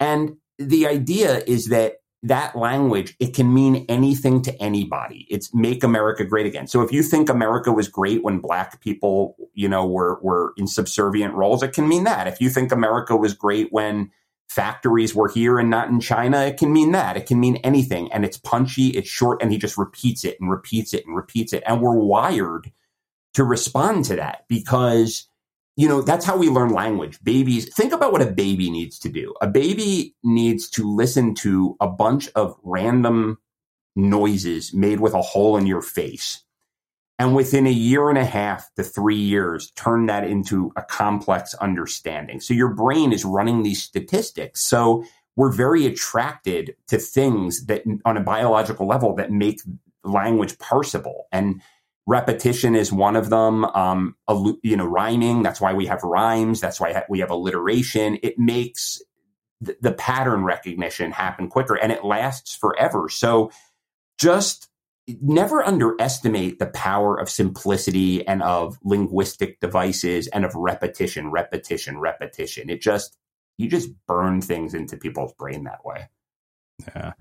And 0.00 0.36
the 0.58 0.86
idea 0.86 1.42
is 1.46 1.66
that 1.66 1.94
that 2.24 2.56
language, 2.56 3.14
it 3.20 3.34
can 3.34 3.52
mean 3.52 3.86
anything 3.88 4.42
to 4.42 4.62
anybody. 4.62 5.26
It's 5.30 5.54
make 5.54 5.84
America 5.84 6.24
great 6.24 6.46
again. 6.46 6.66
So 6.66 6.82
if 6.82 6.90
you 6.90 7.02
think 7.02 7.28
America 7.28 7.70
was 7.70 7.86
great 7.88 8.24
when 8.24 8.40
black 8.40 8.80
people, 8.80 9.36
you 9.54 9.68
know, 9.68 9.86
were, 9.86 10.18
were 10.20 10.52
in 10.56 10.66
subservient 10.66 11.34
roles, 11.34 11.62
it 11.62 11.72
can 11.72 11.88
mean 11.88 12.04
that. 12.04 12.26
If 12.26 12.40
you 12.40 12.50
think 12.50 12.72
America 12.72 13.16
was 13.16 13.34
great 13.34 13.68
when 13.70 14.10
factories 14.48 15.14
were 15.14 15.28
here 15.28 15.58
and 15.58 15.70
not 15.70 15.88
in 15.88 16.00
China, 16.00 16.40
it 16.40 16.56
can 16.56 16.72
mean 16.72 16.92
that. 16.92 17.16
It 17.16 17.26
can 17.26 17.38
mean 17.38 17.56
anything. 17.56 18.10
And 18.12 18.24
it's 18.24 18.38
punchy, 18.38 18.88
it's 18.88 19.08
short, 19.08 19.40
and 19.40 19.52
he 19.52 19.58
just 19.58 19.78
repeats 19.78 20.24
it 20.24 20.38
and 20.40 20.50
repeats 20.50 20.94
it 20.94 21.06
and 21.06 21.14
repeats 21.14 21.52
it. 21.52 21.62
And 21.66 21.80
we're 21.80 21.94
wired 21.94 22.72
to 23.34 23.44
respond 23.44 24.06
to 24.06 24.16
that 24.16 24.44
because 24.48 25.28
you 25.78 25.86
know, 25.86 26.02
that's 26.02 26.24
how 26.24 26.36
we 26.36 26.48
learn 26.48 26.70
language. 26.70 27.22
Babies, 27.22 27.72
think 27.72 27.92
about 27.92 28.10
what 28.10 28.20
a 28.20 28.26
baby 28.26 28.68
needs 28.68 28.98
to 28.98 29.08
do. 29.08 29.32
A 29.40 29.46
baby 29.46 30.16
needs 30.24 30.68
to 30.70 30.92
listen 30.92 31.36
to 31.36 31.76
a 31.80 31.86
bunch 31.86 32.28
of 32.34 32.56
random 32.64 33.38
noises 33.94 34.74
made 34.74 34.98
with 34.98 35.14
a 35.14 35.22
hole 35.22 35.56
in 35.56 35.68
your 35.68 35.80
face. 35.80 36.42
And 37.20 37.32
within 37.32 37.64
a 37.64 37.70
year 37.70 38.08
and 38.08 38.18
a 38.18 38.24
half 38.24 38.68
to 38.74 38.82
three 38.82 39.20
years, 39.20 39.70
turn 39.76 40.06
that 40.06 40.24
into 40.24 40.72
a 40.74 40.82
complex 40.82 41.54
understanding. 41.54 42.40
So 42.40 42.54
your 42.54 42.74
brain 42.74 43.12
is 43.12 43.24
running 43.24 43.62
these 43.62 43.80
statistics. 43.80 44.64
So 44.64 45.04
we're 45.36 45.52
very 45.52 45.86
attracted 45.86 46.74
to 46.88 46.98
things 46.98 47.66
that 47.66 47.84
on 48.04 48.16
a 48.16 48.20
biological 48.20 48.88
level 48.88 49.14
that 49.14 49.30
make 49.30 49.60
language 50.02 50.58
parsable. 50.58 51.22
And 51.30 51.62
repetition 52.08 52.74
is 52.74 52.90
one 52.90 53.16
of 53.16 53.28
them. 53.28 53.66
Um, 53.66 54.16
you 54.62 54.76
know, 54.76 54.86
rhyming. 54.86 55.42
That's 55.42 55.60
why 55.60 55.74
we 55.74 55.86
have 55.86 56.02
rhymes. 56.02 56.58
That's 56.58 56.80
why 56.80 57.04
we 57.10 57.20
have 57.20 57.30
alliteration. 57.30 58.18
It 58.22 58.38
makes 58.38 59.02
th- 59.64 59.76
the 59.82 59.92
pattern 59.92 60.42
recognition 60.42 61.12
happen 61.12 61.48
quicker 61.48 61.74
and 61.74 61.92
it 61.92 62.04
lasts 62.04 62.56
forever. 62.56 63.10
So 63.10 63.50
just 64.18 64.70
never 65.20 65.62
underestimate 65.62 66.58
the 66.58 66.68
power 66.68 67.14
of 67.14 67.28
simplicity 67.28 68.26
and 68.26 68.42
of 68.42 68.78
linguistic 68.82 69.60
devices 69.60 70.28
and 70.28 70.46
of 70.46 70.54
repetition, 70.54 71.30
repetition, 71.30 71.98
repetition. 71.98 72.70
It 72.70 72.80
just, 72.80 73.18
you 73.58 73.68
just 73.68 73.90
burn 74.06 74.40
things 74.40 74.72
into 74.72 74.96
people's 74.96 75.34
brain 75.34 75.64
that 75.64 75.84
way. 75.84 76.08
Yeah. 76.86 77.12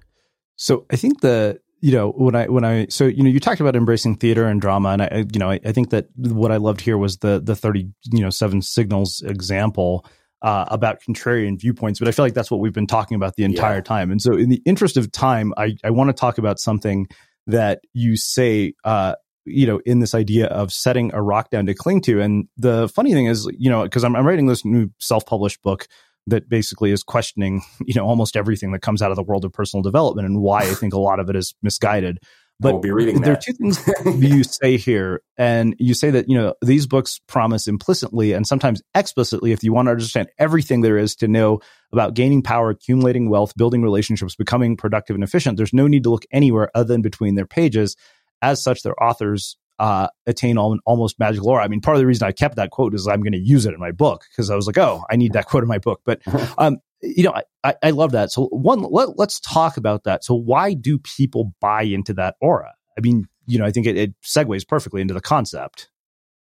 So 0.55 0.85
I 0.89 0.95
think 0.95 1.19
the, 1.19 1.59
you 1.79 1.91
know, 1.91 2.11
when 2.11 2.35
I, 2.35 2.47
when 2.47 2.63
I, 2.63 2.87
so, 2.87 3.05
you 3.05 3.23
know, 3.23 3.29
you 3.29 3.39
talked 3.39 3.61
about 3.61 3.75
embracing 3.75 4.17
theater 4.17 4.45
and 4.45 4.59
drama. 4.59 4.89
And 4.89 5.01
I, 5.01 5.25
you 5.31 5.39
know, 5.39 5.51
I, 5.51 5.59
I 5.65 5.71
think 5.71 5.91
that 5.91 6.07
what 6.15 6.51
I 6.51 6.57
loved 6.57 6.81
here 6.81 6.97
was 6.97 7.17
the, 7.17 7.39
the 7.43 7.55
30, 7.55 7.89
you 8.11 8.21
know, 8.21 8.29
seven 8.29 8.61
signals 8.61 9.21
example. 9.25 10.05
Uh, 10.39 10.65
about 10.67 11.01
contrarian 11.01 11.59
viewpoints, 11.59 11.97
but 11.97 12.07
I 12.07 12.11
feel 12.11 12.23
like 12.23 12.35
that's 12.35 12.51
what 12.51 12.59
we've 12.59 12.71
been 12.71 12.85
talking 12.85 13.15
about 13.15 13.35
the 13.35 13.43
entire 13.43 13.77
yeah. 13.77 13.81
time. 13.81 14.11
And 14.11 14.21
so, 14.21 14.33
in 14.37 14.49
the 14.49 14.61
interest 14.67 14.95
of 14.95 15.11
time, 15.11 15.51
I, 15.57 15.75
I 15.83 15.89
want 15.89 16.09
to 16.09 16.13
talk 16.13 16.37
about 16.37 16.59
something 16.59 17.07
that 17.47 17.79
you 17.93 18.15
say, 18.15 18.73
uh, 18.83 19.15
you 19.45 19.65
know, 19.65 19.79
in 19.85 19.99
this 19.99 20.13
idea 20.13 20.45
of 20.47 20.71
setting 20.71 21.13
a 21.13 21.21
rock 21.21 21.49
down 21.49 21.65
to 21.65 21.73
cling 21.73 22.01
to. 22.01 22.21
And 22.21 22.47
the 22.57 22.87
funny 22.89 23.13
thing 23.13 23.25
is, 23.25 23.49
you 23.57 23.71
know, 23.71 23.83
because 23.83 24.03
I'm, 24.03 24.15
I'm 24.15 24.27
writing 24.27 24.45
this 24.45 24.63
new 24.63 24.89
self 24.99 25.25
published 25.25 25.63
book 25.63 25.87
that 26.27 26.49
basically 26.49 26.91
is 26.91 27.03
questioning, 27.03 27.63
you 27.85 27.95
know, 27.95 28.05
almost 28.05 28.37
everything 28.37 28.71
that 28.71 28.81
comes 28.81 29.01
out 29.01 29.11
of 29.11 29.17
the 29.17 29.23
world 29.23 29.45
of 29.45 29.53
personal 29.53 29.81
development 29.81 30.27
and 30.27 30.41
why 30.41 30.59
I 30.59 30.73
think 30.73 30.93
a 30.93 30.99
lot 30.99 31.19
of 31.19 31.29
it 31.29 31.35
is 31.35 31.55
misguided. 31.61 32.19
But 32.59 32.73
we'll 32.73 32.81
be 32.81 32.91
reading 32.91 33.21
there 33.21 33.35
that. 33.35 33.47
are 33.47 33.51
two 33.51 33.53
things 33.53 34.19
you 34.23 34.43
say 34.43 34.77
here, 34.77 35.21
and 35.37 35.75
you 35.77 35.93
say 35.93 36.09
that 36.09 36.27
you 36.27 36.35
know 36.35 36.55
these 36.63 36.87
books 36.87 37.19
promise 37.27 37.67
implicitly 37.67 38.33
and 38.33 38.47
sometimes 38.47 38.81
explicitly, 38.95 39.51
if 39.51 39.63
you 39.63 39.71
want 39.71 39.85
to 39.85 39.91
understand 39.91 40.29
everything 40.39 40.81
there 40.81 40.97
is 40.97 41.15
to 41.17 41.27
know 41.27 41.59
about 41.93 42.15
gaining 42.15 42.41
power, 42.41 42.71
accumulating 42.71 43.29
wealth, 43.29 43.53
building 43.55 43.83
relationships, 43.83 44.35
becoming 44.35 44.75
productive 44.75 45.13
and 45.13 45.23
efficient. 45.23 45.55
There's 45.57 45.73
no 45.73 45.85
need 45.85 46.01
to 46.03 46.09
look 46.09 46.25
anywhere 46.31 46.71
other 46.73 46.87
than 46.87 47.03
between 47.03 47.35
their 47.35 47.45
pages. 47.45 47.95
As 48.41 48.63
such, 48.63 48.81
their 48.81 49.01
authors 49.03 49.55
uh, 49.79 50.07
attain 50.25 50.57
all, 50.57 50.77
almost 50.85 51.19
magical 51.19 51.49
aura. 51.49 51.63
I 51.63 51.67
mean, 51.67 51.81
part 51.81 51.95
of 51.95 51.99
the 51.99 52.07
reason 52.07 52.27
I 52.27 52.31
kept 52.31 52.55
that 52.55 52.71
quote 52.71 52.93
is 52.93 53.07
I'm 53.07 53.21
going 53.21 53.33
to 53.33 53.39
use 53.39 53.65
it 53.65 53.73
in 53.73 53.79
my 53.79 53.91
book 53.91 54.25
because 54.31 54.49
I 54.49 54.55
was 54.55 54.67
like, 54.67 54.77
oh, 54.77 55.03
I 55.09 55.15
need 55.15 55.33
that 55.33 55.45
quote 55.45 55.63
in 55.63 55.69
my 55.69 55.77
book. 55.77 56.01
But 56.05 56.21
um, 56.57 56.77
you 57.01 57.23
know, 57.23 57.33
I, 57.63 57.75
I 57.83 57.91
love 57.91 58.11
that. 58.11 58.31
So 58.31 58.47
one, 58.47 58.81
let, 58.81 59.17
let's 59.17 59.39
talk 59.39 59.77
about 59.77 60.03
that. 60.05 60.23
So 60.23 60.33
why 60.33 60.73
do 60.73 60.97
people 60.97 61.53
buy 61.61 61.83
into 61.83 62.13
that 62.15 62.35
aura? 62.41 62.73
I 62.97 63.01
mean, 63.01 63.27
you 63.45 63.59
know, 63.59 63.65
I 63.65 63.71
think 63.71 63.85
it, 63.85 63.97
it 63.97 64.13
segues 64.23 64.67
perfectly 64.67 65.01
into 65.01 65.13
the 65.13 65.21
concept. 65.21 65.89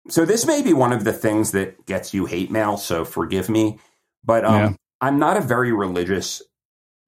So 0.09 0.25
this 0.25 0.45
may 0.45 0.61
be 0.61 0.73
one 0.73 0.91
of 0.91 1.05
the 1.05 1.13
things 1.13 1.51
that 1.51 1.85
gets 1.85 2.13
you 2.13 2.25
hate 2.25 2.51
mail. 2.51 2.77
So 2.77 3.05
forgive 3.05 3.49
me, 3.49 3.79
but 4.23 4.45
um, 4.45 4.53
yeah. 4.53 4.73
I'm 5.01 5.17
not 5.17 5.37
a 5.37 5.41
very 5.41 5.71
religious 5.71 6.41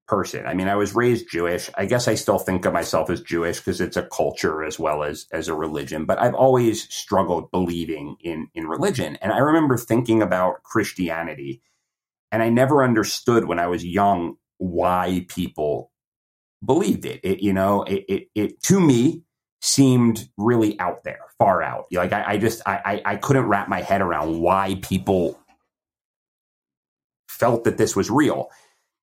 person. 0.07 0.45
I 0.45 0.53
mean, 0.53 0.67
I 0.67 0.75
was 0.75 0.95
raised 0.95 1.31
Jewish. 1.31 1.69
I 1.75 1.85
guess 1.85 2.07
I 2.07 2.15
still 2.15 2.39
think 2.39 2.65
of 2.65 2.73
myself 2.73 3.09
as 3.09 3.21
Jewish 3.21 3.57
because 3.59 3.81
it's 3.81 3.97
a 3.97 4.07
culture 4.07 4.63
as 4.63 4.79
well 4.79 5.03
as 5.03 5.25
as 5.31 5.47
a 5.47 5.55
religion. 5.55 6.05
But 6.05 6.19
I've 6.19 6.35
always 6.35 6.93
struggled 6.93 7.51
believing 7.51 8.17
in 8.21 8.47
in 8.53 8.67
religion. 8.67 9.17
And 9.21 9.31
I 9.31 9.39
remember 9.39 9.77
thinking 9.77 10.21
about 10.21 10.63
Christianity 10.63 11.61
and 12.31 12.43
I 12.43 12.49
never 12.49 12.83
understood 12.83 13.45
when 13.45 13.59
I 13.59 13.67
was 13.67 13.85
young 13.85 14.35
why 14.57 15.25
people 15.29 15.91
believed 16.63 17.05
it. 17.05 17.19
it 17.23 17.41
you 17.41 17.53
know, 17.53 17.83
it, 17.83 18.05
it, 18.07 18.27
it, 18.35 18.63
to 18.63 18.79
me 18.79 19.23
seemed 19.61 20.27
really 20.37 20.79
out 20.79 21.03
there, 21.03 21.19
far 21.37 21.63
out. 21.63 21.85
Like 21.91 22.13
I, 22.13 22.33
I 22.33 22.37
just 22.37 22.61
I, 22.65 23.01
I 23.05 23.15
couldn't 23.15 23.47
wrap 23.47 23.69
my 23.69 23.81
head 23.81 24.01
around 24.01 24.39
why 24.39 24.77
people 24.81 25.39
felt 27.27 27.63
that 27.65 27.77
this 27.77 27.95
was 27.95 28.09
real. 28.09 28.49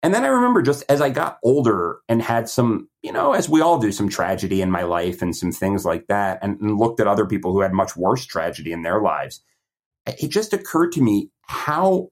And 0.03 0.15
then 0.15 0.25
I 0.25 0.29
remember 0.29 0.63
just 0.63 0.85
as 0.89 1.01
I 1.01 1.11
got 1.11 1.39
older 1.43 1.99
and 2.09 2.23
had 2.23 2.49
some, 2.49 2.89
you 3.03 3.13
know, 3.13 3.33
as 3.33 3.49
we 3.49 3.61
all 3.61 3.79
do, 3.79 3.91
some 3.91 4.09
tragedy 4.09 4.63
in 4.63 4.71
my 4.71 4.83
life 4.83 5.23
and 5.23 5.35
some 5.35 5.53
things 5.53 5.85
like 5.85 6.07
that, 6.07 6.39
and, 6.43 6.61
and 6.61 6.79
looked 6.79 7.01
at 7.01 7.07
other 7.07 7.27
people 7.27 7.53
who 7.53 7.61
had 7.61 7.73
much 7.73 7.97
worse 7.97 8.25
tragedy 8.25 8.73
in 8.73 8.83
their 8.83 9.01
lives, 9.01 9.43
it 10.07 10.29
just 10.29 10.53
occurred 10.53 10.93
to 10.93 11.03
me 11.03 11.31
how 11.43 12.11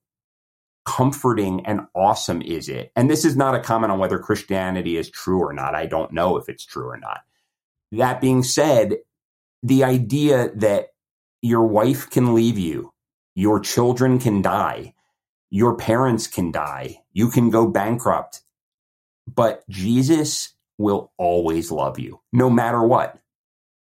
comforting 0.85 1.65
and 1.67 1.83
awesome 1.95 2.43
is 2.43 2.69
it? 2.69 2.91
And 2.95 3.11
this 3.11 3.25
is 3.25 3.37
not 3.37 3.55
a 3.55 3.61
comment 3.61 3.93
on 3.93 3.99
whether 3.99 4.19
Christianity 4.19 4.97
is 4.97 5.11
true 5.11 5.41
or 5.41 5.53
not. 5.53 5.75
I 5.75 5.87
don't 5.87 6.13
know 6.13 6.37
if 6.37 6.49
it's 6.49 6.67
true 6.67 6.89
or 6.89 6.99
not. 6.99 7.21
That 7.93 8.21
being 8.21 8.43
said, 8.43 8.97
the 9.63 9.85
idea 9.85 10.51
that 10.57 10.89
your 11.43 11.67
wife 11.67 12.11
can 12.11 12.35
leave 12.35 12.59
you, 12.59 12.93
your 13.35 13.61
children 13.61 14.19
can 14.19 14.43
die, 14.43 14.95
your 15.55 15.77
parents 15.77 16.27
can 16.27 16.51
die, 16.51 16.97
you 17.13 17.31
can 17.31 17.49
go 17.49 17.65
bankrupt, 17.65 18.43
but 19.33 19.63
Jesus 19.69 20.53
will 20.79 21.13
always 21.17 21.71
love 21.71 21.97
you, 21.97 22.21
no 22.33 22.51
matter 22.51 22.83
what. 22.83 23.21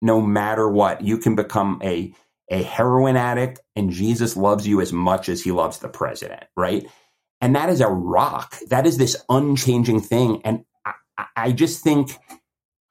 No 0.01 0.19
matter 0.21 0.67
what, 0.67 1.03
you 1.03 1.19
can 1.19 1.35
become 1.35 1.79
a 1.83 2.15
a 2.49 2.63
heroin 2.63 3.15
addict 3.15 3.59
and 3.75 3.91
Jesus 3.91 4.35
loves 4.35 4.67
you 4.67 4.81
as 4.81 4.91
much 4.91 5.29
as 5.29 5.43
he 5.43 5.51
loves 5.51 5.77
the 5.77 5.87
president, 5.87 6.43
right? 6.57 6.87
And 7.39 7.55
that 7.55 7.69
is 7.69 7.79
a 7.79 7.87
rock. 7.87 8.57
That 8.69 8.87
is 8.87 8.97
this 8.97 9.15
unchanging 9.29 10.01
thing. 10.01 10.41
And 10.43 10.65
I, 10.83 11.25
I 11.35 11.51
just 11.51 11.83
think 11.83 12.17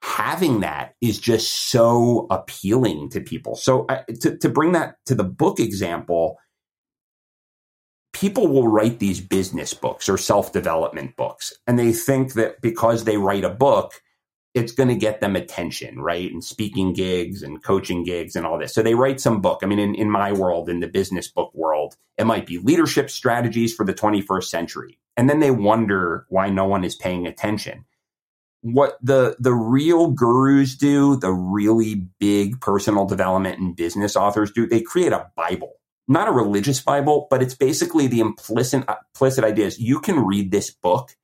having 0.01 0.61
that 0.61 0.95
is 1.01 1.19
just 1.19 1.51
so 1.69 2.25
appealing 2.31 3.09
to 3.09 3.19
people. 3.19 3.57
So 3.57 3.85
uh, 3.87 4.03
to, 4.21 4.37
to 4.37 4.49
bring 4.49 4.71
that 4.71 4.95
to 5.07 5.13
the 5.13 5.25
book 5.25 5.59
example, 5.59 6.37
people 8.21 8.47
will 8.47 8.67
write 8.67 8.99
these 8.99 9.19
business 9.19 9.73
books 9.73 10.07
or 10.07 10.15
self 10.15 10.53
development 10.53 11.17
books, 11.17 11.53
and 11.65 11.79
they 11.79 11.91
think 11.91 12.33
that 12.33 12.61
because 12.61 13.03
they 13.03 13.17
write 13.17 13.43
a 13.43 13.49
book, 13.49 13.93
it's 14.53 14.73
going 14.73 14.89
to 14.89 14.95
get 14.95 15.21
them 15.21 15.35
attention, 15.35 15.99
right? 15.99 16.31
And 16.31 16.43
speaking 16.43 16.93
gigs 16.93 17.41
and 17.41 17.63
coaching 17.63 18.03
gigs 18.03 18.35
and 18.35 18.45
all 18.45 18.59
this. 18.59 18.75
So 18.75 18.83
they 18.83 18.93
write 18.93 19.19
some 19.19 19.41
book. 19.41 19.61
I 19.63 19.65
mean, 19.65 19.79
in, 19.79 19.95
in 19.95 20.09
my 20.09 20.33
world, 20.33 20.69
in 20.69 20.81
the 20.81 20.87
business 20.87 21.29
book 21.29 21.51
world, 21.55 21.95
it 22.17 22.25
might 22.25 22.45
be 22.45 22.59
leadership 22.59 23.09
strategies 23.09 23.73
for 23.73 23.85
the 23.85 23.93
21st 23.93 24.43
century. 24.43 24.99
And 25.17 25.29
then 25.29 25.39
they 25.39 25.51
wonder 25.51 26.25
why 26.29 26.49
no 26.49 26.65
one 26.65 26.83
is 26.83 26.95
paying 26.95 27.25
attention. 27.25 27.85
What 28.61 28.97
the, 29.01 29.35
the 29.39 29.53
real 29.53 30.11
gurus 30.11 30.75
do, 30.75 31.15
the 31.15 31.31
really 31.31 32.07
big 32.19 32.61
personal 32.61 33.05
development 33.05 33.59
and 33.59 33.75
business 33.75 34.15
authors 34.15 34.51
do, 34.51 34.67
they 34.67 34.81
create 34.81 35.13
a 35.13 35.31
Bible, 35.35 35.73
not 36.07 36.27
a 36.27 36.31
religious 36.31 36.81
Bible, 36.81 37.27
but 37.29 37.41
it's 37.41 37.55
basically 37.55 38.07
the 38.07 38.19
implicit, 38.19 38.83
implicit 38.87 39.43
ideas. 39.43 39.79
You 39.79 39.99
can 39.99 40.19
read 40.19 40.51
this 40.51 40.71
book 40.71 41.15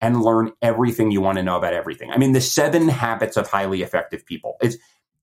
and 0.00 0.22
learn 0.22 0.52
everything 0.60 1.10
you 1.10 1.20
want 1.20 1.38
to 1.38 1.42
know 1.42 1.56
about 1.56 1.72
everything. 1.72 2.10
I 2.10 2.18
mean, 2.18 2.32
the 2.32 2.40
seven 2.40 2.88
habits 2.88 3.36
of 3.36 3.48
highly 3.48 3.82
effective 3.82 4.26
people. 4.26 4.56
It's 4.60 4.76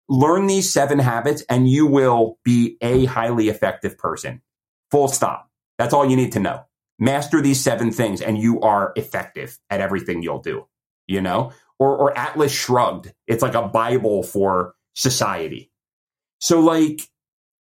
learn 0.09 0.47
these 0.47 0.71
seven 0.71 0.99
habits 0.99 1.43
and 1.49 1.69
you 1.69 1.85
will 1.85 2.39
be 2.43 2.77
a 2.81 3.05
highly 3.05 3.49
effective 3.49 3.97
person. 3.97 4.41
Full 4.89 5.07
stop. 5.07 5.49
That's 5.77 5.93
all 5.93 6.09
you 6.09 6.15
need 6.15 6.33
to 6.33 6.39
know. 6.39 6.65
Master 6.99 7.41
these 7.41 7.63
seven 7.63 7.91
things 7.91 8.21
and 8.21 8.38
you 8.38 8.61
are 8.61 8.91
effective 8.95 9.57
at 9.69 9.81
everything 9.81 10.21
you'll 10.21 10.41
do, 10.41 10.67
you 11.07 11.21
know? 11.21 11.51
Or, 11.79 11.95
or 11.97 12.17
Atlas 12.17 12.51
Shrugged. 12.51 13.13
It's 13.25 13.41
like 13.41 13.55
a 13.55 13.67
Bible 13.67 14.23
for 14.23 14.75
society. 14.95 15.71
So 16.39 16.59
like, 16.59 17.01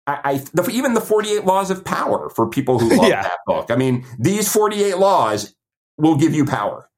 I, 0.07 0.19
I 0.23 0.37
the, 0.53 0.67
even 0.71 0.93
the 0.93 1.01
48 1.01 1.43
laws 1.45 1.69
of 1.69 1.83
power 1.83 2.29
for 2.29 2.49
people 2.49 2.79
who 2.79 2.95
love 2.95 3.07
yeah. 3.09 3.23
that 3.23 3.39
book. 3.45 3.69
I 3.69 3.75
mean, 3.75 4.05
these 4.17 4.51
48 4.51 4.97
laws 4.97 5.53
will 5.97 6.15
give 6.15 6.33
you 6.33 6.45
power. 6.45 6.89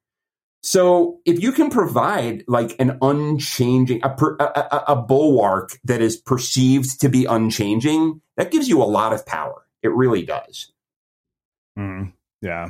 So 0.61 1.19
if 1.25 1.41
you 1.41 1.51
can 1.51 1.69
provide 1.69 2.43
like 2.47 2.75
an 2.79 2.97
unchanging, 3.01 4.01
a, 4.03 4.09
a, 4.09 4.83
a, 4.89 4.95
bulwark 4.95 5.79
that 5.85 6.01
is 6.01 6.17
perceived 6.17 6.99
to 7.01 7.07
be 7.07 7.25
unchanging, 7.25 8.21
that 8.35 8.51
gives 8.51 8.67
you 8.67 8.81
a 8.81 8.85
lot 8.85 9.13
of 9.13 9.25
power. 9.25 9.65
It 9.81 9.93
really 9.93 10.25
does. 10.25 10.71
Mm, 11.77 12.11
yeah. 12.41 12.69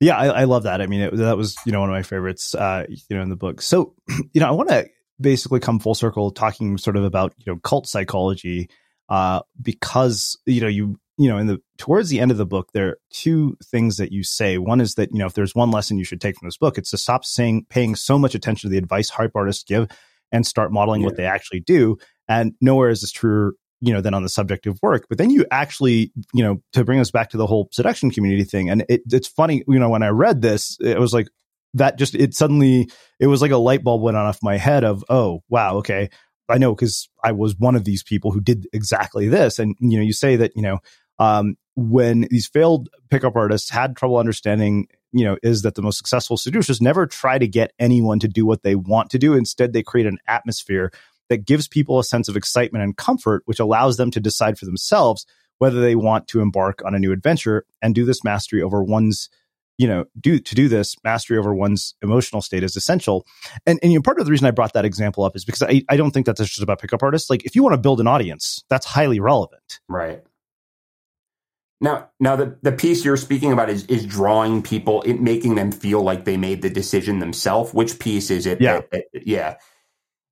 Yeah, 0.00 0.16
I, 0.16 0.26
I, 0.28 0.44
love 0.44 0.62
that. 0.62 0.80
I 0.80 0.86
mean, 0.86 1.02
it, 1.02 1.16
that 1.16 1.36
was, 1.36 1.54
you 1.66 1.72
know, 1.72 1.80
one 1.80 1.90
of 1.90 1.94
my 1.94 2.02
favorites, 2.02 2.54
uh, 2.54 2.86
you 2.88 3.16
know, 3.16 3.22
in 3.22 3.28
the 3.28 3.36
book. 3.36 3.60
So, 3.60 3.94
you 4.32 4.40
know, 4.40 4.48
I 4.48 4.52
want 4.52 4.70
to 4.70 4.88
basically 5.20 5.60
come 5.60 5.78
full 5.78 5.94
circle 5.94 6.30
talking 6.30 6.78
sort 6.78 6.96
of 6.96 7.04
about, 7.04 7.34
you 7.36 7.52
know, 7.52 7.60
cult 7.60 7.86
psychology, 7.86 8.70
uh, 9.12 9.42
because, 9.60 10.38
you 10.46 10.62
know, 10.62 10.68
you 10.68 10.98
you 11.18 11.28
know, 11.28 11.36
in 11.36 11.46
the 11.46 11.58
towards 11.76 12.08
the 12.08 12.18
end 12.18 12.30
of 12.30 12.38
the 12.38 12.46
book, 12.46 12.70
there 12.72 12.88
are 12.88 12.98
two 13.10 13.58
things 13.62 13.98
that 13.98 14.10
you 14.10 14.24
say. 14.24 14.56
One 14.56 14.80
is 14.80 14.94
that, 14.94 15.10
you 15.12 15.18
know, 15.18 15.26
if 15.26 15.34
there's 15.34 15.54
one 15.54 15.70
lesson 15.70 15.98
you 15.98 16.04
should 16.04 16.20
take 16.22 16.38
from 16.38 16.48
this 16.48 16.56
book, 16.56 16.78
it's 16.78 16.90
to 16.92 16.96
stop 16.96 17.26
saying 17.26 17.66
paying 17.68 17.94
so 17.94 18.18
much 18.18 18.34
attention 18.34 18.68
to 18.68 18.72
the 18.72 18.78
advice 18.78 19.10
hype 19.10 19.32
artists 19.34 19.64
give 19.64 19.88
and 20.32 20.46
start 20.46 20.72
modeling 20.72 21.02
yeah. 21.02 21.08
what 21.08 21.16
they 21.16 21.26
actually 21.26 21.60
do. 21.60 21.98
And 22.26 22.54
nowhere 22.62 22.88
is 22.88 23.02
this 23.02 23.12
true, 23.12 23.52
you 23.82 23.92
know, 23.92 24.00
than 24.00 24.14
on 24.14 24.22
the 24.22 24.30
subject 24.30 24.66
of 24.66 24.78
work. 24.80 25.04
But 25.10 25.18
then 25.18 25.28
you 25.28 25.44
actually, 25.50 26.10
you 26.32 26.42
know, 26.42 26.62
to 26.72 26.82
bring 26.82 26.98
us 26.98 27.10
back 27.10 27.28
to 27.30 27.36
the 27.36 27.46
whole 27.46 27.68
seduction 27.70 28.10
community 28.10 28.44
thing. 28.44 28.70
And 28.70 28.86
it, 28.88 29.02
it's 29.12 29.28
funny, 29.28 29.62
you 29.68 29.78
know, 29.78 29.90
when 29.90 30.02
I 30.02 30.08
read 30.08 30.40
this, 30.40 30.78
it 30.80 30.98
was 30.98 31.12
like 31.12 31.28
that 31.74 31.98
just 31.98 32.14
it 32.14 32.34
suddenly 32.34 32.88
it 33.20 33.26
was 33.26 33.42
like 33.42 33.50
a 33.50 33.58
light 33.58 33.84
bulb 33.84 34.00
went 34.00 34.16
on 34.16 34.24
off 34.24 34.38
my 34.42 34.56
head 34.56 34.84
of, 34.84 35.04
oh 35.10 35.42
wow, 35.50 35.76
okay. 35.76 36.08
I 36.48 36.58
know 36.58 36.74
because 36.74 37.08
I 37.22 37.32
was 37.32 37.56
one 37.56 37.76
of 37.76 37.84
these 37.84 38.02
people 38.02 38.30
who 38.30 38.40
did 38.40 38.66
exactly 38.72 39.28
this. 39.28 39.58
And, 39.58 39.76
you 39.80 39.98
know, 39.98 40.04
you 40.04 40.12
say 40.12 40.36
that, 40.36 40.56
you 40.56 40.62
know, 40.62 40.78
um, 41.18 41.56
when 41.74 42.26
these 42.30 42.46
failed 42.46 42.88
pickup 43.10 43.36
artists 43.36 43.70
had 43.70 43.96
trouble 43.96 44.18
understanding 44.18 44.86
you 45.12 45.24
know 45.24 45.38
is 45.42 45.62
that 45.62 45.74
the 45.74 45.82
most 45.82 45.96
successful 45.96 46.36
seducers 46.36 46.80
never 46.82 47.06
try 47.06 47.38
to 47.38 47.46
get 47.46 47.72
anyone 47.78 48.18
to 48.18 48.28
do 48.28 48.44
what 48.44 48.62
they 48.62 48.74
want 48.74 49.08
to 49.10 49.18
do 49.18 49.34
instead 49.34 49.72
they 49.72 49.82
create 49.82 50.06
an 50.06 50.18
atmosphere 50.26 50.90
that 51.32 51.46
gives 51.46 51.66
people 51.66 51.98
a 51.98 52.04
sense 52.04 52.28
of 52.28 52.36
excitement 52.36 52.84
and 52.84 52.98
comfort, 52.98 53.42
which 53.46 53.58
allows 53.58 53.96
them 53.96 54.10
to 54.10 54.20
decide 54.20 54.58
for 54.58 54.66
themselves 54.66 55.24
whether 55.58 55.80
they 55.80 55.94
want 55.94 56.28
to 56.28 56.40
embark 56.40 56.82
on 56.84 56.94
a 56.94 56.98
new 56.98 57.10
adventure 57.10 57.64
and 57.80 57.94
do 57.94 58.04
this 58.04 58.22
mastery 58.22 58.60
over 58.60 58.82
one's 58.84 59.30
you 59.78 59.86
know 59.86 60.04
do 60.20 60.38
to 60.38 60.54
do 60.54 60.68
this 60.68 60.96
mastery 61.04 61.38
over 61.38 61.54
one's 61.54 61.94
emotional 62.02 62.42
state 62.42 62.62
is 62.62 62.76
essential. 62.76 63.26
And 63.66 63.78
and 63.82 63.92
you 63.92 63.98
know, 63.98 64.02
part 64.02 64.18
of 64.18 64.26
the 64.26 64.30
reason 64.30 64.46
i 64.46 64.50
brought 64.50 64.72
that 64.74 64.84
example 64.84 65.24
up 65.24 65.36
is 65.36 65.44
because 65.44 65.62
i, 65.62 65.82
I 65.88 65.96
don't 65.96 66.10
think 66.10 66.26
that's 66.26 66.40
just 66.40 66.62
about 66.62 66.80
pickup 66.80 67.02
artists. 67.02 67.30
Like 67.30 67.44
if 67.44 67.54
you 67.56 67.62
want 67.62 67.74
to 67.74 67.78
build 67.78 68.00
an 68.00 68.06
audience 68.06 68.64
that's 68.68 68.86
highly 68.86 69.20
relevant. 69.20 69.80
Right. 69.88 70.22
Now 71.80 72.10
now 72.20 72.36
the, 72.36 72.56
the 72.62 72.72
piece 72.72 73.04
you're 73.04 73.16
speaking 73.16 73.52
about 73.52 73.70
is 73.70 73.84
is 73.86 74.06
drawing 74.06 74.62
people 74.62 75.02
it 75.02 75.20
making 75.20 75.56
them 75.56 75.72
feel 75.72 76.02
like 76.02 76.24
they 76.24 76.36
made 76.36 76.62
the 76.62 76.70
decision 76.70 77.18
themselves. 77.18 77.74
Which 77.74 77.98
piece 77.98 78.30
is 78.30 78.46
it 78.46 78.60
yeah. 78.60 78.82
that, 78.90 78.90
that, 79.12 79.26
yeah 79.26 79.56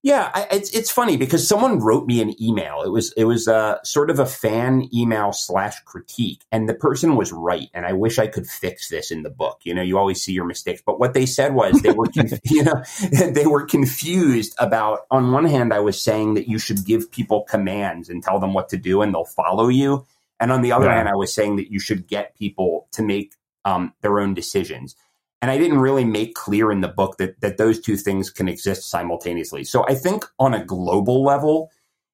yeah, 0.03 0.31
I, 0.33 0.47
it's 0.53 0.71
it's 0.71 0.91
funny 0.91 1.19
because 1.19 1.47
someone 1.47 1.79
wrote 1.79 2.07
me 2.07 2.23
an 2.23 2.41
email. 2.43 2.81
It 2.83 2.89
was 2.89 3.13
it 3.19 3.25
was 3.25 3.47
uh, 3.49 3.83
sort 3.83 4.09
of 4.11 4.19
a 4.19 4.25
fan 4.25 4.89
email 4.95 5.33
slash 5.33 5.79
critique, 5.85 6.43
and 6.51 6.69
the 6.69 6.75
person 6.75 7.17
was 7.17 7.33
right. 7.33 7.69
And 7.75 7.85
I 7.85 7.93
wish 7.93 8.19
I 8.19 8.27
could 8.27 8.47
fix 8.47 8.89
this 8.89 9.11
in 9.11 9.23
the 9.25 9.31
book. 9.31 9.61
You 9.65 9.75
know, 9.75 9.83
you 9.83 9.99
always 9.99 10.23
see 10.23 10.33
your 10.33 10.47
mistakes, 10.47 10.83
but 10.85 10.99
what 10.99 11.13
they 11.13 11.27
said 11.27 11.55
was 11.55 11.83
they 11.83 11.93
were 11.93 12.07
conf- 12.07 12.41
you 12.51 12.65
know 12.65 12.83
they 13.33 13.47
were 13.47 13.67
confused 13.67 14.55
about. 14.59 15.01
On 15.11 15.33
one 15.33 15.45
hand, 15.45 15.75
I 15.75 15.81
was 15.81 16.01
saying 16.01 16.35
that 16.35 16.49
you 16.49 16.59
should 16.59 16.87
give 16.87 17.11
people 17.11 17.43
commands 17.43 18.09
and 18.09 18.23
tell 18.23 18.39
them 18.39 18.55
what 18.55 18.71
to 18.71 18.79
do, 18.79 19.03
and 19.03 19.13
they'll 19.15 19.25
follow 19.25 19.69
you. 19.69 20.07
And 20.39 20.51
on 20.51 20.63
the 20.63 20.73
other 20.73 20.87
Yeah. 20.87 20.95
hand, 20.95 21.09
I 21.11 21.15
was 21.15 21.35
saying 21.35 21.57
that 21.57 21.71
you 21.71 21.79
should 21.79 22.07
get 22.07 22.35
people 22.39 22.89
to 22.93 23.03
make 23.03 23.35
um, 23.67 23.93
their 24.01 24.19
own 24.19 24.33
decisions. 24.33 24.97
And 25.43 25.51
I 25.51 25.59
didn't 25.59 25.79
really 25.79 26.05
make 26.05 26.35
clear 26.35 26.71
in 26.71 26.81
the 26.83 26.89
book 26.89 27.17
that 27.19 27.41
that 27.41 27.57
those 27.57 27.81
two 27.81 27.97
things 27.97 28.31
can 28.31 28.49
exist 28.49 28.91
simultaneously. 28.91 29.65
So 29.65 29.87
I 29.89 29.95
think 29.95 30.25
on 30.39 30.55
a 30.55 30.65
global 30.65 31.25
level, 31.25 31.71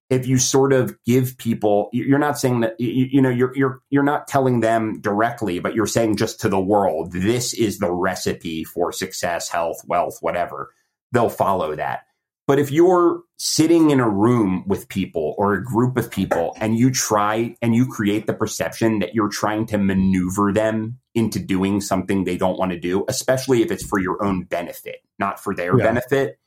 if 0.09 0.25
you 0.25 0.37
sort 0.37 0.71
of 0.71 0.97
give 1.05 1.37
people, 1.37 1.89
you- 1.91 2.05
you're 2.05 2.19
not 2.19 2.39
saying 2.39 2.61
that 2.61 2.79
you, 2.79 3.07
you 3.11 3.21
know 3.21 3.29
you're 3.29 3.53
you're 3.55 3.81
you're 3.89 4.03
not 4.03 4.27
telling 4.27 4.61
them 4.61 5.01
directly, 5.01 5.59
but 5.59 5.75
you're 5.75 5.85
saying 5.87 6.15
just 6.15 6.39
to 6.41 6.49
the 6.49 6.59
world, 6.59 7.11
this 7.11 7.53
is 7.53 7.79
the 7.79 7.91
recipe 7.91 8.63
for 8.63 8.91
success, 8.91 9.49
health, 9.49 9.81
wealth, 9.85 10.19
whatever. 10.21 10.71
They'll 11.11 11.29
follow 11.29 11.75
that. 11.75 12.03
But 12.47 12.59
if 12.59 12.71
you're 12.71 13.23
sitting 13.37 13.91
in 13.91 13.99
a 13.99 14.09
room 14.09 14.63
with 14.65 14.87
people 14.87 15.35
or 15.37 15.53
a 15.53 15.63
group 15.63 15.97
of 15.97 16.09
people 16.09 16.55
and 16.61 16.77
you 16.77 16.89
try 16.91 17.55
and 17.61 17.75
you 17.75 17.85
create 17.85 18.25
the 18.25 18.33
perception 18.33 18.99
that 18.99 19.13
you're 19.13 19.27
trying 19.27 19.65
to 19.67 19.77
maneuver 19.77 20.53
them 20.53 20.97
into 21.17 21.39
doing 21.39 21.81
something 21.81 22.23
they 22.23 22.37
don't 22.37 22.57
want 22.59 22.71
to 22.71 22.79
do, 22.79 23.03
especially 23.09 23.61
if 23.63 23.71
it's 23.71 23.85
for 23.85 23.99
your 23.99 24.23
own 24.23 24.43
benefit, 24.43 24.97
not 25.17 25.39
for 25.43 25.55
their 25.55 25.77
Yeah. 25.77 25.83
benefit, 25.85 26.39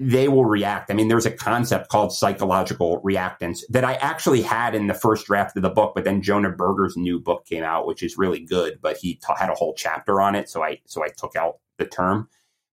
they 0.00 0.28
will 0.28 0.44
react. 0.44 0.90
I 0.90 0.94
mean, 0.94 1.08
there's 1.08 1.26
a 1.26 1.30
concept 1.30 1.88
called 1.88 2.12
psychological 2.12 3.00
reactance 3.02 3.60
that 3.70 3.84
I 3.84 3.94
actually 3.94 4.42
had 4.42 4.74
in 4.74 4.86
the 4.86 4.94
first 4.94 5.26
draft 5.26 5.56
of 5.56 5.62
the 5.62 5.70
book, 5.70 5.92
but 5.94 6.04
then 6.04 6.22
Jonah 6.22 6.50
Berger's 6.52 6.96
new 6.96 7.18
book 7.18 7.46
came 7.46 7.64
out, 7.64 7.86
which 7.86 8.02
is 8.02 8.18
really 8.18 8.40
good, 8.44 8.78
but 8.82 8.96
he 8.96 9.16
ta- 9.16 9.36
had 9.36 9.50
a 9.50 9.54
whole 9.54 9.74
chapter 9.74 10.20
on 10.20 10.34
it, 10.34 10.48
so 10.48 10.62
I 10.62 10.80
so 10.86 11.02
I 11.04 11.08
took 11.08 11.34
out 11.36 11.58
the 11.78 11.86
term. 11.86 12.28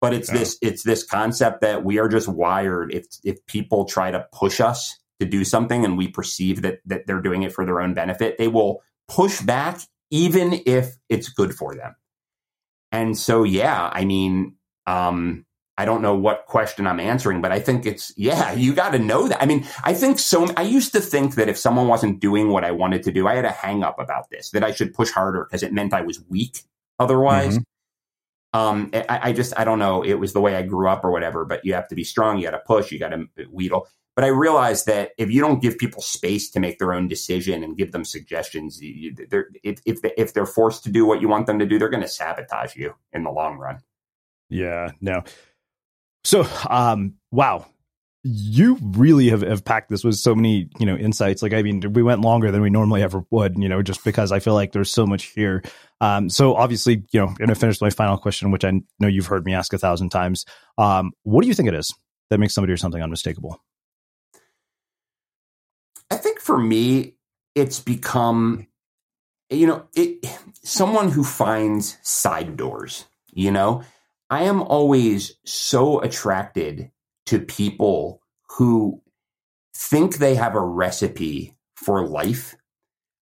But 0.02 0.14
it's 0.14 0.30
Yeah. 0.30 0.40
this 0.40 0.58
it's 0.62 0.84
this 0.84 1.04
concept 1.04 1.62
that 1.62 1.84
we 1.84 1.98
are 2.00 2.08
just 2.08 2.28
wired. 2.30 2.94
If 2.94 3.06
if 3.24 3.46
people 3.48 3.84
try 3.86 4.12
to 4.12 4.26
push 4.32 4.62
us 4.62 4.98
to 5.20 5.26
do 5.26 5.44
something 5.44 5.84
and 5.84 5.98
we 5.98 6.08
perceive 6.08 6.62
that 6.62 6.80
that 6.86 7.06
they're 7.06 7.22
doing 7.22 7.44
it 7.44 7.52
for 7.54 7.66
their 7.66 7.82
own 7.82 7.94
benefit, 7.94 8.38
they 8.38 8.48
will 8.48 8.82
push 9.10 9.42
back 9.42 9.82
even 10.12 10.62
if 10.66 10.98
it's 11.10 11.30
good 11.30 11.54
for 11.54 11.76
them. 11.76 11.96
And 12.92 13.18
so 13.18 13.44
yeah, 13.44 13.90
I 13.94 14.06
mean, 14.06 14.56
um 14.88 15.46
I 15.78 15.86
don't 15.86 16.02
know 16.02 16.14
what 16.14 16.46
question 16.46 16.86
I'm 16.86 17.00
answering, 17.00 17.42
but 17.42 17.54
I 17.54 17.62
think 17.62 17.86
it's 17.86 18.12
yeah, 18.18 18.52
you 18.66 18.74
got 18.74 18.92
to 18.92 19.00
know 19.00 19.30
that. 19.30 19.42
I 19.42 19.46
mean, 19.46 19.66
I 19.84 19.94
think 19.94 20.20
so. 20.20 20.48
I 20.58 20.64
used 20.64 20.92
to 20.92 21.00
think 21.00 21.36
that 21.36 21.48
if 21.48 21.58
someone 21.58 21.88
wasn't 21.88 22.20
doing 22.20 22.50
what 22.50 22.66
I 22.66 22.72
wanted 22.72 23.02
to 23.04 23.14
do, 23.14 23.28
I 23.28 23.36
had 23.36 23.46
a 23.46 23.52
hang 23.52 23.82
up 23.82 23.98
about 23.98 24.30
this, 24.30 24.50
that 24.52 24.64
I 24.64 24.72
should 24.72 24.94
push 24.94 25.10
harder 25.10 25.46
because 25.46 25.64
it 25.64 25.72
meant 25.72 25.94
I 25.94 26.02
was 26.02 26.22
weak 26.28 26.64
otherwise. 27.00 27.58
Um, 28.54 28.90
I, 28.94 29.30
I 29.30 29.34
just 29.34 29.58
I 29.58 29.64
don't 29.64 29.80
know. 29.80 30.04
It 30.04 30.16
was 30.16 30.34
the 30.34 30.42
way 30.42 30.56
I 30.56 30.64
grew 30.64 30.90
up 30.90 31.06
or 31.06 31.12
whatever. 31.12 31.46
But 31.46 31.64
you 31.64 31.74
have 31.76 31.88
to 31.90 31.96
be 31.96 32.04
strong. 32.04 32.38
You 32.38 32.44
got 32.46 32.52
to 32.52 32.60
push. 32.66 32.92
You 32.92 33.00
got 33.00 33.10
to 33.10 33.28
wheedle. 33.54 33.84
But 34.20 34.26
I 34.26 34.32
realized 34.32 34.86
that 34.88 35.12
if 35.18 35.32
you 35.32 35.40
don't 35.40 35.62
give 35.62 35.78
people 35.78 36.02
space 36.02 36.50
to 36.50 36.60
make 36.60 36.78
their 36.78 36.92
own 36.92 37.08
decision 37.08 37.64
and 37.64 37.78
give 37.78 37.94
them 37.94 38.04
suggestions, 38.04 38.82
you, 38.82 39.16
they're, 39.30 39.48
if 39.64 39.80
if 39.86 40.02
they, 40.02 40.12
if 40.18 40.34
they're 40.34 40.46
forced 40.46 40.84
to 40.84 40.92
do 40.92 41.06
what 41.06 41.22
you 41.22 41.30
want 41.30 41.48
them 41.48 41.58
to 41.58 41.66
do, 41.66 41.80
they're 41.80 41.88
going 41.88 42.04
to 42.04 42.10
sabotage 42.10 42.76
you 42.76 42.96
in 43.14 43.24
the 43.24 43.32
long 43.32 43.56
run. 43.56 43.80
Yeah, 44.50 44.92
no. 45.00 45.24
So, 46.26 46.46
um, 46.70 47.14
wow, 47.32 47.66
you 48.24 48.78
really 48.82 49.30
have, 49.30 49.40
have 49.40 49.64
packed 49.64 49.90
this 49.90 50.04
with 50.04 50.16
so 50.16 50.36
many, 50.36 50.70
you 50.78 50.86
know, 50.86 50.98
insights. 50.98 51.42
Like, 51.42 51.54
I 51.54 51.62
mean, 51.62 51.94
we 51.94 52.04
went 52.04 52.20
longer 52.20 52.52
than 52.52 52.62
we 52.62 52.70
normally 52.70 53.02
ever 53.02 53.24
would, 53.32 53.58
you 53.58 53.70
know, 53.70 53.82
just 53.82 54.04
because 54.04 54.34
I 54.34 54.40
feel 54.40 54.54
like 54.54 54.74
there's 54.74 54.92
so 54.92 55.08
much 55.08 55.28
here. 55.28 55.64
Um, 56.02 56.30
so 56.30 56.56
obviously, 56.56 57.06
you 57.14 57.22
know, 57.22 57.34
I'm 57.40 57.48
to 57.48 57.56
finish 57.56 57.80
my 57.80 57.90
final 57.90 58.18
question, 58.18 58.52
which 58.52 58.66
I 58.66 58.74
know 59.00 59.08
you've 59.08 59.28
heard 59.28 59.46
me 59.46 59.54
ask 59.54 59.72
a 59.72 59.78
thousand 59.78 60.10
times. 60.10 60.44
Um, 60.78 61.14
what 61.24 61.42
do 61.42 61.48
you 61.48 61.54
think 61.54 61.70
it 61.70 61.74
is 61.74 61.90
that 62.30 62.42
makes 62.42 62.54
somebody 62.54 62.74
or 62.74 62.78
something 62.78 63.02
unmistakable? 63.02 63.62
For 66.50 66.58
me, 66.58 67.14
it's 67.54 67.80
become, 67.80 68.66
you 69.52 69.68
know, 69.68 69.86
it 69.94 70.26
someone 70.64 71.12
who 71.12 71.24
finds 71.24 72.00
side 72.02 72.58
doors. 72.58 73.06
You 73.32 73.52
know, 73.52 73.84
I 74.32 74.46
am 74.46 74.64
always 74.64 75.36
so 75.46 76.02
attracted 76.02 76.90
to 77.28 77.38
people 77.38 78.24
who 78.58 79.04
think 79.76 80.16
they 80.16 80.34
have 80.34 80.56
a 80.56 80.60
recipe 80.60 81.56
for 81.76 82.08
life, 82.08 82.56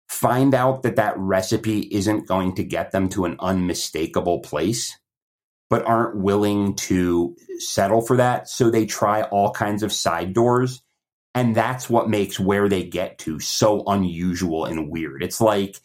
find 0.09 0.55
out 0.55 0.85
that 0.85 0.95
that 0.95 1.19
recipe 1.19 1.81
isn't 1.81 2.29
going 2.29 2.55
to 2.55 2.63
get 2.63 2.93
them 2.93 3.09
to 3.09 3.25
an 3.25 3.35
unmistakable 3.41 4.39
place, 4.39 4.97
but 5.69 5.85
aren't 5.85 6.17
willing 6.17 6.77
to 6.77 7.35
settle 7.59 8.03
for 8.03 8.19
that. 8.19 8.49
So 8.49 8.71
they 8.71 8.87
try 8.87 9.23
all 9.23 9.51
kinds 9.51 9.83
of 9.83 9.93
side 9.93 10.33
doors. 10.33 10.81
And 11.37 11.55
that's 11.55 11.91
what 11.91 12.09
makes 12.09 12.41
where 12.41 12.67
they 12.67 12.83
get 12.83 13.19
to 13.19 13.39
so 13.39 13.85
unusual 13.87 14.65
and 14.65 14.91
weird. 14.91 15.23
It's 15.23 15.39
like 15.39 15.77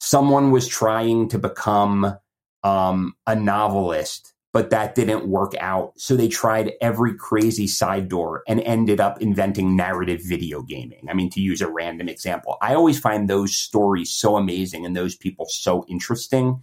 someone 0.00 0.50
was 0.50 0.68
trying 0.68 1.30
to 1.30 1.38
become 1.38 2.14
um, 2.62 3.14
a 3.26 3.34
novelist, 3.34 4.34
but 4.52 4.68
that 4.68 4.94
didn't 4.94 5.26
work 5.26 5.54
out. 5.58 5.94
So 5.96 6.14
they 6.14 6.28
tried 6.28 6.72
every 6.82 7.14
crazy 7.14 7.66
side 7.66 8.08
door 8.08 8.42
and 8.46 8.60
ended 8.60 9.00
up 9.00 9.22
inventing 9.22 9.74
narrative 9.74 10.20
video 10.22 10.60
gaming. 10.60 11.06
I 11.08 11.14
mean, 11.14 11.30
to 11.30 11.40
use 11.40 11.62
a 11.62 11.70
random 11.70 12.10
example, 12.10 12.58
I 12.60 12.74
always 12.74 13.00
find 13.00 13.30
those 13.30 13.56
stories 13.56 14.10
so 14.10 14.36
amazing 14.36 14.84
and 14.84 14.94
those 14.94 15.16
people 15.16 15.46
so 15.48 15.86
interesting 15.88 16.62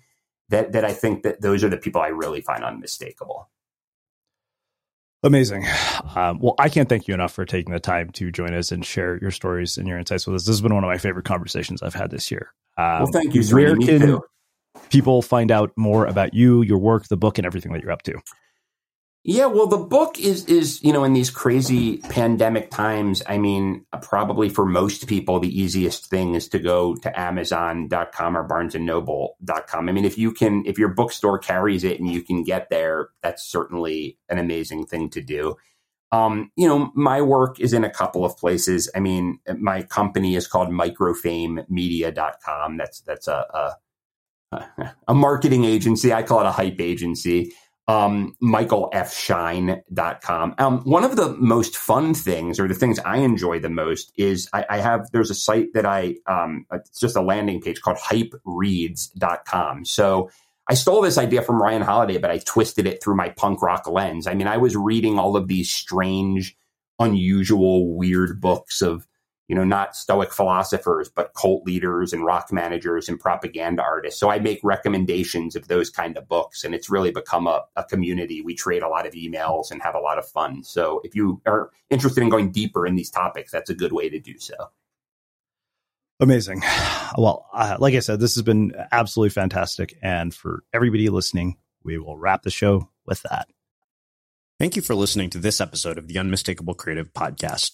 that, 0.49 0.71
that 0.73 0.85
I 0.85 0.93
think 0.93 1.23
that 1.23 1.41
those 1.41 1.63
are 1.63 1.69
the 1.69 1.77
people 1.77 1.99
I 1.99 2.09
really 2.09 2.41
find 2.41 2.63
unmistakable. 2.63 3.49
Amazing. 5.25 5.65
Um, 6.15 6.39
well, 6.39 6.53
I 6.59 6.69
can't 6.69 6.87
thank 6.87 7.07
you 7.07 7.15
enough 7.15 7.33
for 7.33 7.45
taking 7.45 7.73
the 7.73 7.79
time 7.79 8.11
to 8.11 8.31
join 8.31 8.53
us 8.53 8.71
and 8.71 8.85
share 8.85 9.17
your 9.21 9.31
stories 9.31 9.75
and 9.75 9.87
your 9.87 9.97
insights 9.97 10.27
with 10.27 10.35
us. 10.35 10.43
This 10.43 10.55
has 10.55 10.61
been 10.61 10.73
one 10.73 10.83
of 10.83 10.87
my 10.87 10.99
favorite 10.99 11.25
conversations 11.25 11.81
I've 11.81 11.95
had 11.95 12.11
this 12.11 12.29
year. 12.29 12.53
Um, 12.77 13.03
well, 13.03 13.07
thank 13.07 13.33
you, 13.33 13.43
Where 13.43 13.75
can 13.75 14.19
people 14.91 15.23
find 15.23 15.49
out 15.49 15.71
more 15.77 16.05
about 16.05 16.35
you, 16.35 16.61
your 16.61 16.77
work, 16.77 17.07
the 17.07 17.17
book, 17.17 17.39
and 17.39 17.45
everything 17.45 17.73
that 17.73 17.81
you're 17.81 17.91
up 17.91 18.03
to? 18.03 18.13
Yeah, 19.27 19.47
well, 19.47 19.65
the 19.65 19.77
book 19.77 20.19
is 20.19 20.45
is 20.45 20.83
you 20.83 20.93
know 20.93 21.03
in 21.03 21.13
these 21.13 21.31
crazy 21.31 21.97
pandemic 21.97 22.69
times. 22.69 23.23
I 23.25 23.39
mean, 23.39 23.83
probably 24.03 24.49
for 24.49 24.67
most 24.67 25.07
people, 25.07 25.39
the 25.39 25.59
easiest 25.59 26.05
thing 26.05 26.35
is 26.35 26.47
to 26.49 26.59
go 26.59 26.95
to 26.97 27.19
Amazon.com 27.19 28.37
or 28.37 28.47
BarnesandNoble.com. 28.47 29.89
I 29.89 29.91
mean, 29.91 30.05
if 30.05 30.19
you 30.19 30.31
can, 30.31 30.63
if 30.67 30.77
your 30.77 30.89
bookstore 30.89 31.39
carries 31.39 31.83
it 31.83 31.99
and 31.99 32.07
you 32.07 32.21
can 32.21 32.43
get 32.43 32.69
there, 32.69 33.09
that's 33.23 33.43
certainly 33.43 34.19
an 34.29 34.37
amazing 34.37 34.85
thing 34.85 35.09
to 35.09 35.21
do. 35.21 35.55
Um, 36.11 36.51
you 36.55 36.67
know, 36.67 36.91
my 36.93 37.23
work 37.23 37.59
is 37.59 37.73
in 37.73 37.83
a 37.83 37.89
couple 37.89 38.25
of 38.25 38.37
places. 38.37 38.91
I 38.95 38.99
mean, 38.99 39.39
my 39.57 39.81
company 39.81 40.35
is 40.35 40.45
called 40.45 40.69
MicroFameMedia.com. 40.69 42.77
That's 42.77 42.99
that's 42.99 43.27
a, 43.27 43.75
a 44.51 44.93
a 45.07 45.15
marketing 45.15 45.65
agency. 45.65 46.13
I 46.13 46.21
call 46.21 46.41
it 46.41 46.45
a 46.45 46.51
hype 46.51 46.79
agency 46.79 47.53
um, 47.87 48.35
michaelfschein.com. 48.41 50.55
Um, 50.57 50.79
one 50.79 51.03
of 51.03 51.15
the 51.15 51.35
most 51.37 51.77
fun 51.77 52.15
things 52.15 52.59
or 52.59 52.67
the 52.67 52.73
things 52.73 52.97
I 52.99 53.17
enjoy 53.17 53.59
the 53.59 53.69
most 53.69 54.11
is 54.17 54.49
I, 54.53 54.65
I 54.69 54.77
have, 54.79 55.11
there's 55.11 55.29
a 55.29 55.35
site 55.35 55.73
that 55.73 55.85
I, 55.85 56.15
um, 56.25 56.65
it's 56.71 56.99
just 56.99 57.15
a 57.15 57.21
landing 57.21 57.61
page 57.61 57.81
called 57.81 57.97
hypereads.com. 57.97 59.85
So 59.85 60.31
I 60.67 60.73
stole 60.73 61.01
this 61.01 61.19
idea 61.19 61.43
from 61.43 61.61
Ryan 61.61 61.83
Holiday, 61.83 62.17
but 62.17 62.31
I 62.31 62.39
twisted 62.39 62.87
it 62.87 63.03
through 63.03 63.15
my 63.15 63.29
punk 63.29 63.61
rock 63.61 63.87
lens. 63.87 64.25
I 64.25 64.33
mean, 64.33 64.47
I 64.47 64.57
was 64.57 64.75
reading 64.75 65.19
all 65.19 65.37
of 65.37 65.47
these 65.47 65.69
strange, 65.69 66.57
unusual, 66.97 67.95
weird 67.95 68.41
books 68.41 68.81
of, 68.81 69.05
you 69.47 69.55
know, 69.55 69.63
not 69.63 69.95
stoic 69.95 70.33
philosophers, 70.33 71.09
but 71.09 71.33
cult 71.35 71.65
leaders 71.65 72.13
and 72.13 72.25
rock 72.25 72.51
managers 72.51 73.07
and 73.07 73.19
propaganda 73.19 73.83
artists. 73.83 74.19
So 74.19 74.29
I 74.31 74.39
make 74.39 74.59
recommendations 74.63 75.55
of 75.55 75.67
those 75.67 75.89
kind 75.89 76.17
of 76.17 76.27
books, 76.27 76.63
and 76.63 76.73
it's 76.73 76.89
really 76.89 77.11
become 77.11 77.45
a, 77.45 77.63
a 77.75 77.83
community. 77.83 78.41
We 78.41 78.55
trade 78.55 78.81
a 78.81 78.89
lot 78.89 79.05
of 79.05 79.13
emails 79.13 79.71
and 79.71 79.81
have 79.83 79.95
a 79.95 79.99
lot 79.99 80.17
of 80.17 80.27
fun. 80.27 80.63
So 80.63 81.01
if 81.03 81.15
you 81.15 81.41
are 81.45 81.69
interested 81.89 82.23
in 82.23 82.29
going 82.29 82.51
deeper 82.51 82.87
in 82.87 82.95
these 82.95 83.11
topics, 83.11 83.51
that's 83.51 83.69
a 83.69 83.75
good 83.75 83.91
way 83.91 84.09
to 84.09 84.19
do 84.19 84.39
so. 84.39 84.55
Amazing. 86.19 86.63
Well, 87.17 87.47
uh, 87.53 87.77
like 87.79 87.93
I 87.93 87.99
said, 87.99 88.19
this 88.19 88.35
has 88.35 88.43
been 88.43 88.73
absolutely 88.91 89.29
fantastic. 89.29 89.97
And 90.01 90.33
for 90.33 90.63
everybody 90.73 91.09
listening, 91.09 91.57
we 91.83 91.97
will 91.97 92.17
wrap 92.17 92.43
the 92.43 92.51
show 92.51 92.89
with 93.05 93.21
that. 93.23 93.47
Thank 94.59 94.75
you 94.75 94.81
for 94.81 94.95
listening 94.95 95.29
to 95.31 95.37
this 95.37 95.61
episode 95.61 95.97
of 95.97 96.07
the 96.07 96.17
Unmistakable 96.17 96.73
Creative 96.73 97.11
Podcast. 97.13 97.73